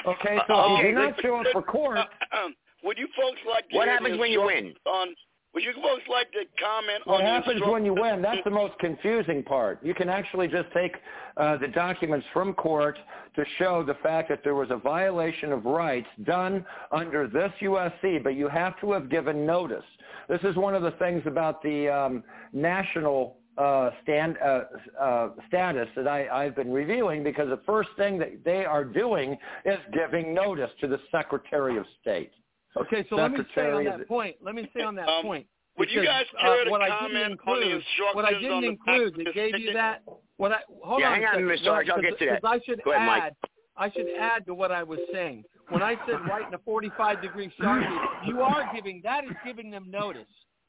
Okay, 0.06 0.38
so 0.46 0.76
if 0.76 0.84
you 0.84 0.90
do 0.90 0.94
not 0.94 1.20
show 1.20 1.36
up 1.36 1.46
for 1.52 1.62
court, 1.62 1.98
Um, 1.98 2.54
would 2.84 2.98
you 2.98 3.08
folks 3.16 3.40
like 3.50 3.68
to 3.70 3.76
What 3.76 3.88
hear 3.88 3.94
happens 3.94 4.18
when 4.18 4.30
you 4.30 4.42
win? 4.42 4.74
On, 4.86 5.08
would 5.56 5.64
you 5.64 5.72
folks 5.72 6.02
like 6.10 6.30
to 6.32 6.40
comment 6.62 7.00
What 7.06 7.22
on 7.22 7.24
the 7.24 7.30
happens 7.30 7.62
when 7.64 7.82
you 7.86 7.94
win? 7.94 8.20
That's 8.20 8.44
the 8.44 8.50
most 8.50 8.78
confusing 8.78 9.42
part. 9.42 9.82
You 9.82 9.94
can 9.94 10.10
actually 10.10 10.48
just 10.48 10.70
take 10.74 10.94
uh, 11.38 11.56
the 11.56 11.68
documents 11.68 12.26
from 12.34 12.52
court 12.52 12.98
to 13.36 13.44
show 13.58 13.82
the 13.82 13.94
fact 14.02 14.28
that 14.28 14.44
there 14.44 14.54
was 14.54 14.68
a 14.70 14.76
violation 14.76 15.52
of 15.52 15.64
rights 15.64 16.08
done 16.24 16.62
under 16.92 17.26
this 17.26 17.50
USC, 17.62 18.22
but 18.22 18.34
you 18.34 18.48
have 18.48 18.78
to 18.82 18.92
have 18.92 19.08
given 19.08 19.46
notice. 19.46 19.84
This 20.28 20.40
is 20.42 20.56
one 20.56 20.74
of 20.74 20.82
the 20.82 20.90
things 20.92 21.22
about 21.24 21.62
the 21.62 21.88
um, 21.88 22.22
national 22.52 23.38
uh, 23.56 23.92
stand 24.02 24.36
uh, 24.44 24.60
uh, 25.00 25.28
status 25.48 25.88
that 25.96 26.06
I, 26.06 26.28
I've 26.28 26.54
been 26.54 26.70
reviewing 26.70 27.24
because 27.24 27.48
the 27.48 27.62
first 27.64 27.88
thing 27.96 28.18
that 28.18 28.44
they 28.44 28.66
are 28.66 28.84
doing 28.84 29.38
is 29.64 29.78
giving 29.94 30.34
notice 30.34 30.70
to 30.82 30.86
the 30.86 31.00
Secretary 31.10 31.78
of 31.78 31.86
State. 32.02 32.32
Okay, 32.76 33.06
so 33.08 33.16
let 33.16 33.32
me 33.32 33.38
say 33.54 33.70
on 33.70 33.84
that 33.84 34.06
point. 34.08 34.36
Let 34.42 34.54
me 34.54 34.68
say 34.76 34.82
on 34.82 34.94
that 34.96 35.08
Um, 35.08 35.22
point. 35.22 35.46
would 35.78 35.90
you 35.90 36.04
guys 36.04 36.24
care 36.40 36.60
uh, 36.62 36.64
to 36.64 36.70
what 36.70 36.82
I 36.82 36.88
comment 36.88 37.12
didn't 37.14 37.40
on 37.46 37.60
the 37.60 37.66
include, 37.70 37.82
what 38.14 38.24
I 38.24 38.32
didn't 38.34 38.52
on 38.52 38.62
the 38.62 38.68
include 38.68 39.14
that 39.16 39.24
the 39.24 39.32
gave 39.32 39.58
you 39.58 39.72
that. 39.72 40.02
What 40.36 40.52
I 40.52 40.58
hold 40.82 41.00
Yeah, 41.00 41.10
on. 41.10 41.14
hang 41.22 41.24
on, 41.26 41.42
Mr. 41.42 41.64
Sarge, 41.64 41.88
I'll 41.88 42.02
get 42.02 42.18
to 42.18 42.26
that. 42.26 42.42
Because 42.42 42.60
I 42.60 42.64
should 42.64 42.82
Go 42.84 42.92
ahead, 42.92 43.02
add. 43.08 43.22
Mike. 43.22 43.32
I 43.78 43.90
should 43.90 44.06
add 44.18 44.46
to 44.46 44.54
what 44.54 44.70
I 44.72 44.82
was 44.82 44.98
saying. 45.12 45.44
When 45.68 45.82
I 45.82 45.96
said 46.06 46.20
right 46.28 46.46
in 46.46 46.54
a 46.54 46.58
45 46.58 47.20
degree 47.22 47.50
sharpie, 47.60 47.98
you 48.26 48.40
are 48.40 48.70
giving 48.74 49.00
that 49.04 49.24
is 49.24 49.32
giving 49.44 49.70
them 49.70 49.90
notice 49.90 50.26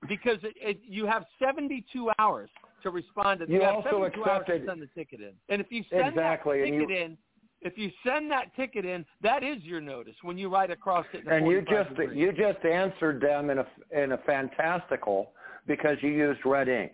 because 0.10 0.38
it, 0.44 0.56
it, 0.58 0.80
you 0.84 1.06
have 1.06 1.24
72 1.40 2.12
hours 2.20 2.50
to 2.84 2.90
respond 2.90 3.40
to. 3.42 3.50
You 3.52 3.62
have 3.62 3.76
also 3.76 3.90
72 4.02 4.24
hours 4.26 4.44
to 4.48 4.54
accepted- 4.54 4.66
send 4.68 4.82
the 4.82 4.88
ticket 4.88 5.22
in, 5.22 5.34
and 5.50 5.62
if 5.62 5.68
you 5.72 5.84
send 5.90 6.08
Exactly, 6.10 6.60
that 6.62 6.68
and 6.68 6.80
ticket 6.82 6.90
you- 6.90 7.06
in, 7.06 7.18
if 7.62 7.78
you 7.78 7.92
send 8.06 8.30
that 8.32 8.56
ticket 8.56 8.86
in, 8.86 9.06
that 9.22 9.44
is 9.44 9.62
your 9.64 9.82
notice 9.82 10.16
when 10.22 10.38
you 10.38 10.50
write 10.50 10.72
across 10.72 11.06
it. 11.14 11.26
And 11.28 11.48
you 11.48 11.62
just 11.62 11.90
degree. 11.96 12.18
you 12.20 12.32
just 12.32 12.64
answered 12.66 13.22
them 13.22 13.50
in 13.50 13.60
a 13.60 13.68
in 13.92 14.12
a 14.14 14.18
fantastical 14.20 15.32
because 15.66 15.98
you 16.02 16.10
used 16.10 16.40
red 16.46 16.70
ink. 16.70 16.94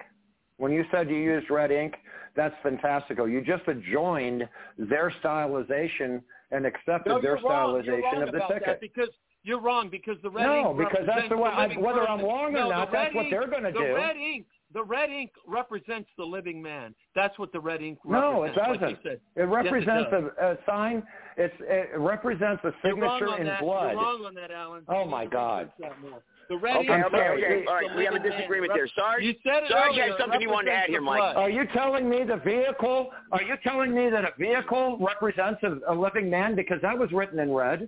When 0.57 0.71
you 0.71 0.85
said 0.91 1.09
you 1.09 1.17
used 1.17 1.49
red 1.49 1.71
ink, 1.71 1.95
that's 2.35 2.55
fantastical. 2.63 3.27
You 3.27 3.41
just 3.41 3.67
adjoined 3.67 4.47
their 4.77 5.11
stylization 5.23 6.21
and 6.51 6.65
accepted 6.65 7.09
No, 7.09 7.21
their 7.21 7.35
wrong. 7.43 7.81
Stylization 7.83 8.23
of 8.23 8.31
the 8.31 8.41
ticket. 8.51 8.79
because 8.79 9.09
you're 9.43 9.59
wrong 9.59 9.89
because 9.89 10.15
the 10.23 10.29
red 10.29 10.45
No, 10.45 10.55
ink 10.55 10.65
No, 10.77 10.85
because 10.85 11.05
that's 11.05 11.27
the 11.29 11.37
way 11.37 11.49
I- 11.49 11.67
whether 11.75 12.07
I'm 12.07 12.21
wrong 12.23 12.45
or 12.55 12.59
No, 12.61 12.69
not, 12.69 12.91
that's 12.91 13.13
red 13.13 13.15
what 13.15 13.29
they're 13.29 13.47
gonna 13.47 13.71
the 13.71 13.79
do. 13.79 13.95
red 13.95 14.15
ink, 14.15 14.45
the 14.73 14.83
red 14.83 15.09
ink 15.09 15.31
represents 15.47 16.09
the 16.17 16.23
living 16.23 16.61
man. 16.61 16.95
That's 17.15 17.37
what 17.39 17.51
the 17.51 17.59
red 17.59 17.81
ink 17.81 17.99
represents. 18.03 18.33
No, 18.33 18.43
it 18.43 18.47
represents. 18.57 18.81
like 18.81 18.89
you 18.89 18.95
doesn't. 18.95 19.03
said. 19.03 19.19
It 19.35 19.43
represents 19.43 20.11
does. 20.11 20.23
a, 20.41 20.45
a 20.51 20.57
sign. 20.65 21.03
It's 21.37 21.53
it 21.61 21.97
represents 21.97 22.63
a 22.63 22.71
You're 22.83 22.97
wrong 22.97 23.19
signature 23.19 23.33
on 23.33 23.41
in 23.41 23.47
that. 23.47 23.61
blood. 23.61 23.91
You're 23.93 24.01
wrong 24.01 24.25
on 24.25 24.33
that, 24.35 24.51
Alan. 24.51 24.83
Oh 24.87 25.05
my 25.05 25.25
God. 25.25 25.71
research 25.79 25.91
that 26.01 26.09
more. 26.09 26.21
The 26.49 26.57
red 26.57 26.75
Okay, 26.77 26.93
ink 26.93 27.05
okay, 27.05 27.17
okay. 27.17 27.65
All 27.67 27.75
right, 27.75 27.95
we 27.95 28.03
have 28.03 28.13
a 28.15 28.17
living 28.17 28.29
man. 28.29 28.37
disagreement 28.39 28.69
Rep- 28.71 28.77
there. 28.77 28.87
Sarge, 28.95 29.23
You 29.23 29.33
said 29.43 29.63
it 29.63 29.71
Sarge 29.71 29.91
earlier. 29.91 30.07
has 30.09 30.17
something 30.19 30.41
you 30.41 30.49
wanted 30.49 30.71
to 30.71 30.75
add 30.77 30.89
here, 30.89 30.99
represents 30.99 31.35
Mike. 31.35 31.37
Are 31.37 31.49
you 31.49 31.63
telling 31.73 32.09
me 32.09 32.23
the 32.25 32.35
vehicle? 32.37 33.11
Are 33.31 33.41
you 33.41 33.55
telling 33.63 33.93
me 33.95 34.09
that 34.09 34.25
a 34.25 34.31
vehicle 34.37 34.97
represents 34.99 35.61
a, 35.63 35.79
a 35.91 35.95
living 35.95 36.29
man 36.29 36.53
because 36.55 36.79
that 36.81 36.97
was 36.97 37.11
written 37.13 37.39
in 37.39 37.51
red? 37.53 37.87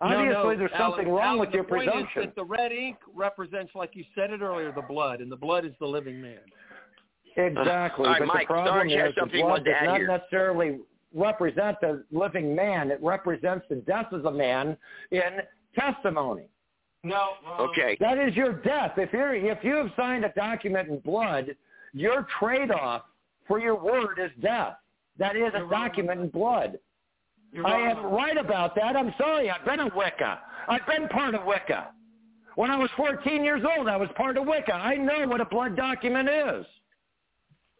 Obviously, 0.00 0.32
no, 0.32 0.50
no, 0.50 0.56
there's 0.56 0.70
Alan, 0.74 0.92
something 0.92 1.12
wrong 1.12 1.24
Alan, 1.24 1.40
with 1.40 1.50
your 1.50 1.64
point 1.64 1.82
is 1.82 1.88
presumption. 1.88 2.22
that 2.22 2.34
the 2.34 2.44
red 2.44 2.72
ink 2.72 2.96
represents, 3.14 3.72
like 3.74 3.90
you 3.94 4.04
said 4.14 4.30
it 4.30 4.40
earlier, 4.40 4.72
the 4.72 4.82
blood, 4.82 5.20
and 5.20 5.30
the 5.30 5.36
blood 5.36 5.66
is 5.66 5.72
the 5.78 5.86
living 5.86 6.20
man. 6.20 6.38
Exactly. 7.36 8.06
All 8.06 8.12
right, 8.12 8.18
but 8.20 8.26
Mike, 8.26 8.48
the 8.48 8.54
problem 8.54 8.88
is 8.88 9.14
the 9.14 9.26
blood 9.26 9.64
does 9.64 9.74
not 9.84 9.98
here. 9.98 10.08
necessarily 10.08 10.78
represent 11.14 11.76
the 11.80 12.04
living 12.10 12.54
man. 12.54 12.90
It 12.90 12.98
represents 13.02 13.66
the 13.68 13.76
death 13.76 14.12
of 14.12 14.22
the 14.22 14.30
man 14.30 14.76
in 15.10 15.40
testimony. 15.78 16.48
No. 17.02 17.30
Um, 17.46 17.68
okay. 17.68 17.96
That 18.00 18.18
is 18.18 18.34
your 18.34 18.54
death. 18.54 18.92
If 18.96 19.12
you're 19.12 19.34
if 19.34 19.58
you 19.62 19.76
have 19.76 19.90
signed 19.96 20.24
a 20.24 20.30
document 20.30 20.88
in 20.88 20.98
blood, 21.00 21.56
your 21.92 22.26
trade-off 22.38 23.02
for 23.46 23.58
your 23.58 23.74
word 23.74 24.18
is 24.22 24.30
death. 24.42 24.76
That 25.18 25.36
is 25.36 25.52
a 25.54 25.68
document 25.68 26.20
in 26.20 26.28
blood. 26.28 26.78
I 27.66 27.76
am 27.78 28.06
right 28.06 28.36
about 28.36 28.74
that. 28.76 28.96
I'm 28.96 29.12
sorry. 29.18 29.50
I've 29.50 29.64
been 29.64 29.80
a 29.80 29.90
Wicca. 29.94 30.40
I've 30.68 30.86
been 30.86 31.08
part 31.08 31.34
of 31.34 31.44
Wicca. 31.44 31.88
When 32.56 32.70
I 32.70 32.76
was 32.76 32.90
14 32.96 33.42
years 33.42 33.62
old, 33.76 33.88
I 33.88 33.96
was 33.96 34.08
part 34.16 34.36
of 34.36 34.46
Wicca. 34.46 34.72
I 34.74 34.96
know 34.96 35.26
what 35.26 35.40
a 35.40 35.44
blood 35.44 35.76
document 35.76 36.28
is. 36.28 36.66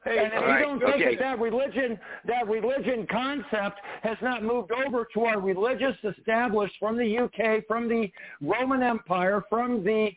Hey, 0.05 0.17
and 0.19 0.29
if 0.29 0.41
you 0.41 0.47
right, 0.47 0.63
don't 0.63 0.81
think 0.81 0.95
okay. 0.95 1.15
that 1.17 1.21
that 1.21 1.39
religion, 1.41 1.99
that 2.27 2.49
religion 2.49 3.07
concept 3.11 3.79
has 4.03 4.17
not 4.23 4.43
moved 4.43 4.73
over 4.73 5.07
to 5.13 5.25
our 5.25 5.39
religious 5.39 5.95
established 6.17 6.73
from 6.81 6.97
the 6.97 7.19
UK, 7.19 7.67
from 7.69 7.87
the 7.87 8.11
Roman 8.41 8.83
Empire, 8.83 9.45
from 9.51 9.85
the 9.85 10.09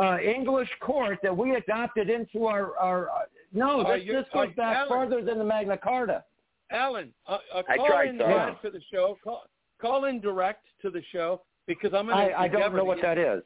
uh, 0.00 0.18
English 0.20 0.70
court 0.80 1.18
that 1.22 1.36
we 1.36 1.54
adopted 1.54 2.08
into 2.08 2.46
our, 2.46 2.74
our 2.78 3.10
uh, 3.10 3.12
no, 3.52 3.84
this, 3.84 4.04
you- 4.04 4.12
this 4.14 4.24
goes 4.32 4.48
back 4.56 4.76
Alan- 4.76 4.88
farther 4.88 5.22
than 5.22 5.36
the 5.38 5.44
Magna 5.44 5.76
Carta. 5.76 6.24
Alan, 6.70 7.12
uh, 7.26 7.38
uh, 7.54 7.62
call 7.76 7.86
tried, 7.86 8.08
in 8.08 8.18
Sarge. 8.18 8.30
direct 8.30 8.62
to 8.62 8.70
the 8.70 8.80
show. 8.92 9.18
Call, 9.22 9.44
call 9.80 10.04
in 10.06 10.20
direct 10.20 10.64
to 10.82 10.90
the 10.90 11.02
show 11.12 11.42
because 11.66 11.92
I'm 11.94 12.06
going 12.06 12.28
to. 12.28 12.34
I, 12.34 12.44
I 12.44 12.48
don't 12.48 12.74
know 12.74 12.84
what 12.84 13.00
that 13.02 13.18
is. 13.18 13.42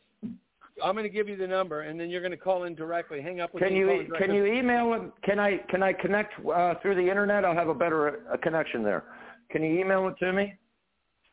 I'm 0.82 0.94
going 0.94 1.04
to 1.04 1.10
give 1.10 1.28
you 1.28 1.36
the 1.36 1.46
number, 1.46 1.82
and 1.82 2.00
then 2.00 2.08
you're 2.08 2.22
going 2.22 2.30
to 2.30 2.38
call 2.38 2.64
in 2.64 2.74
directly. 2.74 3.20
Hang 3.20 3.40
up 3.40 3.52
with 3.52 3.62
Can 3.62 3.74
me. 3.74 3.80
and 3.80 3.88
call 3.88 4.20
you 4.20 4.26
can 4.26 4.34
you 4.34 4.46
email 4.46 4.94
it? 4.94 5.02
Can 5.22 5.38
I 5.38 5.58
can 5.68 5.82
I 5.82 5.92
connect 5.92 6.32
uh, 6.46 6.74
through 6.80 6.94
the 6.94 7.08
internet? 7.08 7.44
I'll 7.44 7.54
have 7.54 7.68
a 7.68 7.74
better 7.74 8.20
uh, 8.32 8.36
connection 8.42 8.82
there. 8.82 9.04
Can 9.50 9.62
you 9.62 9.78
email 9.80 10.08
it 10.08 10.14
to 10.20 10.32
me? 10.32 10.54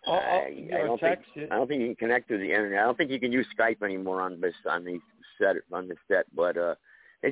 I'll, 0.06 0.14
I'll, 0.14 0.22
I, 0.22 0.68
I 0.74 0.78
don't 0.86 1.00
think 1.00 1.20
it. 1.36 1.50
I 1.52 1.56
don't 1.56 1.68
think 1.68 1.82
you 1.82 1.88
can 1.88 1.96
connect 1.96 2.28
through 2.28 2.40
the 2.40 2.50
internet. 2.50 2.80
I 2.80 2.84
don't 2.84 2.98
think 2.98 3.12
you 3.12 3.20
can 3.20 3.32
use 3.32 3.46
Skype 3.58 3.82
anymore 3.82 4.22
on 4.22 4.42
this 4.42 4.56
on 4.70 4.84
the 4.84 5.00
set 5.40 5.56
on 5.72 5.88
this 5.88 5.98
set. 6.10 6.26
But 6.36 6.58
uh, 6.58 6.76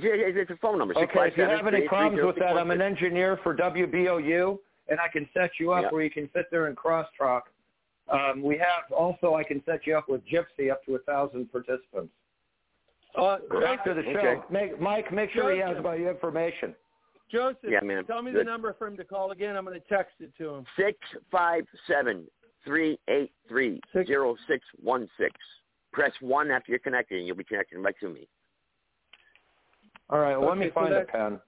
it's 0.03 0.37
it's, 0.37 0.49
it's 0.49 0.51
a 0.51 0.57
phone 0.61 0.77
number. 0.79 0.97
Okay, 0.97 1.27
if 1.27 1.37
you 1.37 1.43
have 1.43 1.67
any 1.67 1.87
problems 1.87 2.23
with 2.25 2.35
that, 2.39 2.57
I'm 2.57 2.71
an 2.71 2.81
engineer 2.81 3.39
for 3.43 3.55
WBOU, 3.55 4.57
and 4.89 4.99
I 4.99 5.07
can 5.07 5.27
set 5.33 5.51
you 5.59 5.71
up 5.71 5.83
Yeah. 5.83 5.89
where 5.91 6.03
you 6.03 6.09
can 6.11 6.29
sit 6.33 6.45
there 6.51 6.67
and 6.67 6.75
crosstalk. 6.77 7.41
Um, 8.09 8.43
we 8.43 8.57
have 8.57 8.91
also 8.95 9.33
I 9.35 9.43
can 9.43 9.63
set 9.65 9.87
you 9.87 9.97
up 9.97 10.07
with 10.07 10.21
Jitsi 10.27 10.71
up 10.71 10.85
to 10.85 10.95
a 10.95 10.99
thousand 10.99 11.51
participants. 11.51 12.11
Uh, 13.17 13.37
After 13.65 13.93
the 13.93 14.03
show, 14.03 14.09
Okay. 14.19 14.41
make, 14.51 14.79
Mike, 14.79 15.11
make 15.13 15.31
sure 15.31 15.51
he 15.53 15.59
has 15.59 15.69
Joseph. 15.77 15.83
my 15.85 15.95
information. 15.95 16.75
Joseph, 17.31 17.57
Yeah, 17.69 17.79
man. 17.79 18.03
tell 18.05 18.21
me 18.21 18.31
Good. 18.31 18.41
the 18.41 18.43
number 18.43 18.73
for 18.73 18.87
him 18.87 18.97
to 18.97 19.03
call 19.05 19.31
again. 19.31 19.55
I'm 19.55 19.65
going 19.65 19.79
to 19.79 19.87
text 19.87 20.15
it 20.19 20.31
to 20.37 20.49
him. 20.55 20.65
Six 20.77 20.97
five 21.31 21.65
seven 21.87 22.27
three 22.65 22.99
eight 23.07 23.31
three 23.47 23.79
zero 24.05 24.35
six 24.47 24.65
one 24.81 25.09
six. 25.17 25.33
Press 25.93 26.11
one 26.19 26.51
after 26.51 26.71
you're 26.73 26.79
connected, 26.79 27.17
and 27.19 27.25
you'll 27.25 27.37
be 27.37 27.43
connected 27.45 27.79
right 27.79 27.95
to 28.01 28.09
me. 28.09 28.27
All 30.09 30.19
right, 30.19 30.37
well, 30.37 30.49
let 30.49 30.57
me 30.57 30.65
Okay, 30.65 30.73
so 30.75 30.81
find 30.81 30.93
a 30.93 31.05
pen. 31.05 31.39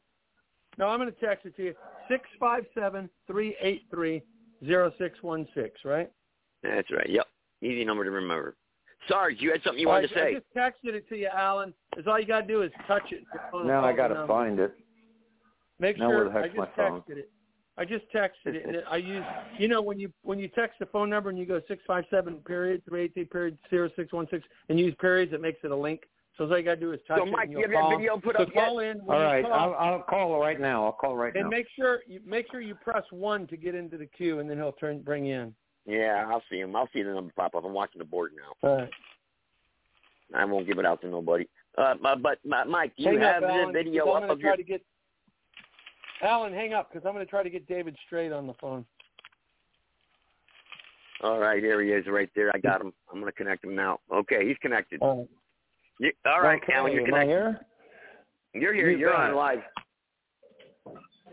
No, 0.78 0.88
I'm 0.88 1.00
going 1.00 1.12
to 1.12 1.20
text 1.20 1.46
it 1.46 1.56
to 1.58 1.64
you. 1.64 1.76
Six 2.08 2.24
five 2.40 2.66
seven 2.74 3.10
three 3.26 3.56
eight 3.62 3.84
three 3.92 4.22
zero 4.66 4.92
six 4.98 5.22
one 5.22 5.48
six. 5.54 5.82
Right? 5.84 6.12
That's 6.64 6.90
right. 6.92 7.10
Yep. 7.10 7.28
Easy 7.62 7.84
number 7.84 8.04
to 8.04 8.12
remember. 8.12 8.56
Sarge, 9.08 9.38
you 9.40 9.52
had 9.52 9.62
something 9.64 9.80
you 9.80 9.88
wanted 9.88 10.12
right, 10.16 10.34
to 10.34 10.50
say. 10.56 10.62
I 10.62 10.70
just 10.70 10.86
texted 10.86 10.96
it 10.96 11.08
to 11.10 11.18
you, 11.18 11.28
Alan. 11.28 11.74
Is 11.98 12.08
all 12.08 12.20
you 12.20 12.26
got 12.26 12.42
to 12.42 12.48
do 12.48 12.62
is 12.62 12.72
touch 12.88 13.12
it. 13.12 13.24
Now 13.66 13.86
I 13.86 13.94
got 13.94 14.10
to 14.10 14.26
find 14.28 14.60
it. 14.60 14.76
Make 15.80 15.98
Now 15.98 16.10
sure 16.10 16.30
where 16.30 16.34
the 16.34 16.40
I 16.40 16.48
just 16.48 16.58
my 16.58 16.68
phone? 16.76 17.02
texted 17.02 17.18
it. 17.18 17.32
I 17.80 17.86
just 17.86 18.06
texted 18.14 18.56
it, 18.56 18.66
and 18.66 18.76
it, 18.76 18.84
I 18.90 18.98
use 18.98 19.24
you 19.60 19.68
know 19.68 19.84
when 19.84 20.00
you 20.00 20.12
when 20.24 20.40
you 20.40 20.48
text 20.48 20.80
the 20.80 20.88
phone 20.88 21.12
number 21.12 21.30
and 21.30 21.38
you 21.38 21.46
go 21.46 21.62
six 21.68 21.84
five 21.86 22.06
seven 22.10 22.38
period 22.38 22.82
three 22.90 23.04
eight 23.04 23.14
three 23.14 23.26
period 23.26 23.58
zero 23.70 23.90
six 23.96 24.12
one 24.12 24.28
six 24.32 24.44
and 24.70 24.80
use 24.80 24.96
periods, 25.00 25.32
it 25.32 25.42
makes 25.42 25.60
it 25.64 25.70
a 25.70 25.76
link. 25.76 26.02
So 26.38 26.46
all 26.46 26.58
you 26.58 26.64
got 26.64 26.76
to 26.76 26.80
do 26.80 26.92
is 26.92 27.00
touch 27.08 27.18
So, 27.20 27.26
it. 27.26 27.32
Mike, 27.32 27.46
and 27.46 27.54
you 27.54 27.60
you'll 27.60 27.72
have 27.72 27.90
that 27.90 27.98
video 27.98 28.18
put 28.18 28.36
so 28.38 28.44
up 28.44 28.50
yet? 28.54 28.66
call 28.68 28.80
in. 28.80 29.02
All 29.02 29.22
right, 29.22 29.44
call, 29.44 29.54
I'll, 29.54 29.74
I'll 29.74 30.02
call 30.04 30.40
right 30.40 30.60
now. 30.60 30.86
I'll 30.86 30.92
call 30.92 31.16
right 31.16 31.34
and 31.34 31.42
now. 31.44 31.48
And 31.48 31.50
make 31.50 31.68
sure 31.76 32.02
you 32.08 32.20
make 32.26 32.46
sure 32.52 32.62
you 32.62 32.76
press 32.76 33.04
one 33.12 33.48
to 33.48 33.58
get 33.58 33.74
into 33.74 33.98
the 33.98 34.06
queue, 34.06 34.40
and 34.40 34.50
then 34.50 34.58
he'll 34.58 34.72
turn 34.74 35.02
bring 35.02 35.26
you 35.26 35.36
in. 35.36 35.56
Yeah, 35.86 36.26
I'll 36.28 36.44
see 36.50 36.60
him. 36.60 36.76
I'll 36.76 36.90
see 36.94 37.02
the 37.02 37.14
number 37.14 37.34
pop 37.36 37.56
up. 37.56 37.64
I'm 37.66 37.74
watching 37.74 38.00
the 38.00 38.06
board 38.06 38.34
now. 38.36 38.70
All 38.70 38.78
right. 38.78 38.90
I 40.36 40.44
won't 40.46 40.68
give 40.68 40.78
it 40.78 40.86
out 40.86 41.02
to 41.02 41.08
nobody. 41.08 41.48
Uh, 41.78 41.96
but, 42.02 42.22
but 42.22 42.40
Mike, 42.68 42.92
do 42.98 43.04
you 43.04 43.10
hang 43.12 43.20
have 43.22 43.44
up, 43.44 43.50
the 43.50 43.54
Alan, 43.56 43.74
video 43.74 44.04
'cause 44.06 44.10
I'm 44.10 44.16
up 44.16 44.22
gonna 44.24 44.34
of 44.34 44.40
try 44.42 44.50
your? 44.50 44.58
to 44.58 44.64
get 44.64 44.82
Alan, 46.22 46.52
hang 46.54 46.74
up 46.74 46.92
because 46.92 47.08
I'm 47.08 47.14
going 47.14 47.26
to 47.26 47.30
try 47.30 47.44
to 47.44 47.50
get 47.50 47.68
David 47.68 47.96
Straight 48.08 48.34
on 48.34 48.48
the 48.48 48.54
phone. 48.56 48.84
All 51.24 51.40
right, 51.40 51.62
here 51.64 51.82
he 51.82 51.92
is, 51.92 52.06
right 52.08 52.30
there. 52.36 52.52
I 52.54 52.60
got 52.60 52.82
him. 52.82 52.92
I'm 53.12 53.20
going 53.20 53.32
to 53.32 53.36
connect 53.38 53.64
him 53.64 53.76
now. 53.76 54.00
Okay, 54.12 54.48
he's 54.48 54.58
connected. 54.58 55.02
All 55.02 55.20
right. 55.20 55.30
You, 56.00 56.12
all 56.26 56.42
right, 56.42 56.62
okay, 56.64 56.74
Alan, 56.74 56.92
you're 56.94 57.06
connected. 57.06 57.28
here? 57.30 57.60
You're 58.54 58.74
here. 58.74 58.90
You 58.92 58.98
You're 58.98 59.12
bet. 59.12 59.20
on 59.32 59.36
live. 59.36 59.60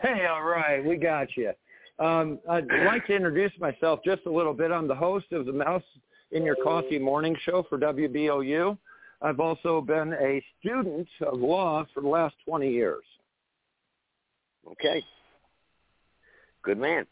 Hey, 0.03 0.27
all 0.27 0.43
right, 0.43 0.85
we 0.85 0.97
got 0.97 1.29
you. 1.37 1.53
Um, 1.99 2.39
I'd 2.51 2.67
like 2.87 3.07
to 3.07 3.15
introduce 3.15 3.53
myself 3.61 4.01
just 4.05 4.23
a 4.27 4.31
little 4.31 4.53
bit. 4.55 4.71
I'm 4.73 4.89
the 4.89 4.95
host 4.95 5.27
of 5.33 5.47
the 5.47 5.53
Mouse 5.53 5.83
in 6.33 6.43
Your 6.45 6.57
Coffee 6.63 6.99
morning 6.99 7.37
show 7.45 7.65
for 7.69 7.79
WBOU. 7.79 8.77
I've 9.23 9.39
also 9.41 9.81
been 9.81 10.13
a 10.15 10.45
student 10.61 11.09
of 11.25 11.39
law 11.39 11.85
for 11.95 12.01
the 12.01 12.09
last 12.09 12.35
20 12.47 12.69
years. 12.71 13.05
Okay. 14.73 15.03
Good 16.63 16.79
man. 16.79 17.07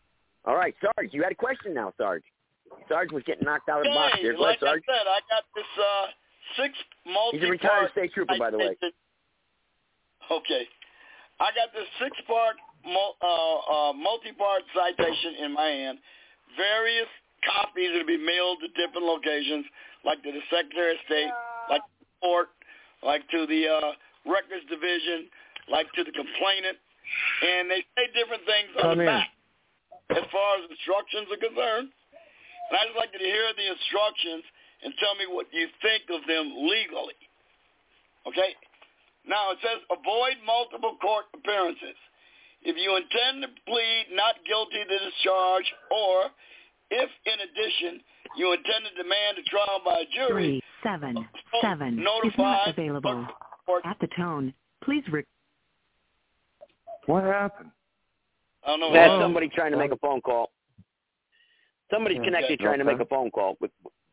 All 0.44 0.56
right, 0.56 0.74
Sarge, 0.80 1.10
you 1.12 1.22
had 1.22 1.32
a 1.32 1.36
question 1.36 1.74
now, 1.74 1.92
Sarge. 1.96 2.24
Sarge 2.88 3.12
was 3.12 3.22
getting 3.24 3.44
knocked 3.44 3.68
out 3.68 3.78
of 3.80 3.84
the 3.84 3.90
box 3.90 4.14
Hey, 4.16 4.22
here. 4.22 4.32
Go 4.34 4.44
ahead, 4.44 4.58
like 4.60 4.62
I 4.62 4.72
Sarge. 4.72 4.82
said, 4.86 5.06
I 5.06 5.20
got 5.30 5.44
this 5.54 5.64
uh, 5.78 6.06
six 6.56 6.74
multi. 7.06 7.38
He's 7.38 7.46
a 7.46 7.50
retired 7.50 7.90
state 7.92 8.12
trooper, 8.12 8.34
by 8.38 8.50
the 8.50 8.58
way. 8.58 8.76
Okay, 10.30 10.64
I 11.42 11.50
got 11.52 11.74
this 11.74 11.84
six-part, 11.98 12.56
uh, 12.86 12.88
uh, 12.88 13.92
multi-part 13.92 14.62
citation 14.72 15.44
in 15.44 15.52
my 15.52 15.66
hand. 15.66 15.98
Various 16.56 17.10
copies 17.42 17.90
are 17.90 18.00
to 18.00 18.08
be 18.08 18.16
mailed 18.16 18.62
to 18.62 18.70
different 18.78 19.02
locations, 19.04 19.66
like 20.06 20.22
to 20.22 20.30
the 20.30 20.40
Secretary 20.48 20.94
of 20.94 21.00
State, 21.04 21.32
like 21.68 21.82
to 21.82 21.94
the 22.00 22.08
court, 22.22 22.48
like 23.02 23.26
to 23.34 23.44
the 23.50 23.66
uh, 23.66 23.92
Records 24.24 24.62
Division, 24.70 25.26
like 25.68 25.90
to 25.98 26.06
the 26.06 26.14
complainant, 26.14 26.78
and 26.78 27.66
they 27.68 27.82
say 27.98 28.06
different 28.14 28.46
things 28.46 28.70
on 28.78 28.82
Come 28.94 28.98
the 29.02 29.04
in. 29.04 29.10
back 29.10 29.28
as 30.16 30.24
far 30.30 30.50
as 30.62 30.70
instructions 30.70 31.28
are 31.34 31.42
concerned. 31.42 31.90
And 31.90 32.72
I'd 32.78 32.88
just 32.88 32.96
like 32.96 33.10
you 33.12 33.20
to 33.20 33.28
hear 33.28 33.46
the 33.58 33.66
instructions 33.68 34.44
and 34.82 34.92
tell 34.98 35.14
me 35.14 35.26
what 35.30 35.46
you 35.52 35.66
think 35.80 36.02
of 36.10 36.26
them 36.26 36.52
legally. 36.66 37.18
Okay? 38.26 38.54
Now, 39.26 39.52
it 39.52 39.58
says 39.62 39.78
avoid 39.90 40.38
multiple 40.44 40.96
court 41.00 41.26
appearances. 41.34 41.94
If 42.62 42.76
you 42.78 42.94
intend 42.94 43.42
to 43.42 43.50
plead 43.66 44.06
not 44.14 44.36
guilty 44.46 44.82
to 44.82 44.88
this 44.88 45.14
charge, 45.24 45.66
or 45.90 46.30
if, 46.90 47.10
in 47.26 47.38
addition, 47.42 48.00
you 48.36 48.52
intend 48.52 48.86
to 48.86 49.02
demand 49.02 49.38
a 49.38 49.44
trial 49.50 49.80
by 49.84 50.02
a 50.02 50.08
jury, 50.14 50.62
Three 50.62 50.62
seven 50.82 51.16
seven 51.60 51.98
is 51.98 52.04
notify 52.04 52.42
not 52.42 52.68
available. 52.68 53.26
court. 53.66 53.82
At 53.84 53.98
the 54.00 54.08
tone, 54.16 54.54
please 54.82 55.04
re- 55.10 55.24
What 57.06 57.24
happened? 57.24 57.70
I 58.64 58.70
don't 58.70 58.80
know. 58.80 58.92
That's 58.92 59.20
somebody 59.20 59.48
trying 59.48 59.72
to 59.72 59.78
make 59.78 59.90
a 59.90 59.96
phone 59.96 60.20
call. 60.20 60.50
Somebody's 61.90 62.18
Okay. 62.18 62.26
connected 62.26 62.60
trying 62.60 62.78
to 62.78 62.84
make 62.84 63.00
a 63.00 63.06
phone 63.06 63.30
call. 63.30 63.56
But, 63.60 63.70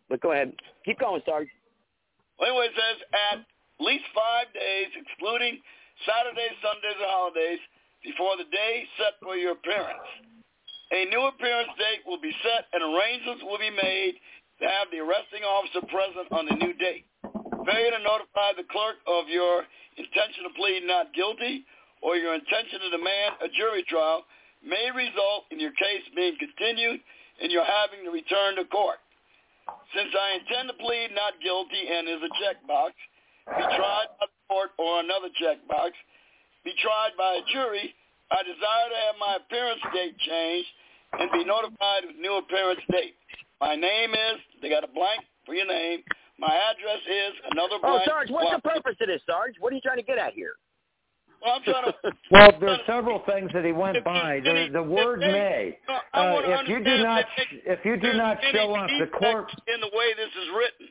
but 0.10 0.22
go 0.22 0.34
ahead. 0.34 0.54
Keep 0.86 1.00
going, 1.00 1.22
Sarge. 1.26 1.48
Well, 2.40 2.50
anyway, 2.50 2.68
it 2.68 2.76
says 2.76 2.98
at 3.32 3.40
least 3.80 4.06
five 4.16 4.50
days, 4.54 4.90
excluding 4.96 5.62
Saturdays, 6.08 6.56
Sundays, 6.64 6.98
or 7.00 7.10
holidays, 7.10 7.62
before 8.04 8.40
the 8.40 8.48
day 8.48 8.88
set 8.98 9.20
for 9.22 9.36
your 9.36 9.54
appearance. 9.60 10.08
A 10.90 11.06
new 11.12 11.22
appearance 11.30 11.70
date 11.78 12.02
will 12.08 12.20
be 12.20 12.34
set 12.42 12.66
and 12.74 12.82
arrangements 12.82 13.44
will 13.46 13.62
be 13.62 13.70
made 13.70 14.18
to 14.58 14.66
have 14.66 14.90
the 14.90 15.04
arresting 15.04 15.46
officer 15.46 15.86
present 15.86 16.28
on 16.32 16.50
the 16.50 16.58
new 16.58 16.74
date. 16.82 17.06
Failure 17.22 17.94
to 17.94 18.02
notify 18.02 18.56
the 18.58 18.66
clerk 18.72 18.98
of 19.06 19.30
your 19.30 19.68
intention 20.00 20.48
to 20.48 20.52
plead 20.56 20.88
not 20.88 21.14
guilty 21.14 21.68
or 22.02 22.16
your 22.16 22.34
intention 22.34 22.80
to 22.82 22.90
demand 22.90 23.38
a 23.44 23.50
jury 23.54 23.84
trial 23.86 24.24
may 24.64 24.90
result 24.96 25.46
in 25.52 25.60
your 25.60 25.76
case 25.76 26.04
being 26.16 26.36
continued 26.40 27.00
and 27.44 27.52
your 27.52 27.64
having 27.64 28.04
to 28.04 28.12
return 28.12 28.56
to 28.56 28.66
court. 28.66 28.98
Since 29.96 30.14
I 30.14 30.40
intend 30.40 30.70
to 30.70 30.78
plead 30.78 31.12
not 31.14 31.38
guilty 31.42 31.82
and 31.90 32.08
is 32.08 32.22
a 32.22 32.32
checkbox, 32.38 32.94
be 33.58 33.66
tried 33.76 34.10
by 34.20 34.26
the 34.30 34.42
court 34.48 34.72
or 34.78 35.02
another 35.02 35.30
checkbox, 35.38 35.98
be 36.64 36.74
tried 36.82 37.18
by 37.18 37.42
a 37.42 37.44
jury, 37.54 37.96
I 38.30 38.44
desire 38.46 38.88
to 38.90 38.98
have 39.10 39.16
my 39.18 39.38
appearance 39.42 39.82
date 39.94 40.18
changed 40.22 40.70
and 41.18 41.32
be 41.32 41.44
notified 41.44 42.06
of 42.06 42.16
new 42.22 42.38
appearance 42.38 42.82
date. 42.92 43.18
My 43.60 43.76
name 43.76 44.14
is, 44.14 44.38
they 44.62 44.70
got 44.70 44.84
a 44.84 44.92
blank 44.92 45.26
for 45.46 45.56
your 45.56 45.66
name. 45.66 46.04
My 46.38 46.54
address 46.54 47.02
is 47.04 47.34
another 47.52 47.82
oh, 47.82 47.82
blank. 47.82 48.02
Oh. 48.06 48.12
Sarge, 48.12 48.30
what's 48.30 48.54
the 48.54 48.62
purpose 48.62 48.96
of 49.02 49.08
this, 49.08 49.22
Sarge? 49.26 49.56
What 49.60 49.74
are 49.74 49.76
you 49.76 49.82
trying 49.82 49.98
to 49.98 50.06
get 50.06 50.18
at 50.18 50.34
here? 50.34 50.54
Well, 51.44 51.54
I'm 51.56 51.64
trying 51.64 51.86
to. 51.86 51.94
Well, 52.32 52.52
there's 52.60 52.80
several 52.86 53.24
things 53.26 53.50
that 53.54 53.66
he 53.66 53.72
went 53.72 54.04
by. 54.04 54.40
The, 54.44 54.70
the 54.74 54.84
word 54.84 55.20
may. 55.20 55.78
I 56.14 56.20
Uh, 56.36 56.42
if 56.62 56.68
you 56.70 56.84
do 56.84 56.98
not, 57.04 57.26
that 57.38 57.48
if 57.66 57.80
you 57.86 57.98
do 57.98 58.14
not 58.14 58.38
show 58.54 58.74
up, 58.76 58.90
the 59.00 59.08
court. 59.08 59.50
in 59.74 59.80
the 59.82 59.90
way 59.94 60.14
this 60.16 60.30
is 60.44 60.50
written. 60.56 60.88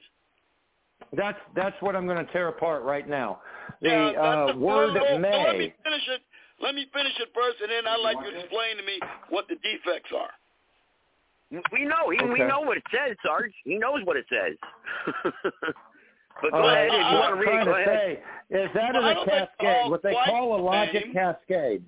That's 1.17 1.39
that's 1.55 1.77
what 1.81 1.97
I'm 1.97 2.07
going 2.07 2.25
to 2.25 2.31
tear 2.33 2.49
apart 2.49 2.83
right 2.83 3.09
now. 3.09 3.41
The 3.83 3.89
Yeah, 3.89 4.21
uh, 4.21 4.53
the- 4.53 4.59
word 4.59 4.95
well, 4.95 5.05
well, 5.21 5.21
Let 5.21 5.57
me 5.57 5.59
may. 5.69 5.75
finish 5.85 6.09
it. 6.09 6.21
Let 6.61 6.75
me 6.75 6.87
finish 6.93 7.13
it 7.21 7.29
first, 7.35 7.61
and 7.63 7.71
then 7.71 7.87
I'd 7.87 8.01
like 8.01 8.17
you 8.25 8.33
to 8.33 8.41
explain 8.41 8.77
to 8.79 8.83
me 8.83 8.99
what 9.31 9.47
the 9.49 9.55
defects 9.57 10.11
are. 10.17 10.31
We 11.73 11.85
know. 11.85 12.11
He, 12.11 12.19
We 12.25 12.41
know 12.41 12.61
what 12.61 12.77
it 12.77 12.83
says, 12.93 13.17
Sarge. 13.25 13.53
He 13.65 13.79
knows 13.79 14.01
what 14.05 14.17
it 14.17 14.27
says. 14.29 14.57
but 16.43 16.51
go 16.53 16.57
All 16.59 16.63
right, 16.69 16.87
ahead. 16.87 16.89
If 16.89 16.93
you 16.93 16.99
what 17.05 17.13
want 17.15 17.33
I'm 17.33 17.35
to 17.35 17.41
read, 17.41 17.47
trying 17.53 17.65
go 17.67 17.73
to 17.73 17.83
ahead. 17.83 18.19
say 18.51 18.59
is 18.65 18.71
that 18.75 18.95
Well, 18.95 19.11
is 19.11 19.17
I 19.19 19.23
a 19.23 19.25
cascade, 19.47 19.91
what 19.91 20.03
they 20.03 20.15
call 20.27 20.57
a 20.57 20.61
logic 20.63 21.05
name- 21.07 21.15
cascade. 21.15 21.85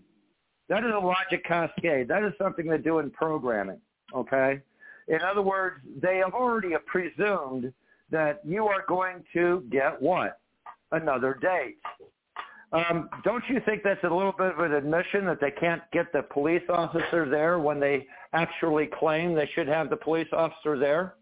That 0.69 0.85
is 0.85 0.93
a 0.95 0.99
logic 0.99 1.45
cascade. 1.45 2.07
That 2.09 2.23
is 2.23 2.33
something 2.39 2.67
they 2.69 2.79
do 2.79 2.99
in 3.01 3.11
programming. 3.11 3.81
Okay. 4.15 4.61
In 5.09 5.21
other 5.23 5.43
words, 5.43 5.81
they 6.01 6.19
have 6.19 6.33
already 6.35 6.71
presumed 6.87 7.73
that 8.11 8.41
you 8.45 8.67
are 8.67 8.85
going 8.89 9.25
to 9.33 9.65
get 9.71 10.01
what 10.01 10.39
another 10.93 11.35
date. 11.41 11.79
Um, 12.73 13.09
don't 13.25 13.43
you 13.49 13.61
think 13.67 13.83
that's 13.83 14.03
a 14.05 14.09
little 14.15 14.31
bit 14.37 14.53
of 14.53 14.61
an 14.61 14.73
admission 14.73 15.25
that 15.27 15.41
they 15.41 15.51
can't 15.51 15.83
get 15.93 16.13
the 16.13 16.23
police 16.23 16.63
officer 16.69 17.29
there 17.29 17.59
when 17.59 17.81
they 17.81 18.07
actually 18.33 18.87
claim 18.87 19.35
they 19.35 19.49
should 19.55 19.67
have 19.67 19.91
the 19.91 19.97
police 19.97 20.29
officer 20.33 20.79
there? 20.79 21.15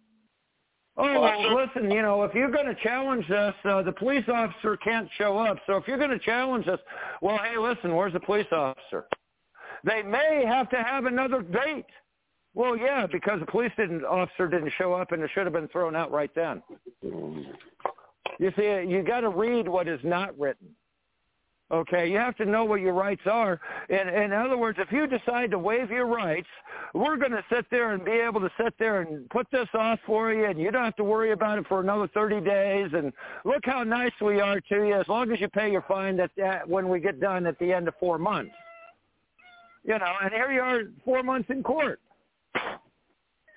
Oh, 1.00 1.20
well, 1.20 1.54
listen, 1.54 1.90
you 1.92 2.02
know, 2.02 2.24
if 2.24 2.34
you're 2.34 2.50
going 2.50 2.66
to 2.66 2.74
challenge 2.82 3.30
us, 3.30 3.54
uh, 3.64 3.82
the 3.82 3.92
police 3.92 4.24
officer 4.26 4.76
can't 4.76 5.08
show 5.16 5.38
up. 5.38 5.58
So 5.66 5.76
if 5.76 5.86
you're 5.86 5.96
going 5.96 6.10
to 6.10 6.18
challenge 6.18 6.66
us, 6.66 6.80
well, 7.22 7.38
hey, 7.38 7.56
listen, 7.56 7.94
where's 7.94 8.12
the 8.12 8.20
police 8.20 8.48
officer? 8.50 9.06
They 9.84 10.02
may 10.02 10.44
have 10.44 10.68
to 10.70 10.82
have 10.82 11.04
another 11.04 11.42
date. 11.42 11.86
Well, 12.54 12.76
yeah, 12.76 13.06
because 13.06 13.38
the 13.38 13.46
police 13.46 13.70
didn't 13.76 14.04
officer 14.04 14.48
didn't 14.48 14.72
show 14.76 14.92
up, 14.92 15.12
and 15.12 15.22
it 15.22 15.30
should 15.32 15.44
have 15.44 15.52
been 15.52 15.68
thrown 15.68 15.94
out 15.94 16.10
right 16.10 16.34
then. 16.34 16.62
You 17.02 18.52
see, 18.56 18.64
you 18.88 19.04
got 19.06 19.20
to 19.20 19.28
read 19.28 19.68
what 19.68 19.86
is 19.86 20.00
not 20.02 20.36
written. 20.36 20.68
Okay, 21.70 22.10
you 22.10 22.16
have 22.16 22.34
to 22.36 22.46
know 22.46 22.64
what 22.64 22.80
your 22.80 22.94
rights 22.94 23.20
are. 23.26 23.60
And 23.90 24.08
in 24.08 24.32
other 24.32 24.56
words, 24.56 24.78
if 24.80 24.90
you 24.90 25.06
decide 25.06 25.50
to 25.50 25.58
waive 25.58 25.90
your 25.90 26.06
rights, 26.06 26.48
we're 26.94 27.18
going 27.18 27.32
to 27.32 27.44
sit 27.52 27.66
there 27.70 27.92
and 27.92 28.02
be 28.02 28.12
able 28.12 28.40
to 28.40 28.50
sit 28.58 28.72
there 28.78 29.02
and 29.02 29.28
put 29.28 29.46
this 29.52 29.68
off 29.74 29.98
for 30.06 30.32
you, 30.32 30.46
and 30.46 30.58
you 30.58 30.70
don't 30.70 30.84
have 30.84 30.96
to 30.96 31.04
worry 31.04 31.32
about 31.32 31.58
it 31.58 31.66
for 31.68 31.80
another 31.80 32.08
30 32.14 32.40
days. 32.40 32.88
And 32.94 33.12
look 33.44 33.64
how 33.64 33.84
nice 33.84 34.12
we 34.22 34.40
are 34.40 34.60
to 34.60 34.86
you, 34.86 34.94
as 34.94 35.06
long 35.08 35.30
as 35.30 35.40
you 35.42 35.48
pay 35.48 35.70
your 35.70 35.82
fine 35.82 36.18
at 36.20 36.30
that 36.38 36.66
when 36.66 36.88
we 36.88 37.00
get 37.00 37.20
done 37.20 37.46
at 37.46 37.58
the 37.58 37.70
end 37.70 37.86
of 37.86 37.94
four 38.00 38.16
months. 38.16 38.54
You 39.84 39.98
know, 39.98 40.14
and 40.22 40.32
here 40.32 40.50
you 40.50 40.60
are, 40.60 40.82
four 41.04 41.22
months 41.22 41.50
in 41.50 41.62
court. 41.62 42.00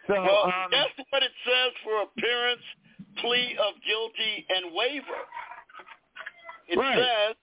So, 0.07 0.15
well, 0.15 0.43
um, 0.45 0.69
that's 0.71 1.07
what 1.11 1.23
it 1.23 1.31
says 1.45 1.71
for 1.83 2.01
appearance, 2.03 2.61
plea 3.21 3.55
of 3.57 3.73
guilty, 3.87 4.45
and 4.49 4.73
waiver. 4.75 5.21
It 6.67 6.77
Right. 6.77 6.97
says, 6.97 7.35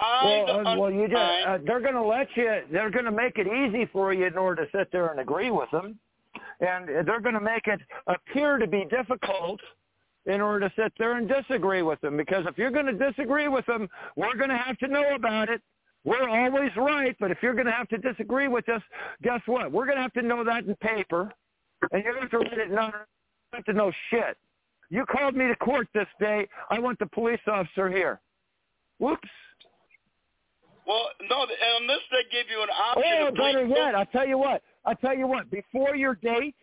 I 0.00 0.44
well, 0.46 0.66
uh, 0.66 0.76
well, 0.78 0.92
you 0.92 1.08
just, 1.08 1.20
uh, 1.46 1.58
they're 1.66 1.80
going 1.80 1.94
to 1.94 2.02
let 2.02 2.28
you. 2.36 2.60
They're 2.70 2.90
going 2.90 3.04
to 3.04 3.10
make 3.10 3.36
it 3.36 3.46
easy 3.46 3.86
for 3.92 4.12
you 4.12 4.26
in 4.26 4.36
order 4.36 4.64
to 4.64 4.78
sit 4.78 4.92
there 4.92 5.08
and 5.08 5.20
agree 5.20 5.50
with 5.50 5.70
them, 5.70 5.98
and 6.60 6.88
they're 6.88 7.20
going 7.20 7.34
to 7.34 7.40
make 7.40 7.66
it 7.66 7.80
appear 8.06 8.58
to 8.58 8.66
be 8.66 8.84
difficult 8.90 9.60
in 10.26 10.40
order 10.40 10.68
to 10.68 10.74
sit 10.76 10.92
there 10.98 11.16
and 11.16 11.28
disagree 11.28 11.82
with 11.82 12.00
them. 12.00 12.16
Because 12.16 12.44
if 12.46 12.56
you're 12.58 12.70
going 12.70 12.86
to 12.86 12.92
disagree 12.92 13.48
with 13.48 13.66
them, 13.66 13.88
we're 14.16 14.36
going 14.36 14.50
to 14.50 14.56
have 14.56 14.78
to 14.78 14.88
know 14.88 15.14
about 15.14 15.48
it. 15.48 15.60
We're 16.04 16.28
always 16.28 16.70
right, 16.76 17.16
but 17.18 17.30
if 17.30 17.38
you're 17.42 17.54
going 17.54 17.66
to 17.66 17.72
have 17.72 17.88
to 17.88 17.98
disagree 17.98 18.48
with 18.48 18.68
us, 18.68 18.82
guess 19.22 19.40
what? 19.46 19.72
We're 19.72 19.84
going 19.84 19.96
to 19.96 20.02
have 20.02 20.12
to 20.12 20.22
know 20.22 20.44
that 20.44 20.64
in 20.64 20.76
paper, 20.76 21.32
and 21.90 22.04
you're 22.04 22.14
going 22.14 22.28
to 22.28 22.36
have 22.36 22.44
to 22.44 22.56
read 22.56 22.66
it. 22.66 22.70
None 22.70 22.92
have 23.52 23.64
to 23.64 23.72
know 23.72 23.90
shit. 24.10 24.36
You 24.90 25.04
called 25.06 25.34
me 25.34 25.48
to 25.48 25.56
court 25.56 25.88
this 25.94 26.06
day. 26.20 26.46
I 26.70 26.78
want 26.78 26.98
the 26.98 27.06
police 27.06 27.40
officer 27.46 27.90
here. 27.90 28.20
Whoops. 28.98 29.28
Well, 30.88 31.10
no, 31.28 31.46
unless 31.80 31.98
they 32.10 32.24
give 32.32 32.46
you 32.50 32.62
an 32.62 32.70
option. 32.70 33.04
Oh, 33.20 33.30
better 33.30 33.66
yet, 33.66 33.94
I'll 33.94 34.06
tell 34.06 34.26
you 34.26 34.38
what. 34.38 34.62
I'll 34.86 34.96
tell 34.96 35.14
you 35.14 35.26
what. 35.26 35.50
Before 35.50 35.94
your 35.94 36.14
date, 36.14 36.54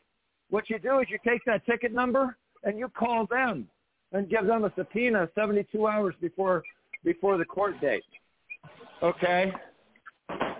what 0.49 0.67
you 0.69 0.79
do 0.79 0.99
is 0.99 1.07
you 1.09 1.19
take 1.25 1.45
that 1.45 1.63
ticket 1.67 1.93
number 1.93 2.35
and 2.63 2.79
you 2.79 2.89
call 2.89 3.27
them 3.27 3.67
and 4.13 4.27
give 4.27 4.47
them 4.47 4.63
a 4.63 4.73
subpoena 4.75 5.29
72 5.35 5.87
hours 5.87 6.15
before 6.19 6.63
before 7.03 7.37
the 7.37 7.45
court 7.45 7.79
date. 7.79 8.03
Okay? 9.03 9.53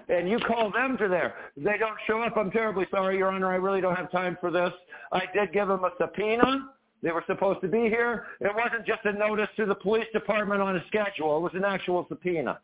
And 0.10 0.30
you 0.30 0.38
call 0.38 0.72
them 0.72 0.96
to 1.00 1.08
there. 1.08 1.34
They 1.58 1.80
don't 1.80 1.98
show 2.06 2.22
up, 2.22 2.38
I'm 2.38 2.52
terribly 2.52 2.86
sorry, 2.92 3.18
Your 3.18 3.32
Honor. 3.32 3.52
I 3.52 3.56
really 3.56 3.82
don't 3.82 3.96
have 3.96 4.12
time 4.12 4.38
for 4.40 4.52
this. 4.52 4.72
I 5.12 5.24
did 5.34 5.52
give 5.52 5.68
them 5.68 5.84
a 5.84 5.90
subpoena. 6.00 6.70
They 7.02 7.12
were 7.12 7.24
supposed 7.26 7.62
to 7.62 7.68
be 7.68 7.82
here. 7.90 8.26
It 8.42 8.52
wasn't 8.56 8.86
just 8.86 9.02
a 9.06 9.14
notice 9.14 9.50
to 9.58 9.66
the 9.66 9.74
police 9.74 10.06
department 10.14 10.62
on 10.62 10.76
a 10.76 10.86
schedule. 10.88 11.38
It 11.38 11.42
was 11.42 11.54
an 11.56 11.66
actual 11.66 12.06
subpoena. 12.08 12.60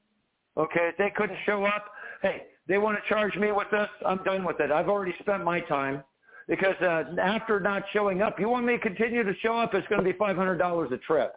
Okay, 0.57 0.89
if 0.89 0.97
they 0.97 1.11
couldn't 1.15 1.37
show 1.45 1.65
up, 1.65 1.85
hey, 2.21 2.43
they 2.67 2.77
want 2.77 2.97
to 3.01 3.09
charge 3.09 3.35
me 3.35 3.51
with 3.51 3.67
this, 3.71 3.87
I'm 4.05 4.23
done 4.23 4.43
with 4.43 4.59
it. 4.59 4.71
I've 4.71 4.89
already 4.89 5.13
spent 5.19 5.43
my 5.43 5.61
time 5.61 6.03
because 6.47 6.75
uh, 6.81 7.03
after 7.21 7.59
not 7.59 7.83
showing 7.93 8.21
up, 8.21 8.39
you 8.39 8.49
want 8.49 8.65
me 8.65 8.73
to 8.73 8.79
continue 8.79 9.23
to 9.23 9.33
show 9.41 9.57
up, 9.57 9.73
it's 9.73 9.87
going 9.87 10.03
to 10.03 10.09
be 10.11 10.17
$500 10.17 10.91
a 10.91 10.97
trip. 10.97 11.33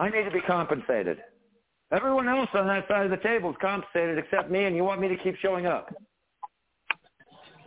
I 0.00 0.08
need 0.08 0.24
to 0.24 0.30
be 0.30 0.40
compensated. 0.40 1.18
Everyone 1.90 2.28
else 2.28 2.48
on 2.54 2.66
that 2.66 2.86
side 2.88 3.04
of 3.04 3.10
the 3.10 3.16
table 3.18 3.50
is 3.50 3.56
compensated 3.60 4.18
except 4.18 4.50
me, 4.50 4.64
and 4.64 4.76
you 4.76 4.84
want 4.84 5.00
me 5.00 5.08
to 5.08 5.16
keep 5.16 5.36
showing 5.36 5.66
up. 5.66 5.94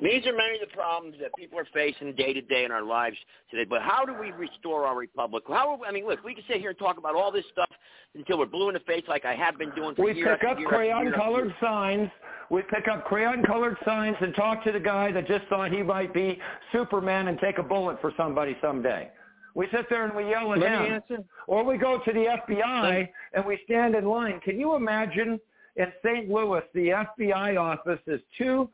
These 0.01 0.25
are 0.25 0.33
many 0.33 0.59
of 0.59 0.67
the 0.67 0.75
problems 0.75 1.15
that 1.21 1.29
people 1.37 1.59
are 1.59 1.67
facing 1.73 2.15
day 2.15 2.33
to 2.33 2.41
day 2.41 2.65
in 2.65 2.71
our 2.71 2.83
lives 2.83 3.15
today. 3.51 3.65
But 3.69 3.83
how 3.83 4.03
do 4.03 4.15
we 4.19 4.31
restore 4.31 4.85
our 4.85 4.97
republic? 4.97 5.43
How? 5.47 5.79
I 5.87 5.91
mean, 5.91 6.07
look, 6.07 6.23
we 6.23 6.33
can 6.33 6.43
sit 6.47 6.57
here 6.57 6.71
and 6.71 6.79
talk 6.79 6.97
about 6.97 7.15
all 7.15 7.31
this 7.31 7.45
stuff 7.51 7.69
until 8.15 8.39
we're 8.39 8.47
blue 8.47 8.69
in 8.69 8.73
the 8.73 8.79
face, 8.81 9.03
like 9.07 9.25
I 9.25 9.35
have 9.35 9.59
been 9.59 9.69
doing 9.75 9.93
for 9.93 10.05
years 10.05 10.15
We 10.15 10.21
year 10.21 10.37
pick 10.37 10.49
up 10.49 10.59
year 10.59 10.67
after 10.67 10.83
year 10.83 10.93
crayon-colored 10.93 11.45
year. 11.45 11.55
signs. 11.61 12.09
We 12.49 12.63
pick 12.63 12.87
up 12.91 13.05
crayon-colored 13.05 13.77
signs 13.85 14.17
and 14.21 14.33
talk 14.35 14.63
to 14.63 14.71
the 14.71 14.79
guy 14.79 15.11
that 15.11 15.27
just 15.27 15.45
thought 15.47 15.71
he 15.71 15.83
might 15.83 16.13
be 16.13 16.39
Superman 16.71 17.27
and 17.27 17.39
take 17.39 17.59
a 17.59 17.63
bullet 17.63 18.01
for 18.01 18.11
somebody 18.17 18.57
someday. 18.59 19.11
We 19.53 19.67
sit 19.71 19.85
there 19.89 20.05
and 20.05 20.15
we 20.15 20.29
yell 20.29 20.51
at 20.53 20.59
Let 20.59 21.09
him. 21.09 21.23
Or 21.45 21.63
we 21.63 21.77
go 21.77 21.99
to 22.03 22.11
the 22.11 22.37
FBI 22.49 23.07
and 23.33 23.45
we 23.45 23.59
stand 23.65 23.95
in 23.95 24.05
line. 24.05 24.39
Can 24.43 24.59
you 24.59 24.75
imagine 24.75 25.39
in 25.75 25.87
St. 26.03 26.29
Louis, 26.29 26.61
the 26.73 27.05
FBI 27.19 27.59
office 27.59 27.99
is 28.07 28.19
two 28.37 28.69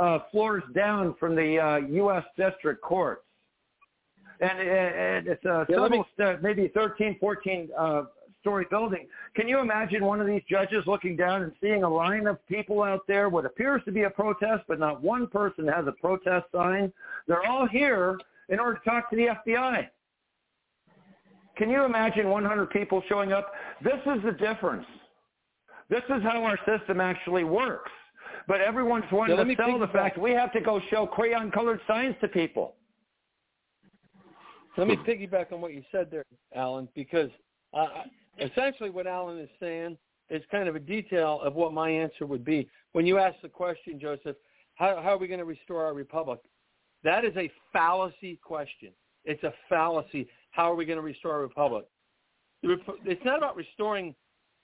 uh, 0.00 0.20
floors 0.30 0.62
down 0.74 1.14
from 1.20 1.36
the 1.36 1.58
uh, 1.58 1.76
U.S. 1.76 2.24
District 2.36 2.80
Courts. 2.82 3.22
And, 4.40 4.58
and 4.58 5.26
it's 5.28 5.44
a 5.44 5.66
Yeah, 5.68 5.76
me- 5.76 5.82
several, 5.84 6.06
st- 6.18 6.42
maybe 6.42 6.68
13, 6.68 7.18
14 7.20 7.68
uh, 7.78 8.02
story 8.40 8.66
building. 8.70 9.06
Can 9.36 9.46
you 9.46 9.58
imagine 9.58 10.02
one 10.04 10.20
of 10.20 10.26
these 10.26 10.40
judges 10.48 10.84
looking 10.86 11.14
down 11.14 11.42
and 11.42 11.52
seeing 11.60 11.82
a 11.82 11.88
line 11.88 12.26
of 12.26 12.44
people 12.46 12.82
out 12.82 13.06
there, 13.06 13.28
what 13.28 13.44
appears 13.44 13.82
to 13.84 13.92
be 13.92 14.04
a 14.04 14.10
protest, 14.10 14.64
but 14.66 14.78
not 14.78 15.02
one 15.02 15.26
person 15.26 15.68
has 15.68 15.86
a 15.86 15.92
protest 15.92 16.46
sign? 16.52 16.90
They're 17.28 17.46
all 17.46 17.68
here 17.68 18.18
in 18.48 18.58
order 18.58 18.78
to 18.78 18.90
talk 18.90 19.10
to 19.10 19.16
the 19.16 19.28
FBI. 19.46 19.86
Can 21.56 21.68
you 21.68 21.84
imagine 21.84 22.30
100 22.30 22.70
people 22.70 23.02
showing 23.06 23.32
up? 23.34 23.52
This 23.84 24.00
is 24.06 24.22
the 24.24 24.32
difference. 24.32 24.86
This 25.90 26.02
is 26.08 26.22
how 26.22 26.42
our 26.44 26.58
system 26.64 27.02
actually 27.02 27.44
works. 27.44 27.90
But 28.50 28.60
everyone's 28.60 29.04
wanting 29.12 29.36
let 29.36 29.44
to 29.44 29.54
sell 29.54 29.78
the 29.78 29.86
fact 29.86 30.18
we 30.18 30.32
have 30.32 30.52
to 30.54 30.60
go 30.60 30.80
show 30.90 31.06
crayon-colored 31.06 31.78
signs 31.86 32.16
to 32.20 32.26
people. 32.26 32.74
Let 34.76 34.88
me 34.88 34.96
piggyback 34.96 35.52
on 35.52 35.60
what 35.60 35.72
you 35.72 35.84
said 35.92 36.08
there, 36.10 36.24
Alan, 36.52 36.88
because 36.96 37.30
uh, 37.72 37.86
essentially 38.40 38.90
what 38.90 39.06
Alan 39.06 39.38
is 39.38 39.48
saying 39.60 39.96
is 40.30 40.42
kind 40.50 40.68
of 40.68 40.74
a 40.74 40.80
detail 40.80 41.40
of 41.44 41.54
what 41.54 41.72
my 41.72 41.90
answer 41.90 42.26
would 42.26 42.44
be. 42.44 42.68
When 42.90 43.06
you 43.06 43.18
ask 43.18 43.40
the 43.40 43.48
question, 43.48 44.00
Joseph, 44.00 44.34
how, 44.74 45.00
how 45.00 45.10
are 45.10 45.18
we 45.18 45.28
going 45.28 45.38
to 45.38 45.44
restore 45.44 45.84
our 45.84 45.94
republic? 45.94 46.40
That 47.04 47.24
is 47.24 47.36
a 47.36 47.48
fallacy 47.72 48.40
question. 48.42 48.90
It's 49.24 49.44
a 49.44 49.54
fallacy. 49.68 50.26
How 50.50 50.72
are 50.72 50.74
we 50.74 50.86
going 50.86 50.98
to 50.98 51.04
restore 51.04 51.34
our 51.34 51.42
republic? 51.42 51.84
It's 52.64 53.24
not 53.24 53.38
about 53.38 53.54
restoring 53.54 54.12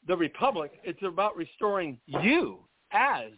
the 0.09 0.17
republic. 0.17 0.73
It's 0.83 1.05
about 1.05 1.37
restoring 1.37 1.99
you 2.09 2.67
as 2.97 3.31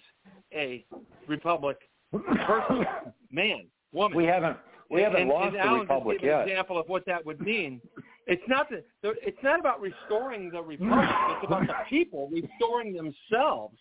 a 0.55 0.85
republic 1.27 1.79
person, 2.13 2.87
man, 3.31 3.67
woman. 3.93 4.17
We 4.17 4.25
haven't 4.25 4.57
we 4.91 5.03
haven't 5.03 5.23
and, 5.23 5.31
lost 5.31 5.47
and 5.49 5.55
the 5.57 5.61
Alan 5.61 5.81
republic 5.81 6.19
yet. 6.23 6.43
An 6.43 6.49
example 6.49 6.79
of 6.79 6.89
what 6.89 7.05
that 7.07 7.25
would 7.27 7.41
mean. 7.41 7.81
It's 8.27 8.43
not 8.49 8.69
that 8.71 8.85
it's 9.03 9.43
not 9.43 9.61
about 9.61 9.81
restoring 9.81 10.51
the 10.51 10.63
republic. 10.63 11.09
It's 11.31 11.47
about 11.47 11.67
the 11.67 11.75
people 11.91 12.31
restoring 12.31 12.95
themselves 12.95 13.77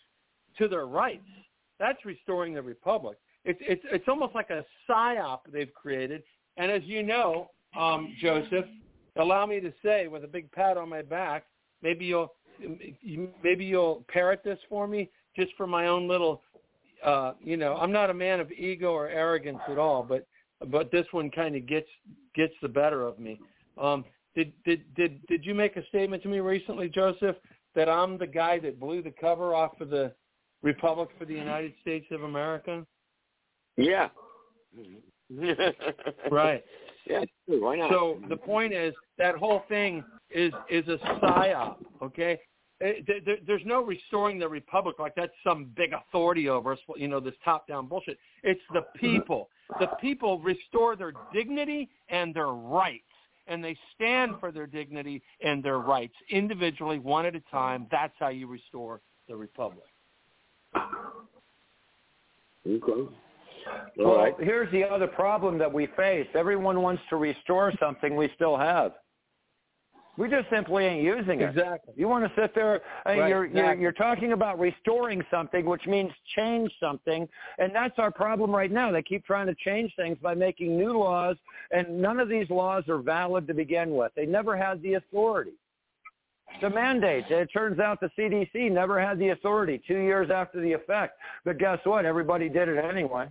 to 0.58 0.68
their 0.68 0.86
rights. 0.86 1.24
That's 1.78 2.04
restoring 2.04 2.54
the 2.54 2.62
republic. 2.62 3.18
It's 3.44 3.60
it's 3.62 3.82
it's 3.90 4.04
almost 4.08 4.34
like 4.34 4.50
a 4.50 4.64
psyop 4.88 5.40
they've 5.50 5.72
created. 5.72 6.22
And 6.56 6.70
as 6.70 6.82
you 6.84 7.02
know, 7.02 7.50
um, 7.78 8.14
Joseph, 8.20 8.66
allow 9.16 9.46
me 9.46 9.60
to 9.60 9.72
say 9.82 10.08
with 10.08 10.24
a 10.24 10.28
big 10.28 10.50
pat 10.52 10.76
on 10.76 10.88
my 10.88 11.02
back, 11.02 11.44
maybe 11.82 12.04
you'll 12.04 12.34
maybe 13.42 13.64
you'll 13.64 14.04
parrot 14.08 14.42
this 14.44 14.58
for 14.68 14.86
me 14.86 15.08
just 15.38 15.52
for 15.56 15.66
my 15.66 15.86
own 15.86 16.08
little 16.08 16.42
uh 17.04 17.32
you 17.40 17.56
know 17.56 17.74
i'm 17.76 17.92
not 17.92 18.10
a 18.10 18.14
man 18.14 18.40
of 18.40 18.50
ego 18.52 18.92
or 18.92 19.08
arrogance 19.08 19.60
at 19.68 19.78
all 19.78 20.02
but 20.02 20.26
but 20.66 20.90
this 20.90 21.06
one 21.12 21.30
kind 21.30 21.54
of 21.54 21.66
gets 21.66 21.86
gets 22.34 22.52
the 22.60 22.68
better 22.68 23.02
of 23.06 23.18
me 23.18 23.40
um 23.80 24.04
did 24.34 24.52
did 24.64 24.82
did 24.94 25.24
did 25.28 25.44
you 25.44 25.54
make 25.54 25.76
a 25.76 25.86
statement 25.86 26.22
to 26.22 26.28
me 26.28 26.40
recently 26.40 26.88
joseph 26.88 27.36
that 27.74 27.88
i'm 27.88 28.18
the 28.18 28.26
guy 28.26 28.58
that 28.58 28.80
blew 28.80 29.00
the 29.02 29.14
cover 29.20 29.54
off 29.54 29.80
of 29.80 29.90
the 29.90 30.12
republic 30.62 31.08
for 31.18 31.24
the 31.24 31.34
united 31.34 31.72
states 31.80 32.06
of 32.10 32.24
america 32.24 32.84
Yeah. 33.76 34.08
right 36.30 36.64
Yeah, 37.06 37.24
why 37.46 37.76
not? 37.76 37.90
so 37.90 38.18
the 38.28 38.36
point 38.36 38.72
is 38.72 38.94
that 39.18 39.36
whole 39.36 39.62
thing 39.68 40.02
is 40.30 40.52
is 40.70 40.86
a 40.88 40.96
psyop. 41.20 41.76
Okay, 42.02 42.38
Eh, 42.80 43.02
there- 43.06 43.20
there- 43.20 43.40
there's 43.42 43.64
no 43.64 43.82
restoring 43.82 44.38
the 44.38 44.48
republic 44.48 44.98
like 44.98 45.14
that's 45.14 45.34
some 45.42 45.64
big 45.64 45.92
authority 45.92 46.48
over 46.48 46.72
us. 46.72 46.78
You 46.96 47.08
know 47.08 47.18
this 47.20 47.36
top 47.44 47.66
down 47.66 47.86
bullshit. 47.86 48.18
It's 48.42 48.60
the 48.72 48.82
people. 48.94 49.50
The 49.80 49.88
people 50.00 50.38
restore 50.38 50.94
their 50.94 51.12
dignity 51.32 51.90
and 52.08 52.32
their 52.32 52.52
rights, 52.52 53.02
and 53.48 53.62
they 53.62 53.76
stand 53.94 54.38
for 54.38 54.52
their 54.52 54.66
dignity 54.66 55.22
and 55.42 55.62
their 55.62 55.78
rights 55.78 56.14
individually, 56.28 56.98
one 56.98 57.26
at 57.26 57.34
a 57.34 57.40
time. 57.50 57.86
That's 57.90 58.16
how 58.18 58.28
you 58.28 58.46
restore 58.46 59.00
the 59.26 59.36
republic. 59.36 59.84
Okay. 62.66 63.08
Well, 63.96 64.34
here's 64.38 64.70
the 64.70 64.84
other 64.84 65.06
problem 65.06 65.58
that 65.58 65.72
we 65.72 65.86
face. 65.86 66.28
Everyone 66.34 66.80
wants 66.80 67.02
to 67.10 67.16
restore 67.16 67.72
something 67.80 68.16
we 68.16 68.28
still 68.34 68.56
have. 68.56 68.94
We 70.18 70.28
just 70.28 70.50
simply 70.50 70.84
ain't 70.84 71.04
using 71.04 71.40
it. 71.40 71.50
Exactly. 71.50 71.94
You 71.96 72.08
want 72.08 72.24
to 72.24 72.40
sit 72.40 72.52
there, 72.52 72.82
uh, 73.06 73.10
Right, 73.10 73.28
you're, 73.28 73.46
you're, 73.46 73.74
you're 73.74 73.92
talking 73.92 74.32
about 74.32 74.58
restoring 74.58 75.22
something, 75.30 75.64
which 75.64 75.86
means 75.86 76.10
change 76.34 76.72
something, 76.80 77.28
and 77.58 77.72
that's 77.72 77.96
our 77.98 78.10
problem 78.10 78.50
right 78.50 78.72
now. 78.72 78.90
They 78.90 79.02
keep 79.02 79.24
trying 79.24 79.46
to 79.46 79.54
change 79.64 79.92
things 79.94 80.18
by 80.20 80.34
making 80.34 80.76
new 80.76 80.98
laws, 80.98 81.36
and 81.70 82.02
none 82.02 82.18
of 82.18 82.28
these 82.28 82.50
laws 82.50 82.82
are 82.88 82.98
valid 82.98 83.46
to 83.46 83.54
begin 83.54 83.94
with. 83.94 84.10
They 84.16 84.26
never 84.26 84.56
had 84.56 84.82
the 84.82 84.94
authority. 84.94 85.52
The 86.60 86.70
mandate, 86.70 87.26
it 87.30 87.48
turns 87.52 87.78
out 87.78 88.00
the 88.00 88.10
CDC 88.18 88.72
never 88.72 89.00
had 89.00 89.20
the 89.20 89.28
authority 89.28 89.80
two 89.86 89.98
years 89.98 90.30
after 90.30 90.60
the 90.60 90.72
effect. 90.72 91.16
But 91.44 91.58
guess 91.58 91.78
what? 91.84 92.04
Everybody 92.04 92.48
did 92.48 92.68
it 92.68 92.84
anyway. 92.84 93.28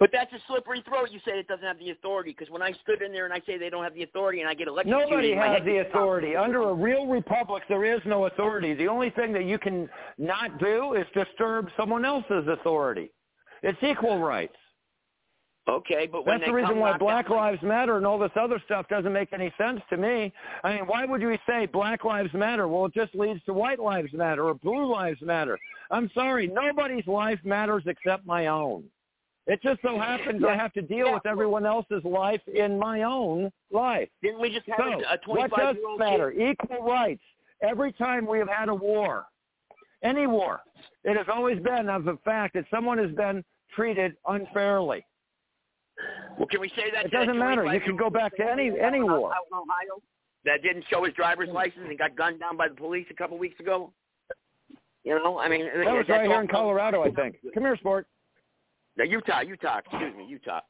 But 0.00 0.10
that's 0.12 0.32
a 0.32 0.38
slippery 0.48 0.82
throat. 0.86 1.10
You 1.12 1.20
say 1.24 1.38
it 1.38 1.46
doesn't 1.46 1.64
have 1.64 1.78
the 1.78 1.90
authority 1.90 2.34
because 2.36 2.50
when 2.50 2.62
I 2.62 2.72
stood 2.82 3.00
in 3.00 3.12
there 3.12 3.24
and 3.24 3.32
I 3.32 3.40
say 3.46 3.58
they 3.58 3.70
don't 3.70 3.84
have 3.84 3.94
the 3.94 4.02
authority 4.02 4.40
and 4.40 4.48
I 4.48 4.54
get 4.54 4.66
elected, 4.66 4.90
Nobody 4.90 5.32
has 5.34 5.64
the 5.64 5.78
authority. 5.88 6.34
Under 6.34 6.68
a 6.70 6.74
real 6.74 7.06
republic, 7.06 7.62
there 7.68 7.84
is 7.84 8.00
no 8.04 8.26
authority. 8.26 8.74
The 8.74 8.88
only 8.88 9.10
thing 9.10 9.32
that 9.32 9.44
you 9.44 9.58
can 9.58 9.88
not 10.18 10.58
do 10.58 10.94
is 10.94 11.06
disturb 11.14 11.68
someone 11.76 12.04
else's 12.04 12.48
authority. 12.48 13.10
It's 13.62 13.78
equal 13.82 14.18
rights. 14.18 14.56
Okay, 15.66 16.06
but 16.10 16.26
when 16.26 16.38
That's 16.38 16.42
they 16.42 16.50
the 16.50 16.56
reason 16.56 16.78
why 16.78 16.98
Black 16.98 17.30
Lives 17.30 17.62
Matter 17.62 17.96
and 17.96 18.04
all 18.04 18.18
this 18.18 18.30
other 18.38 18.60
stuff 18.66 18.86
doesn't 18.88 19.12
make 19.12 19.32
any 19.32 19.50
sense 19.56 19.80
to 19.88 19.96
me. 19.96 20.30
I 20.62 20.74
mean, 20.74 20.86
why 20.86 21.06
would 21.06 21.22
you 21.22 21.38
say 21.48 21.64
Black 21.64 22.04
Lives 22.04 22.34
Matter? 22.34 22.68
Well, 22.68 22.84
it 22.86 22.92
just 22.92 23.14
leads 23.14 23.42
to 23.44 23.54
White 23.54 23.78
Lives 23.78 24.12
Matter 24.12 24.44
or 24.44 24.54
Blue 24.54 24.92
Lives 24.92 25.22
Matter. 25.22 25.58
I'm 25.90 26.10
sorry, 26.12 26.48
nobody's 26.48 27.06
life 27.06 27.38
matters 27.44 27.84
except 27.86 28.26
my 28.26 28.48
own. 28.48 28.84
It 29.46 29.60
just 29.62 29.82
so 29.82 29.98
happens 29.98 30.42
I 30.42 30.56
have 30.56 30.72
to 30.72 30.82
deal 30.82 31.12
with 31.12 31.26
everyone 31.26 31.66
else's 31.66 32.02
life 32.04 32.40
in 32.46 32.78
my 32.78 33.02
own 33.02 33.50
life. 33.70 34.08
Didn't 34.22 34.40
we 34.40 34.50
just 34.50 34.66
have 34.68 34.78
So, 34.78 34.84
a, 34.84 35.14
a 35.14 35.18
what 35.26 35.50
25 35.50 35.58
does 35.58 35.76
matter? 35.98 36.30
kid? 36.30 36.56
Equal 36.62 36.84
rights. 36.84 37.22
Every 37.62 37.92
time 37.92 38.26
we 38.26 38.38
have 38.38 38.48
had 38.48 38.68
a 38.68 38.74
war, 38.74 39.26
any 40.02 40.26
war, 40.26 40.60
it 41.04 41.16
has 41.16 41.26
always 41.32 41.60
been 41.62 41.88
of 41.88 42.04
the 42.04 42.18
fact 42.24 42.54
that 42.54 42.64
someone 42.70 42.98
has 42.98 43.10
been 43.12 43.44
treated 43.74 44.16
unfairly. 44.26 45.04
Well, 46.38 46.48
can 46.48 46.60
we 46.60 46.68
say 46.70 46.90
that? 46.94 47.06
It 47.06 47.10
doesn't 47.12 47.38
matter. 47.38 47.64
You 47.72 47.80
can 47.80 47.96
go 47.96 48.10
back 48.10 48.36
to 48.36 48.50
any 48.50 48.72
any 48.80 49.02
war. 49.02 49.32
out 49.32 49.44
in 49.50 49.56
Ohio 49.56 50.02
that 50.44 50.62
didn't 50.62 50.84
show 50.90 51.04
his 51.04 51.14
driver's 51.14 51.48
hmm. 51.48 51.54
license 51.54 51.86
and 51.88 51.98
got 51.98 52.16
gunned 52.16 52.40
down 52.40 52.56
by 52.56 52.68
the 52.68 52.74
police 52.74 53.06
a 53.10 53.14
couple 53.14 53.38
weeks 53.38 53.58
ago. 53.60 53.92
You 55.04 55.14
know, 55.16 55.38
I 55.38 55.48
mean, 55.50 55.66
That 55.66 55.92
was 55.92 56.08
right 56.08 56.26
here 56.26 56.40
in 56.40 56.48
Colorado, 56.48 57.02
I 57.02 57.10
think. 57.10 57.36
Come 57.52 57.62
here, 57.62 57.76
sport. 57.76 58.06
No, 58.96 59.04
Utah, 59.04 59.40
Utah, 59.40 59.78
excuse 59.78 60.14
me, 60.16 60.26
Utah. 60.26 60.60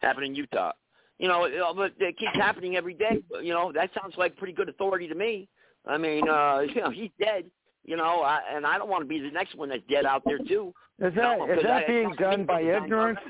Happened 0.00 0.26
in 0.26 0.34
Utah. 0.34 0.72
You 1.18 1.28
know, 1.28 1.48
but 1.74 1.92
it 1.98 2.18
keeps 2.18 2.34
happening 2.34 2.76
every 2.76 2.94
day. 2.94 3.22
You 3.42 3.52
know, 3.52 3.72
that 3.72 3.90
sounds 3.98 4.14
like 4.18 4.36
pretty 4.36 4.52
good 4.52 4.68
authority 4.68 5.08
to 5.08 5.14
me. 5.14 5.48
I 5.86 5.96
mean, 5.96 6.28
uh, 6.28 6.60
you 6.74 6.80
know, 6.80 6.90
he's 6.90 7.10
dead. 7.18 7.44
You 7.84 7.96
know, 7.96 8.22
I, 8.22 8.40
and 8.52 8.66
I 8.66 8.78
don't 8.78 8.88
want 8.90 9.02
to 9.02 9.08
be 9.08 9.20
the 9.20 9.30
next 9.30 9.54
one 9.54 9.68
that's 9.68 9.82
dead 9.88 10.04
out 10.04 10.22
there 10.26 10.38
too. 10.38 10.74
Is 10.98 11.14
that 11.14 11.38
No, 11.38 11.50
is 11.50 11.62
that 11.62 11.84
I- 11.84 11.86
being 11.86 12.10
it's 12.10 12.18
done 12.18 12.44
by 12.44 12.60
ignorance? 12.60 13.20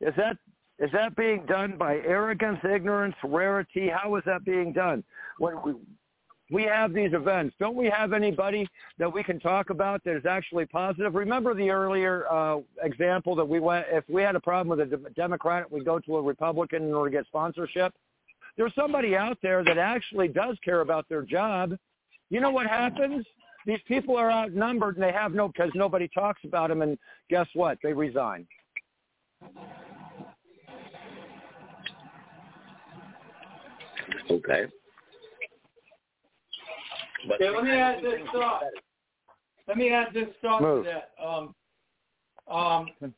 Is 0.00 0.14
that 0.16 0.36
is 0.78 0.90
that 0.92 1.14
being 1.16 1.46
done 1.46 1.76
by 1.78 1.96
arrogance, 1.98 2.58
ignorance, 2.64 3.14
rarity? 3.22 3.88
How 3.88 4.16
is 4.16 4.22
that 4.26 4.44
being 4.44 4.72
done? 4.72 5.04
When 5.38 5.54
we 5.64 5.74
we 6.54 6.62
have 6.62 6.94
these 6.94 7.12
events, 7.12 7.56
don't 7.58 7.74
we 7.74 7.90
have 7.90 8.12
anybody 8.12 8.66
that 8.98 9.12
we 9.12 9.24
can 9.24 9.40
talk 9.40 9.70
about 9.70 10.04
that 10.04 10.16
is 10.16 10.24
actually 10.24 10.64
positive? 10.66 11.16
Remember 11.16 11.52
the 11.52 11.68
earlier 11.68 12.30
uh, 12.30 12.58
example 12.82 13.34
that 13.34 13.44
we 13.44 13.58
went. 13.58 13.86
If 13.90 14.04
we 14.08 14.22
had 14.22 14.36
a 14.36 14.40
problem 14.40 14.68
with 14.68 14.92
a 14.92 14.96
de- 14.96 15.10
Democrat, 15.10 15.70
we 15.70 15.82
go 15.82 15.98
to 15.98 16.16
a 16.16 16.22
Republican 16.22 16.84
in 16.84 16.94
order 16.94 17.10
to 17.10 17.16
get 17.16 17.26
sponsorship. 17.26 17.92
There's 18.56 18.72
somebody 18.76 19.16
out 19.16 19.36
there 19.42 19.64
that 19.64 19.78
actually 19.78 20.28
does 20.28 20.56
care 20.64 20.80
about 20.80 21.08
their 21.08 21.22
job. 21.22 21.76
You 22.30 22.40
know 22.40 22.50
what 22.50 22.68
happens? 22.68 23.26
These 23.66 23.80
people 23.88 24.16
are 24.16 24.30
outnumbered 24.30 24.94
and 24.94 25.02
they 25.02 25.12
have 25.12 25.34
no 25.34 25.48
because 25.48 25.72
nobody 25.74 26.06
talks 26.06 26.42
about 26.44 26.68
them. 26.68 26.82
And 26.82 26.96
guess 27.28 27.48
what? 27.54 27.78
They 27.82 27.92
resign. 27.92 28.46
Okay. 34.30 34.66
But 37.28 37.40
Okay, 37.40 37.50
let 37.50 37.64
me 37.64 37.70
add 37.70 38.02
this 38.02 38.20
thought. 38.32 38.62
Let 39.66 39.76
me 39.76 39.90
add 39.90 40.08
this 40.12 40.28
thought 40.42 40.62
Move. 40.62 40.84
to 40.84 40.90
that. 40.90 41.24
Um, 41.24 41.54
um, 42.50 43.14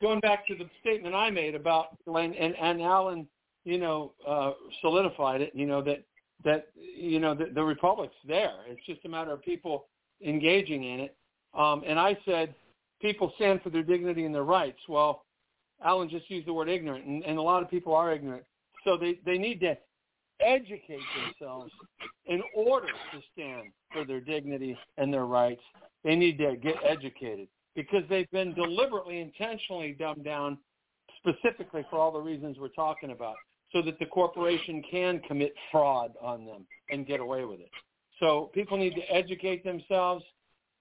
going 0.00 0.20
back 0.20 0.46
to 0.46 0.54
the 0.54 0.68
statement 0.80 1.14
I 1.14 1.30
made 1.30 1.54
about 1.54 1.96
and 2.06 2.34
and, 2.34 2.54
and 2.56 2.82
Alan, 2.82 3.26
you 3.64 3.78
know, 3.78 4.12
uh, 4.26 4.52
solidified 4.80 5.40
it. 5.40 5.52
You 5.54 5.66
know 5.66 5.82
that 5.82 6.04
that 6.44 6.68
you 6.74 7.20
know 7.20 7.34
the, 7.34 7.46
the 7.54 7.62
republic's 7.62 8.14
there. 8.26 8.54
It's 8.66 8.84
just 8.86 9.04
a 9.04 9.08
matter 9.08 9.32
of 9.32 9.42
people 9.42 9.86
engaging 10.24 10.84
in 10.84 11.00
it. 11.00 11.16
Um, 11.54 11.82
and 11.86 11.98
I 11.98 12.16
said 12.24 12.54
people 13.00 13.32
stand 13.36 13.62
for 13.62 13.70
their 13.70 13.82
dignity 13.82 14.24
and 14.24 14.34
their 14.34 14.44
rights. 14.44 14.78
Well, 14.88 15.24
Alan 15.84 16.08
just 16.08 16.30
used 16.30 16.46
the 16.46 16.52
word 16.52 16.68
ignorant, 16.68 17.06
and, 17.06 17.24
and 17.24 17.38
a 17.38 17.42
lot 17.42 17.62
of 17.62 17.70
people 17.70 17.94
are 17.94 18.12
ignorant. 18.12 18.44
So 18.84 18.96
they 18.96 19.18
they 19.26 19.38
need 19.38 19.60
to 19.60 19.76
educate 20.44 21.00
themselves 21.24 21.72
in 22.26 22.42
order 22.54 22.86
to 22.86 23.20
stand 23.32 23.68
for 23.92 24.04
their 24.04 24.20
dignity 24.20 24.76
and 24.98 25.12
their 25.12 25.26
rights. 25.26 25.62
They 26.04 26.16
need 26.16 26.38
to 26.38 26.56
get 26.56 26.76
educated 26.86 27.48
because 27.74 28.02
they've 28.08 28.30
been 28.30 28.54
deliberately, 28.54 29.20
intentionally 29.20 29.96
dumbed 29.98 30.24
down 30.24 30.58
specifically 31.18 31.84
for 31.90 31.98
all 31.98 32.12
the 32.12 32.20
reasons 32.20 32.56
we're 32.58 32.68
talking 32.68 33.10
about 33.10 33.34
so 33.72 33.82
that 33.82 33.98
the 33.98 34.06
corporation 34.06 34.82
can 34.90 35.20
commit 35.20 35.54
fraud 35.70 36.12
on 36.20 36.44
them 36.44 36.66
and 36.90 37.06
get 37.06 37.20
away 37.20 37.44
with 37.44 37.60
it. 37.60 37.70
So 38.18 38.50
people 38.52 38.76
need 38.76 38.94
to 38.94 39.02
educate 39.10 39.64
themselves. 39.64 40.24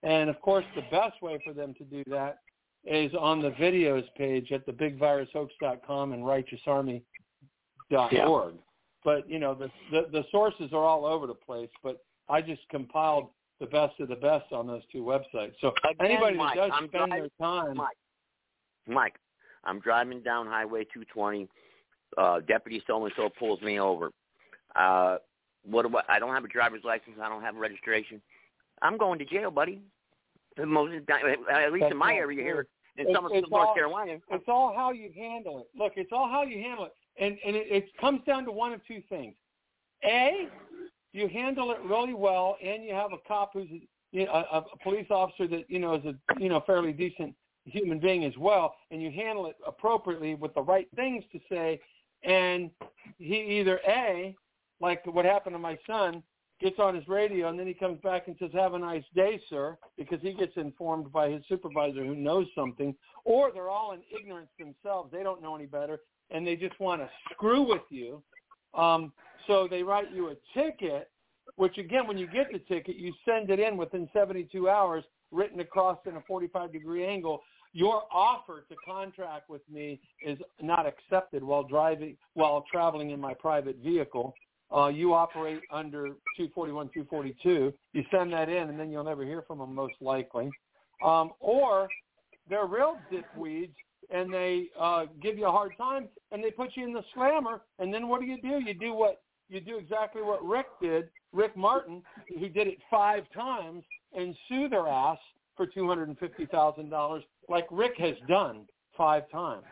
And 0.03 0.29
of 0.29 0.39
course, 0.41 0.65
the 0.75 0.83
best 0.91 1.21
way 1.21 1.39
for 1.43 1.53
them 1.53 1.73
to 1.75 1.83
do 1.83 2.03
that 2.07 2.39
is 2.85 3.11
on 3.19 3.41
the 3.41 3.51
videos 3.51 4.05
page 4.17 4.51
at 4.51 4.65
thebigvirushoax.com 4.65 6.13
and 6.13 6.23
righteousarmy.org. 6.23 8.53
But 9.03 9.29
you 9.29 9.39
know 9.39 9.53
the, 9.53 9.69
the 9.91 10.07
the 10.11 10.23
sources 10.31 10.71
are 10.73 10.83
all 10.83 11.05
over 11.05 11.27
the 11.27 11.33
place. 11.33 11.69
But 11.83 12.03
I 12.27 12.41
just 12.41 12.61
compiled 12.69 13.29
the 13.59 13.65
best 13.65 13.99
of 13.99 14.09
the 14.09 14.15
best 14.15 14.51
on 14.51 14.67
those 14.67 14.83
two 14.91 15.03
websites. 15.03 15.53
So 15.61 15.73
Again, 15.89 16.11
anybody 16.11 16.37
Mike, 16.37 16.55
that 16.55 16.61
does 16.67 16.71
I'm 16.73 16.87
spend 16.87 17.07
driving, 17.09 17.29
their 17.39 17.47
time, 17.47 17.77
Mike, 17.77 17.97
Mike, 18.87 19.15
I'm 19.63 19.79
driving 19.79 20.21
down 20.21 20.47
Highway 20.47 20.83
220. 20.85 21.47
Uh, 22.17 22.39
Deputy 22.47 22.81
so 22.87 23.03
and 23.05 23.13
so 23.15 23.29
pulls 23.37 23.61
me 23.61 23.79
over. 23.79 24.09
Uh, 24.75 25.17
what 25.63 25.83
do 25.89 25.95
I? 25.97 26.15
I 26.15 26.19
don't 26.19 26.33
have 26.33 26.43
a 26.43 26.47
driver's 26.47 26.83
license. 26.83 27.17
I 27.21 27.29
don't 27.29 27.43
have 27.43 27.55
a 27.55 27.59
registration. 27.59 28.21
I'm 28.81 28.97
going 28.97 29.19
to 29.19 29.25
jail, 29.25 29.51
buddy. 29.51 29.81
Most 30.57 30.93
of 30.95 31.05
the 31.05 31.11
time, 31.11 31.21
at 31.53 31.71
least 31.71 31.85
in 31.91 31.97
my 31.97 32.13
area 32.13 32.41
here 32.41 32.65
in 32.97 33.03
It's- 33.05 33.15
Somerville, 33.15 33.37
it's 33.37 33.49
North 33.51 33.67
all- 33.67 33.73
Carolina. 33.75 34.17
It's 34.31 34.43
all 34.47 34.73
how 34.75 34.91
you 34.91 35.11
handle 35.15 35.59
it. 35.59 35.69
Look, 35.77 35.93
it's 35.95 36.11
all 36.11 36.27
how 36.27 36.43
you 36.43 36.61
handle 36.61 36.85
it, 36.85 36.93
and 37.19 37.37
and 37.45 37.55
it, 37.55 37.67
it 37.69 37.97
comes 37.99 38.21
down 38.25 38.45
to 38.45 38.51
one 38.51 38.73
of 38.73 38.85
two 38.85 39.01
things. 39.09 39.35
A, 40.03 40.47
you 41.11 41.27
handle 41.27 41.71
it 41.71 41.79
really 41.83 42.13
well, 42.13 42.57
and 42.63 42.83
you 42.83 42.93
have 42.93 43.11
a 43.13 43.17
cop 43.27 43.51
who's 43.53 43.67
you 44.11 44.25
know, 44.25 44.31
a, 44.31 44.57
a 44.57 44.77
police 44.83 45.07
officer 45.09 45.47
that 45.47 45.69
you 45.69 45.79
know 45.79 45.95
is 45.95 46.05
a 46.05 46.15
you 46.39 46.49
know 46.49 46.61
fairly 46.65 46.93
decent 46.93 47.35
human 47.65 47.99
being 47.99 48.25
as 48.25 48.35
well, 48.37 48.75
and 48.91 49.01
you 49.01 49.11
handle 49.11 49.47
it 49.47 49.55
appropriately 49.67 50.35
with 50.35 50.53
the 50.53 50.61
right 50.61 50.87
things 50.95 51.23
to 51.31 51.39
say, 51.49 51.79
and 52.23 52.71
he 53.17 53.59
either 53.59 53.79
a 53.87 54.35
like 54.81 55.05
what 55.05 55.25
happened 55.25 55.53
to 55.53 55.59
my 55.59 55.77
son 55.85 56.23
gets 56.61 56.79
on 56.79 56.93
his 56.93 57.07
radio 57.07 57.47
and 57.47 57.57
then 57.57 57.67
he 57.67 57.73
comes 57.73 57.99
back 58.01 58.27
and 58.27 58.35
says, 58.39 58.49
"Have 58.53 58.73
a 58.73 58.79
nice 58.79 59.03
day, 59.15 59.39
sir," 59.49 59.77
because 59.97 60.21
he 60.21 60.33
gets 60.33 60.55
informed 60.57 61.11
by 61.11 61.29
his 61.29 61.43
supervisor 61.47 62.03
who 62.03 62.15
knows 62.15 62.47
something, 62.55 62.95
or 63.25 63.51
they're 63.51 63.69
all 63.69 63.93
in 63.93 64.01
ignorance 64.15 64.49
themselves; 64.57 65.11
they 65.11 65.23
don't 65.23 65.41
know 65.41 65.55
any 65.55 65.65
better, 65.65 65.99
and 66.31 66.45
they 66.45 66.55
just 66.55 66.79
want 66.79 67.01
to 67.01 67.09
screw 67.31 67.67
with 67.67 67.81
you. 67.89 68.21
Um, 68.73 69.11
so 69.47 69.67
they 69.69 69.83
write 69.83 70.11
you 70.13 70.29
a 70.29 70.35
ticket, 70.53 71.09
which 71.55 71.77
again, 71.77 72.07
when 72.07 72.17
you 72.17 72.27
get 72.27 72.51
the 72.51 72.59
ticket, 72.59 72.95
you 72.95 73.13
send 73.25 73.49
it 73.49 73.59
in 73.59 73.77
within 73.77 74.09
72 74.13 74.69
hours, 74.69 75.03
written 75.31 75.59
across 75.59 75.97
in 76.05 76.15
a 76.15 76.21
45 76.27 76.71
degree 76.71 77.05
angle. 77.05 77.41
Your 77.71 78.03
offer 78.11 78.65
to 78.69 78.75
contract 78.85 79.49
with 79.49 79.61
me 79.71 79.99
is 80.25 80.37
not 80.61 80.85
accepted 80.87 81.43
while 81.43 81.63
driving, 81.63 82.17
while 82.33 82.63
traveling 82.71 83.11
in 83.11 83.19
my 83.19 83.33
private 83.33 83.77
vehicle 83.83 84.33
uh, 84.75 84.87
you 84.87 85.13
operate 85.13 85.61
under 85.71 86.09
241, 86.37 86.89
242. 86.93 87.73
You 87.93 88.03
send 88.11 88.31
that 88.33 88.49
in, 88.49 88.69
and 88.69 88.79
then 88.79 88.91
you'll 88.91 89.03
never 89.03 89.23
hear 89.23 89.43
from 89.47 89.59
them 89.59 89.73
most 89.73 89.95
likely. 89.99 90.51
Um, 91.03 91.31
or 91.39 91.87
they're 92.49 92.67
real 92.67 93.01
dickweeds, 93.11 93.73
and 94.09 94.33
they 94.33 94.67
uh, 94.79 95.05
give 95.21 95.37
you 95.37 95.47
a 95.47 95.51
hard 95.51 95.73
time, 95.77 96.07
and 96.31 96.43
they 96.43 96.51
put 96.51 96.71
you 96.75 96.85
in 96.85 96.93
the 96.93 97.03
slammer. 97.13 97.61
And 97.79 97.93
then 97.93 98.07
what 98.07 98.21
do 98.21 98.27
you 98.27 98.41
do? 98.41 98.59
You 98.63 98.73
do 98.73 98.93
what 98.93 99.21
you 99.49 99.59
do 99.59 99.77
exactly 99.77 100.21
what 100.21 100.43
Rick 100.43 100.67
did. 100.81 101.09
Rick 101.31 101.55
Martin, 101.55 102.01
who 102.39 102.49
did 102.49 102.67
it 102.67 102.77
five 102.89 103.23
times, 103.33 103.83
and 104.15 104.35
sue 104.47 104.67
their 104.67 104.87
ass 104.87 105.19
for 105.55 105.67
two 105.67 105.87
hundred 105.87 106.07
and 106.07 106.17
fifty 106.17 106.45
thousand 106.45 106.89
dollars, 106.89 107.23
like 107.47 107.67
Rick 107.71 107.93
has 107.97 108.15
done 108.27 108.65
five 108.97 109.29
times. 109.31 109.65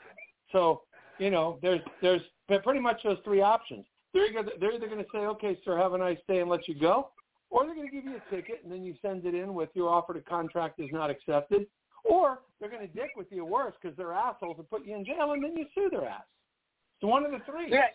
So 0.52 0.82
you 1.20 1.32
know, 1.32 1.58
there's 1.62 1.82
there's 2.02 2.22
pretty 2.64 2.80
much 2.80 3.04
those 3.04 3.18
three 3.24 3.42
options 3.42 3.86
they're 4.14 4.28
either, 4.28 4.52
they're 4.60 4.74
either 4.74 4.88
going 4.88 5.04
to 5.04 5.10
say, 5.12 5.20
okay, 5.20 5.58
sir, 5.64 5.78
have 5.78 5.94
a 5.94 5.98
nice 5.98 6.18
day 6.28 6.40
and 6.40 6.50
let 6.50 6.68
you 6.68 6.76
go, 6.76 7.10
or 7.50 7.66
they're 7.66 7.76
going 7.76 7.88
to 7.88 7.94
give 7.94 8.06
you 8.06 8.16
a 8.16 8.36
ticket 8.36 8.62
and 8.64 8.72
then 8.72 8.84
you 8.84 8.96
send 9.02 9.26
it 9.26 9.36
in 9.36 9.54
with 9.54 9.70
your 9.74 9.90
offer 9.90 10.14
to 10.14 10.22
contract 10.22 10.80
is 10.80 10.90
not 10.92 11.10
accepted, 11.10 11.68
or 12.03 12.40
they're 12.60 12.69
going 12.69 12.88
to 12.88 12.94
dick 12.94 13.11
with 13.15 13.28
you 13.32 13.45
worse 13.45 13.74
because 13.82 13.95
they're 13.98 14.14
assholes 14.14 14.57
and 14.57 14.69
put 14.69 14.86
you 14.86 14.95
in 14.95 15.06
jail 15.06 15.32
and 15.34 15.44
then 15.44 15.56
you 15.56 15.65
sue 15.76 15.90
their 15.90 16.07
ass. 16.07 16.24
It's 16.99 17.07
one 17.07 17.26
of 17.26 17.32
the 17.32 17.40
three. 17.45 17.69
Yeah, 17.69 17.88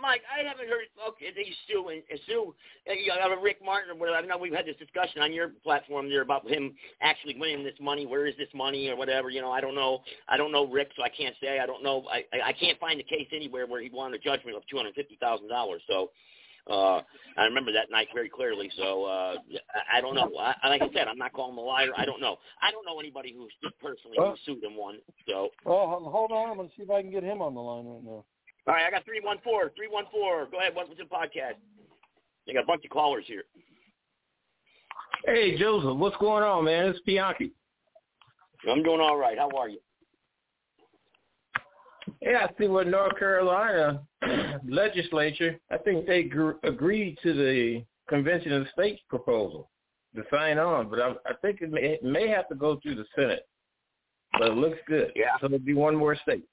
Mike, 0.00 0.22
I 0.26 0.46
haven't 0.46 0.68
heard. 0.68 0.90
Okay, 1.08 1.26
they 1.34 1.46
sue 1.68 1.88
and 1.88 2.02
sue. 2.26 2.54
You 2.86 3.06
know, 3.08 3.40
Rick 3.40 3.58
Martin 3.64 3.90
or 3.90 3.94
whatever. 3.94 4.18
I 4.18 4.26
know 4.26 4.38
we've 4.38 4.52
had 4.52 4.66
this 4.66 4.76
discussion 4.76 5.22
on 5.22 5.32
your 5.32 5.50
platform 5.62 6.08
there 6.08 6.22
about 6.22 6.48
him 6.48 6.74
actually 7.00 7.36
winning 7.38 7.62
this 7.62 7.78
money. 7.80 8.06
Where 8.06 8.26
is 8.26 8.34
this 8.36 8.48
money 8.54 8.88
or 8.88 8.96
whatever? 8.96 9.30
You 9.30 9.40
know, 9.40 9.52
I 9.52 9.60
don't 9.60 9.76
know. 9.76 10.02
I 10.28 10.36
don't 10.36 10.50
know 10.50 10.66
Rick, 10.66 10.90
so 10.96 11.04
I 11.04 11.08
can't 11.08 11.36
say. 11.40 11.60
I 11.60 11.66
don't 11.66 11.84
know. 11.84 12.04
I 12.10 12.24
I 12.44 12.52
can't 12.52 12.78
find 12.80 12.98
the 12.98 13.04
case 13.04 13.28
anywhere 13.32 13.66
where 13.66 13.80
he 13.80 13.88
won 13.88 14.14
a 14.14 14.18
judgment 14.18 14.56
of 14.56 14.66
two 14.68 14.76
hundred 14.76 14.94
fifty 14.94 15.16
thousand 15.20 15.48
dollars. 15.48 15.82
So. 15.88 16.10
Uh, 16.68 17.00
I 17.38 17.44
remember 17.44 17.72
that 17.72 17.90
night 17.90 18.08
very 18.14 18.28
clearly. 18.28 18.70
So 18.76 19.04
uh, 19.04 19.34
I, 19.92 19.98
I 19.98 20.00
don't 20.00 20.14
know. 20.14 20.30
I, 20.38 20.68
like 20.68 20.82
I 20.82 20.88
said, 20.92 21.08
I'm 21.08 21.16
not 21.18 21.32
calling 21.32 21.52
him 21.54 21.58
a 21.58 21.62
liar. 21.62 21.90
I 21.96 22.04
don't 22.04 22.20
know. 22.20 22.36
I 22.60 22.70
don't 22.70 22.84
know 22.84 23.00
anybody 23.00 23.32
who's 23.36 23.52
personally 23.80 24.16
who 24.18 24.24
Oh. 24.24 24.36
sued 24.44 24.62
and 24.62 24.76
won. 24.76 24.98
So 25.28 25.48
Oh, 25.64 25.86
hold 26.10 26.30
on. 26.32 26.50
I'm 26.50 26.56
going 26.56 26.68
to 26.68 26.74
see 26.76 26.82
if 26.82 26.90
I 26.90 27.00
can 27.00 27.10
get 27.10 27.22
him 27.22 27.40
on 27.40 27.54
the 27.54 27.60
line 27.60 27.86
right 27.86 28.04
now. 28.04 28.10
all 28.66 28.74
right, 28.74 28.84
I 28.86 28.90
got 28.90 29.04
three 29.04 29.20
one 29.22 29.38
four, 29.42 29.72
three 29.76 29.88
one 29.88 30.04
four. 30.12 30.46
Go 30.50 30.58
ahead. 30.58 30.74
What's 30.74 30.90
the 30.90 31.04
podcast? 31.04 31.54
I 32.48 32.52
got 32.52 32.64
a 32.64 32.66
bunch 32.66 32.84
of 32.84 32.90
callers 32.90 33.24
here. 33.26 33.44
Hey, 35.24 35.58
Joseph, 35.58 35.96
what's 35.98 36.16
going 36.18 36.42
on, 36.44 36.64
man? 36.64 36.86
It's 36.88 37.00
Bianchi. 37.00 37.52
I'm 38.68 38.82
doing 38.82 39.00
all 39.00 39.16
right. 39.16 39.38
How 39.38 39.50
are 39.56 39.68
you? 39.68 39.78
Yeah, 42.20 42.46
I 42.48 42.60
see 42.60 42.66
what 42.68 42.88
North 42.88 43.18
Carolina 43.18 44.02
legislature, 44.68 45.58
I 45.70 45.78
think 45.78 46.06
they 46.06 46.24
gr- 46.24 46.52
agreed 46.64 47.18
to 47.22 47.32
the 47.32 47.84
Convention 48.08 48.52
of 48.52 48.66
States 48.72 49.00
proposal 49.08 49.70
to 50.16 50.22
sign 50.30 50.58
on, 50.58 50.88
but 50.88 51.00
I, 51.00 51.10
I 51.26 51.34
think 51.42 51.60
it 51.60 51.70
may, 51.70 51.80
it 51.80 52.02
may 52.02 52.28
have 52.28 52.48
to 52.48 52.54
go 52.54 52.80
through 52.82 52.96
the 52.96 53.04
Senate. 53.14 53.46
But 54.32 54.48
it 54.48 54.56
looks 54.56 54.78
good. 54.86 55.12
Yeah. 55.14 55.36
So 55.40 55.46
it'll 55.46 55.58
be 55.58 55.74
one 55.74 55.96
more 55.96 56.16
state. 56.16 56.44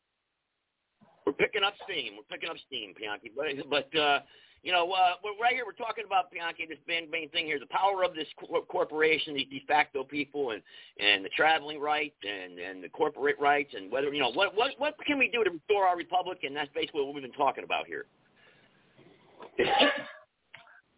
We're 1.25 1.33
picking 1.33 1.63
up 1.63 1.73
steam. 1.83 2.13
We're 2.15 2.35
picking 2.37 2.49
up 2.49 2.57
steam, 2.67 2.93
Bianchi. 2.97 3.31
But 3.35 3.69
but 3.69 3.99
uh, 3.99 4.19
you 4.65 4.71
know, 4.71 4.91
uh, 4.91 5.13
we're 5.23 5.39
right 5.39 5.53
here. 5.53 5.63
We're 5.63 5.73
talking 5.73 6.05
about 6.07 6.31
Bianchi. 6.31 6.65
This 6.67 6.79
main 6.87 7.09
main 7.11 7.29
thing 7.29 7.45
here: 7.45 7.59
the 7.59 7.67
power 7.67 8.03
of 8.03 8.15
this 8.15 8.27
cor- 8.39 8.65
corporation, 8.65 9.35
these 9.35 9.47
de 9.51 9.63
facto 9.67 10.03
people, 10.03 10.51
and 10.51 10.61
and 10.99 11.23
the 11.23 11.29
traveling 11.29 11.79
rights 11.79 12.15
and 12.27 12.57
and 12.57 12.83
the 12.83 12.89
corporate 12.89 13.39
rights, 13.39 13.75
and 13.77 13.91
whether 13.91 14.11
you 14.11 14.19
know 14.19 14.31
what 14.31 14.55
what 14.55 14.71
what 14.79 14.95
can 15.05 15.19
we 15.19 15.29
do 15.29 15.43
to 15.43 15.51
restore 15.51 15.85
our 15.85 15.95
republic? 15.95 16.39
And 16.41 16.55
that's 16.55 16.69
basically 16.73 17.03
what 17.03 17.13
we've 17.13 17.23
been 17.23 17.31
talking 17.33 17.63
about 17.63 17.85
here. 17.85 18.07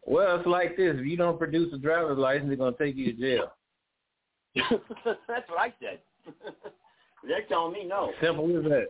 Well, 0.10 0.38
it's 0.38 0.48
like 0.48 0.78
this. 0.78 0.96
If 0.98 1.06
you 1.06 1.18
don't 1.18 1.38
produce 1.38 1.74
a 1.74 1.78
driver's 1.78 2.18
license, 2.18 2.48
they're 2.48 2.56
going 2.56 2.74
to 2.74 2.80
take 2.80 2.96
you 2.96 3.12
to 3.12 3.20
jail. 3.20 3.52
that's 4.56 5.50
what 5.50 5.60
I 5.60 5.74
said. 5.82 6.00
They're 7.28 7.44
telling 7.50 7.74
me 7.74 7.84
no. 7.84 8.14
Simple 8.22 8.58
as 8.58 8.64
that. 8.64 8.88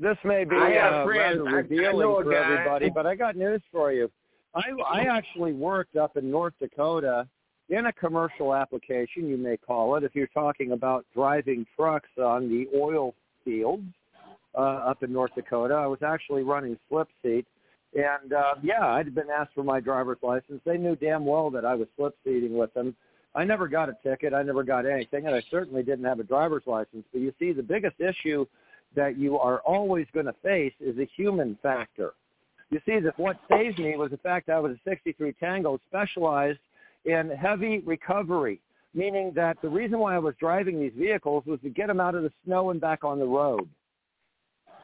This 0.00 0.16
may 0.24 0.44
be 0.44 0.56
I 0.56 0.76
uh, 0.78 1.06
rather 1.06 1.44
revealing 1.44 2.24
for 2.24 2.34
everybody, 2.34 2.90
but 2.90 3.06
I 3.06 3.14
got 3.14 3.36
news 3.36 3.62
for 3.70 3.92
you. 3.92 4.10
I, 4.54 4.62
I 4.88 5.00
actually 5.10 5.52
worked 5.52 5.96
up 5.96 6.16
in 6.16 6.30
North 6.30 6.54
Dakota 6.60 7.28
in 7.70 7.86
a 7.86 7.92
commercial 7.92 8.54
application, 8.54 9.26
you 9.26 9.38
may 9.38 9.56
call 9.56 9.96
it, 9.96 10.04
if 10.04 10.14
you're 10.14 10.26
talking 10.28 10.72
about 10.72 11.06
driving 11.14 11.64
trucks 11.76 12.10
on 12.18 12.48
the 12.48 12.68
oil 12.76 13.14
fields 13.44 13.84
uh, 14.54 14.60
up 14.60 15.02
in 15.02 15.12
North 15.12 15.34
Dakota. 15.34 15.74
I 15.74 15.86
was 15.86 16.00
actually 16.04 16.42
running 16.42 16.78
slip 16.88 17.08
seat. 17.22 17.46
And 17.94 18.32
uh, 18.32 18.54
yeah, 18.62 18.84
I'd 18.86 19.14
been 19.14 19.30
asked 19.30 19.54
for 19.54 19.62
my 19.62 19.80
driver's 19.80 20.18
license. 20.22 20.60
They 20.64 20.76
knew 20.76 20.96
damn 20.96 21.24
well 21.24 21.50
that 21.50 21.64
I 21.64 21.74
was 21.74 21.86
slip 21.96 22.14
seating 22.24 22.56
with 22.56 22.74
them. 22.74 22.94
I 23.36 23.44
never 23.44 23.68
got 23.68 23.88
a 23.88 23.96
ticket. 24.02 24.34
I 24.34 24.42
never 24.42 24.62
got 24.62 24.86
anything, 24.86 25.26
and 25.26 25.34
I 25.34 25.42
certainly 25.50 25.82
didn't 25.82 26.04
have 26.04 26.20
a 26.20 26.24
driver's 26.24 26.62
license. 26.66 27.04
But 27.12 27.20
you 27.20 27.32
see, 27.38 27.52
the 27.52 27.62
biggest 27.62 27.96
issue 28.00 28.46
that 28.94 29.18
you 29.18 29.38
are 29.38 29.58
always 29.60 30.06
going 30.12 30.26
to 30.26 30.34
face 30.42 30.72
is 30.80 30.98
a 30.98 31.08
human 31.16 31.58
factor. 31.62 32.12
You 32.70 32.80
see, 32.86 32.98
that 33.00 33.18
what 33.18 33.38
saved 33.48 33.78
me 33.78 33.96
was 33.96 34.10
the 34.10 34.16
fact 34.18 34.46
that 34.46 34.56
I 34.56 34.60
was 34.60 34.72
a 34.72 34.90
63 34.90 35.34
Tango 35.38 35.78
specialized 35.88 36.58
in 37.04 37.30
heavy 37.30 37.80
recovery, 37.80 38.60
meaning 38.94 39.32
that 39.36 39.58
the 39.62 39.68
reason 39.68 39.98
why 39.98 40.14
I 40.14 40.18
was 40.18 40.34
driving 40.40 40.80
these 40.80 40.92
vehicles 40.96 41.44
was 41.46 41.60
to 41.62 41.70
get 41.70 41.88
them 41.88 42.00
out 42.00 42.14
of 42.14 42.22
the 42.22 42.32
snow 42.44 42.70
and 42.70 42.80
back 42.80 43.04
on 43.04 43.18
the 43.18 43.26
road. 43.26 43.68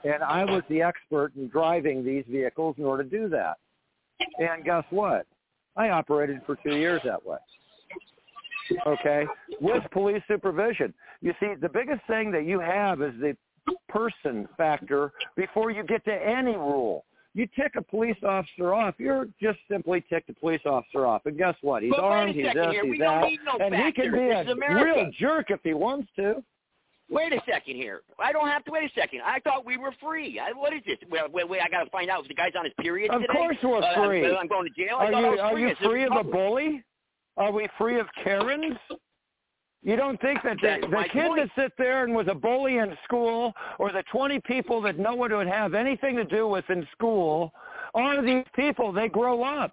And 0.05 0.23
I 0.23 0.45
was 0.45 0.62
the 0.69 0.82
expert 0.82 1.32
in 1.37 1.49
driving 1.49 2.05
these 2.05 2.24
vehicles 2.28 2.77
in 2.78 2.85
order 2.85 3.05
to 3.05 3.11
do 3.11 3.28
that. 3.31 3.57
And 4.39 4.65
guess 4.65 4.85
what? 4.91 5.27
I 5.77 5.91
operated 5.91 6.41
for 6.47 6.57
two 6.57 6.77
years 6.77 7.01
that 7.05 7.24
way. 7.24 7.39
Okay? 8.87 9.27
With 9.61 9.82
police 9.91 10.23
supervision. 10.28 10.95
You 11.20 11.35
see, 11.41 11.55
the 11.61 11.69
biggest 11.69 12.01
thing 12.07 12.31
that 12.32 12.45
you 12.45 12.61
have 12.61 13.03
is 13.03 13.12
the 13.20 13.37
person 13.89 14.49
factor 14.57 15.12
before 15.37 15.70
you 15.70 15.82
get 15.85 16.05
to 16.05 16.12
any 16.12 16.53
rule. 16.57 17.05
You 17.35 17.47
tick 17.55 17.73
a 17.77 17.82
police 17.82 18.16
officer 18.24 18.74
off, 18.74 18.97
you're 18.99 19.28
just 19.41 19.59
simply 19.70 20.05
ticked 20.09 20.28
a 20.31 20.35
police 20.35 20.62
officer 20.66 21.07
off. 21.07 21.27
And 21.27 21.39
guess 21.39 21.55
what? 21.61 21.82
He's 21.85 21.93
But 21.93 22.01
armed, 22.01 22.35
he's 22.35 22.45
this, 22.45 22.55
here. 22.55 22.85
he's 22.85 22.99
that. 22.99 23.24
no 23.45 23.65
and 23.65 23.73
he 23.74 23.93
can 23.93 24.11
be 24.11 24.19
This 24.19 24.49
a 24.49 24.74
real 24.85 25.11
jerk 25.19 25.51
if 25.51 25.61
he 25.62 25.73
wants 25.74 26.09
to. 26.16 26.43
Wait 27.09 27.32
a 27.32 27.41
second 27.49 27.74
here. 27.77 28.03
I 28.20 28.32
don't 28.32 28.49
have 28.49 28.65
to 28.65 28.70
wait 28.73 28.85
a 28.91 29.01
second. 29.01 29.20
I 29.24 29.39
thought 29.41 29.65
we 29.65 29.77
were 29.77 29.93
free. 30.01 30.41
I, 30.41 30.53
what 30.53 30.73
is 30.73 30.81
this? 30.87 30.97
Wait, 31.11 31.23
wait, 31.32 31.49
wait 31.49 31.61
I 31.61 31.69
got 31.69 31.85
to 31.85 31.91
find 31.91 32.09
out 32.11 32.23
if 32.23 32.28
the 32.28 32.35
guy's 32.35 32.53
on 32.59 32.65
his 32.65 32.74
period 32.81 33.11
Of 33.12 33.20
today. 33.23 33.32
course 33.32 33.57
we're 33.62 33.78
Uh, 33.82 34.07
free. 34.07 34.27
I'm, 34.28 34.37
I'm 34.37 34.49
going 34.49 34.69
to 34.69 34.74
jail. 34.85 34.97
I 35.01 35.07
Are 35.07 35.11
you 35.35 35.41
are 35.41 35.53
free. 35.53 35.69
you 35.69 35.74
free 35.85 36.05
of 36.05 36.12
a 36.16 36.24
bully? 36.24 36.82
Are 37.37 37.53
we 37.53 37.69
free 37.78 37.99
of 37.99 38.07
Karens? 38.24 38.77
You 39.82 39.97
don't 39.97 40.20
think 40.20 40.43
that 40.44 40.59
the, 40.61 40.86
the 40.89 41.05
kid 41.11 41.27
point. 41.28 41.40
that 41.40 41.62
sit 41.62 41.73
there 41.78 42.05
and 42.05 42.15
was 42.15 42.27
a 42.28 42.35
bully 42.35 42.77
in 42.77 42.97
school, 43.05 43.55
or 43.78 43.93
the 43.93 44.02
20 44.12 44.40
people 44.40 44.82
that 44.82 44.98
no 44.98 45.15
one 45.15 45.35
would 45.35 45.47
have 45.47 45.73
anything 45.73 46.16
to 46.16 46.24
do 46.24 46.47
with 46.47 46.69
in 46.69 46.86
school, 46.93 47.52
all 47.94 48.19
of 48.19 48.24
these 48.24 48.44
people, 48.55 48.93
they 48.93 49.09
grow 49.09 49.43
up. 49.43 49.73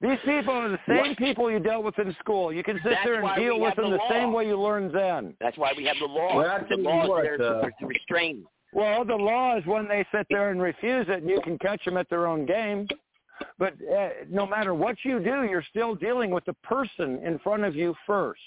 These 0.00 0.18
people 0.24 0.54
are 0.54 0.68
the 0.68 0.78
same 0.88 1.08
What? 1.08 1.18
people 1.18 1.50
you 1.50 1.60
dealt 1.60 1.84
with 1.84 1.98
in 1.98 2.14
school. 2.18 2.52
You 2.52 2.62
can 2.62 2.76
sit 2.82 2.90
That's 2.90 3.04
there 3.04 3.24
and 3.24 3.36
deal 3.36 3.60
with 3.60 3.76
them 3.76 3.90
the 3.90 3.98
the 3.98 4.08
same 4.10 4.32
way 4.32 4.46
you 4.46 4.60
learned 4.60 4.94
then. 4.94 5.34
That's 5.40 5.56
why 5.56 5.72
we 5.76 5.84
have 5.84 5.96
the 5.98 6.06
law. 6.06 6.36
Well, 6.36 6.58
the 6.68 6.76
tell 6.76 6.84
law 6.84 7.08
what, 7.08 7.24
is 7.24 7.38
there 7.38 7.56
uh, 7.58 7.62
to, 7.62 7.70
to 7.80 7.86
restrain. 7.86 8.44
Well, 8.72 9.04
the 9.04 9.14
law 9.14 9.56
is 9.56 9.64
when 9.66 9.86
they 9.86 10.04
sit 10.12 10.26
there 10.30 10.50
and 10.50 10.60
refuse 10.60 11.06
it, 11.08 11.22
and 11.22 11.28
you 11.28 11.40
can 11.42 11.58
catch 11.58 11.84
them 11.84 11.96
at 11.96 12.10
their 12.10 12.26
own 12.26 12.44
game. 12.44 12.88
But 13.58 13.74
uh, 13.74 14.08
no 14.28 14.46
matter 14.46 14.74
what 14.74 14.96
you 15.04 15.20
do, 15.20 15.44
you're 15.44 15.64
still 15.70 15.94
dealing 15.94 16.30
with 16.30 16.44
the 16.44 16.54
person 16.54 17.20
in 17.24 17.38
front 17.38 17.64
of 17.64 17.76
you 17.76 17.94
first. 18.06 18.40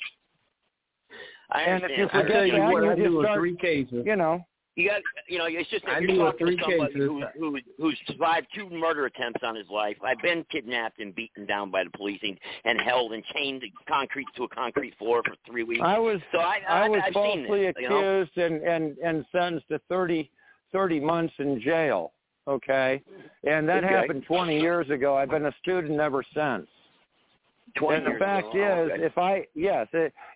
I 1.51 1.61
and 1.61 1.83
if 1.83 1.91
you. 1.97 2.07
I 2.07 2.21
forget 2.21 2.45
you 2.47 2.51
that, 2.53 2.57
you 2.57 2.91
I 2.91 2.95
just 2.95 3.13
start, 3.23 3.39
three 3.39 3.55
cases. 3.55 4.03
you 4.05 4.15
know. 4.15 4.45
You 4.75 4.89
got, 4.89 5.01
you 5.27 5.39
know, 5.39 5.45
it's 5.49 5.69
just 5.71 5.85
I 5.87 5.99
knew 6.01 6.17
talking 6.17 6.45
to 6.45 6.57
somebody 6.61 6.93
cases. 6.93 7.09
who, 7.09 7.23
who 7.39 7.57
who's 7.79 7.97
survived 8.05 8.45
two 8.53 8.69
murder 8.69 9.07
attempts 9.07 9.39
on 9.43 9.55
his 9.55 9.65
life. 9.71 9.97
I've 10.05 10.21
been 10.21 10.45
kidnapped 10.51 10.99
and 10.99 11.15
beaten 11.15 11.47
down 11.47 11.71
by 11.71 11.83
the 11.83 11.89
police 11.89 12.19
and, 12.21 12.37
and 12.63 12.79
held 12.79 13.13
and 13.13 13.23
chained 13.33 13.61
to 13.61 13.67
concrete 13.89 14.27
to 14.35 14.43
a 14.43 14.49
concrete 14.49 14.95
floor 14.99 15.23
for 15.25 15.33
three 15.49 15.63
weeks. 15.63 15.81
I 15.83 15.97
was 15.97 16.21
so 16.31 16.37
I, 16.39 16.59
I, 16.69 16.85
I 16.85 16.89
was 16.89 17.01
I've 17.03 17.13
falsely 17.13 17.65
this, 17.65 17.73
you 17.79 17.89
know? 17.89 17.97
accused 17.97 18.37
and, 18.37 18.61
and, 18.61 18.97
and 18.99 19.25
sentenced 19.31 19.67
to 19.69 19.81
30, 19.89 20.29
30 20.71 20.99
months 20.99 21.33
in 21.39 21.59
jail. 21.59 22.11
Okay, 22.47 23.01
and 23.45 23.67
that 23.67 23.83
Okay. 23.83 23.93
happened 23.93 24.25
20 24.27 24.59
years 24.59 24.89
ago. 24.91 25.17
I've 25.17 25.29
been 25.31 25.47
a 25.47 25.55
student 25.59 25.99
ever 25.99 26.23
since. 26.35 26.67
20 27.77 28.05
and 28.05 28.15
the 28.15 28.19
fact 28.19 28.53
ago. 28.53 28.85
Is, 28.85 28.91
okay. 28.91 29.05
if 29.05 29.17
I 29.17 29.47
yes, 29.53 29.87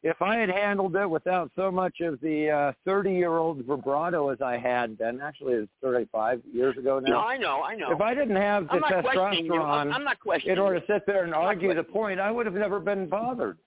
if 0.03 0.21
I 0.21 0.37
had 0.37 0.49
handled 0.49 0.95
it 0.95 1.09
without 1.09 1.51
so 1.55 1.71
much 1.71 1.99
of 2.01 2.19
the 2.21 2.49
uh, 2.49 2.71
thirty 2.85 3.13
year 3.13 3.37
old 3.37 3.63
vibrato 3.65 4.29
as 4.29 4.41
I 4.41 4.57
had 4.57 4.97
then, 4.97 5.19
actually 5.21 5.53
it's 5.53 5.71
thirty 5.81 6.07
five 6.11 6.41
years 6.53 6.77
ago 6.77 6.99
now. 6.99 7.11
No, 7.11 7.19
I 7.19 7.37
know, 7.37 7.61
I 7.63 7.75
know. 7.75 7.91
If 7.91 8.01
I 8.01 8.13
didn't 8.13 8.35
have 8.35 8.67
the 8.67 8.79
not. 8.79 8.93
I'm, 8.93 9.03
testosterone 9.03 9.93
I'm 9.93 10.03
not 10.03 10.19
questioning 10.19 10.57
in 10.57 10.59
order 10.59 10.79
to 10.79 10.85
sit 10.87 11.05
there 11.05 11.23
and 11.23 11.33
I'm 11.33 11.41
argue 11.41 11.73
the 11.73 11.83
point, 11.83 12.19
I 12.19 12.31
would 12.31 12.45
have 12.45 12.55
never 12.55 12.79
been 12.79 13.07
bothered. 13.07 13.57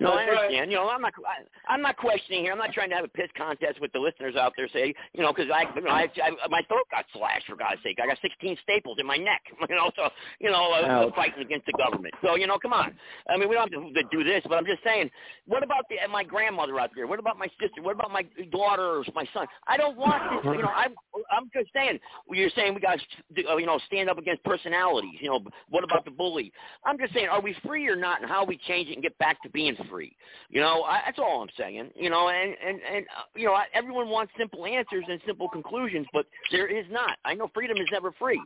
No, 0.00 0.12
I 0.12 0.16
right. 0.16 0.28
understand. 0.28 0.70
You 0.70 0.76
know, 0.78 0.88
I'm 0.88 1.00
not. 1.00 1.12
I, 1.26 1.72
I'm 1.72 1.82
not 1.82 1.96
questioning 1.96 2.42
here. 2.42 2.52
I'm 2.52 2.58
not 2.58 2.72
trying 2.72 2.90
to 2.90 2.96
have 2.96 3.04
a 3.04 3.08
piss 3.08 3.28
contest 3.36 3.80
with 3.80 3.92
the 3.92 3.98
listeners 3.98 4.36
out 4.36 4.52
there. 4.56 4.68
Say, 4.72 4.94
you 5.12 5.22
know, 5.22 5.32
because 5.32 5.50
I, 5.52 5.64
you 5.74 5.82
know, 5.82 5.90
I, 5.90 6.08
I, 6.22 6.48
my 6.48 6.62
throat 6.68 6.86
got 6.90 7.04
slashed 7.12 7.46
for 7.46 7.56
God's 7.56 7.82
sake. 7.82 7.98
I 8.02 8.06
got 8.06 8.18
16 8.22 8.56
staples 8.62 8.98
in 9.00 9.06
my 9.06 9.16
neck. 9.16 9.42
You 9.74 9.76
know, 9.76 9.90
so 9.96 10.10
you 10.40 10.50
know, 10.50 10.72
uh, 10.72 11.10
fighting 11.16 11.42
against 11.42 11.66
the 11.66 11.72
government. 11.72 12.14
So 12.22 12.36
you 12.36 12.46
know, 12.46 12.58
come 12.58 12.72
on. 12.72 12.94
I 13.28 13.36
mean, 13.36 13.48
we 13.48 13.56
don't 13.56 13.72
have 13.72 13.82
to, 13.82 13.92
to 13.92 14.08
do 14.12 14.22
this, 14.22 14.42
but 14.44 14.56
I'm 14.56 14.66
just 14.66 14.84
saying. 14.84 15.10
What 15.46 15.62
about 15.62 15.84
the 15.88 15.96
my 16.10 16.22
grandmother 16.22 16.78
out 16.78 16.90
there? 16.94 17.06
What 17.06 17.18
about 17.18 17.38
my 17.38 17.48
sister? 17.60 17.82
What 17.82 17.94
about 17.94 18.10
my 18.10 18.24
daughter 18.52 18.98
or 18.98 19.04
my 19.14 19.26
son? 19.32 19.46
I 19.66 19.76
don't 19.76 19.96
want 19.96 20.22
this. 20.30 20.52
You 20.54 20.62
know, 20.62 20.68
I'm. 20.68 20.94
I'm 21.30 21.50
just 21.54 21.72
saying. 21.74 21.98
You're 22.30 22.50
saying 22.50 22.74
we 22.74 22.80
got 22.80 22.98
to, 23.36 23.44
uh, 23.46 23.56
you 23.56 23.66
know, 23.66 23.80
stand 23.86 24.10
up 24.10 24.18
against 24.18 24.44
personalities. 24.44 25.18
You 25.20 25.30
know, 25.30 25.40
what 25.70 25.84
about 25.84 26.04
the 26.04 26.10
bully? 26.10 26.52
I'm 26.84 26.98
just 26.98 27.14
saying, 27.14 27.28
are 27.28 27.40
we 27.40 27.56
free 27.64 27.88
or 27.88 27.96
not, 27.96 28.20
and 28.20 28.30
how 28.30 28.44
we 28.44 28.58
change 28.66 28.88
it 28.88 28.94
and 28.94 29.02
get 29.02 29.16
back 29.18 29.42
to 29.42 29.50
being 29.50 29.76
free? 29.88 30.16
You 30.48 30.60
know, 30.60 30.82
I, 30.82 31.00
that's 31.06 31.18
all 31.18 31.42
I'm 31.42 31.48
saying. 31.58 31.90
You 31.94 32.10
know, 32.10 32.28
and 32.28 32.54
and 32.64 32.80
and 32.94 33.06
uh, 33.16 33.22
you 33.34 33.46
know, 33.46 33.54
I, 33.54 33.64
everyone 33.74 34.08
wants 34.08 34.32
simple 34.38 34.66
answers 34.66 35.04
and 35.08 35.20
simple 35.26 35.48
conclusions, 35.48 36.06
but 36.12 36.26
there 36.50 36.66
is 36.66 36.86
not. 36.90 37.18
I 37.24 37.34
know 37.34 37.50
freedom 37.54 37.76
is 37.76 37.88
never 37.92 38.12
free, 38.12 38.40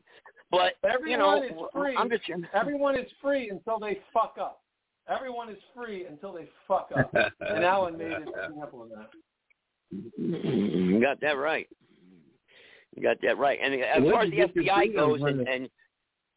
but 0.51 0.75
Everyone 0.85 1.11
you 1.11 1.19
know, 1.19 1.43
is 1.43 1.53
free. 1.73 1.97
I'm 1.97 2.11
just 2.11 2.23
Everyone 2.55 2.99
is 2.99 3.11
free 3.23 3.51
until 3.51 3.79
they 3.79 3.99
fuck 4.13 4.37
up. 4.41 4.61
Everyone 5.09 5.49
is 5.49 5.59
free 5.75 6.05
until 6.07 6.33
they 6.33 6.49
fuck 6.67 6.91
up. 6.97 7.15
and 7.41 7.65
Alan 7.65 7.97
made 7.97 8.13
an 8.13 8.29
example 8.29 8.83
of 8.83 8.91
that. 8.91 9.11
You 10.17 11.01
got 11.01 11.21
that 11.21 11.39
right. 11.39 11.67
You 12.95 13.03
got 13.03 13.17
that 13.23 13.39
right. 13.39 13.59
And 13.63 13.75
as 13.75 14.03
Where'd 14.03 14.13
far 14.13 14.23
as 14.25 14.31
the 14.31 14.61
FBI 14.61 14.95
goes, 14.95 15.21
and, 15.23 15.49
and 15.49 15.69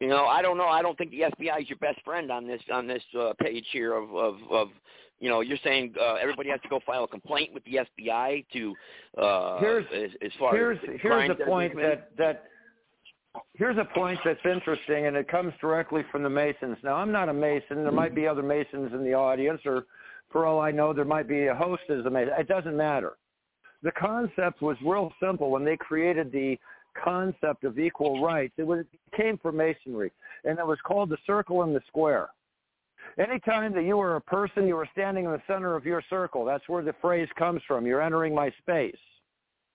you 0.02 0.07
know, 0.07 0.26
I 0.26 0.41
don't 0.41 0.57
know. 0.57 0.65
I 0.68 0.82
don't 0.82 0.98
think 0.98 1.11
the 1.11 1.22
FBI 1.22 1.61
is 1.61 1.69
your 1.69 1.78
best 1.78 2.03
friend 2.03 2.32
on 2.32 2.48
this 2.48 2.61
on 2.73 2.88
this 2.88 3.03
uh, 3.18 3.34
page 3.40 3.65
here 3.72 3.94
of 3.94 4.14
of 4.15 4.36
of. 4.49 4.68
You 5.19 5.30
know, 5.30 5.41
you're 5.41 5.60
saying 5.64 5.94
uh, 6.02 6.15
everybody 6.15 6.49
has 6.49 6.60
to 6.61 6.68
go 6.68 6.80
file 6.84 7.03
a 7.03 7.07
complaint 7.07 7.53
with 7.53 7.64
the 7.65 7.82
FBI 7.99 8.44
to 8.53 8.76
uh, 9.22 9.60
Here's- 9.60 9.86
as, 9.94 10.10
as 10.26 10.32
far 10.40 10.56
here's 10.56 10.80
as 10.80 10.99
here's 10.99 11.26
a 11.26 11.28
that 11.28 11.28
have 11.30 11.38
been 11.38 11.45
point 11.48 11.76
that 11.76 12.10
that 12.18 12.45
here's 13.53 13.78
a 13.78 13.86
point 13.94 14.19
that's 14.26 14.40
interesting, 14.44 15.06
and 15.06 15.15
it 15.15 15.28
comes 15.28 15.53
directly 15.61 16.03
from 16.11 16.23
the 16.23 16.30
Masons. 16.30 16.78
Now, 16.84 16.95
I'm 16.95 17.11
not 17.11 17.30
a 17.30 17.34
Mason. 17.34 17.84
There 17.84 17.91
might 17.91 18.15
be 18.15 18.26
other 18.28 18.41
Masons 18.41 18.91
in 18.94 19.03
the 19.03 19.14
audience, 19.14 19.61
or 19.65 19.86
for 20.32 20.48
all 20.48 20.60
I 20.60 20.72
know, 20.72 20.91
there 20.91 21.06
might 21.06 21.28
be 21.28 21.45
a 21.45 21.56
host 21.56 21.84
as 21.90 22.03
a 22.06 22.10
Mason. 22.10 22.34
It 22.40 22.48
doesn't 22.48 22.76
matter. 22.76 23.14
The 23.84 23.91
concept 23.91 24.64
was 24.64 24.78
real 24.84 25.11
simple 25.22 25.52
when 25.52 25.64
they 25.64 25.78
created 25.78 26.32
the 26.32 26.57
concept 26.93 27.63
of 27.63 27.80
equal 27.80 28.23
rights. 28.23 28.53
It, 28.57 28.68
was, 28.68 28.80
it 28.80 29.18
came 29.18 29.38
from 29.38 29.57
Masonry, 29.57 30.11
and 30.43 30.57
it 30.59 30.65
was 30.65 30.77
called 30.85 31.09
the 31.09 31.18
circle 31.26 31.63
and 31.63 31.76
the 31.76 31.81
square. 31.88 32.30
Anytime 33.18 33.73
that 33.73 33.84
you 33.84 33.97
were 33.97 34.15
a 34.15 34.22
person, 34.22 34.68
you 34.68 34.76
were 34.76 34.88
standing 34.93 35.26
in 35.26 35.31
the 35.31 35.41
center 35.47 35.76
of 35.76 35.85
your 35.85 36.03
circle. 36.09 36.45
That's 36.45 36.68
where 36.68 36.84
the 36.84 36.95
phrase 37.01 37.27
comes 37.38 37.61
from. 37.68 37.85
You're 37.85 38.01
entering 38.01 38.34
my 38.34 38.51
space 38.61 38.95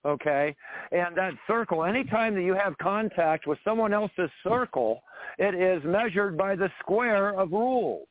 okay? 0.05 0.55
And 0.91 1.15
that 1.17 1.33
circle, 1.47 1.83
anytime 1.83 2.33
that 2.35 2.43
you 2.43 2.53
have 2.53 2.77
contact 2.77 3.45
with 3.45 3.59
someone 3.63 3.93
else's 3.93 4.29
circle, 4.43 5.01
it 5.37 5.53
is 5.53 5.83
measured 5.85 6.37
by 6.37 6.55
the 6.55 6.69
square 6.79 7.37
of 7.37 7.51
rules 7.51 8.07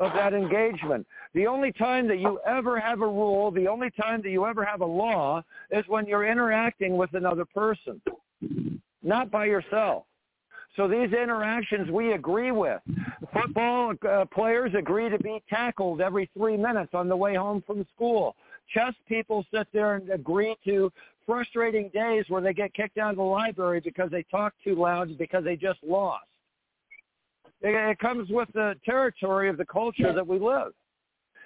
of 0.00 0.12
that 0.14 0.32
engagement. 0.32 1.06
The 1.34 1.46
only 1.46 1.72
time 1.72 2.08
that 2.08 2.18
you 2.18 2.40
ever 2.46 2.80
have 2.80 3.02
a 3.02 3.06
rule, 3.06 3.50
the 3.50 3.68
only 3.68 3.90
time 3.90 4.22
that 4.22 4.30
you 4.30 4.46
ever 4.46 4.64
have 4.64 4.80
a 4.80 4.86
law 4.86 5.42
is 5.70 5.84
when 5.88 6.06
you're 6.06 6.26
interacting 6.26 6.96
with 6.96 7.12
another 7.14 7.44
person, 7.44 8.00
not 9.02 9.30
by 9.30 9.44
yourself. 9.44 10.04
So 10.76 10.88
these 10.88 11.12
interactions 11.12 11.90
we 11.90 12.12
agree 12.12 12.52
with. 12.52 12.80
Football 13.32 13.92
uh, 14.08 14.24
players 14.32 14.72
agree 14.78 15.08
to 15.10 15.18
be 15.18 15.42
tackled 15.50 16.00
every 16.00 16.30
three 16.36 16.56
minutes 16.56 16.94
on 16.94 17.08
the 17.08 17.16
way 17.16 17.34
home 17.34 17.62
from 17.66 17.84
school. 17.94 18.36
Chess 18.72 18.94
people 19.08 19.44
sit 19.52 19.66
there 19.72 19.96
and 19.96 20.08
agree 20.10 20.56
to 20.64 20.90
frustrating 21.26 21.90
days 21.92 22.24
where 22.28 22.40
they 22.40 22.54
get 22.54 22.72
kicked 22.72 22.98
out 22.98 23.10
of 23.10 23.16
the 23.16 23.22
library 23.22 23.80
because 23.80 24.10
they 24.10 24.22
talk 24.30 24.54
too 24.64 24.76
loud 24.76 25.18
because 25.18 25.44
they 25.44 25.56
just 25.56 25.80
lost. 25.82 26.24
It, 27.62 27.74
it 27.74 27.98
comes 27.98 28.30
with 28.30 28.48
the 28.54 28.74
territory 28.84 29.48
of 29.48 29.56
the 29.56 29.66
culture 29.66 30.12
that 30.12 30.26
we 30.26 30.38
live. 30.38 30.72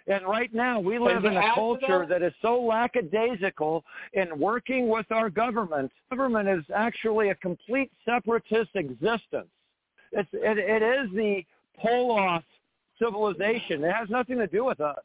And 0.07 0.27
right 0.27 0.53
now, 0.53 0.81
we 0.81 0.99
live 0.99 1.23
to 1.23 1.29
in 1.29 1.37
a 1.39 1.55
culture 1.55 2.01
that- 2.01 2.09
that 2.09 2.23
is 2.23 2.35
so 2.43 2.61
lackadaisical 2.61 3.85
in 4.13 4.39
working 4.39 4.89
with 4.89 5.11
our 5.11 5.31
government. 5.31 5.91
Government 6.11 6.49
is 6.49 6.65
actually 6.75 7.31
a 7.31 7.35
complete 7.37 7.91
separatist 8.05 8.71
existence. 8.75 9.49
It's, 10.13 10.29
it, 10.35 10.59
it 10.59 10.83
is 10.83 11.11
the 11.13 11.45
pull-off 11.81 12.45
civilization. 12.99 13.83
It 13.83 13.93
has 13.93 14.09
nothing 14.11 14.39
to 14.39 14.47
do 14.47 14.65
with 14.65 14.81
us. 14.81 15.03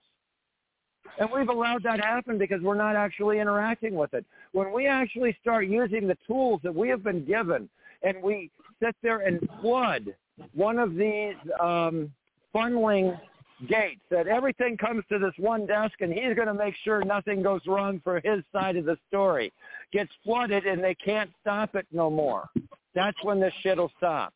And 1.18 1.30
we've 1.32 1.50
allowed 1.50 1.82
that 1.84 2.00
happen 2.00 2.38
because 2.38 2.62
we're 2.62 2.76
not 2.76 2.96
actually 2.96 3.40
interacting 3.40 3.96
with 3.96 4.14
it. 4.14 4.26
When 4.52 4.72
we 4.72 4.86
actually 4.86 5.36
start 5.42 5.66
using 5.68 6.08
the 6.08 6.18
tools 6.28 6.62
that 6.64 6.76
we 6.76 6.90
have 6.90 7.04
been 7.04 7.26
given 7.26 7.70
and 8.04 8.22
we 8.22 8.52
sit 8.82 8.96
there 9.02 9.20
and 9.20 9.40
flood 9.62 10.14
one 10.54 10.80
of 10.80 10.96
these 10.96 11.36
um, 11.60 12.12
funneling 12.54 13.20
gates, 13.68 14.02
that 14.10 14.28
everything 14.28 14.78
comes 14.78 15.04
to 15.10 15.20
this 15.20 15.34
one 15.38 15.66
desk 15.66 15.94
and 16.00 16.14
he's 16.14 16.36
going 16.36 16.48
to 16.48 16.54
make 16.54 16.76
sure 16.84 17.04
nothing 17.04 17.44
goes 17.44 17.62
wrong 17.68 18.00
for 18.04 18.22
his 18.24 18.44
side 18.54 18.78
of 18.78 18.86
the 18.86 18.98
story, 19.08 19.52
gets 19.92 20.12
flooded 20.24 20.66
and 20.66 20.84
they 20.84 20.96
can't 20.96 21.30
stop 21.42 21.76
it 21.76 21.86
no 21.92 22.10
more. 22.10 22.50
That's 22.96 23.18
when 23.24 23.40
this 23.40 23.54
shit 23.62 23.78
will 23.78 23.92
stop. 23.98 24.34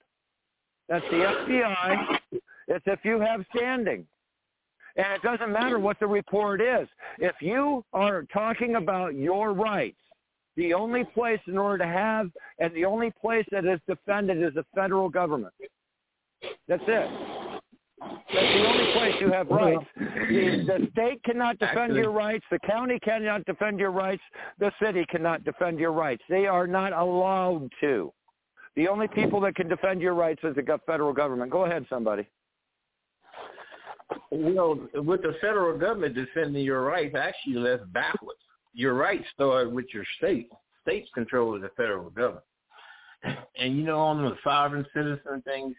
That's 0.89 1.05
the 1.09 1.17
FBI. 1.17 2.19
It's 2.67 2.83
if 2.87 2.99
you 3.03 3.19
have 3.19 3.45
standing. 3.55 4.05
And 4.95 5.07
it 5.13 5.21
doesn't 5.23 5.51
matter 5.51 5.79
what 5.79 5.99
the 5.99 6.07
report 6.07 6.61
is. 6.61 6.87
If 7.17 7.35
you 7.41 7.83
are 7.93 8.23
talking 8.31 8.75
about 8.75 9.15
your 9.15 9.53
rights, 9.53 9.97
the 10.55 10.73
only 10.73 11.03
place 11.03 11.39
in 11.47 11.57
order 11.57 11.79
to 11.79 11.89
have 11.89 12.29
and 12.59 12.73
the 12.75 12.85
only 12.85 13.11
place 13.19 13.45
that 13.51 13.65
is 13.65 13.79
defended 13.87 14.41
is 14.41 14.53
the 14.53 14.65
federal 14.75 15.09
government. 15.09 15.53
That's 16.67 16.83
it. 16.87 17.09
That's 17.99 18.53
the 18.53 18.67
only 18.67 18.93
place 18.93 19.15
you 19.21 19.31
have 19.31 19.47
rights. 19.49 19.85
The, 19.95 20.63
the 20.67 20.87
state 20.91 21.23
cannot 21.23 21.57
defend 21.59 21.79
Actually- 21.79 21.99
your 22.01 22.11
rights. 22.11 22.45
The 22.51 22.59
county 22.59 22.99
cannot 22.99 23.45
defend 23.45 23.79
your 23.79 23.91
rights. 23.91 24.21
The 24.59 24.71
city 24.81 25.05
cannot 25.09 25.43
defend 25.43 25.79
your 25.79 25.91
rights. 25.93 26.21
They 26.29 26.45
are 26.47 26.67
not 26.67 26.93
allowed 26.93 27.69
to. 27.81 28.11
The 28.75 28.87
only 28.87 29.07
people 29.07 29.39
that 29.41 29.55
can 29.55 29.67
defend 29.69 30.01
your 30.01 30.15
rights 30.15 30.41
is 30.43 30.55
the 30.55 30.79
federal 30.87 31.13
government. 31.13 31.51
Go 31.51 31.65
ahead, 31.65 31.85
somebody. 31.89 32.27
Well, 34.31 34.79
with 34.95 35.21
the 35.21 35.35
federal 35.41 35.77
government 35.77 36.15
defending 36.15 36.63
your 36.63 36.81
rights, 36.83 37.15
actually 37.15 37.63
that's 37.63 37.83
backwards. 37.93 38.39
Your 38.73 38.95
rights 38.95 39.25
start 39.33 39.71
with 39.71 39.85
your 39.93 40.03
state. 40.17 40.49
States 40.81 41.09
control 41.13 41.59
the 41.59 41.69
federal 41.77 42.09
government. 42.09 42.43
And 43.57 43.77
you 43.77 43.83
know, 43.83 43.99
on 43.99 44.23
the 44.23 44.35
sovereign 44.43 44.85
citizen 44.93 45.41
things, 45.45 45.75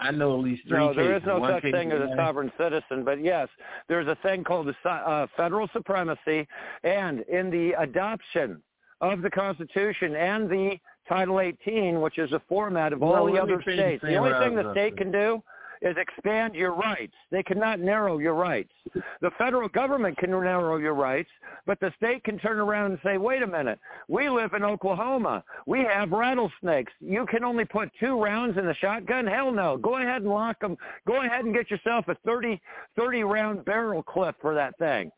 I 0.00 0.10
know 0.10 0.34
at 0.38 0.44
least 0.44 0.62
three 0.66 0.78
No, 0.78 0.94
there 0.94 1.14
is 1.14 1.20
cases. 1.22 1.26
no 1.26 1.38
One 1.40 1.52
such 1.52 1.62
thing 1.62 1.92
as 1.92 2.00
a 2.00 2.14
sovereign 2.16 2.50
citizen, 2.58 3.04
but 3.04 3.22
yes, 3.22 3.48
there's 3.88 4.06
a 4.08 4.16
thing 4.22 4.44
called 4.44 4.66
the 4.66 4.88
uh, 4.90 5.26
federal 5.36 5.68
supremacy, 5.72 6.48
and 6.84 7.20
in 7.20 7.50
the 7.50 7.72
adoption 7.78 8.62
of 9.00 9.22
the 9.22 9.30
Constitution 9.30 10.16
and 10.16 10.48
the 10.48 10.78
Title 11.08 11.40
18, 11.40 12.00
which 12.00 12.18
is 12.18 12.32
a 12.32 12.40
format 12.48 12.92
of 12.92 13.02
all 13.02 13.26
the 13.26 13.40
other 13.40 13.60
states. 13.62 14.02
The 14.02 14.16
only 14.16 14.32
thing 14.44 14.54
the 14.54 14.72
state 14.72 14.96
can 14.96 15.10
do 15.10 15.42
is 15.82 15.96
expand 15.96 16.54
your 16.54 16.74
rights. 16.74 17.14
They 17.30 17.42
cannot 17.42 17.80
narrow 17.80 18.18
your 18.18 18.34
rights. 18.34 18.72
The 19.20 19.30
federal 19.38 19.68
government 19.68 20.18
can 20.18 20.30
narrow 20.30 20.76
your 20.76 20.94
rights, 20.94 21.30
but 21.66 21.80
the 21.80 21.92
state 21.96 22.24
can 22.24 22.38
turn 22.38 22.58
around 22.58 22.92
and 22.92 23.00
say, 23.02 23.16
wait 23.18 23.42
a 23.42 23.46
minute, 23.46 23.78
we 24.08 24.28
live 24.28 24.52
in 24.52 24.62
Oklahoma. 24.62 25.42
We 25.66 25.80
have 25.80 26.10
rattlesnakes. 26.10 26.92
You 27.00 27.26
can 27.26 27.44
only 27.44 27.64
put 27.64 27.90
two 27.98 28.22
rounds 28.22 28.58
in 28.58 28.66
the 28.66 28.74
shotgun? 28.74 29.26
Hell 29.26 29.52
no. 29.52 29.76
Go 29.76 29.96
ahead 29.96 30.22
and 30.22 30.30
lock 30.30 30.60
them. 30.60 30.76
Go 31.06 31.22
ahead 31.22 31.44
and 31.44 31.54
get 31.54 31.70
yourself 31.70 32.08
a 32.08 32.14
30, 32.26 32.60
30 32.96 33.22
round 33.24 33.64
barrel 33.64 34.02
clip 34.02 34.36
for 34.40 34.54
that 34.54 34.76
thing. 34.78 35.10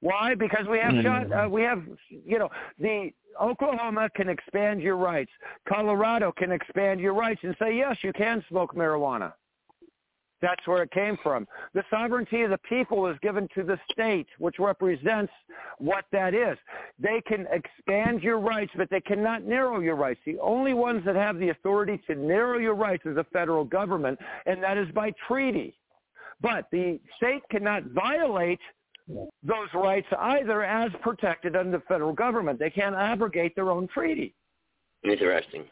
Why? 0.00 0.34
Because 0.34 0.66
we 0.66 0.78
have 0.78 0.94
shot, 1.02 1.30
uh, 1.30 1.48
we 1.48 1.62
have, 1.62 1.82
you 2.08 2.38
know, 2.38 2.48
the 2.78 3.10
Oklahoma 3.40 4.08
can 4.16 4.28
expand 4.28 4.80
your 4.80 4.96
rights. 4.96 5.30
Colorado 5.68 6.32
can 6.32 6.52
expand 6.52 7.00
your 7.00 7.12
rights 7.12 7.40
and 7.42 7.54
say, 7.58 7.76
yes, 7.76 7.96
you 8.02 8.12
can 8.12 8.42
smoke 8.48 8.74
marijuana. 8.74 9.34
That's 10.42 10.66
where 10.66 10.82
it 10.82 10.90
came 10.90 11.18
from. 11.22 11.46
The 11.74 11.84
sovereignty 11.90 12.42
of 12.42 12.50
the 12.50 12.58
people 12.58 13.06
is 13.06 13.16
given 13.22 13.48
to 13.54 13.62
the 13.62 13.78
state, 13.92 14.26
which 14.38 14.58
represents 14.58 15.32
what 15.78 16.04
that 16.12 16.34
is. 16.34 16.56
They 16.98 17.20
can 17.26 17.46
expand 17.52 18.22
your 18.22 18.38
rights, 18.38 18.72
but 18.76 18.88
they 18.90 19.00
cannot 19.00 19.44
narrow 19.44 19.80
your 19.80 19.96
rights. 19.96 20.20
The 20.24 20.38
only 20.40 20.72
ones 20.72 21.04
that 21.04 21.16
have 21.16 21.38
the 21.38 21.50
authority 21.50 22.00
to 22.06 22.14
narrow 22.14 22.58
your 22.58 22.74
rights 22.74 23.04
is 23.04 23.16
the 23.16 23.24
federal 23.32 23.64
government, 23.64 24.18
and 24.46 24.62
that 24.62 24.78
is 24.78 24.90
by 24.92 25.12
treaty. 25.28 25.78
But 26.40 26.66
the 26.72 26.98
state 27.16 27.42
cannot 27.50 27.84
violate 27.88 28.60
those 29.42 29.68
rights 29.74 30.06
either 30.18 30.64
as 30.64 30.90
protected 31.02 31.56
under 31.56 31.78
the 31.78 31.84
federal 31.84 32.12
government. 32.12 32.58
They 32.58 32.70
can't 32.70 32.94
abrogate 32.94 33.54
their 33.54 33.70
own 33.70 33.88
treaty. 33.88 34.34
Interesting. 35.02 35.64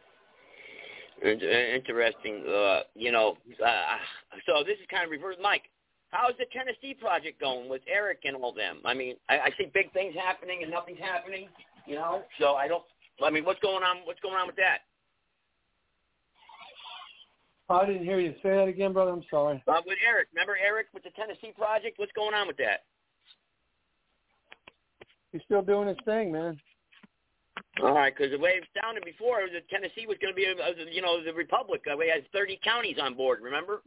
In- 1.22 1.40
Interesting. 1.40 2.44
Uh, 2.46 2.80
you 2.94 3.12
know, 3.12 3.36
uh, 3.64 3.96
so 4.46 4.64
this 4.64 4.78
is 4.78 4.86
kind 4.90 5.04
of 5.04 5.10
reverse. 5.10 5.36
Mike, 5.42 5.62
how's 6.10 6.36
the 6.38 6.46
Tennessee 6.52 6.94
project 6.94 7.40
going 7.40 7.68
with 7.68 7.82
Eric 7.88 8.20
and 8.24 8.36
all 8.36 8.52
them? 8.52 8.78
I 8.84 8.94
mean, 8.94 9.16
I, 9.28 9.38
I 9.38 9.50
see 9.58 9.70
big 9.72 9.92
things 9.92 10.14
happening 10.14 10.60
and 10.62 10.70
nothing's 10.70 11.00
happening. 11.00 11.48
You 11.86 11.96
know, 11.96 12.22
so 12.38 12.54
I 12.54 12.68
don't. 12.68 12.84
I 13.24 13.30
mean, 13.30 13.44
what's 13.44 13.60
going 13.60 13.82
on? 13.82 13.98
What's 14.04 14.20
going 14.20 14.36
on 14.36 14.46
with 14.46 14.56
that? 14.56 14.78
I 17.70 17.84
didn't 17.84 18.04
hear 18.04 18.18
you 18.18 18.34
say 18.42 18.50
that 18.50 18.68
again, 18.68 18.92
brother. 18.92 19.10
I'm 19.10 19.24
sorry. 19.30 19.62
Uh, 19.68 19.80
with 19.86 19.98
Eric, 20.06 20.28
remember 20.32 20.56
Eric 20.64 20.86
with 20.94 21.02
the 21.02 21.10
Tennessee 21.10 21.52
project? 21.56 21.98
What's 21.98 22.12
going 22.12 22.34
on 22.34 22.46
with 22.46 22.56
that? 22.58 22.84
He's 25.32 25.42
still 25.44 25.60
doing 25.60 25.88
his 25.88 25.98
thing, 26.06 26.32
man. 26.32 26.58
All 27.82 27.94
right, 27.94 28.14
because 28.14 28.32
the 28.32 28.38
way 28.38 28.50
it 28.50 28.64
sounded 28.82 29.04
before, 29.04 29.42
was 29.42 29.50
that 29.54 29.68
Tennessee 29.68 30.06
was 30.06 30.16
going 30.20 30.32
to 30.32 30.36
be, 30.36 30.46
uh, 30.46 30.84
you 30.90 31.02
know, 31.02 31.22
the 31.22 31.32
republic. 31.32 31.82
Uh, 31.90 31.96
we 31.96 32.08
had 32.08 32.24
30 32.32 32.58
counties 32.64 32.96
on 33.00 33.14
board. 33.14 33.40
Remember? 33.40 33.82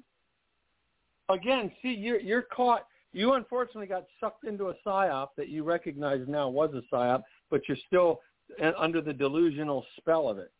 Again, 1.29 1.71
see, 1.81 1.93
you're 1.93 2.19
you're 2.19 2.41
caught. 2.41 2.85
You 3.13 3.33
unfortunately 3.33 3.87
got 3.87 4.05
sucked 4.19 4.45
into 4.45 4.69
a 4.69 4.73
psyop 4.85 5.29
that 5.37 5.49
you 5.49 5.63
recognize 5.63 6.21
now 6.27 6.49
was 6.49 6.73
a 6.73 6.93
psyop, 6.93 7.23
but 7.49 7.61
you're 7.67 7.77
still 7.87 8.21
uh, 8.61 8.71
under 8.77 9.01
the 9.01 9.13
delusional 9.13 9.85
spell 9.97 10.27
of 10.29 10.37
it. 10.37 10.51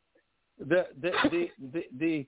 The 0.60 0.88
the 1.02 1.12
the 1.30 1.50
the 1.72 1.88
the 1.94 2.28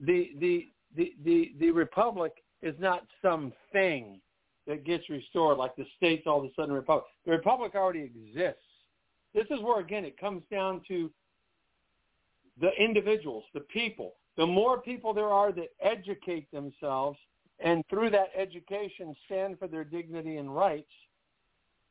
the 0.00 0.30
the 0.38 0.68
the, 0.96 1.14
the, 1.24 1.52
the 1.60 1.70
republic 1.70 2.32
is 2.62 2.74
not 2.78 3.06
some 3.22 3.52
thing 3.72 4.20
that 4.66 4.84
gets 4.84 5.08
restored 5.10 5.58
like 5.58 5.76
the 5.76 5.84
states 5.96 6.24
all 6.26 6.38
of 6.38 6.44
a 6.44 6.48
sudden 6.56 6.72
republic. 6.72 7.04
The 7.26 7.32
republic 7.32 7.74
already 7.74 8.00
exists. 8.00 8.62
This 9.34 9.46
is 9.50 9.60
where 9.62 9.80
again 9.80 10.04
it 10.04 10.18
comes 10.18 10.42
down 10.50 10.82
to 10.88 11.10
the 12.60 12.70
individuals, 12.78 13.44
the 13.54 13.60
people. 13.60 14.14
The 14.36 14.46
more 14.46 14.80
people 14.80 15.12
there 15.12 15.28
are 15.28 15.52
that 15.52 15.68
educate 15.80 16.50
themselves 16.52 17.18
and 17.60 17.84
through 17.90 18.10
that 18.10 18.28
education 18.36 19.14
stand 19.26 19.58
for 19.58 19.66
their 19.66 19.84
dignity 19.84 20.36
and 20.36 20.54
rights, 20.54 20.90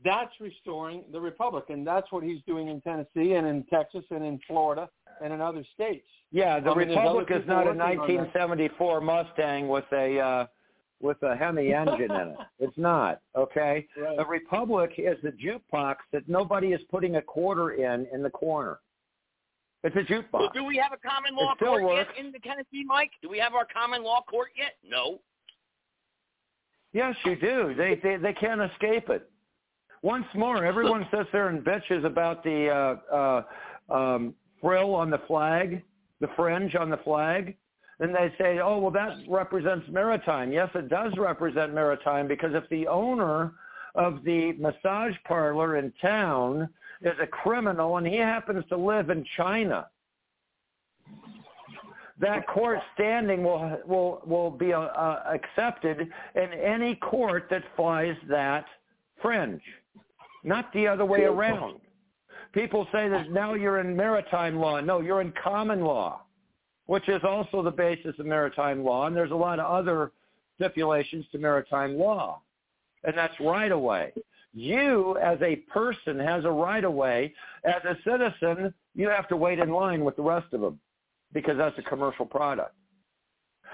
that's 0.04 0.32
restoring 0.40 1.04
the 1.12 1.20
republic. 1.20 1.66
And 1.70 1.86
that's 1.86 2.12
what 2.12 2.24
he's 2.24 2.42
doing 2.48 2.70
in 2.70 2.82
Tennessee 2.82 3.34
and 3.34 3.48
in 3.48 3.64
Texas 3.70 4.06
and 4.12 4.24
in 4.24 4.40
Florida 4.48 4.90
and 5.22 5.34
in 5.34 5.42
other 5.42 5.66
states. 5.74 6.08
Yeah, 6.32 6.60
the 6.60 6.72
I 6.72 6.76
mean, 6.76 6.90
Republic 6.90 7.28
is 7.32 7.48
not 7.48 7.64
a 7.64 7.68
working 7.68 7.82
on 7.82 7.88
that. 7.90 7.98
1974 7.98 9.02
Mustang 9.02 9.68
with 9.68 9.86
a 9.94 10.20
uh, 10.20 10.46
with 11.02 11.22
a 11.24 11.36
Hemi 11.36 11.74
engine 11.74 12.12
in 12.12 12.28
it. 12.30 12.38
It's 12.60 12.78
not. 12.78 13.22
Okay, 13.36 13.88
Right. 13.98 14.18
the 14.18 14.26
Republic 14.26 14.94
is 14.98 15.18
the 15.22 15.32
jukebox 15.32 15.98
that 16.12 16.28
nobody 16.28 16.70
is 16.74 16.82
putting 16.90 17.18
a 17.18 17.22
quarter 17.22 17.72
in 17.72 18.08
in 18.14 18.24
the 18.24 18.30
corner. 18.30 18.80
It's 19.84 19.96
a 19.96 20.00
jukebox. 20.12 20.34
Well, 20.34 20.50
do 20.54 20.64
we 20.64 20.78
have 20.78 20.92
a 20.92 20.98
common 21.08 21.36
law 21.36 21.54
court 21.56 21.84
works. 21.84 22.10
yet 22.16 22.26
in 22.26 22.32
the 22.32 22.40
Tennessee, 22.40 22.84
Mike? 22.86 23.12
Do 23.22 23.30
we 23.30 23.38
have 23.38 23.54
our 23.54 23.66
common 23.66 24.04
law 24.04 24.22
court 24.28 24.50
yet? 24.58 24.74
No. 24.84 25.20
Yes, 26.94 27.16
you 27.26 27.36
do. 27.36 27.74
They 27.78 27.96
they 28.02 28.18
they 28.18 28.34
can't 28.34 28.62
escape 28.62 29.10
it. 29.10 29.30
Once 30.02 30.26
more, 30.36 30.66
everyone 30.66 31.08
sits 31.12 31.30
there 31.32 31.50
and 31.50 31.64
bitches 31.64 32.06
about 32.06 32.44
the 32.44 32.70
uh, 33.12 33.16
uh, 33.92 33.94
um, 33.94 34.34
frill 34.62 34.96
on 34.96 35.10
the 35.10 35.20
flag, 35.28 35.84
the 36.22 36.28
fringe 36.36 36.76
on 36.76 36.90
the 36.90 36.98
flag, 36.98 37.56
and 38.00 38.14
they 38.14 38.34
say, 38.38 38.60
"Oh, 38.60 38.80
well, 38.80 38.92
that 38.92 39.18
represents 39.28 39.88
maritime." 39.90 40.52
Yes, 40.52 40.70
it 40.76 40.90
does 40.90 41.14
represent 41.18 41.74
maritime 41.74 42.28
because 42.28 42.54
if 42.54 42.68
the 42.70 42.88
owner 42.88 43.54
of 43.96 44.24
the 44.24 44.54
massage 44.54 45.16
parlor 45.26 45.78
in 45.78 45.92
town 46.02 46.70
is 47.02 47.14
a 47.22 47.28
criminal 47.28 47.98
and 47.98 48.06
he 48.06 48.18
happens 48.18 48.64
to 48.70 48.78
live 48.78 49.10
in 49.10 49.26
China, 49.36 49.88
that 52.20 52.48
court 52.48 52.80
standing 52.94 53.44
will 53.44 53.80
will 53.86 54.22
will 54.26 54.52
be 54.52 54.74
uh, 54.74 54.80
uh, 54.80 55.24
accepted 55.34 56.10
in 56.36 56.54
any 56.54 56.96
court 56.96 57.48
that 57.50 57.64
flies 57.76 58.16
that 58.30 58.66
fringe, 59.22 59.62
not 60.44 60.72
the 60.74 60.88
other 60.88 61.06
way 61.06 61.24
around. 61.24 61.80
People 62.54 62.88
say 62.92 63.08
that 63.10 63.32
now 63.32 63.54
you're 63.54 63.80
in 63.80 63.96
maritime 63.96 64.58
law. 64.58 64.80
No, 64.80 65.02
you're 65.02 65.22
in 65.22 65.34
common 65.44 65.82
law, 65.82 66.22
which 66.88 67.08
is 67.08 67.22
also 67.24 67.62
the 67.62 67.72
basis 67.72 68.16
of 68.18 68.26
maritime 68.26 68.84
law, 68.84 69.08
and 69.08 69.16
there's 69.16 69.32
a 69.32 69.36
lot 69.36 69.60
of 69.60 69.66
other 69.66 70.12
stipulations 70.56 71.26
to 71.32 71.38
maritime 71.38 71.98
law, 71.98 72.42
and 73.04 73.16
that's 73.16 73.40
right 73.40 73.72
away. 73.72 74.12
You, 74.54 75.18
as 75.18 75.38
a 75.42 75.58
person, 75.72 76.18
has 76.20 76.44
a 76.44 76.50
right 76.50 76.84
of 76.84 76.94
way. 76.94 77.34
As 77.64 77.84
a 77.86 77.96
citizen, 78.04 78.74
you 78.96 79.08
have 79.08 79.28
to 79.28 79.38
wait 79.38 79.60
in 79.60 79.70
line 79.70 80.04
with 80.04 80.16
the 80.16 80.24
rest 80.24 80.48
of 80.54 80.62
them 80.62 80.80
because 81.34 81.58
that's 81.58 81.78
a 81.78 81.84
commercial 81.84 82.26
product. 82.26 82.74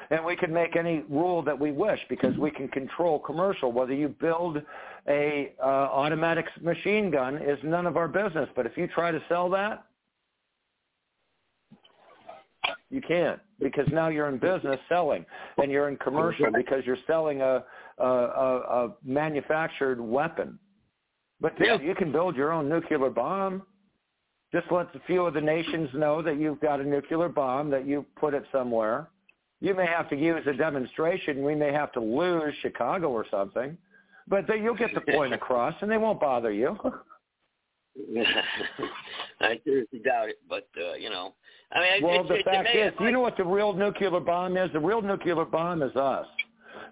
And 0.10 0.26
we 0.26 0.36
can 0.36 0.52
make 0.52 0.76
any 0.76 1.04
rule 1.10 1.42
that 1.44 1.58
we 1.58 1.72
wish 1.72 2.00
because 2.10 2.36
we 2.38 2.52
can 2.52 2.68
control 2.68 3.20
commercial. 3.20 3.72
Whether 3.72 3.94
you 3.94 4.10
build 4.10 4.62
a 5.08 5.54
uh, 5.62 5.66
automatic 5.66 6.46
machine 6.62 7.10
gun 7.10 7.38
is 7.38 7.58
none 7.64 7.86
of 7.86 7.96
our 7.96 8.08
business. 8.08 8.50
But 8.56 8.66
if 8.66 8.76
you 8.76 8.88
try 8.88 9.12
to 9.12 9.22
sell 9.30 9.50
that, 9.52 9.86
you 12.90 13.02
can't 13.02 13.40
because 13.60 13.88
now 13.92 14.10
you're 14.10 14.30
in 14.30 14.38
business 14.38 14.80
selling 14.90 15.26
and 15.58 15.72
you're 15.72 15.90
in 15.90 15.98
commercial 15.98 16.48
because 16.52 16.86
you're 16.86 16.98
selling 17.08 17.42
a 17.42 17.64
a, 18.00 18.06
a, 18.06 18.86
a 18.86 18.96
manufactured 19.04 20.00
weapon. 20.00 20.58
But 21.40 21.58
dude, 21.60 21.82
you 21.82 21.96
can 21.96 22.12
build 22.12 22.36
your 22.36 22.52
own 22.52 22.70
nuclear 22.70 23.10
bomb. 23.10 23.64
Just 24.52 24.72
let 24.72 24.94
a 24.96 25.00
few 25.08 25.26
of 25.26 25.34
the 25.34 25.42
nations 25.42 25.90
know 25.94 26.22
that 26.22 26.40
you've 26.40 26.60
got 26.60 26.80
a 26.80 26.84
nuclear 26.84 27.28
bomb, 27.30 27.70
that 27.72 27.88
you 27.88 28.06
put 28.16 28.34
it 28.34 28.44
somewhere. 28.52 29.10
You 29.60 29.74
may 29.74 29.86
have 29.86 30.10
to 30.10 30.16
use 30.16 30.46
a 30.46 30.54
demonstration. 30.54 31.44
We 31.44 31.56
may 31.56 31.72
have 31.72 31.92
to 31.94 32.00
lose 32.00 32.54
Chicago 32.62 33.10
or 33.10 33.26
something. 33.32 33.78
But 34.28 34.46
then 34.48 34.64
you'll 34.64 34.76
get 34.76 34.94
the 34.94 35.02
point 35.02 35.34
across, 35.40 35.74
and 35.82 35.90
they 35.90 35.98
won't 35.98 36.20
bother 36.20 36.52
you. 36.52 36.78
I 39.40 39.60
seriously 39.64 40.00
doubt 40.00 40.30
it, 40.30 40.40
but 40.50 40.68
uh, 40.78 40.94
you 40.94 41.10
know, 41.10 41.34
I 41.74 41.80
mean, 41.80 42.04
well, 42.04 42.24
the 42.24 42.42
fact 42.46 42.70
is, 42.76 42.94
do 43.00 43.06
you 43.06 43.12
know 43.12 43.20
what 43.20 43.36
the 43.38 43.44
real 43.44 43.74
nuclear 43.74 44.20
bomb 44.20 44.58
is? 44.58 44.72
The 44.74 44.80
real 44.80 45.02
nuclear 45.02 45.44
bomb 45.46 45.82
is 45.82 45.96
us. 45.96 46.28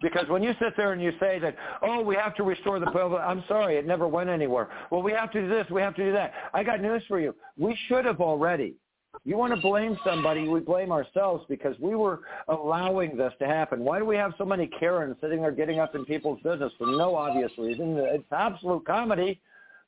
Because 0.02 0.28
when 0.28 0.42
you 0.42 0.54
sit 0.60 0.76
there 0.76 0.94
and 0.94 1.02
you 1.02 1.12
say 1.20 1.38
that, 1.40 1.56
oh, 1.84 2.02
we 2.02 2.16
have 2.16 2.36
to 2.36 2.44
restore 2.44 2.80
the 2.80 2.88
public, 2.88 3.22
I'm 3.22 3.44
sorry, 3.48 3.78
it 3.78 3.86
never 3.86 4.08
went 4.08 4.30
anywhere. 4.30 4.70
Well, 4.90 5.04
we 5.04 5.12
have 5.12 5.32
to 5.34 5.42
do 5.42 5.48
this, 5.48 5.68
we 5.70 5.82
have 5.82 5.96
to 5.96 6.04
do 6.04 6.12
that. 6.14 6.34
I 6.54 6.64
got 6.64 6.82
news 6.82 7.04
for 7.08 7.20
you. 7.20 7.36
We 7.58 7.78
should 7.88 8.06
have 8.06 8.20
already. 8.20 8.76
You 9.26 9.38
want 9.38 9.54
to 9.54 9.62
blame 9.62 9.98
somebody, 10.04 10.48
we 10.48 10.62
blame 10.62 10.92
ourselves 10.92 11.46
because 11.48 11.76
we 11.80 11.96
were 11.96 12.22
allowing 12.48 13.16
this 13.16 13.34
to 13.40 13.46
happen. 13.46 13.84
Why 13.84 14.00
do 14.00 14.06
we 14.06 14.16
have 14.16 14.34
so 14.38 14.46
many 14.46 14.68
Karens 14.68 15.18
sitting 15.22 15.42
there 15.42 15.52
getting 15.52 15.80
up 15.80 15.94
in 15.94 16.06
people's 16.06 16.40
business 16.42 16.72
for 16.80 16.88
no 16.88 17.16
obvious 17.16 17.52
reason? 17.58 17.98
It's 17.98 18.24
absolute 18.32 18.86
comedy, 18.86 19.40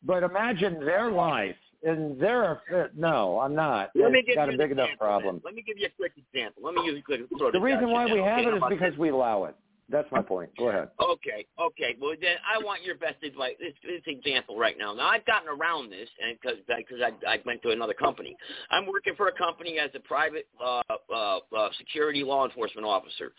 but 0.03 0.22
imagine 0.22 0.86
their 0.86 1.10
life 1.10 1.56
and 1.84 2.19
their, 2.19 2.61
uh, 2.73 2.88
no, 2.95 3.39
I'm 3.39 3.55
not. 3.55 3.91
Let 3.95 4.11
me 4.11 4.23
give 4.26 4.35
got 4.35 4.47
you 4.47 4.55
a 4.55 4.57
big 4.57 4.72
enough 4.72 4.85
example, 4.85 5.05
problem. 5.05 5.35
then. 5.35 5.41
Let 5.45 5.55
me 5.55 5.61
give 5.61 5.77
you 5.77 5.88
a 5.88 5.89
quick 5.89 6.14
example. 6.18 6.64
Let 6.64 6.76
me 6.76 6.85
use 6.85 6.99
a 6.99 7.01
quick. 7.01 7.22
The 7.51 7.60
reason 7.60 7.89
why 7.89 8.05
we 8.05 8.19
now, 8.19 8.26
have 8.26 8.39
okay? 8.39 8.49
it 8.49 8.55
is 8.55 8.64
because 8.69 8.97
we 8.97 9.10
allow 9.10 9.45
it. 9.45 9.55
That's 9.89 10.10
my 10.11 10.22
point. 10.22 10.49
Go 10.57 10.69
ahead. 10.69 10.89
Okay, 10.99 11.45
okay. 11.60 11.95
Well, 11.99 12.14
then 12.19 12.38
I 12.47 12.64
want 12.64 12.84
your 12.84 12.95
best 12.95 13.22
advice. 13.22 13.55
This, 13.60 13.73
this 13.84 14.01
example 14.07 14.57
right 14.57 14.77
now. 14.77 14.93
Now 14.93 15.07
I've 15.07 15.26
gotten 15.26 15.49
around 15.49 15.91
this, 15.91 16.07
and 16.23 16.38
because 16.39 16.57
because 16.65 17.01
I, 17.01 17.11
I 17.30 17.38
went 17.45 17.61
to 17.64 17.72
another 17.72 17.93
company. 17.93 18.35
I'm 18.72 18.85
working 18.85 19.14
for 19.15 19.27
a 19.27 19.34
company 19.34 19.80
as 19.80 19.89
a 19.93 19.99
private 19.99 20.47
uh, 20.64 20.81
uh, 21.14 21.39
uh, 21.55 21.69
security 21.77 22.23
law 22.23 22.45
enforcement 22.45 22.88
officer. 22.88 23.34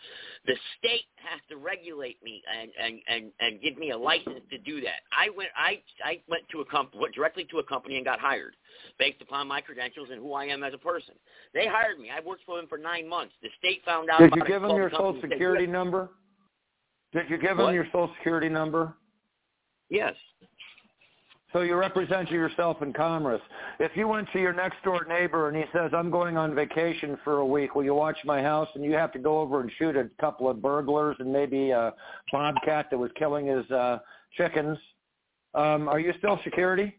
The 0.45 0.53
state 0.77 1.05
has 1.15 1.41
to 1.49 1.57
regulate 1.57 2.23
me 2.23 2.43
and 2.61 2.69
and 2.79 2.99
and 3.07 3.31
and 3.39 3.61
give 3.61 3.77
me 3.77 3.91
a 3.91 3.97
license 3.97 4.41
to 4.51 4.57
do 4.59 4.81
that. 4.81 5.01
I 5.11 5.29
went 5.35 5.49
I 5.57 5.81
I 6.03 6.21
went 6.29 6.43
to 6.51 6.61
a 6.61 6.65
company 6.65 7.01
went 7.01 7.15
directly 7.15 7.45
to 7.51 7.57
a 7.57 7.63
company 7.63 7.95
and 7.95 8.05
got 8.05 8.19
hired 8.19 8.55
based 8.99 9.21
upon 9.21 9.47
my 9.47 9.61
credentials 9.61 10.09
and 10.11 10.21
who 10.21 10.33
I 10.33 10.45
am 10.45 10.63
as 10.63 10.73
a 10.73 10.77
person. 10.77 11.15
They 11.53 11.65
hired 11.67 11.99
me. 11.99 12.09
I 12.15 12.25
worked 12.25 12.43
for 12.45 12.57
them 12.57 12.67
for 12.67 12.77
nine 12.77 13.09
months. 13.09 13.33
The 13.41 13.49
state 13.57 13.81
found 13.83 14.09
out. 14.09 14.19
Did 14.19 14.33
about 14.33 14.47
you 14.47 14.53
give 14.53 14.61
them 14.61 14.75
your 14.75 14.89
the 14.89 14.95
social 14.95 15.21
said, 15.21 15.31
security 15.31 15.65
"Good." 15.65 15.71
number? 15.71 16.09
Did 17.15 17.29
you 17.29 17.37
give 17.37 17.57
What? 17.57 17.67
them 17.67 17.75
your 17.75 17.85
social 17.85 18.13
security 18.17 18.49
number? 18.49 18.93
Yes. 19.89 20.13
So 21.53 21.61
you 21.61 21.77
represent 21.77 22.29
yourself 22.29 22.81
in 22.81 22.91
commerce. 22.91 23.41
If 23.79 23.95
you 23.95 24.09
went 24.09 24.27
to 24.33 24.39
your 24.41 24.51
next 24.51 24.83
door 24.83 25.05
neighbor 25.07 25.47
and 25.47 25.55
he 25.55 25.63
says, 25.71 25.91
I'm 25.95 26.11
going 26.11 26.35
on 26.35 26.53
vacation 26.53 27.17
for 27.23 27.37
a 27.37 27.45
week, 27.45 27.73
will 27.73 27.85
you 27.85 27.93
watch 27.93 28.17
my 28.25 28.41
house? 28.41 28.67
And 28.75 28.83
you 28.83 28.91
have 28.91 29.13
to 29.13 29.19
go 29.19 29.39
over 29.39 29.61
and 29.61 29.71
shoot 29.77 29.95
a 29.95 30.09
couple 30.19 30.49
of 30.49 30.61
burglars 30.61 31.15
and 31.19 31.31
maybe 31.31 31.71
a 31.71 31.93
bobcat 32.33 32.87
that 32.91 32.97
was 32.97 33.09
killing 33.17 33.45
his 33.47 33.69
uh, 33.71 33.99
chickens. 34.35 34.77
Um, 35.53 35.87
are 35.87 35.99
you 35.99 36.13
still 36.17 36.37
security? 36.43 36.93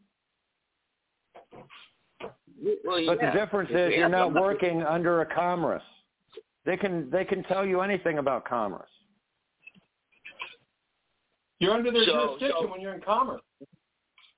Well, 2.86 3.04
But 3.04 3.20
the 3.20 3.32
difference 3.38 3.68
is 3.68 3.92
you're 3.94 4.08
not 4.08 4.32
working 4.32 4.82
under 4.82 5.20
a 5.20 5.26
commerce. 5.26 5.82
They 6.64 6.78
can 6.78 7.10
they 7.10 7.26
can 7.26 7.42
tell 7.44 7.66
you 7.66 7.82
anything 7.82 8.16
about 8.16 8.46
commerce. 8.46 8.88
You're 11.58 11.72
under 11.72 11.90
their 11.90 12.04
So- 12.04 12.12
jurisdiction 12.38 12.56
so- 12.62 12.66
when 12.70 12.80
you're 12.80 12.94
in 12.94 13.00
commerce. 13.00 13.42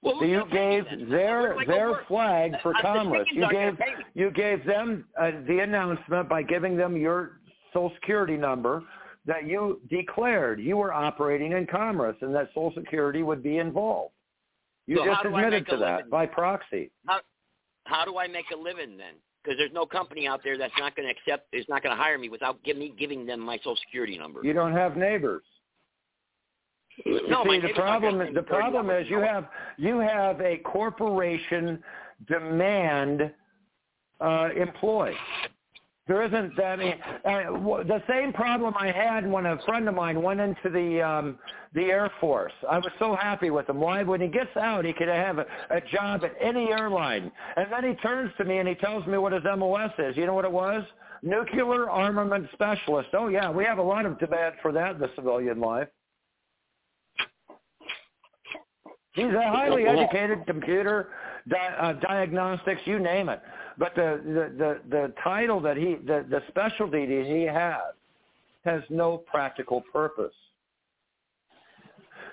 Well, 0.00 0.20
So 0.20 0.24
you 0.26 0.38
gonna 0.38 0.50
pay 0.50 0.80
me 0.80 0.84
gave 0.98 1.08
their 1.08 1.54
Where 1.56 1.64
do 1.64 1.72
their 1.72 1.94
flag 2.04 2.60
for 2.60 2.74
Uh, 2.76 2.80
commerce. 2.82 3.28
You 3.32 3.48
gave 3.50 3.76
you 4.14 4.30
gave 4.30 4.64
them 4.64 5.08
uh, 5.18 5.32
the 5.46 5.58
announcement 5.60 6.28
by 6.28 6.42
giving 6.42 6.76
them 6.76 6.96
your 6.96 7.40
social 7.72 7.90
security 7.96 8.36
number 8.36 8.84
that 9.24 9.44
you 9.44 9.80
declared 9.88 10.60
you 10.60 10.76
were 10.76 10.92
operating 10.92 11.52
in 11.52 11.66
commerce 11.66 12.16
and 12.22 12.32
that 12.34 12.48
social 12.54 12.72
security 12.72 13.24
would 13.24 13.42
be 13.42 13.58
involved. 13.58 14.14
You 14.86 14.98
So 14.98 15.04
just 15.04 15.22
do 15.22 15.28
admitted 15.34 15.66
to 15.66 15.76
that 15.78 15.96
living? 15.96 16.10
by 16.10 16.26
proxy. 16.26 16.90
How 17.08 17.20
how 17.86 18.04
do 18.04 18.18
I 18.18 18.28
make 18.28 18.50
a 18.52 18.56
living 18.56 18.96
then? 18.96 19.14
Because 19.42 19.58
there's 19.58 19.72
no 19.72 19.84
company 19.84 20.28
out 20.28 20.42
there 20.44 20.56
that's 20.58 20.76
not 20.78 20.94
going 20.94 21.08
to 21.08 21.12
accept, 21.12 21.48
is 21.54 21.66
not 21.68 21.82
going 21.82 21.96
to 21.96 22.00
hire 22.00 22.18
me 22.18 22.28
without 22.28 22.62
give 22.62 22.76
me 22.76 22.90
giving 22.90 23.24
them 23.26 23.40
my 23.40 23.56
social 23.58 23.76
security 23.76 24.16
number. 24.18 24.40
You 24.44 24.52
don't 24.52 24.72
have 24.72 24.96
neighbors. 24.96 25.42
No, 27.06 27.44
see, 27.44 27.60
the 27.60 27.72
problem 27.74 28.18
gonna 28.18 28.32
the 28.32 28.42
problem 28.42 28.90
is 28.90 29.08
you 29.08 29.18
have 29.20 29.48
you 29.76 29.98
have 29.98 30.40
a 30.40 30.58
corporation 30.58 31.82
demand 32.26 33.32
uh, 34.20 34.48
employee. 34.56 35.14
There 36.08 36.22
isn't 36.22 36.56
that. 36.56 36.80
Uh, 36.80 37.82
the 37.84 38.02
same 38.08 38.32
problem 38.32 38.74
I 38.78 38.90
had 38.90 39.30
when 39.30 39.44
a 39.44 39.58
friend 39.66 39.86
of 39.88 39.94
mine 39.94 40.22
went 40.22 40.40
into 40.40 40.70
the 40.70 41.02
um, 41.02 41.38
the 41.74 41.84
Air 41.84 42.10
Force. 42.18 42.52
I 42.68 42.78
was 42.78 42.90
so 42.98 43.14
happy 43.14 43.50
with 43.50 43.68
him. 43.68 43.78
Why? 43.78 44.02
When 44.02 44.20
he 44.20 44.28
gets 44.28 44.56
out, 44.56 44.86
he 44.86 44.94
could 44.94 45.08
have 45.08 45.38
a, 45.38 45.46
a 45.70 45.82
job 45.92 46.24
at 46.24 46.34
any 46.40 46.70
airline, 46.70 47.30
and 47.56 47.66
then 47.70 47.84
he 47.84 47.94
turns 47.96 48.32
to 48.38 48.44
me 48.44 48.58
and 48.58 48.66
he 48.66 48.74
tells 48.74 49.06
me 49.06 49.18
what 49.18 49.34
his 49.34 49.42
MOS 49.44 49.90
is. 49.98 50.16
You 50.16 50.24
know 50.24 50.34
what 50.34 50.46
it 50.46 50.52
was? 50.52 50.82
Nuclear 51.22 51.90
armament 51.90 52.48
specialist. 52.54 53.10
Oh 53.12 53.28
yeah, 53.28 53.50
we 53.50 53.64
have 53.64 53.76
a 53.76 53.82
lot 53.82 54.06
of 54.06 54.18
demand 54.18 54.54
for 54.62 54.72
that 54.72 54.94
in 54.94 55.00
the 55.00 55.10
civilian 55.14 55.60
life. 55.60 55.88
He's 59.18 59.34
a 59.34 59.50
highly 59.50 59.86
educated 59.86 60.46
computer 60.46 61.08
di- 61.48 61.74
uh, 61.80 61.92
diagnostics, 61.94 62.80
you 62.84 62.98
name 62.98 63.28
it. 63.28 63.40
But 63.78 63.94
the, 63.94 64.20
the, 64.24 64.58
the, 64.58 64.80
the 64.90 65.12
title 65.22 65.60
that 65.60 65.76
he, 65.76 65.96
the, 66.06 66.26
the 66.28 66.42
specialty 66.48 67.06
that 67.06 67.26
he 67.26 67.42
has, 67.42 67.94
has 68.64 68.82
no 68.90 69.18
practical 69.18 69.82
purpose. 69.92 70.34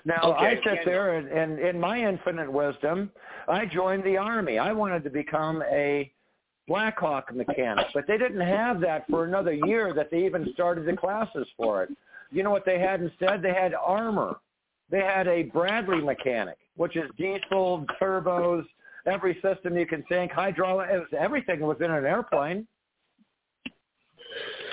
Now, 0.04 0.34
Okay, 0.36 0.46
I 0.46 0.54
sit 0.54 0.84
there 0.84 1.14
and, 1.14 1.28
and 1.28 1.58
in 1.58 1.80
my 1.80 1.98
infinite 1.98 2.50
wisdom, 2.50 3.10
I 3.48 3.66
joined 3.66 4.04
the 4.04 4.16
Army. 4.16 4.58
I 4.58 4.72
wanted 4.72 5.02
to 5.04 5.10
become 5.10 5.62
a 5.70 6.10
Blackhawk 6.68 7.34
mechanic, 7.34 7.86
but 7.94 8.06
they 8.06 8.18
didn't 8.18 8.40
have 8.40 8.80
that 8.80 9.06
for 9.08 9.24
another 9.24 9.52
year 9.52 9.92
that 9.94 10.10
they 10.10 10.24
even 10.24 10.48
started 10.54 10.86
the 10.86 10.96
classes 10.96 11.46
for 11.56 11.82
it. 11.84 11.90
You 12.30 12.42
know 12.42 12.50
what 12.50 12.64
they 12.64 12.78
had 12.78 13.00
instead? 13.00 13.42
They 13.42 13.54
had 13.54 13.72
armor. 13.74 14.36
They 14.90 15.00
had 15.00 15.26
a 15.26 15.44
Bradley 15.44 16.00
mechanic, 16.00 16.58
which 16.76 16.96
is 16.96 17.10
diesel, 17.16 17.84
turbos, 18.00 18.64
every 19.06 19.38
system 19.42 19.76
you 19.76 19.86
can 19.86 20.02
think, 20.04 20.32
hydraulic, 20.32 20.88
everything 21.16 21.60
was 21.60 21.76
in 21.80 21.90
an 21.90 22.04
airplane. 22.04 22.66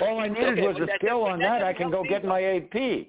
All 0.00 0.20
I 0.20 0.28
needed 0.28 0.58
Okay, 0.58 0.66
was 0.66 0.76
a 0.76 0.88
skill 0.96 1.24
on 1.24 1.38
that. 1.40 1.62
I 1.62 1.72
can 1.72 1.90
go 1.90 2.04
get 2.04 2.24
my 2.24 2.42
AP. 2.42 3.06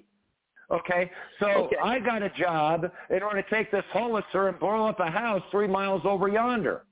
Okay, 0.68 1.10
so 1.38 1.46
Okay. 1.46 1.76
I 1.82 2.00
got 2.00 2.22
a 2.22 2.30
job 2.30 2.90
in 3.10 3.22
order 3.22 3.42
to 3.42 3.50
take 3.50 3.70
this 3.70 3.84
howitzer 3.92 4.48
and 4.48 4.58
blow 4.58 4.86
up 4.86 4.98
a 4.98 5.10
house 5.10 5.42
three 5.50 5.68
miles 5.68 6.02
over 6.04 6.28
yonder. 6.28 6.84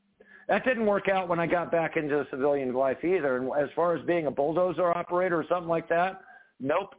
That 0.49 0.65
didn't 0.65 0.87
work 0.87 1.09
out 1.09 1.29
when 1.29 1.41
I 1.41 1.47
got 1.47 1.73
back 1.73 1.97
into 1.97 2.27
civilian 2.31 2.73
life 2.73 3.03
either. 3.03 3.37
And 3.39 3.51
as 3.57 3.71
far 3.75 3.97
as 3.97 4.05
being 4.05 4.27
a 4.27 4.31
bulldozer 4.31 4.97
operator 4.97 5.41
or 5.41 5.45
something 5.49 5.69
like 5.69 5.89
that, 5.89 6.21
nope. 6.61 6.95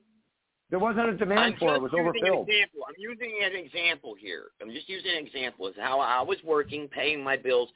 There 0.71 0.79
wasn't 0.79 1.09
a 1.09 1.17
demand 1.17 1.39
I'm 1.39 1.59
for 1.59 1.75
it. 1.75 1.77
It 1.77 1.81
was 1.83 1.91
using 1.91 2.07
overfilled. 2.07 2.47
An 2.49 2.55
example. 2.55 2.81
I'm 2.87 2.95
using 2.97 3.39
an 3.43 3.55
example 3.55 4.15
here. 4.17 4.45
I'm 4.61 4.71
just 4.71 4.89
using 4.89 5.11
an 5.11 5.25
example 5.25 5.67
as 5.67 5.75
how 5.77 5.99
I 5.99 6.21
was 6.23 6.37
working, 6.43 6.87
paying 6.87 7.23
my 7.23 7.37
bills, 7.37 7.69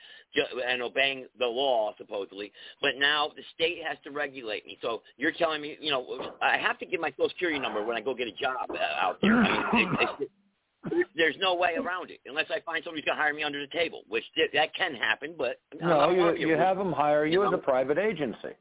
and 0.67 0.81
obeying 0.81 1.27
the 1.37 1.45
law 1.45 1.93
supposedly. 1.99 2.51
But 2.81 2.91
now 2.97 3.31
the 3.35 3.43
state 3.53 3.77
has 3.87 3.97
to 4.05 4.11
regulate 4.11 4.65
me. 4.65 4.79
So 4.81 5.03
you're 5.17 5.31
telling 5.33 5.61
me, 5.61 5.77
you 5.79 5.91
know, 5.91 6.33
I 6.41 6.57
have 6.57 6.79
to 6.79 6.85
give 6.87 6.99
my 6.99 7.11
social 7.11 7.29
security 7.29 7.59
number 7.59 7.83
when 7.85 7.95
I 7.95 8.01
go 8.01 8.15
get 8.15 8.27
a 8.27 8.31
job 8.31 8.69
uh, 8.71 8.77
out 8.99 9.19
there. 9.21 9.35
I 9.37 9.75
mean, 9.75 9.89
it, 9.99 10.09
it's, 10.19 11.09
there's 11.15 11.35
no 11.39 11.53
way 11.55 11.75
around 11.77 12.09
it 12.09 12.21
unless 12.25 12.45
I 12.49 12.59
find 12.61 12.83
somebody 12.83 13.01
who's 13.01 13.05
going 13.05 13.17
to 13.17 13.21
hire 13.21 13.33
me 13.33 13.43
under 13.43 13.59
the 13.59 13.71
table, 13.71 14.01
which 14.07 14.23
th- 14.33 14.49
that 14.53 14.73
can 14.73 14.95
happen. 14.95 15.35
But 15.37 15.59
No, 15.79 16.09
you, 16.09 16.35
you 16.35 16.55
have 16.55 16.77
them 16.77 16.91
hire 16.91 17.25
you 17.25 17.41
you 17.41 17.47
as 17.47 17.53
a 17.53 17.57
private 17.57 17.99
agency. 17.99 18.55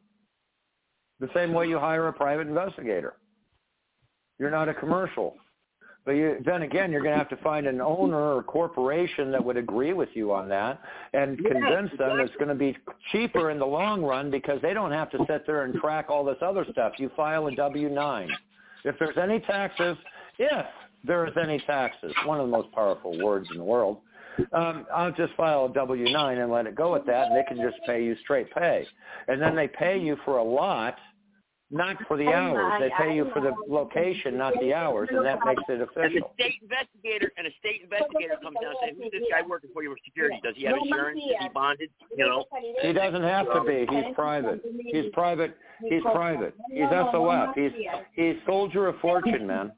The 1.21 1.29
same 1.35 1.53
way 1.55 1.67
you 1.67 1.79
hire 1.79 2.09
a 2.09 2.13
private 2.13 2.47
investigator. 2.47 3.15
You're 4.39 4.51
not 4.51 4.69
a 4.69 4.75
commercial. 4.75 5.37
But 6.05 6.13
you, 6.13 6.37
then 6.47 6.63
again, 6.63 6.91
you're 6.91 7.03
going 7.03 7.13
to 7.13 7.19
have 7.19 7.29
to 7.29 7.37
find 7.45 7.67
an 7.67 7.83
owner 7.83 8.35
or 8.37 8.43
corporation 8.43 9.31
that 9.31 9.45
would 9.45 9.59
agree 9.59 9.93
with 9.93 10.09
you 10.15 10.33
on 10.33 10.49
that 10.49 10.81
and 11.13 11.39
Yes, 11.43 11.53
convince 11.53 11.91
them 11.99 12.19
it's 12.21 12.35
going 12.37 12.49
to 12.49 12.55
be 12.55 12.75
cheaper 13.13 13.51
in 13.51 13.59
the 13.59 13.67
long 13.67 14.03
run 14.03 14.31
because 14.31 14.59
they 14.63 14.73
don't 14.73 14.93
have 14.93 15.11
to 15.11 15.19
sit 15.29 15.47
there 15.47 15.65
and 15.65 15.75
track 15.75 16.07
all 16.09 16.25
this 16.25 16.39
other 16.41 16.65
stuff. 16.73 16.95
You 16.97 17.11
file 17.15 17.49
a 17.49 17.55
W-9. 17.55 18.29
If 18.85 18.99
there's 18.99 19.19
any 19.19 19.41
taxes, 19.41 19.99
if 20.39 20.67
there 21.05 21.27
is 21.27 21.35
any 21.43 21.59
taxes, 21.67 22.13
one 22.25 22.41
of 22.41 22.47
the 22.47 22.57
most 22.57 22.73
powerful 22.73 23.23
words 23.23 23.49
in 23.53 23.59
the 23.59 23.65
world, 23.65 23.99
um, 24.53 24.87
I'll 24.95 25.13
just 25.13 25.35
file 25.35 25.67
a 25.67 25.73
W-9 25.75 26.43
and 26.43 26.51
let 26.51 26.67
it 26.67 26.75
go 26.75 26.95
at 26.95 27.05
that, 27.07 27.27
and 27.27 27.37
they 27.37 27.45
can 27.47 27.59
just 27.59 27.77
pay 27.87 28.03
you 28.03 28.17
straight 28.23 28.51
pay. 28.55 28.87
And 29.27 29.43
then 29.43 29.55
they 29.55 29.69
pay 29.69 29.99
you 29.99 30.17
for 30.25 30.39
a 30.39 30.45
lot, 30.45 30.97
not 31.71 31.97
for 32.09 32.17
the 32.17 32.29
hours. 32.29 32.81
They 32.81 32.91
pay 32.97 33.15
you 33.15 33.31
for 33.35 33.41
the 33.41 33.53
location, 33.69 34.39
not 34.39 34.55
the 34.61 34.73
hours, 34.73 35.09
and 35.13 35.25
that 35.25 35.39
makes 35.45 35.63
it 35.69 35.81
official. 35.81 36.03
And 36.03 36.15
the 36.15 36.25
official. 36.25 36.33
state 36.35 36.55
investigator 36.63 37.33
and 37.37 37.47
a 37.47 37.51
state 37.59 37.83
investigator 37.83 38.37
comes 38.43 38.57
down 38.63 38.73
and 38.73 38.79
says, 38.83 38.97
"Who's 39.03 39.13
this 39.13 39.29
guy 39.31 39.43
working 39.43 39.71
for 39.75 39.83
you 39.83 39.91
with 39.91 39.99
security? 40.05 40.41
Does 40.43 40.57
he 40.57 40.65
have 40.65 40.77
insurance? 40.77 41.21
Is 41.21 41.37
he 41.41 41.49
bonded? 41.51 41.91
You 42.17 42.27
know." 42.27 42.45
He 42.83 42.93
doesn't 42.93 43.23
have 43.23 43.53
to 43.53 43.61
be. 43.65 43.87
He's 43.91 44.15
private. 44.15 44.63
He's 44.87 45.11
private. 45.13 45.57
He's 45.89 46.03
private. 46.03 46.55
He's 46.71 46.89
SOF. 46.91 47.55
He's 47.55 47.73
he's 48.15 48.37
soldier 48.47 48.87
of 48.89 48.99
fortune, 49.01 49.47
man. 49.47 49.73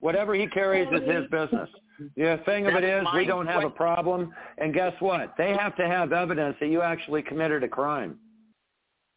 Whatever 0.00 0.34
he 0.34 0.46
carries 0.48 0.88
is 0.92 1.08
his 1.08 1.26
business. 1.30 1.70
The 2.16 2.40
thing 2.44 2.66
of 2.66 2.74
it 2.74 2.82
is, 2.84 3.06
we 3.14 3.24
don't 3.24 3.46
have 3.46 3.64
a 3.64 3.70
problem. 3.70 4.34
And 4.58 4.74
guess 4.74 4.92
what? 5.00 5.34
They 5.38 5.52
have 5.52 5.76
to 5.76 5.86
have 5.86 6.12
evidence 6.12 6.56
that 6.58 6.66
you 6.66 6.82
actually 6.82 7.22
committed 7.22 7.62
a 7.62 7.68
crime. 7.68 8.18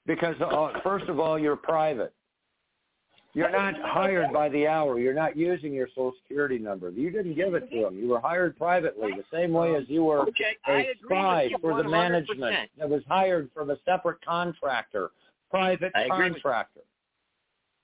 Because 0.05 0.35
uh, 0.41 0.79
first 0.83 1.05
of 1.05 1.19
all, 1.19 1.39
you're 1.39 1.55
private. 1.55 2.13
You're 3.33 3.51
not 3.51 3.75
hired 3.81 4.31
by 4.31 4.47
the 4.47 4.65
hour. 4.65 4.97
You're 4.97 5.13
not 5.13 5.35
using 5.35 5.73
your 5.73 5.89
social 5.89 6.13
security 6.23 6.57
number. 6.57 6.89
You 6.89 7.11
didn't 7.11 7.35
give 7.35 7.53
it 7.53 7.69
to 7.69 7.81
them. 7.81 7.97
You 7.99 8.07
were 8.07 8.21
hired 8.21 8.57
privately, 8.57 9.11
the 9.11 9.25
same 9.29 9.51
way 9.51 9.75
as 9.75 9.83
you 9.89 10.05
were 10.05 10.21
Okay, 10.21 10.55
a 10.69 10.87
spy 11.03 11.49
for 11.61 11.75
the 11.83 11.89
management 11.89 12.55
that 12.77 12.89
was 12.89 13.03
hired 13.09 13.49
from 13.53 13.71
a 13.71 13.77
separate 13.83 14.23
contractor, 14.23 15.09
private 15.49 15.91
I 15.95 16.07
contractor. 16.07 16.79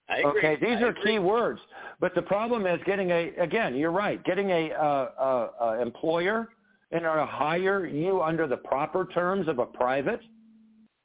I 0.08 0.20
agree. 0.20 0.40
Okay, 0.40 0.56
these 0.62 0.78
I 0.78 0.84
are 0.84 0.90
agree. 0.90 1.14
key 1.14 1.20
words. 1.20 1.60
But 2.00 2.16
the 2.16 2.22
problem 2.22 2.66
is 2.66 2.80
getting 2.86 3.12
a 3.12 3.32
again, 3.38 3.76
you're 3.76 3.92
right, 3.92 4.24
getting 4.24 4.50
a 4.52 4.72
uh, 4.72 4.78
uh, 4.80 5.52
uh, 5.62 5.80
employer 5.82 6.48
in 6.92 7.06
order 7.06 7.22
to 7.22 7.26
hire 7.26 7.86
you 7.86 8.22
under 8.22 8.48
the 8.48 8.58
proper 8.58 9.06
terms 9.14 9.48
of 9.50 9.60
a 9.60 9.66
private, 9.66 10.22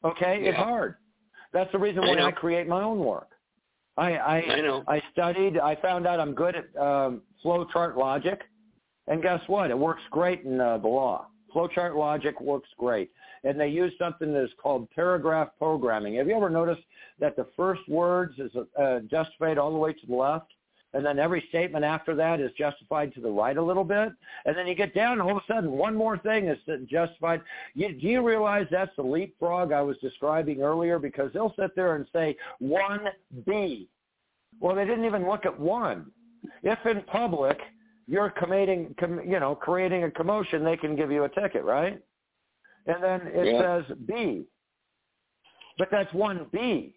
okay, 0.05 0.41
is 0.41 0.47
Yeah. 0.47 0.65
hard. 0.65 0.97
That's 1.53 1.71
the 1.73 1.79
reason 1.79 2.03
why 2.03 2.15
know. 2.15 2.27
I 2.27 2.33
create 2.33 2.67
my 2.67 2.83
own 2.83 2.99
work. 2.99 3.31
I 3.97 4.13
I, 4.17 4.37
I 4.37 4.61
know. 4.61 4.85
I 4.87 5.03
studied. 5.13 5.59
I 5.59 5.77
found 5.77 6.07
out 6.07 6.21
I'm 6.21 6.35
good 6.35 6.57
at 6.57 6.77
um, 6.81 7.23
flow 7.43 7.65
chart 7.73 7.97
logic, 7.97 8.43
and 9.09 9.23
guess 9.23 9.41
what? 9.47 9.71
It 9.71 9.79
works 9.79 10.03
great 10.11 10.45
in 10.45 10.61
uh, 10.61 10.79
the 10.79 10.89
law. 10.89 11.29
Flowchart 11.55 11.97
logic 11.97 12.39
works 12.41 12.69
great, 12.77 13.11
and 13.45 13.59
they 13.59 13.69
use 13.69 13.93
something 13.99 14.33
that 14.35 14.45
is 14.45 14.51
called 14.63 14.91
paragraph 14.91 15.49
programming. 15.59 16.17
Have 16.17 16.29
you 16.29 16.37
ever 16.37 16.51
noticed 16.51 16.83
that 17.19 17.35
the 17.35 17.47
first 17.57 17.81
words 17.89 18.39
is 18.39 18.51
uh, 18.79 18.99
justified 19.11 19.57
all 19.57 19.73
the 19.73 19.79
way 19.79 19.95
to 19.95 20.07
the 20.07 20.15
left? 20.15 20.53
And 20.97 21.05
then 21.05 21.19
every 21.19 21.45
statement 21.51 21.85
after 21.85 22.15
that 22.15 22.41
is 22.41 22.51
justified 22.57 23.13
to 23.15 23.21
the 23.21 23.31
right 23.31 23.59
a 23.59 23.63
little 23.63 23.85
bit, 23.85 24.15
and 24.47 24.57
then 24.57 24.67
you 24.67 24.75
get 24.75 24.95
down, 24.95 25.13
and 25.13 25.23
all 25.23 25.37
of 25.37 25.37
a 25.37 25.53
sudden, 25.53 25.71
one 25.73 25.95
more 25.95 26.17
thing 26.17 26.47
is 26.49 26.57
justified. 26.89 27.43
You, 27.75 27.93
do 27.93 28.07
you 28.07 28.27
realize 28.27 28.67
that's 28.71 28.97
the 28.97 29.03
leapfrog 29.03 29.73
I 29.73 29.83
was 29.83 29.99
describing 29.99 30.63
earlier? 30.63 30.99
Because 30.99 31.31
they'll 31.35 31.53
sit 31.59 31.77
there 31.77 31.97
and 31.97 32.07
say 32.15 32.35
one 32.61 33.09
B. 33.45 33.91
Well, 34.59 34.75
they 34.75 34.87
didn't 34.87 35.05
even 35.05 35.29
look 35.29 35.45
at 35.45 35.61
one. 35.61 36.11
If 36.63 36.79
in 36.87 37.03
public 37.03 37.59
you're 38.07 38.31
committing, 38.31 38.95
com, 38.99 39.21
you 39.21 39.39
know, 39.39 39.55
creating 39.55 40.05
a 40.05 40.11
commotion, 40.11 40.65
they 40.65 40.79
can 40.79 40.97
give 40.97 41.13
you 41.13 41.25
a 41.25 41.29
ticket, 41.29 41.63
right? 41.65 42.01
And 42.87 43.03
then 43.03 43.21
it 43.35 43.53
Yeah. 43.53 43.61
says 43.61 43.97
B. 44.07 44.47
But 45.77 45.91
that's 45.91 46.13
one 46.15 46.47
B. 46.53 46.95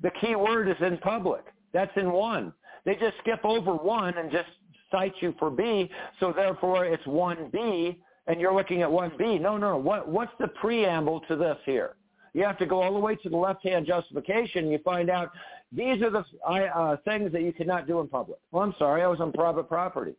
The 0.00 0.10
key 0.10 0.34
word 0.34 0.68
is 0.68 0.80
in 0.80 0.98
public. 0.98 1.44
That's 1.72 1.96
in 1.96 2.10
one. 2.10 2.52
They 2.84 2.94
just 2.96 3.16
skip 3.18 3.44
over 3.44 3.72
one 3.74 4.16
and 4.18 4.30
just 4.30 4.48
cite 4.90 5.14
you 5.20 5.34
for 5.38 5.50
B, 5.50 5.90
so 6.20 6.32
therefore 6.32 6.84
it's 6.84 7.06
one 7.06 7.48
B, 7.52 7.98
and 8.26 8.40
you're 8.40 8.54
looking 8.54 8.82
at 8.82 8.90
one 8.90 9.12
B. 9.18 9.38
No, 9.38 9.56
no. 9.56 9.76
What 9.76 10.08
what's 10.08 10.32
the 10.38 10.48
preamble 10.48 11.20
to 11.28 11.36
this 11.36 11.56
here? 11.64 11.96
You 12.34 12.44
have 12.44 12.58
to 12.58 12.66
go 12.66 12.82
all 12.82 12.92
the 12.94 12.98
way 12.98 13.14
to 13.16 13.28
the 13.28 13.36
left-hand 13.36 13.86
justification. 13.86 14.64
And 14.64 14.72
you 14.72 14.78
find 14.78 15.10
out 15.10 15.30
these 15.70 16.00
are 16.02 16.10
the 16.10 16.24
uh, 16.48 16.96
things 17.04 17.30
that 17.32 17.42
you 17.42 17.52
cannot 17.52 17.86
do 17.86 18.00
in 18.00 18.08
public. 18.08 18.38
Well, 18.50 18.62
I'm 18.62 18.74
sorry, 18.78 19.02
I 19.02 19.06
was 19.06 19.20
on 19.20 19.32
private 19.32 19.68
property. 19.68 20.14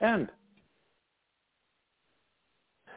End. 0.00 0.28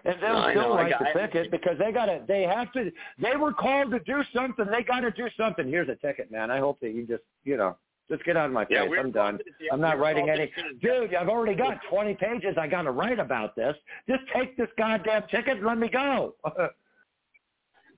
And 0.06 0.16
they'll 0.22 0.34
No, 0.34 0.50
still 0.50 0.62
know. 0.70 0.74
I 0.74 0.84
write 0.84 0.92
got- 1.00 1.14
the 1.14 1.20
ticket 1.20 1.52
because 1.52 1.78
they 1.78 1.92
got 1.92 2.06
to. 2.08 2.22
They 2.28 2.44
have 2.44 2.72
to. 2.74 2.92
They 3.20 3.36
were 3.38 3.54
called 3.54 3.92
to 3.92 4.00
do 4.00 4.22
something. 4.34 4.66
They 4.66 4.84
got 4.84 5.02
to 5.02 5.12
do 5.12 5.28
something. 5.38 5.68
Here's 5.68 5.90
a 5.90 5.96
ticket, 5.96 6.32
man. 6.32 6.52
I 6.52 6.60
hope 6.60 6.80
that 6.82 6.92
you 6.92 7.06
just, 7.06 7.24
you 7.44 7.56
know, 7.58 7.78
just 8.10 8.24
get 8.26 8.36
out 8.38 8.46
of 8.48 8.52
my 8.52 8.66
Yeah, 8.70 8.82
face. 8.82 8.90
we're 8.90 9.00
I'm 9.00 9.12
done. 9.12 9.38
called 9.38 9.40
to 9.46 9.52
the- 9.60 9.72
I'm 9.72 9.80
not 9.82 9.98
writing 9.98 10.30
any. 10.30 10.52
Dude, 10.82 11.16
I've 11.16 11.30
already 11.30 11.56
got 11.56 11.80
20 11.90 12.14
pages. 12.16 12.58
I 12.58 12.68
got 12.68 12.84
to 12.84 12.92
write 12.92 13.20
about 13.20 13.56
this. 13.56 13.76
Just 14.10 14.24
take 14.36 14.58
this 14.58 14.68
goddamn 14.78 15.24
ticket 15.32 15.58
and 15.58 15.66
let 15.66 15.78
me 15.78 15.90
go. 15.90 16.36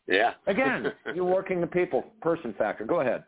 Yeah. 0.07 0.34
Again, 0.45 0.94
you're 1.15 1.26
working 1.26 1.60
the 1.60 1.65
people 1.65 2.03
person 2.22 2.53
factor. 2.60 2.86
Go 2.86 2.99
ahead. 2.99 3.23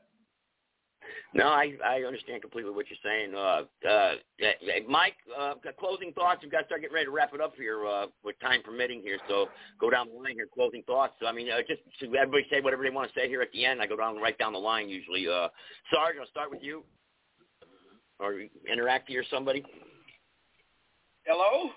No, 1.38 1.50
I 1.50 1.74
I 1.86 2.02
understand 2.02 2.42
completely 2.42 2.72
what 2.72 2.88
you're 2.90 2.98
saying. 3.06 3.36
Uh, 3.36 3.62
uh, 3.88 4.14
Mike, 4.90 5.14
uh, 5.38 5.54
got 5.64 5.78
closing 5.78 6.12
thoughts. 6.14 6.40
We've 6.42 6.52
got 6.52 6.62
to 6.62 6.66
start 6.66 6.82
getting 6.82 6.96
ready 6.96 7.06
to 7.06 7.12
wrap 7.12 7.32
it 7.32 7.40
up 7.40 7.54
here 7.56 7.86
uh, 7.86 8.08
with 8.24 8.40
time 8.40 8.64
permitting 8.64 9.04
here. 9.04 9.20
So 9.30 9.46
go 9.80 9.92
down 9.92 10.08
the 10.10 10.18
line 10.18 10.34
here. 10.34 10.48
Closing 10.52 10.82
thoughts. 10.88 11.14
I 11.24 11.32
mean, 11.32 11.52
uh, 11.52 11.62
just 11.68 11.82
to 12.00 12.06
everybody 12.16 12.48
say 12.50 12.60
whatever 12.60 12.82
they 12.82 12.90
want 12.90 13.14
to 13.14 13.20
say 13.20 13.30
here 13.30 13.44
at 13.44 13.52
the 13.52 13.66
end. 13.66 13.84
I 13.84 13.86
go 13.86 13.96
down 13.96 14.18
right 14.18 14.36
down 14.40 14.54
the 14.54 14.58
line 14.58 14.90
usually. 14.90 15.28
Uh, 15.28 15.50
Sarge, 15.94 16.16
I'll 16.20 16.26
start 16.26 16.50
with 16.50 16.64
you, 16.64 16.82
or 18.20 18.34
interact 18.66 19.08
here 19.08 19.24
somebody. 19.30 19.64
Hello? 21.28 21.70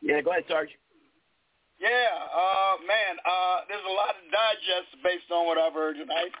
Yeah, 0.00 0.22
go 0.22 0.30
ahead, 0.30 0.44
Sarge. 0.48 0.70
Yeah, 1.78 1.88
uh, 2.32 2.80
man, 2.88 3.20
uh, 3.28 3.60
there's 3.68 3.84
a 3.84 3.92
lot 3.92 4.16
of 4.16 4.24
digest 4.32 5.04
based 5.04 5.28
on 5.30 5.44
what 5.44 5.58
I've 5.58 5.74
heard 5.74 5.96
tonight. 5.96 6.32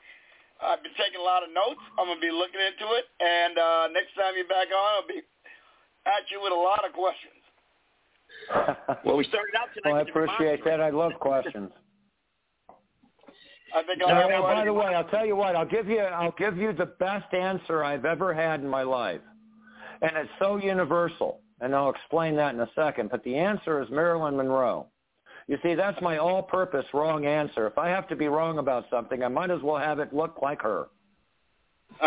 I've 0.62 0.82
been 0.82 0.94
taking 0.96 1.20
a 1.20 1.24
lot 1.24 1.42
of 1.42 1.50
notes. 1.50 1.80
I'm 1.98 2.06
going 2.06 2.20
to 2.20 2.24
be 2.24 2.32
looking 2.32 2.60
into 2.60 2.86
it. 2.96 3.08
And 3.20 3.56
uh, 3.56 3.88
next 3.92 4.12
time 4.14 4.36
you're 4.36 4.48
back 4.48 4.68
on, 4.68 4.90
I'll 5.00 5.08
be 5.08 5.24
at 6.06 6.28
you 6.30 6.40
with 6.40 6.52
a 6.52 6.60
lot 6.60 6.84
of 6.84 6.92
questions. 6.92 7.40
Well, 9.04 9.16
we 9.16 9.24
started 9.24 9.54
out 9.56 9.68
tonight. 9.74 9.92
Well, 9.92 9.96
I 9.96 10.08
appreciate 10.08 10.64
that. 10.64 10.80
I 10.80 10.90
love 10.90 11.12
questions. 11.20 11.70
I 13.74 13.82
think 13.84 14.02
I'll 14.02 14.08
no, 14.08 14.28
have 14.28 14.42
by 14.42 14.64
the 14.64 14.72
way, 14.72 14.86
I'll 14.86 15.08
tell 15.08 15.24
you 15.24 15.36
what. 15.36 15.54
I'll 15.56 15.66
give 15.66 15.88
you. 15.88 16.00
I'll 16.00 16.34
give 16.38 16.56
you 16.56 16.72
the 16.72 16.86
best 16.86 17.32
answer 17.32 17.84
I've 17.84 18.04
ever 18.04 18.34
had 18.34 18.60
in 18.60 18.68
my 18.68 18.82
life, 18.82 19.20
and 20.02 20.10
it's 20.16 20.30
so 20.38 20.56
universal. 20.56 21.40
And 21.60 21.74
I'll 21.74 21.90
explain 21.90 22.36
that 22.36 22.54
in 22.54 22.60
a 22.60 22.70
second. 22.74 23.10
But 23.10 23.22
the 23.22 23.36
answer 23.36 23.82
is 23.82 23.88
Marilyn 23.90 24.36
Monroe. 24.36 24.86
You 25.50 25.58
see, 25.64 25.74
that's 25.74 26.00
my 26.00 26.18
all-purpose 26.18 26.86
wrong 26.94 27.26
answer. 27.26 27.66
If 27.66 27.76
I 27.76 27.88
have 27.88 28.06
to 28.10 28.14
be 28.14 28.28
wrong 28.28 28.58
about 28.58 28.84
something, 28.88 29.24
I 29.24 29.26
might 29.26 29.50
as 29.50 29.60
well 29.64 29.78
have 29.78 29.98
it 29.98 30.14
look 30.14 30.38
like 30.40 30.62
her. 30.62 30.86
I 32.00 32.06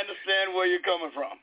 understand 0.00 0.54
where 0.54 0.66
you're 0.66 0.80
coming 0.80 1.10
from. 1.12 1.36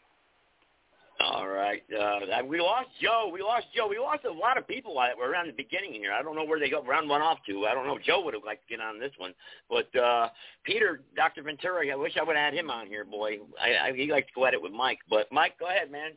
All 1.19 1.47
right. 1.47 1.83
Uh, 1.93 2.21
we 2.43 2.59
lost 2.59 2.89
Joe. 2.99 3.29
We 3.31 3.43
lost 3.43 3.67
Joe. 3.75 3.87
We 3.87 3.99
lost 3.99 4.25
a 4.25 4.31
lot 4.31 4.57
of 4.57 4.67
people 4.67 4.95
that 4.95 5.15
were 5.15 5.29
around 5.29 5.45
the 5.45 5.53
beginning 5.53 5.93
here. 5.93 6.11
I 6.11 6.23
don't 6.23 6.35
know 6.35 6.43
where 6.43 6.59
they 6.59 6.71
go 6.71 6.83
round 6.83 7.07
one 7.07 7.21
off 7.21 7.37
to. 7.47 7.67
I 7.67 7.75
don't 7.75 7.85
know. 7.85 7.99
Joe 8.03 8.25
would 8.25 8.33
have 8.33 8.43
liked 8.43 8.67
to 8.67 8.77
get 8.77 8.83
on 8.83 8.99
this 8.99 9.11
one, 9.17 9.35
but 9.69 9.95
uh, 9.95 10.29
Peter, 10.63 11.01
Dr. 11.15 11.43
Ventura, 11.43 11.87
I 11.87 11.95
wish 11.95 12.13
I 12.19 12.23
would 12.23 12.35
have 12.35 12.45
had 12.45 12.59
him 12.59 12.71
on 12.71 12.87
here, 12.87 13.05
boy. 13.05 13.37
I, 13.61 13.89
I, 13.89 13.93
he 13.95 14.11
likes 14.11 14.25
to 14.29 14.33
go 14.33 14.47
at 14.47 14.55
it 14.55 14.61
with 14.61 14.71
Mike. 14.71 14.99
But 15.07 15.31
Mike, 15.31 15.59
go 15.59 15.67
ahead, 15.67 15.91
man. 15.91 16.13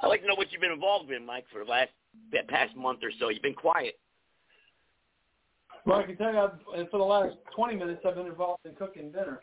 I'd 0.00 0.08
like 0.08 0.20
to 0.22 0.26
know 0.26 0.34
what 0.34 0.50
you've 0.52 0.60
been 0.60 0.72
involved 0.72 1.10
in, 1.10 1.24
Mike, 1.24 1.46
for 1.52 1.64
the 1.64 1.70
last 1.70 1.90
that 2.32 2.48
past 2.48 2.76
month 2.76 3.00
or 3.02 3.10
so. 3.18 3.28
You've 3.28 3.42
been 3.42 3.54
quiet. 3.54 3.98
Well, 5.86 5.98
I 5.98 6.04
can 6.04 6.16
tell 6.16 6.32
you, 6.32 6.38
I've, 6.38 6.90
for 6.90 6.98
the 6.98 7.04
last 7.04 7.36
20 7.54 7.76
minutes, 7.76 8.00
I've 8.06 8.14
been 8.14 8.26
involved 8.26 8.64
in 8.64 8.74
cooking 8.74 9.10
dinner. 9.12 9.40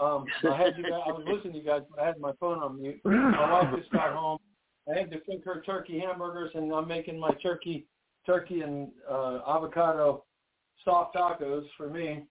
Um, 0.00 0.26
I 0.50 0.56
had 0.56 0.76
you 0.76 0.82
guys, 0.84 1.00
I 1.06 1.12
was 1.12 1.22
listening 1.26 1.54
to 1.54 1.58
you 1.60 1.64
guys, 1.64 1.82
but 1.90 2.02
I 2.02 2.06
had 2.06 2.18
my 2.20 2.32
phone 2.40 2.58
on 2.58 2.80
mute. 2.80 3.00
My 3.04 3.62
wife 3.62 3.74
just 3.78 3.90
got 3.90 4.12
home. 4.12 4.38
I 4.92 4.98
had 4.98 5.10
to 5.10 5.20
cook 5.20 5.44
her 5.44 5.62
turkey 5.64 5.98
hamburgers, 6.00 6.50
and 6.54 6.72
I'm 6.72 6.88
making 6.88 7.18
my 7.18 7.30
turkey, 7.42 7.86
turkey 8.26 8.60
and 8.62 8.88
uh, 9.10 9.40
avocado 9.48 10.24
soft 10.84 11.14
tacos 11.16 11.64
for 11.76 11.88
me. 11.90 12.24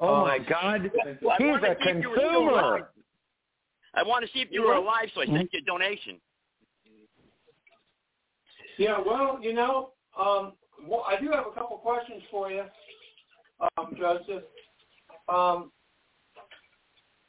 Oh 0.00 0.16
Um, 0.16 0.20
my 0.28 0.38
God, 0.38 0.90
Well, 1.22 1.32
I 1.32 1.42
he's 1.42 1.56
a 1.56 1.60
to 1.60 1.76
see 1.84 1.90
if 1.90 2.02
you 2.02 2.10
were 2.10 2.16
still 2.16 2.30
alive. 2.48 2.54
consumer. 2.84 2.90
I 3.94 4.02
want 4.02 4.24
to 4.26 4.32
see 4.32 4.40
if 4.40 4.48
you 4.50 4.62
were 4.62 4.74
alive, 4.74 5.08
so 5.14 5.22
I 5.22 5.26
sent 5.26 5.50
you 5.52 5.60
a 5.60 5.64
donation. 5.64 6.20
Yeah, 8.78 8.98
well, 9.04 9.38
you 9.42 9.52
know, 9.52 9.90
um, 10.18 10.52
well, 10.86 11.04
I 11.08 11.20
do 11.20 11.30
have 11.32 11.46
a 11.46 11.50
couple 11.52 11.76
questions 11.78 12.22
for 12.30 12.50
you, 12.50 12.62
um, 13.76 13.94
Joseph. 13.98 14.44
Um, 15.28 15.72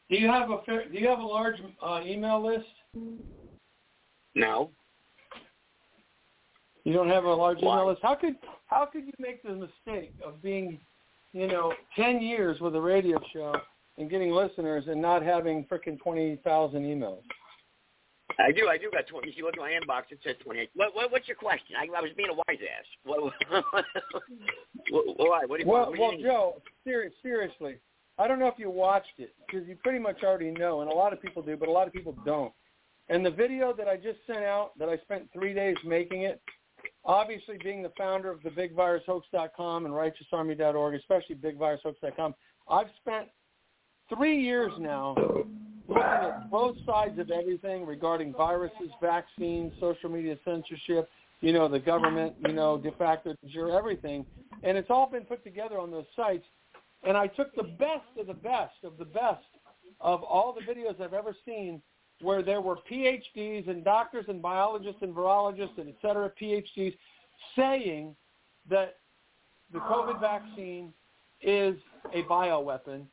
do 0.10 0.18
you 0.18 0.28
have 0.28 0.52
a 0.52 0.62
fair, 0.66 0.88
do 0.88 0.98
you 0.98 1.08
have 1.08 1.20
a 1.20 1.26
large 1.26 1.56
uh, 1.84 2.02
email 2.06 2.46
list? 2.46 2.68
No. 4.36 4.70
You 6.84 6.94
don't 6.94 7.10
have 7.10 7.26
a 7.26 7.34
large 7.34 7.58
Why? 7.62 7.76
email 7.76 7.88
list. 7.90 8.02
How 8.04 8.16
could 8.16 8.36
how 8.68 8.86
could 8.86 9.06
you 9.06 9.14
make 9.20 9.42
the 9.44 9.50
mistake 9.50 10.14
of 10.24 10.42
being, 10.42 10.80
you 11.34 11.48
know, 11.48 11.74
ten 11.96 12.22
years 12.22 12.60
with 12.62 12.76
a 12.76 12.82
radio 12.82 13.20
show 13.34 13.54
and 13.98 14.10
getting 14.10 14.32
listeners 14.32 14.86
and 14.88 15.02
not 15.02 15.24
having 15.24 15.66
frickin' 15.66 16.00
twenty 16.00 16.40
thousand 16.44 16.84
emails? 16.84 17.22
I 18.40 18.52
do. 18.52 18.68
I 18.68 18.78
do 18.78 18.90
got 18.92 19.06
20. 19.08 19.30
If 19.30 19.38
you 19.38 19.46
look 19.46 19.56
at 19.56 19.60
my 19.60 19.72
inbox, 19.72 20.04
it 20.12 20.20
says 20.24 20.36
28. 20.44 20.70
What, 20.74 20.96
what, 20.96 21.12
what's 21.12 21.28
your 21.28 21.36
question? 21.36 21.76
I, 21.78 21.86
I 21.96 22.02
was 22.02 22.12
being 22.16 22.30
a 22.30 22.34
wise 22.34 22.44
ass. 22.50 22.86
What, 23.04 23.22
what, 23.24 23.34
what, 24.90 25.20
what, 25.20 25.50
what 25.50 25.60
do 25.60 25.66
you 25.66 25.70
Well, 25.70 25.88
what 25.88 25.96
do 25.96 26.02
you 26.02 26.28
well? 26.28 26.54
Joe, 26.56 26.62
seri- 26.86 27.12
seriously, 27.22 27.76
I 28.18 28.28
don't 28.28 28.40
know 28.40 28.48
if 28.48 28.58
you 28.58 28.70
watched 28.70 29.18
it 29.18 29.34
because 29.46 29.68
you 29.68 29.76
pretty 29.84 30.00
much 30.00 30.24
already 30.24 30.52
know, 30.52 30.82
and 30.82 30.92
a 30.92 30.94
lot 30.94 31.12
of 31.12 31.22
people 31.22 31.42
do, 31.42 31.58
but 31.58 31.68
a 31.68 31.72
lot 31.72 31.88
of 31.88 31.94
people 31.94 32.16
don't. 32.26 32.54
And 33.10 33.26
the 33.26 33.32
video 33.32 33.74
that 33.74 33.88
I 33.88 33.96
just 33.98 34.20
sent 34.26 34.44
out, 34.44 34.78
that 34.78 34.88
I 34.88 34.98
spent 34.98 35.30
three 35.34 35.54
days 35.54 35.76
making 35.86 36.24
it, 36.24 36.42
obviously 37.04 37.58
being 37.64 37.82
the 37.82 37.92
founder 37.98 38.30
of 38.32 38.42
the 38.44 38.50
BigVirusHoax.com 38.50 39.86
and 39.86 39.94
RighteousArmy.org, 39.94 40.96
especially 40.96 41.36
BigVirusHoax.com, 41.36 42.36
I've 42.70 42.88
spent 43.02 43.28
three 44.14 44.40
years 44.40 44.72
now 44.80 45.16
looking 45.90 46.04
at 46.04 46.50
both 46.50 46.78
sides 46.86 47.20
of 47.20 47.32
everything 47.32 47.86
regarding 47.86 48.34
viruses, 48.34 48.90
vaccines, 49.02 49.74
social 49.80 50.10
media 50.10 50.38
censorship, 50.46 51.10
you 51.42 51.54
know, 51.54 51.68
the 51.68 51.80
government, 51.80 52.36
you 52.46 52.54
know, 52.54 52.78
de 52.78 52.92
facto, 52.92 53.36
jure, 53.48 53.78
everything. 53.78 54.26
And 54.64 54.78
it's 54.78 54.90
all 54.90 55.10
been 55.10 55.24
put 55.24 55.44
together 55.44 55.80
on 55.80 55.92
those 55.92 56.06
sites. 56.16 56.46
And 57.04 57.18
I 57.18 57.28
took 57.28 57.56
the 57.56 57.64
best 57.64 58.08
of 58.20 58.28
the 58.28 58.34
best 58.34 58.76
of 58.84 58.98
the 58.98 59.06
best 59.06 59.44
of 60.02 60.24
all 60.24 60.54
the 60.54 60.62
videos 60.62 61.02
I've 61.02 61.14
ever 61.14 61.36
seen 61.46 61.82
where 62.22 62.44
there 62.44 62.62
were 62.62 62.78
PhDs 62.92 63.70
and 63.70 63.84
doctors 63.84 64.26
and 64.28 64.42
biologists 64.42 65.02
and 65.02 65.16
virologists 65.16 65.78
and 65.78 65.88
et 65.88 65.96
cetera, 66.02 66.32
PhDs, 66.42 66.96
saying 67.56 68.16
that 68.70 68.98
the 69.72 69.80
COVID 69.80 70.20
vaccine 70.20 70.94
is 71.42 71.78
a 72.14 72.24
bioweapon. 72.24 73.06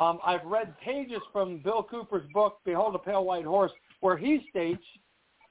Um, 0.00 0.18
I've 0.24 0.44
read 0.46 0.74
pages 0.80 1.20
from 1.30 1.58
Bill 1.58 1.82
Cooper's 1.82 2.26
book, 2.32 2.58
Behold 2.64 2.94
a 2.94 2.98
Pale 2.98 3.22
White 3.22 3.44
Horse, 3.44 3.72
where 4.00 4.16
he 4.16 4.46
states 4.48 4.82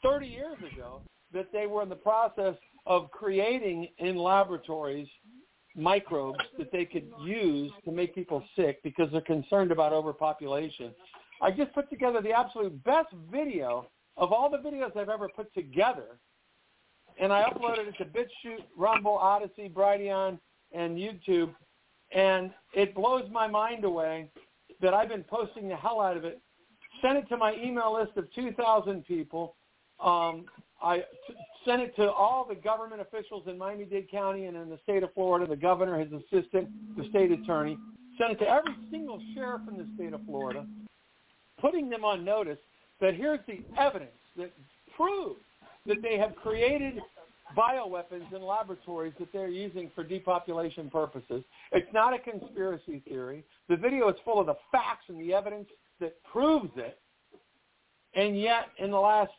30 0.03 0.25
years 0.25 0.57
ago 0.73 1.01
that 1.31 1.51
they 1.53 1.67
were 1.67 1.83
in 1.83 1.89
the 1.89 1.95
process 1.95 2.55
of 2.87 3.11
creating 3.11 3.87
in 3.99 4.17
laboratories 4.17 5.07
microbes 5.75 6.39
that 6.57 6.71
they 6.71 6.83
could 6.83 7.07
use 7.23 7.71
to 7.85 7.91
make 7.91 8.15
people 8.15 8.43
sick 8.55 8.81
because 8.81 9.07
they're 9.11 9.21
concerned 9.21 9.71
about 9.71 9.93
overpopulation. 9.93 10.95
I 11.43 11.51
just 11.51 11.71
put 11.73 11.87
together 11.91 12.19
the 12.19 12.31
absolute 12.31 12.83
best 12.83 13.13
video 13.31 13.85
of 14.17 14.33
all 14.33 14.49
the 14.49 14.57
videos 14.57 14.97
I've 14.97 15.09
ever 15.09 15.29
put 15.29 15.53
together, 15.53 16.17
and 17.21 17.31
I 17.31 17.43
uploaded 17.43 17.87
it 17.87 17.95
to 17.99 18.05
BitChute, 18.05 18.65
Rumble, 18.75 19.19
Odysee, 19.21 19.69
Brighteon, 19.69 20.39
and 20.73 20.97
YouTube, 20.97 21.53
and 22.11 22.51
it 22.73 22.95
blows 22.95 23.29
my 23.31 23.47
mind 23.47 23.83
away 23.83 24.29
that 24.81 24.93
I've 24.93 25.09
been 25.09 25.23
posting 25.23 25.67
the 25.67 25.75
hell 25.75 26.01
out 26.01 26.17
of 26.17 26.25
it. 26.25 26.41
Sent 27.01 27.17
it 27.17 27.29
to 27.29 27.37
my 27.37 27.55
email 27.55 27.93
list 27.93 28.17
of 28.17 28.33
2,000 28.33 29.05
people. 29.05 29.55
Um, 30.03 30.45
I 30.81 30.99
t- 30.99 31.33
sent 31.65 31.81
it 31.81 31.95
to 31.97 32.09
all 32.11 32.45
the 32.47 32.55
government 32.55 33.01
officials 33.01 33.43
in 33.47 33.57
Miami-Dade 33.57 34.09
County 34.09 34.45
and 34.45 34.55
in 34.55 34.69
the 34.69 34.79
state 34.83 35.03
of 35.03 35.13
Florida, 35.13 35.45
the 35.45 35.55
governor, 35.55 35.99
his 35.99 36.11
assistant, 36.11 36.69
the 36.97 37.07
state 37.09 37.31
attorney. 37.31 37.77
Sent 38.17 38.33
it 38.33 38.39
to 38.39 38.49
every 38.49 38.75
single 38.91 39.21
sheriff 39.33 39.61
in 39.69 39.77
the 39.77 39.87
state 39.95 40.13
of 40.13 40.21
Florida, 40.25 40.65
putting 41.59 41.89
them 41.89 42.03
on 42.03 42.23
notice 42.23 42.59
that 43.01 43.15
here's 43.15 43.39
the 43.47 43.61
evidence 43.77 44.11
that 44.37 44.51
proves 44.95 45.39
that 45.85 46.01
they 46.01 46.17
have 46.17 46.35
created 46.35 46.99
bioweapons 47.57 48.33
in 48.33 48.41
laboratories 48.41 49.13
that 49.19 49.31
they're 49.33 49.49
using 49.49 49.91
for 49.95 50.03
depopulation 50.03 50.89
purposes. 50.89 51.43
It's 51.71 51.91
not 51.93 52.13
a 52.13 52.19
conspiracy 52.19 53.01
theory. 53.07 53.43
The 53.67 53.75
video 53.75 54.09
is 54.09 54.15
full 54.23 54.39
of 54.39 54.45
the 54.45 54.57
facts 54.71 55.05
and 55.07 55.19
the 55.19 55.33
evidence 55.33 55.67
that 55.99 56.21
proves 56.23 56.71
it. 56.75 56.99
And 58.15 58.39
yet, 58.39 58.67
in 58.77 58.91
the 58.91 58.99
last 58.99 59.31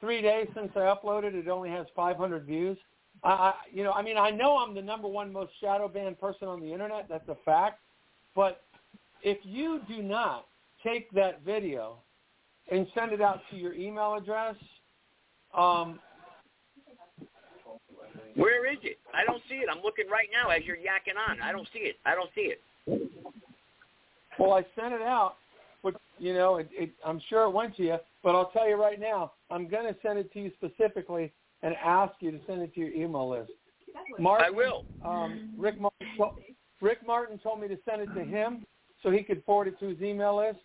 three 0.00 0.22
days 0.22 0.48
since 0.54 0.70
I 0.76 0.80
uploaded, 0.80 1.34
it 1.34 1.48
only 1.48 1.70
has 1.70 1.86
500 1.94 2.44
views. 2.44 2.78
I, 3.24 3.54
you 3.72 3.84
know, 3.84 3.92
I 3.92 4.02
mean, 4.02 4.16
I 4.16 4.30
know 4.30 4.58
I'm 4.58 4.74
the 4.74 4.82
number 4.82 5.08
one 5.08 5.32
most 5.32 5.52
shadow 5.60 5.88
banned 5.88 6.20
person 6.20 6.48
on 6.48 6.60
the 6.60 6.72
internet. 6.72 7.06
That's 7.08 7.28
a 7.28 7.36
fact. 7.44 7.80
But 8.34 8.62
if 9.22 9.38
you 9.44 9.80
do 9.88 10.02
not 10.02 10.46
take 10.84 11.10
that 11.12 11.42
video 11.44 11.98
and 12.70 12.86
send 12.94 13.12
it 13.12 13.20
out 13.20 13.40
to 13.50 13.56
your 13.56 13.74
email 13.74 14.14
address, 14.14 14.56
um, 15.56 16.00
where 18.34 18.70
is 18.70 18.78
it? 18.82 18.98
I 19.14 19.24
don't 19.24 19.42
see 19.48 19.56
it. 19.56 19.68
I'm 19.70 19.82
looking 19.82 20.06
right 20.10 20.28
now 20.32 20.50
as 20.50 20.62
you're 20.64 20.76
yakking 20.76 21.18
on. 21.28 21.40
I 21.40 21.52
don't 21.52 21.68
see 21.72 21.80
it. 21.80 21.96
I 22.04 22.14
don't 22.14 22.30
see 22.34 22.52
it. 22.52 22.60
Well, 24.38 24.52
I 24.52 24.64
sent 24.80 24.94
it 24.94 25.02
out, 25.02 25.36
but 25.82 25.94
you 26.18 26.34
know, 26.34 26.56
it, 26.56 26.68
it, 26.72 26.90
I'm 27.04 27.20
sure 27.28 27.44
it 27.44 27.50
went 27.50 27.76
to 27.76 27.82
you. 27.82 27.96
But 28.22 28.34
I'll 28.34 28.50
tell 28.50 28.68
you 28.68 28.80
right 28.80 29.00
now, 29.00 29.32
I'm 29.50 29.68
going 29.68 29.84
to 29.92 29.96
send 30.00 30.18
it 30.18 30.32
to 30.32 30.40
you 30.40 30.52
specifically 30.56 31.32
and 31.62 31.74
ask 31.84 32.14
you 32.20 32.30
to 32.30 32.40
send 32.46 32.62
it 32.62 32.74
to 32.74 32.80
your 32.80 32.90
email 32.90 33.28
list. 33.28 33.50
Martin, 34.18 34.46
I 34.46 34.50
will. 34.50 34.84
Um, 35.04 35.50
Rick 35.58 35.80
Martin, 35.80 36.44
Rick 36.80 37.06
Martin 37.06 37.38
told 37.38 37.60
me 37.60 37.68
to 37.68 37.78
send 37.88 38.02
it 38.02 38.14
to 38.14 38.24
him 38.24 38.64
so 39.02 39.10
he 39.10 39.22
could 39.22 39.44
forward 39.44 39.68
it 39.68 39.78
to 39.80 39.86
his 39.88 40.00
email 40.00 40.36
list. 40.36 40.60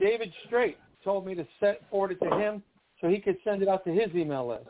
David 0.00 0.32
Straight 0.46 0.76
told 1.04 1.26
me 1.26 1.34
to 1.34 1.46
set, 1.60 1.82
forward 1.90 2.12
it 2.12 2.20
to 2.20 2.36
him 2.36 2.62
so 3.00 3.08
he 3.08 3.18
could 3.18 3.36
send 3.44 3.62
it 3.62 3.68
out 3.68 3.84
to 3.84 3.92
his 3.92 4.14
email 4.14 4.48
list. 4.48 4.68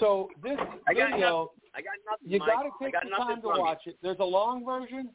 So 0.00 0.28
this 0.42 0.58
I 0.88 0.94
video, 0.94 1.52
I 1.74 1.80
got 1.80 1.92
nothing. 2.08 2.30
you 2.30 2.38
got 2.38 2.62
to 2.62 2.70
take 2.80 2.92
got 2.92 3.04
the 3.04 3.10
time 3.10 3.40
to 3.42 3.48
watch 3.48 3.82
it. 3.86 3.96
There's 4.02 4.18
a 4.20 4.24
long 4.24 4.64
version. 4.64 5.10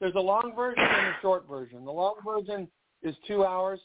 There's 0.00 0.14
a 0.14 0.20
long 0.20 0.52
version 0.56 0.82
and 0.82 1.06
a 1.08 1.14
short 1.20 1.46
version. 1.48 1.84
The 1.84 1.92
long 1.92 2.16
version 2.24 2.66
is 3.02 3.14
two 3.26 3.44
hours, 3.44 3.78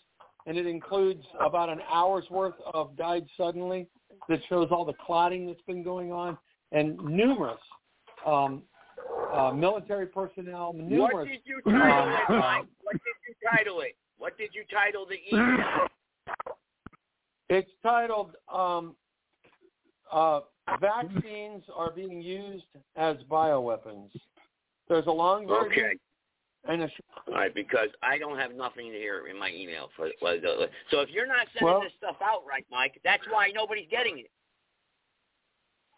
and 0.45 0.57
it 0.57 0.65
includes 0.65 1.23
about 1.39 1.69
an 1.69 1.79
hour's 1.91 2.25
worth 2.29 2.55
of 2.73 2.95
died 2.97 3.25
suddenly 3.35 3.87
that 4.29 4.39
shows 4.49 4.69
all 4.71 4.85
the 4.85 4.93
clotting 5.05 5.45
that's 5.45 5.61
been 5.67 5.83
going 5.83 6.11
on 6.11 6.37
and 6.71 6.97
numerous 6.97 7.59
um, 8.25 8.63
uh, 9.33 9.51
military 9.51 10.07
personnel, 10.07 10.73
numerous. 10.73 11.13
What 11.13 11.27
did 11.27 11.39
you 11.45 11.61
title 11.65 11.91
um, 11.91 12.09
it, 12.09 12.29
Mike? 12.29 12.65
What 12.81 12.93
did 12.93 13.15
you 13.27 13.49
title 13.51 13.81
it? 13.81 13.95
What 14.17 14.37
did 14.37 14.49
you 14.53 14.63
title 14.71 15.05
the 15.05 15.17
email? 15.35 15.87
It's 17.49 17.71
titled 17.83 18.31
um, 18.51 18.95
uh, 20.11 20.41
"Vaccines 20.81 21.63
Are 21.73 21.91
Being 21.91 22.21
Used 22.21 22.65
as 22.95 23.17
Bioweapons." 23.29 24.09
There's 24.87 25.07
a 25.07 25.11
long 25.11 25.47
version 25.47 25.71
Okay. 25.85 25.97
and 26.65 26.83
a 26.83 26.89
sh- 26.89 27.01
All 27.27 27.33
right, 27.33 27.53
because 27.53 27.89
I 28.01 28.17
don't 28.17 28.37
have 28.37 28.53
nothing 28.53 28.85
here 28.91 29.27
in 29.27 29.37
my 29.37 29.51
email 29.51 29.89
for. 29.95 30.09
for 30.19 30.37
the, 30.37 30.69
so 30.91 31.01
if 31.01 31.09
you're 31.09 31.25
not 31.27 31.47
sending 31.53 31.65
Well- 31.73 31.81
this 31.81 31.93
stuff 31.97 32.17
out 32.21 32.45
right, 32.45 32.65
Mike, 32.71 32.99
that's 33.03 33.25
why 33.29 33.51
nobody's 33.53 33.89
getting 33.89 34.19
it. 34.19 34.31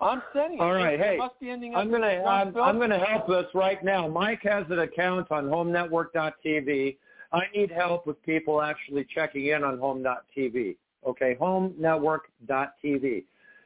I'm 0.01 0.23
sending 0.33 0.59
it. 0.59 0.61
All 0.61 0.73
right, 0.73 0.97
hey, 0.99 1.17
must 1.17 1.37
be 1.41 1.49
ending 1.49 1.75
I'm 1.75 1.91
gonna 1.91 2.23
I'm, 2.23 2.55
I'm 2.57 2.79
gonna 2.79 2.97
help 3.05 3.27
us 3.29 3.53
right 3.53 3.83
now. 3.83 4.07
Mike 4.07 4.41
has 4.43 4.65
an 4.69 4.79
account 4.79 5.29
on 5.31 5.45
HomeNetwork.tv. 5.49 6.97
I 7.31 7.41
need 7.53 7.69
help 7.69 8.07
with 8.07 8.19
people 8.23 8.61
actually 8.61 9.03
checking 9.13 9.47
in 9.47 9.63
on 9.63 9.77
Home.tv. 9.77 10.77
Okay, 11.05 11.35
HomeNetwork.tv, 11.39 13.25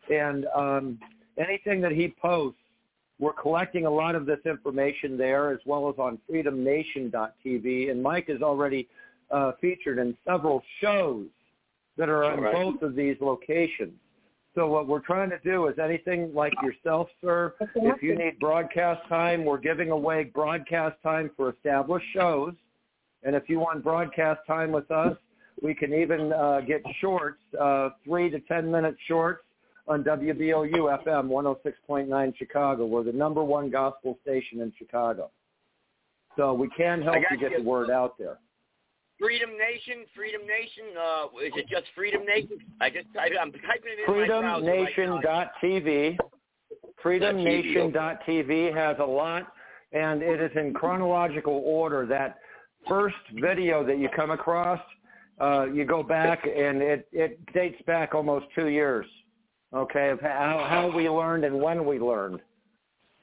and 0.09 0.45
um, 0.55 0.99
anything 1.37 1.81
that 1.81 1.91
he 1.91 2.13
posts, 2.21 2.59
we're 3.19 3.33
collecting 3.33 3.85
a 3.85 3.89
lot 3.89 4.15
of 4.15 4.25
this 4.25 4.39
information 4.45 5.17
there, 5.17 5.51
as 5.51 5.59
well 5.65 5.87
as 5.89 5.95
on 5.97 6.19
FreedomNation.tv. 6.29 7.91
And 7.91 8.01
Mike 8.01 8.25
is 8.27 8.41
already 8.41 8.87
uh, 9.31 9.53
featured 9.61 9.99
in 9.99 10.17
several 10.27 10.61
shows 10.81 11.27
that 11.97 12.09
are 12.09 12.23
on 12.25 12.39
All 12.39 12.45
right. 12.45 12.53
both 12.53 12.81
of 12.81 12.95
these 12.95 13.15
locations. 13.21 13.93
So 14.55 14.67
what 14.67 14.87
we're 14.87 14.99
trying 14.99 15.31
to 15.31 15.39
do 15.39 15.67
is 15.67 15.79
anything 15.79 16.33
like 16.33 16.53
yourself, 16.61 17.07
sir, 17.23 17.55
if 17.75 18.03
you 18.03 18.15
need 18.15 18.39
broadcast 18.39 19.01
time, 19.09 19.45
we're 19.45 19.57
giving 19.57 19.89
away 19.89 20.25
broadcast 20.25 20.95
time 21.01 21.31
for 21.35 21.49
established 21.51 22.05
shows. 22.13 22.53
And 23.23 23.35
if 23.35 23.49
you 23.49 23.59
want 23.59 23.83
broadcast 23.83 24.41
time 24.45 24.71
with 24.71 24.91
us, 24.91 25.17
we 25.61 25.73
can 25.73 25.93
even 25.93 26.33
uh, 26.33 26.61
get 26.61 26.83
shorts, 26.99 27.39
uh, 27.59 27.89
three 28.05 28.29
to 28.29 28.39
ten 28.41 28.69
minute 28.69 28.95
shorts 29.07 29.42
on 29.87 30.03
WBOU 30.03 31.03
FM 31.05 31.27
106.9 31.27 32.37
Chicago. 32.37 32.85
We're 32.85 33.03
the 33.03 33.11
number 33.11 33.43
one 33.43 33.69
gospel 33.69 34.17
station 34.21 34.61
in 34.61 34.71
Chicago. 34.77 35.29
So 36.37 36.53
we 36.53 36.69
can 36.69 37.01
help 37.01 37.17
you 37.29 37.37
get 37.37 37.51
you. 37.51 37.57
the 37.57 37.63
word 37.63 37.89
out 37.89 38.17
there. 38.17 38.39
Freedom 39.19 39.51
Nation, 39.51 40.05
Freedom 40.15 40.41
Nation. 40.41 40.97
Uh, 40.99 41.25
is 41.45 41.53
it 41.55 41.67
just 41.69 41.85
Freedom 41.95 42.25
Nation? 42.25 42.57
I 42.81 42.89
just 42.89 43.07
I, 43.17 43.29
I'm 43.39 43.51
typing 43.51 43.93
it 43.97 44.09
in 44.09 44.19
my 44.19 44.27
browser 44.27 44.65
right 44.65 45.21
now. 45.21 45.49
FreedomNation.tv. 45.61 46.17
FreedomNation.tv 47.03 48.75
has 48.75 48.97
a 48.99 49.05
lot, 49.05 49.53
and 49.91 50.21
it 50.21 50.41
is 50.41 50.51
in 50.55 50.73
chronological 50.73 51.61
order. 51.65 52.05
That 52.05 52.37
first 52.87 53.15
video 53.35 53.85
that 53.85 53.99
you 53.99 54.09
come 54.15 54.31
across, 54.31 54.79
uh, 55.39 55.67
you 55.71 55.85
go 55.85 56.01
back, 56.01 56.45
and 56.45 56.81
it, 56.81 57.07
it 57.11 57.39
dates 57.53 57.81
back 57.85 58.15
almost 58.15 58.47
two 58.55 58.67
years, 58.67 59.05
okay, 59.73 60.09
of 60.09 60.19
how, 60.21 60.65
how 60.69 60.95
we 60.95 61.09
learned 61.09 61.45
and 61.45 61.59
when 61.59 61.85
we 61.85 61.99
learned. 61.99 62.39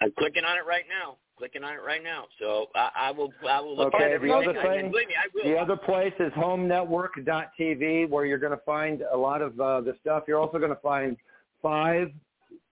I'm 0.02 0.12
clicking 0.18 0.44
on 0.44 0.56
it 0.56 0.66
right 0.66 0.84
now. 0.88 1.16
Clicking 1.36 1.64
on 1.64 1.72
it 1.74 1.82
right 1.84 2.02
now. 2.02 2.24
So 2.38 2.66
I, 2.74 2.90
I 2.96 3.10
will 3.12 3.32
I 3.48 3.60
will 3.60 3.76
look 3.76 3.94
Okay, 3.94 4.04
at 4.04 4.08
the 4.08 4.14
everything. 4.14 4.36
other 4.48 4.52
thing- 4.62 4.90
believe 4.90 5.08
me, 5.08 5.14
I 5.14 5.28
will. 5.34 5.50
The 5.50 5.58
other 5.58 5.76
place 5.76 6.12
is 6.20 6.32
homenetwork.tv 6.32 8.08
where 8.10 8.26
you're 8.26 8.38
going 8.38 8.52
to 8.52 8.64
find 8.66 9.02
a 9.12 9.16
lot 9.16 9.40
of 9.40 9.58
uh, 9.58 9.80
the 9.80 9.94
stuff. 10.02 10.24
You're 10.28 10.38
also 10.38 10.58
going 10.58 10.70
to 10.70 10.80
find 10.82 11.16
five 11.62 12.10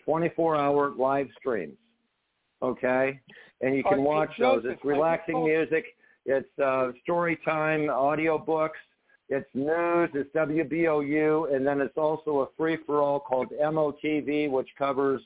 24-hour 0.07 0.93
live 0.99 1.29
streams, 1.39 1.77
okay? 2.63 3.21
And 3.61 3.75
you 3.77 3.83
can 3.85 4.03
watch 4.03 4.31
those. 4.39 4.63
It's 4.67 4.83
relaxing 4.85 5.45
music. 5.45 5.85
It's 6.27 6.59
uh, 6.59 6.93
story 7.03 7.39
time, 7.45 7.89
audio 7.91 8.39
books. 8.39 8.79
It's 9.29 9.49
news. 9.55 10.11
It's 10.15 10.35
WBOU. 10.35 11.55
And 11.55 11.67
then 11.67 11.81
it's 11.81 11.97
also 11.97 12.41
a 12.41 12.47
free-for-all 12.57 13.21
called 13.21 13.49
MOTV, 13.61 14.51
which 14.51 14.69
covers, 14.79 15.21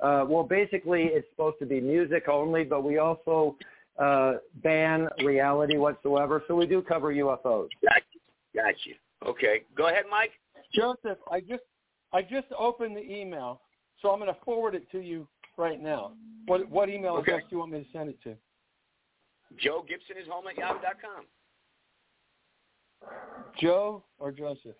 uh, 0.00 0.24
well, 0.28 0.42
basically 0.42 1.04
it's 1.04 1.28
supposed 1.30 1.58
to 1.60 1.66
be 1.66 1.80
music 1.80 2.28
only, 2.28 2.64
but 2.64 2.82
we 2.82 2.98
also 2.98 3.56
uh, 3.98 4.34
ban 4.62 5.08
reality 5.24 5.76
whatsoever. 5.76 6.42
So 6.48 6.54
we 6.54 6.66
do 6.66 6.82
cover 6.82 7.12
UFOs. 7.14 7.68
Got 7.82 8.02
you. 8.12 8.20
Got 8.54 8.74
you. 8.84 8.94
Okay. 9.26 9.62
Go 9.76 9.88
ahead, 9.88 10.04
Mike. 10.10 10.32
Joseph, 10.74 11.18
I 11.30 11.40
just 11.40 11.62
I 12.12 12.22
just 12.22 12.46
opened 12.58 12.96
the 12.96 13.02
email, 13.02 13.60
so 14.02 14.10
I'm 14.10 14.18
going 14.18 14.32
to 14.32 14.40
forward 14.44 14.74
it 14.74 14.90
to 14.92 15.00
you 15.00 15.26
right 15.56 15.80
now. 15.80 16.12
What 16.46 16.68
what 16.68 16.88
email 16.88 17.14
Okay. 17.14 17.32
address 17.32 17.44
do 17.48 17.56
you 17.56 17.58
want 17.58 17.72
me 17.72 17.84
to 17.84 17.86
send 17.92 18.10
it 18.10 18.22
to? 18.24 18.34
Joe 19.58 19.84
Gibson 19.88 20.16
is 20.20 20.28
home 20.28 20.46
at 20.48 20.58
yahoo.com. 20.58 21.24
Joe 23.60 24.04
or 24.18 24.32
Joseph? 24.32 24.76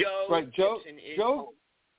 Joe 0.00 0.26
Right, 0.30 0.50
Joe. 0.52 0.78
Gibson 0.84 0.98
is 0.98 1.16
Joe. 1.16 1.36
home. 1.36 1.54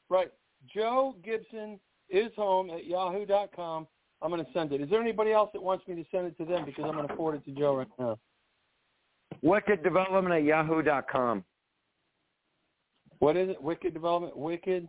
Right, 0.09 0.31
Joe 0.73 1.15
Gibson 1.23 1.79
is 2.09 2.31
home 2.35 2.69
at 2.69 2.85
yahoo.com. 2.85 3.87
I'm 4.21 4.31
going 4.31 4.43
to 4.43 4.51
send 4.53 4.71
it. 4.71 4.81
Is 4.81 4.89
there 4.89 5.01
anybody 5.01 5.31
else 5.31 5.49
that 5.53 5.61
wants 5.61 5.87
me 5.87 5.95
to 5.95 6.05
send 6.11 6.27
it 6.27 6.37
to 6.37 6.45
them? 6.45 6.65
Because 6.65 6.85
I'm 6.85 6.95
going 6.95 7.07
to 7.07 7.15
forward 7.15 7.35
it 7.35 7.45
to 7.45 7.59
Joe 7.59 7.77
right 7.77 7.87
now. 7.99 8.17
Wicked 9.41 9.83
Development 9.83 10.33
at 10.33 10.43
yahoo.com. 10.43 11.43
What 13.19 13.37
is 13.37 13.49
it? 13.49 13.61
Wicked 13.61 13.93
Development. 13.93 14.35
Wicked. 14.35 14.87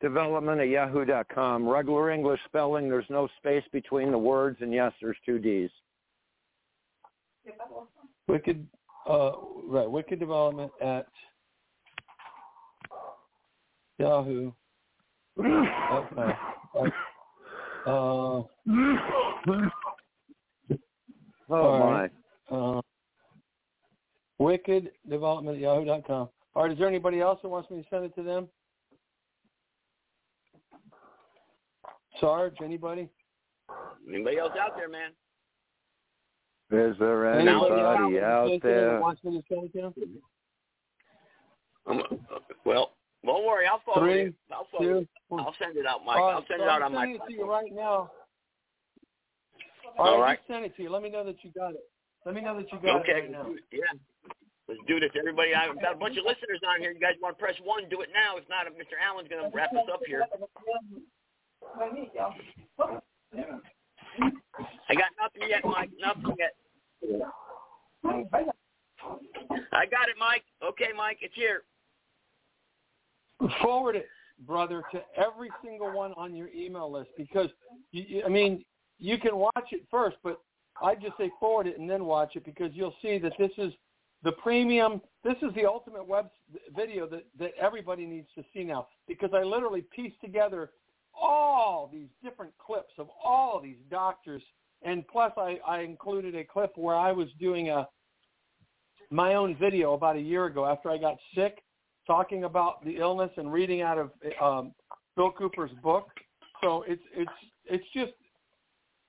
development 0.00 0.60
at 0.60 0.68
yahoo.com. 0.68 1.68
Regular 1.68 2.10
English 2.10 2.40
spelling, 2.46 2.88
there's 2.88 3.06
no 3.08 3.28
space 3.38 3.64
between 3.72 4.10
the 4.10 4.18
words, 4.18 4.58
and 4.60 4.72
yes, 4.72 4.92
there's 5.00 5.16
two 5.24 5.38
D's. 5.38 5.70
Wicked, 8.28 8.66
uh, 9.08 9.32
right, 9.66 9.90
Wicked 9.90 10.18
Development 10.20 10.70
at 10.80 11.06
Yahoo. 13.98 14.52
Okay. 15.38 16.32
Uh, 17.86 17.90
oh 17.90 18.48
my. 21.50 22.10
Uh, 22.50 22.80
Wicked 24.38 24.90
Development 25.08 25.56
at 25.56 25.62
Yahoo.com. 25.62 26.28
All 26.54 26.62
right, 26.62 26.72
is 26.72 26.78
there 26.78 26.88
anybody 26.88 27.20
else 27.20 27.38
that 27.42 27.48
wants 27.48 27.70
me 27.70 27.82
to 27.82 27.88
send 27.88 28.04
it 28.04 28.14
to 28.16 28.22
them? 28.22 28.48
Sarge, 32.20 32.56
anybody? 32.64 33.08
Anybody 34.08 34.38
else 34.38 34.52
out 34.60 34.76
there, 34.76 34.88
man? 34.88 35.10
Is 36.72 36.96
there 36.98 37.30
anybody 37.30 38.18
out 38.18 38.60
there? 38.62 39.00
Wants 39.00 39.22
me 39.22 39.38
to 39.40 39.44
send 39.48 39.70
it 39.72 39.94
to? 39.94 40.04
Um, 41.86 42.02
well, 42.64 42.92
don't 43.24 43.46
worry, 43.46 43.66
I'll 43.66 43.80
forward 43.84 44.10
Three, 44.10 44.22
it. 44.26 44.34
I'll 44.50 44.66
forward 44.72 45.02
it. 45.02 45.08
two, 45.30 45.36
I'll 45.38 45.54
send 45.62 45.76
it 45.76 45.86
out, 45.86 46.04
Mike. 46.04 46.18
All 46.18 46.30
I'll 46.30 46.46
send 46.48 46.58
so 46.58 46.64
it 46.64 46.68
out 46.68 46.82
I'm 46.82 46.86
on 46.90 46.92
my. 46.94 47.02
sending 47.02 47.20
it 47.22 47.26
to 47.28 47.32
you 47.32 47.48
right 47.48 47.72
now. 47.72 48.10
All 49.98 50.06
All 50.06 50.20
right. 50.20 50.34
right, 50.34 50.38
just 50.38 50.48
send 50.48 50.64
it 50.64 50.74
to 50.76 50.82
you. 50.82 50.90
Let 50.90 51.02
me 51.02 51.10
know 51.10 51.22
that 51.24 51.36
you 51.44 51.50
got 51.56 51.70
it. 51.78 51.84
Let 52.24 52.34
me 52.34 52.40
know 52.40 52.56
that 52.56 52.66
you 52.72 52.78
got 52.82 53.02
Okay. 53.02 53.30
it 53.30 53.36
right. 53.36 53.56
Yeah. 53.70 53.86
Let's 54.66 54.80
do 54.88 54.98
this, 54.98 55.10
everybody. 55.16 55.54
I've 55.54 55.80
got 55.80 55.94
a 55.94 55.98
bunch 55.98 56.18
of 56.18 56.24
listeners 56.26 56.58
on 56.66 56.80
here. 56.80 56.90
You 56.90 56.98
guys 56.98 57.14
want 57.22 57.38
to 57.38 57.40
press 57.40 57.54
one? 57.62 57.88
Do 57.88 58.00
it 58.02 58.08
now. 58.12 58.36
If 58.36 58.48
not, 58.50 58.66
Mr. 58.74 58.98
Allen's 58.98 59.28
going 59.28 59.48
to 59.48 59.56
wrap 59.56 59.70
us 59.70 59.86
up 59.92 60.00
here. 60.04 60.26
I 64.20 64.94
got 64.94 65.10
nothing 65.20 65.48
yet, 65.48 65.64
Mike. 65.64 65.90
Nothing 66.00 66.36
yet. 66.38 66.54
I 69.72 69.86
got 69.86 70.08
it, 70.08 70.16
Mike. 70.18 70.44
Okay, 70.64 70.88
Mike, 70.96 71.18
it's 71.20 71.34
here. 71.34 71.62
Forward 73.62 73.96
it, 73.96 74.06
brother, 74.46 74.82
to 74.92 75.02
every 75.16 75.50
single 75.62 75.92
one 75.92 76.12
on 76.16 76.34
your 76.34 76.48
email 76.48 76.90
list 76.90 77.10
because, 77.16 77.48
you, 77.92 78.22
I 78.24 78.28
mean, 78.28 78.64
you 78.98 79.18
can 79.18 79.36
watch 79.36 79.68
it 79.72 79.82
first, 79.90 80.16
but 80.22 80.40
I 80.82 80.94
just 80.94 81.16
say 81.18 81.30
forward 81.38 81.66
it 81.66 81.78
and 81.78 81.88
then 81.88 82.04
watch 82.04 82.36
it 82.36 82.44
because 82.44 82.70
you'll 82.72 82.94
see 83.02 83.18
that 83.18 83.32
this 83.38 83.50
is 83.58 83.72
the 84.22 84.32
premium. 84.32 85.00
This 85.24 85.36
is 85.42 85.54
the 85.54 85.66
ultimate 85.66 86.06
web 86.06 86.30
video 86.74 87.06
that 87.08 87.24
that 87.38 87.52
everybody 87.60 88.06
needs 88.06 88.28
to 88.36 88.44
see 88.52 88.64
now 88.64 88.88
because 89.06 89.30
I 89.34 89.42
literally 89.42 89.84
pieced 89.94 90.20
together 90.20 90.70
all 91.20 91.88
these 91.92 92.08
different 92.22 92.52
clips 92.64 92.92
of 92.98 93.08
all 93.22 93.60
these 93.60 93.78
doctors, 93.90 94.42
and 94.82 95.06
plus 95.08 95.32
I, 95.36 95.58
I 95.66 95.80
included 95.80 96.34
a 96.34 96.44
clip 96.44 96.72
where 96.76 96.96
I 96.96 97.12
was 97.12 97.28
doing 97.40 97.70
a 97.70 97.88
my 99.10 99.34
own 99.34 99.56
video 99.56 99.94
about 99.94 100.16
a 100.16 100.20
year 100.20 100.46
ago 100.46 100.66
after 100.66 100.90
I 100.90 100.98
got 100.98 101.16
sick, 101.34 101.62
talking 102.06 102.44
about 102.44 102.84
the 102.84 102.96
illness 102.96 103.30
and 103.36 103.52
reading 103.52 103.82
out 103.82 103.98
of 103.98 104.10
um, 104.42 104.74
Bill 105.16 105.30
Cooper's 105.30 105.70
book. 105.82 106.08
So 106.62 106.84
it's 106.86 107.02
it's 107.14 107.30
it's 107.66 107.84
just 107.94 108.12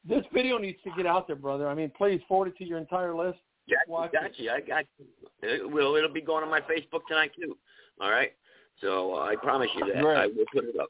this 0.07 0.23
video 0.33 0.57
needs 0.57 0.77
to 0.83 0.91
get 0.95 1.05
out 1.05 1.27
there, 1.27 1.35
brother. 1.35 1.67
I 1.67 1.73
mean, 1.73 1.91
please 1.97 2.21
forward 2.27 2.49
it 2.49 2.57
to 2.57 2.65
your 2.65 2.77
entire 2.77 3.15
list. 3.15 3.39
Got, 4.13 4.13
got 4.13 4.39
you. 4.39 4.49
I 4.49 4.61
got 4.61 4.85
you. 4.97 5.05
It 5.41 5.69
will. 5.69 5.95
It'll 5.95 6.13
be 6.13 6.21
going 6.21 6.43
on 6.43 6.49
my 6.49 6.61
Facebook 6.61 7.01
tonight 7.07 7.31
too. 7.35 7.57
All 7.99 8.11
right. 8.11 8.31
So 8.81 9.15
uh, 9.15 9.25
I 9.25 9.35
promise 9.35 9.69
you 9.75 9.91
that 9.93 10.01
Great. 10.01 10.17
I 10.17 10.27
will 10.27 10.45
put 10.53 10.65
it 10.65 10.79
up. 10.79 10.89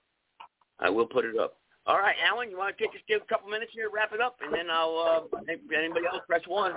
I 0.80 0.90
will 0.90 1.08
put 1.08 1.26
it 1.26 1.38
up. 1.38 1.58
All 1.86 2.00
right, 2.00 2.16
Alan, 2.24 2.50
you 2.50 2.58
want 2.58 2.78
to 2.78 2.84
take 2.84 2.94
just 2.94 3.08
give 3.08 3.22
a 3.22 3.26
couple 3.26 3.50
minutes 3.50 3.72
here, 3.74 3.90
wrap 3.94 4.12
it 4.14 4.20
up, 4.20 4.38
and 4.42 4.54
then 4.54 4.70
I'll. 4.70 5.30
Uh, 5.32 5.38
anybody 5.48 6.06
else 6.06 6.22
press 6.28 6.42
one. 6.46 6.74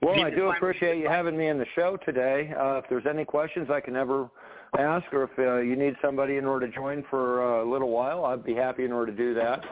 Well, 0.00 0.24
I 0.24 0.30
do 0.30 0.50
appreciate 0.50 0.98
you 0.98 1.08
having 1.08 1.36
me 1.36 1.48
in 1.48 1.58
the 1.58 1.66
show 1.74 1.98
today. 2.04 2.52
Uh, 2.58 2.76
if 2.76 2.84
there's 2.88 3.06
any 3.06 3.24
questions 3.24 3.68
I 3.70 3.80
can 3.80 3.96
ever 3.96 4.30
ask, 4.78 5.04
or 5.12 5.24
if 5.24 5.38
uh, 5.38 5.58
you 5.58 5.76
need 5.76 5.94
somebody 6.02 6.36
in 6.36 6.46
order 6.46 6.66
to 6.66 6.72
join 6.72 7.04
for 7.10 7.42
uh, 7.42 7.64
a 7.64 7.66
little 7.70 7.90
while, 7.90 8.24
I'd 8.24 8.44
be 8.44 8.54
happy 8.54 8.84
in 8.84 8.92
order 8.92 9.12
to 9.12 9.16
do 9.16 9.34
that. 9.34 9.64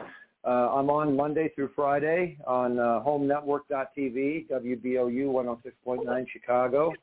Uh, 0.45 0.75
I'm 0.75 0.89
on 0.89 1.15
Monday 1.15 1.49
through 1.55 1.69
Friday 1.75 2.37
on 2.45 2.77
uh, 2.77 3.01
HomeNetwork.tv, 3.05 4.49
WBOU 4.49 5.25
106.9 5.85 6.25
Chicago. 6.31 6.93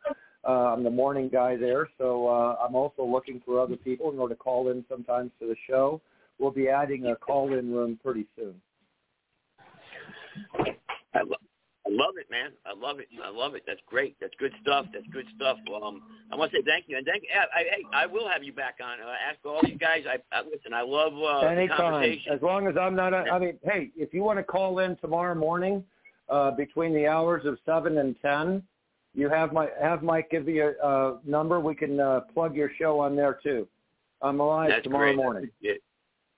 Uh, 0.46 0.72
I'm 0.72 0.82
the 0.82 0.90
morning 0.90 1.28
guy 1.30 1.56
there, 1.56 1.88
so 1.98 2.26
uh, 2.26 2.56
I'm 2.64 2.74
also 2.74 3.04
looking 3.04 3.42
for 3.44 3.60
other 3.60 3.76
people 3.76 4.10
in 4.10 4.18
order 4.18 4.34
to 4.34 4.38
call 4.38 4.70
in 4.70 4.84
sometimes 4.88 5.30
to 5.40 5.46
the 5.46 5.56
show. 5.68 6.00
We'll 6.38 6.50
be 6.50 6.68
adding 6.68 7.06
a 7.06 7.16
call-in 7.16 7.70
room 7.70 7.98
pretty 8.02 8.26
soon. 8.36 8.54
I, 11.14 11.20
lo- 11.22 11.36
I 11.86 11.90
love 11.90 12.14
it, 12.18 12.30
man. 12.30 12.52
I 12.64 12.72
love 12.72 13.00
it. 13.00 13.08
I 13.22 13.28
love 13.28 13.54
it. 13.54 13.64
That's 13.66 13.80
great. 13.86 14.16
That's 14.18 14.32
good 14.38 14.52
stuff. 14.62 14.86
That's 14.94 15.06
good 15.12 15.26
stuff. 15.36 15.58
Um, 15.82 16.02
I 16.32 16.36
want 16.36 16.52
to 16.52 16.58
say 16.58 16.62
thank 16.66 16.86
you, 16.88 16.96
and 16.96 17.04
thank. 17.04 17.24
I, 17.34 17.60
I, 17.60 17.62
hey, 17.64 17.84
I 17.92 18.06
will 18.06 18.26
have 18.26 18.42
you 18.42 18.54
back 18.54 18.76
on. 18.82 19.00
Uh, 19.00 19.12
ask 19.28 19.38
all 19.44 19.60
you 19.68 19.76
guys. 19.76 20.04
I, 20.08 20.16
I 20.34 20.42
listen. 20.42 20.72
I 20.72 20.80
love 20.80 21.12
uh, 21.14 21.46
Anytime, 21.46 21.76
conversation. 21.76 22.32
as 22.32 22.40
long 22.40 22.66
as 22.66 22.76
I'm 22.80 22.94
not. 22.94 23.12
I 23.12 23.38
mean, 23.38 23.58
hey, 23.62 23.90
if 23.94 24.14
you 24.14 24.22
want 24.22 24.38
to 24.38 24.42
call 24.42 24.78
in 24.78 24.96
tomorrow 24.96 25.34
morning 25.34 25.84
uh, 26.30 26.52
between 26.52 26.94
the 26.94 27.06
hours 27.06 27.44
of 27.44 27.58
seven 27.66 27.98
and 27.98 28.16
ten, 28.22 28.62
you 29.14 29.28
have 29.28 29.52
my 29.52 29.68
have 29.80 30.02
Mike 30.02 30.30
give 30.30 30.48
you 30.48 30.74
a 30.82 30.86
uh, 30.86 31.16
number. 31.24 31.60
We 31.60 31.74
can 31.74 31.98
uh, 31.98 32.20
plug 32.32 32.54
your 32.54 32.70
show 32.78 33.00
on 33.00 33.16
there 33.16 33.38
too. 33.42 33.66
I'm 34.22 34.40
alive 34.40 34.70
That's 34.70 34.84
tomorrow 34.84 35.06
great. 35.06 35.16
morning. 35.16 35.50
Yeah. 35.60 35.72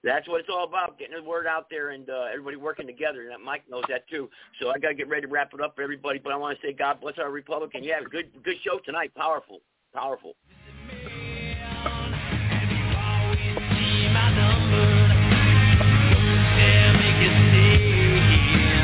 That's 0.05 0.27
what 0.29 0.41
it's 0.41 0.49
all 0.53 0.65
about, 0.65 0.99
getting 0.99 1.15
the 1.15 1.23
word 1.23 1.47
out 1.47 1.69
there 1.71 1.91
and 1.91 2.11
uh, 2.11 2.25
everybody 2.33 2.57
working 2.57 2.89
together. 2.89 3.29
And 3.31 3.45
Mike 3.45 3.63
knows 3.71 3.85
that 3.89 4.09
too. 4.09 4.29
So 4.61 4.71
I 4.71 4.79
got 4.79 4.89
to 4.89 4.95
get 4.95 5.09
ready 5.09 5.23
to 5.23 5.33
wrap 5.33 5.55
it 5.55 5.61
up 5.61 5.77
for 5.77 5.83
everybody. 5.83 6.19
But 6.19 6.33
I 6.33 6.37
want 6.37 6.59
to 6.61 6.67
say 6.67 6.73
God 6.73 7.01
bless 7.01 7.19
our 7.19 7.31
Republican. 7.31 7.85
Yeah, 7.85 8.01
good 8.11 8.31
good 8.43 8.57
show 8.65 8.81
tonight. 8.85 9.13
Powerful, 9.15 9.61
powerful. 9.95 10.35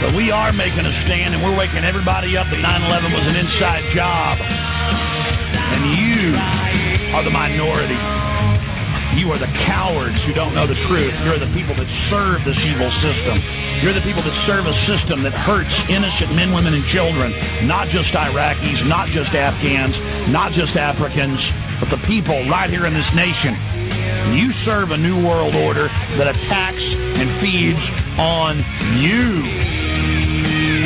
But 0.01 0.15
we 0.15 0.31
are 0.31 0.53
making 0.53 0.87
a 0.87 0.95
stand, 1.05 1.35
and 1.35 1.43
we're 1.43 1.57
waking 1.57 1.85
everybody 1.85 2.37
up 2.37 2.49
that 2.51 2.61
9/11 2.61 3.13
was 3.13 3.27
an 3.27 3.37
inside 3.37 3.85
job, 3.95 4.39
and 4.41 5.83
you 5.99 6.37
are 7.15 7.23
the 7.25 7.31
minority. 7.31 7.99
You 9.17 9.33
are 9.33 9.39
the 9.39 9.51
cowards 9.67 10.15
who 10.23 10.33
don't 10.35 10.55
know 10.55 10.67
the 10.67 10.79
truth. 10.87 11.13
You're 11.25 11.41
the 11.41 11.51
people 11.53 11.75
that 11.75 11.89
serve 12.11 12.45
this 12.45 12.57
evil 12.59 12.91
system. 13.03 13.43
You're 13.83 13.95
the 13.95 14.03
people 14.03 14.23
that 14.23 14.47
serve 14.47 14.67
a 14.67 14.87
system 14.87 15.25
that 15.25 15.33
hurts 15.33 15.75
innocent 15.89 16.33
men, 16.35 16.53
women, 16.53 16.75
and 16.75 16.87
children, 16.89 17.35
not 17.67 17.89
just 17.89 18.13
Iraqis, 18.13 18.87
not 18.87 19.09
just 19.09 19.35
Afghans, 19.35 19.97
not 20.29 20.53
just 20.53 20.77
Africans, 20.77 21.41
but 21.81 21.91
the 21.91 21.99
people 22.07 22.49
right 22.49 22.71
here 22.71 22.87
in 22.87 22.95
this 22.95 23.13
nation. 23.15 23.57
You 24.37 24.53
serve 24.65 24.93
a 24.93 24.97
new 24.97 25.19
world 25.27 25.57
order 25.57 25.89
that 26.19 26.29
attacks 26.29 26.83
and 26.83 27.41
feeds 27.41 27.81
on 28.19 28.65
you. 29.01 29.88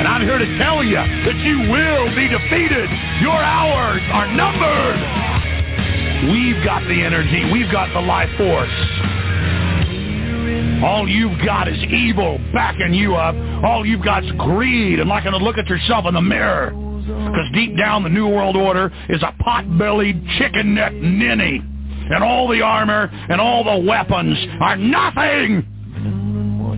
And 0.03 0.09
I'm 0.09 0.23
here 0.23 0.37
to 0.37 0.59
tell 0.59 0.83
you 0.83 0.97
that 0.97 1.37
you 1.47 1.71
will 1.71 2.11
be 2.17 2.27
defeated. 2.27 2.91
Your 3.23 3.39
hours 3.39 4.03
are 4.11 4.27
numbered. 4.35 4.99
We've 6.33 6.65
got 6.65 6.83
the 6.89 7.05
energy. 7.05 7.53
We've 7.53 7.71
got 7.71 7.87
the 7.95 8.01
life 8.01 8.29
force. 8.37 8.69
All 10.83 11.07
you've 11.09 11.39
got 11.47 11.69
is 11.69 11.79
evil 11.85 12.41
backing 12.53 12.95
you 12.95 13.15
up. 13.15 13.37
All 13.63 13.87
you've 13.87 14.03
got 14.03 14.25
is 14.25 14.33
greed 14.39 14.99
and 14.99 15.09
liking 15.09 15.31
to 15.31 15.39
look 15.39 15.57
at 15.57 15.69
yourself 15.69 16.05
in 16.07 16.15
the 16.15 16.21
mirror. 16.21 16.73
Because 16.73 17.49
deep 17.55 17.79
down, 17.79 18.03
the 18.03 18.09
New 18.09 18.27
World 18.27 18.57
Order 18.57 18.93
is 19.09 19.23
a 19.23 19.31
pot-bellied, 19.41 20.21
chicken-neck 20.37 20.95
ninny. 20.95 21.63
And 22.11 22.25
all 22.25 22.49
the 22.49 22.61
armor 22.61 23.09
and 23.13 23.41
all 23.41 23.63
the 23.63 23.87
weapons 23.87 24.37
are 24.61 24.77
nothing. 24.77 25.72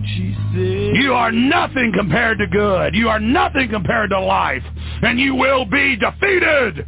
You 0.05 1.13
are 1.13 1.31
nothing 1.31 1.91
compared 1.95 2.37
to 2.39 2.47
good. 2.47 2.95
You 2.95 3.09
are 3.09 3.19
nothing 3.19 3.69
compared 3.69 4.11
to 4.11 4.19
life. 4.19 4.63
And 5.01 5.19
you 5.19 5.35
will 5.35 5.65
be 5.65 5.95
defeated. 5.95 6.87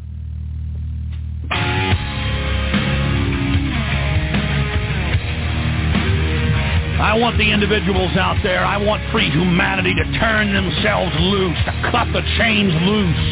I 7.00 7.16
want 7.16 7.38
the 7.38 7.52
individuals 7.52 8.18
out 8.18 8.42
there. 8.42 8.66
I 8.66 8.78
want 8.78 9.12
free 9.12 9.30
humanity 9.30 9.94
to 9.94 10.04
turn 10.20 10.52
themselves 10.52 11.16
loose, 11.20 11.58
to 11.66 11.90
cut 11.92 12.12
the 12.12 12.22
chains 12.38 12.74
loose, 12.74 13.26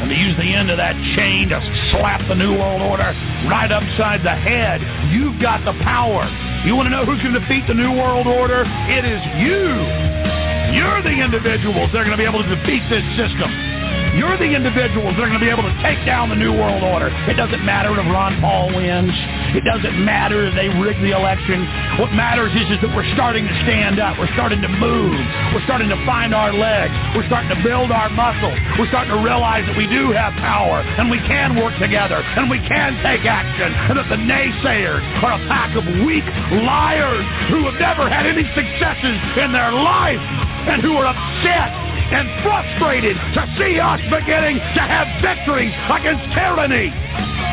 and 0.00 0.10
to 0.10 0.14
use 0.14 0.36
the 0.36 0.52
end 0.52 0.70
of 0.70 0.76
that 0.76 0.94
chain 1.16 1.48
to 1.48 1.60
slap 1.92 2.20
the 2.28 2.34
New 2.34 2.52
World 2.52 2.82
Order 2.82 3.16
right 3.48 3.72
upside 3.72 4.22
the 4.22 4.36
head. 4.36 4.82
You've 5.10 5.40
got 5.40 5.64
the 5.64 5.72
power. 5.82 6.28
You 6.64 6.74
want 6.74 6.86
to 6.86 6.90
know 6.90 7.04
who 7.04 7.18
can 7.18 7.32
defeat 7.32 7.66
the 7.66 7.74
New 7.74 7.92
World 7.92 8.26
Order? 8.26 8.64
It 8.88 9.04
is 9.04 9.20
you. 9.38 9.76
You're 10.74 11.02
the 11.02 11.18
individuals 11.22 11.92
that 11.92 12.00
are 12.00 12.04
going 12.04 12.16
to 12.16 12.20
be 12.20 12.24
able 12.24 12.42
to 12.42 12.50
defeat 12.56 12.82
this 12.88 13.04
system. 13.16 13.75
You're 14.16 14.40
the 14.40 14.48
individuals 14.48 15.12
that 15.20 15.28
are 15.28 15.28
going 15.28 15.36
to 15.36 15.44
be 15.44 15.52
able 15.52 15.68
to 15.68 15.76
take 15.84 16.00
down 16.08 16.32
the 16.32 16.40
New 16.40 16.56
World 16.56 16.80
Order. 16.80 17.12
It 17.28 17.36
doesn't 17.36 17.60
matter 17.60 17.92
if 17.92 18.06
Ron 18.08 18.40
Paul 18.40 18.72
wins. 18.72 19.12
It 19.52 19.60
doesn't 19.60 19.92
matter 19.92 20.48
if 20.48 20.56
they 20.56 20.72
rig 20.72 20.96
the 21.04 21.12
election. 21.12 21.60
What 22.00 22.16
matters 22.16 22.48
is, 22.56 22.64
is 22.72 22.80
that 22.80 22.96
we're 22.96 23.04
starting 23.12 23.44
to 23.44 23.52
stand 23.68 24.00
up. 24.00 24.16
We're 24.16 24.32
starting 24.32 24.64
to 24.64 24.72
move. 24.72 25.20
We're 25.52 25.64
starting 25.68 25.92
to 25.92 26.00
find 26.08 26.32
our 26.32 26.48
legs. 26.48 26.96
We're 27.12 27.28
starting 27.28 27.52
to 27.52 27.60
build 27.60 27.92
our 27.92 28.08
muscles. 28.08 28.56
We're 28.80 28.88
starting 28.88 29.12
to 29.12 29.20
realize 29.20 29.68
that 29.68 29.76
we 29.76 29.84
do 29.84 30.16
have 30.16 30.32
power 30.40 30.80
and 30.80 31.12
we 31.12 31.20
can 31.28 31.52
work 31.60 31.76
together 31.76 32.24
and 32.24 32.48
we 32.48 32.56
can 32.64 32.96
take 33.04 33.28
action 33.28 33.68
and 33.68 34.00
that 34.00 34.08
the 34.08 34.16
naysayers 34.16 35.04
are 35.20 35.36
a 35.36 35.42
pack 35.44 35.76
of 35.76 35.84
weak 36.08 36.24
liars 36.64 37.28
who 37.52 37.68
have 37.68 37.76
never 37.76 38.08
had 38.08 38.24
any 38.24 38.48
successes 38.56 39.16
in 39.44 39.52
their 39.52 39.76
life 39.76 40.24
and 40.72 40.80
who 40.80 40.96
are 40.96 41.04
upset 41.04 41.85
and 42.12 42.30
frustrated 42.42 43.16
to 43.34 43.42
see 43.58 43.80
us 43.82 43.98
beginning 44.10 44.62
to 44.78 44.82
have 44.82 45.10
victories 45.18 45.74
against 45.90 46.22
tyranny. 46.30 46.94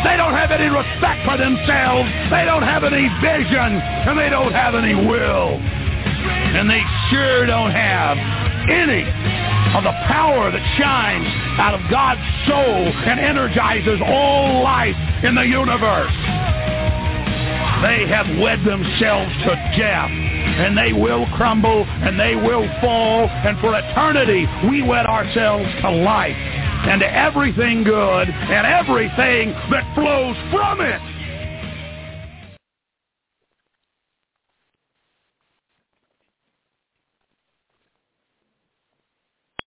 They 0.06 0.16
don't 0.18 0.36
have 0.36 0.52
any 0.52 0.70
respect 0.70 1.26
for 1.26 1.38
themselves. 1.38 2.10
They 2.30 2.46
don't 2.46 2.62
have 2.62 2.84
any 2.84 3.10
vision. 3.24 3.82
And 4.06 4.20
they 4.20 4.30
don't 4.30 4.54
have 4.54 4.76
any 4.76 4.94
will. 4.94 5.58
And 5.58 6.70
they 6.70 6.84
sure 7.10 7.46
don't 7.46 7.72
have 7.72 8.18
any 8.70 9.04
of 9.74 9.84
the 9.84 9.96
power 10.06 10.52
that 10.52 10.62
shines 10.78 11.28
out 11.58 11.74
of 11.74 11.82
God's 11.90 12.22
soul 12.46 12.94
and 13.10 13.20
energizes 13.20 14.00
all 14.06 14.62
life 14.64 14.96
in 15.24 15.34
the 15.34 15.46
universe. 15.46 16.14
They 17.84 18.08
have 18.08 18.28
wed 18.40 18.64
themselves 18.64 19.36
to 19.44 19.56
death 19.78 20.10
and 20.10 20.78
they 20.78 20.94
will 20.94 21.28
crumble 21.36 21.84
and 21.84 22.18
they 22.18 22.36
will 22.36 22.68
fall. 22.80 23.28
And 23.28 23.60
for 23.60 23.78
eternity, 23.78 24.48
we 24.70 24.82
wed 24.82 25.06
ourselves 25.06 25.68
to 25.82 25.92
life 25.92 26.38
and 26.88 27.02
to 27.02 27.14
everything 27.14 27.84
good 27.84 28.30
and 28.30 28.66
everything 28.66 29.52
that 29.70 29.84
flows 29.96 30.38
from 30.50 30.80
it. 30.80 31.13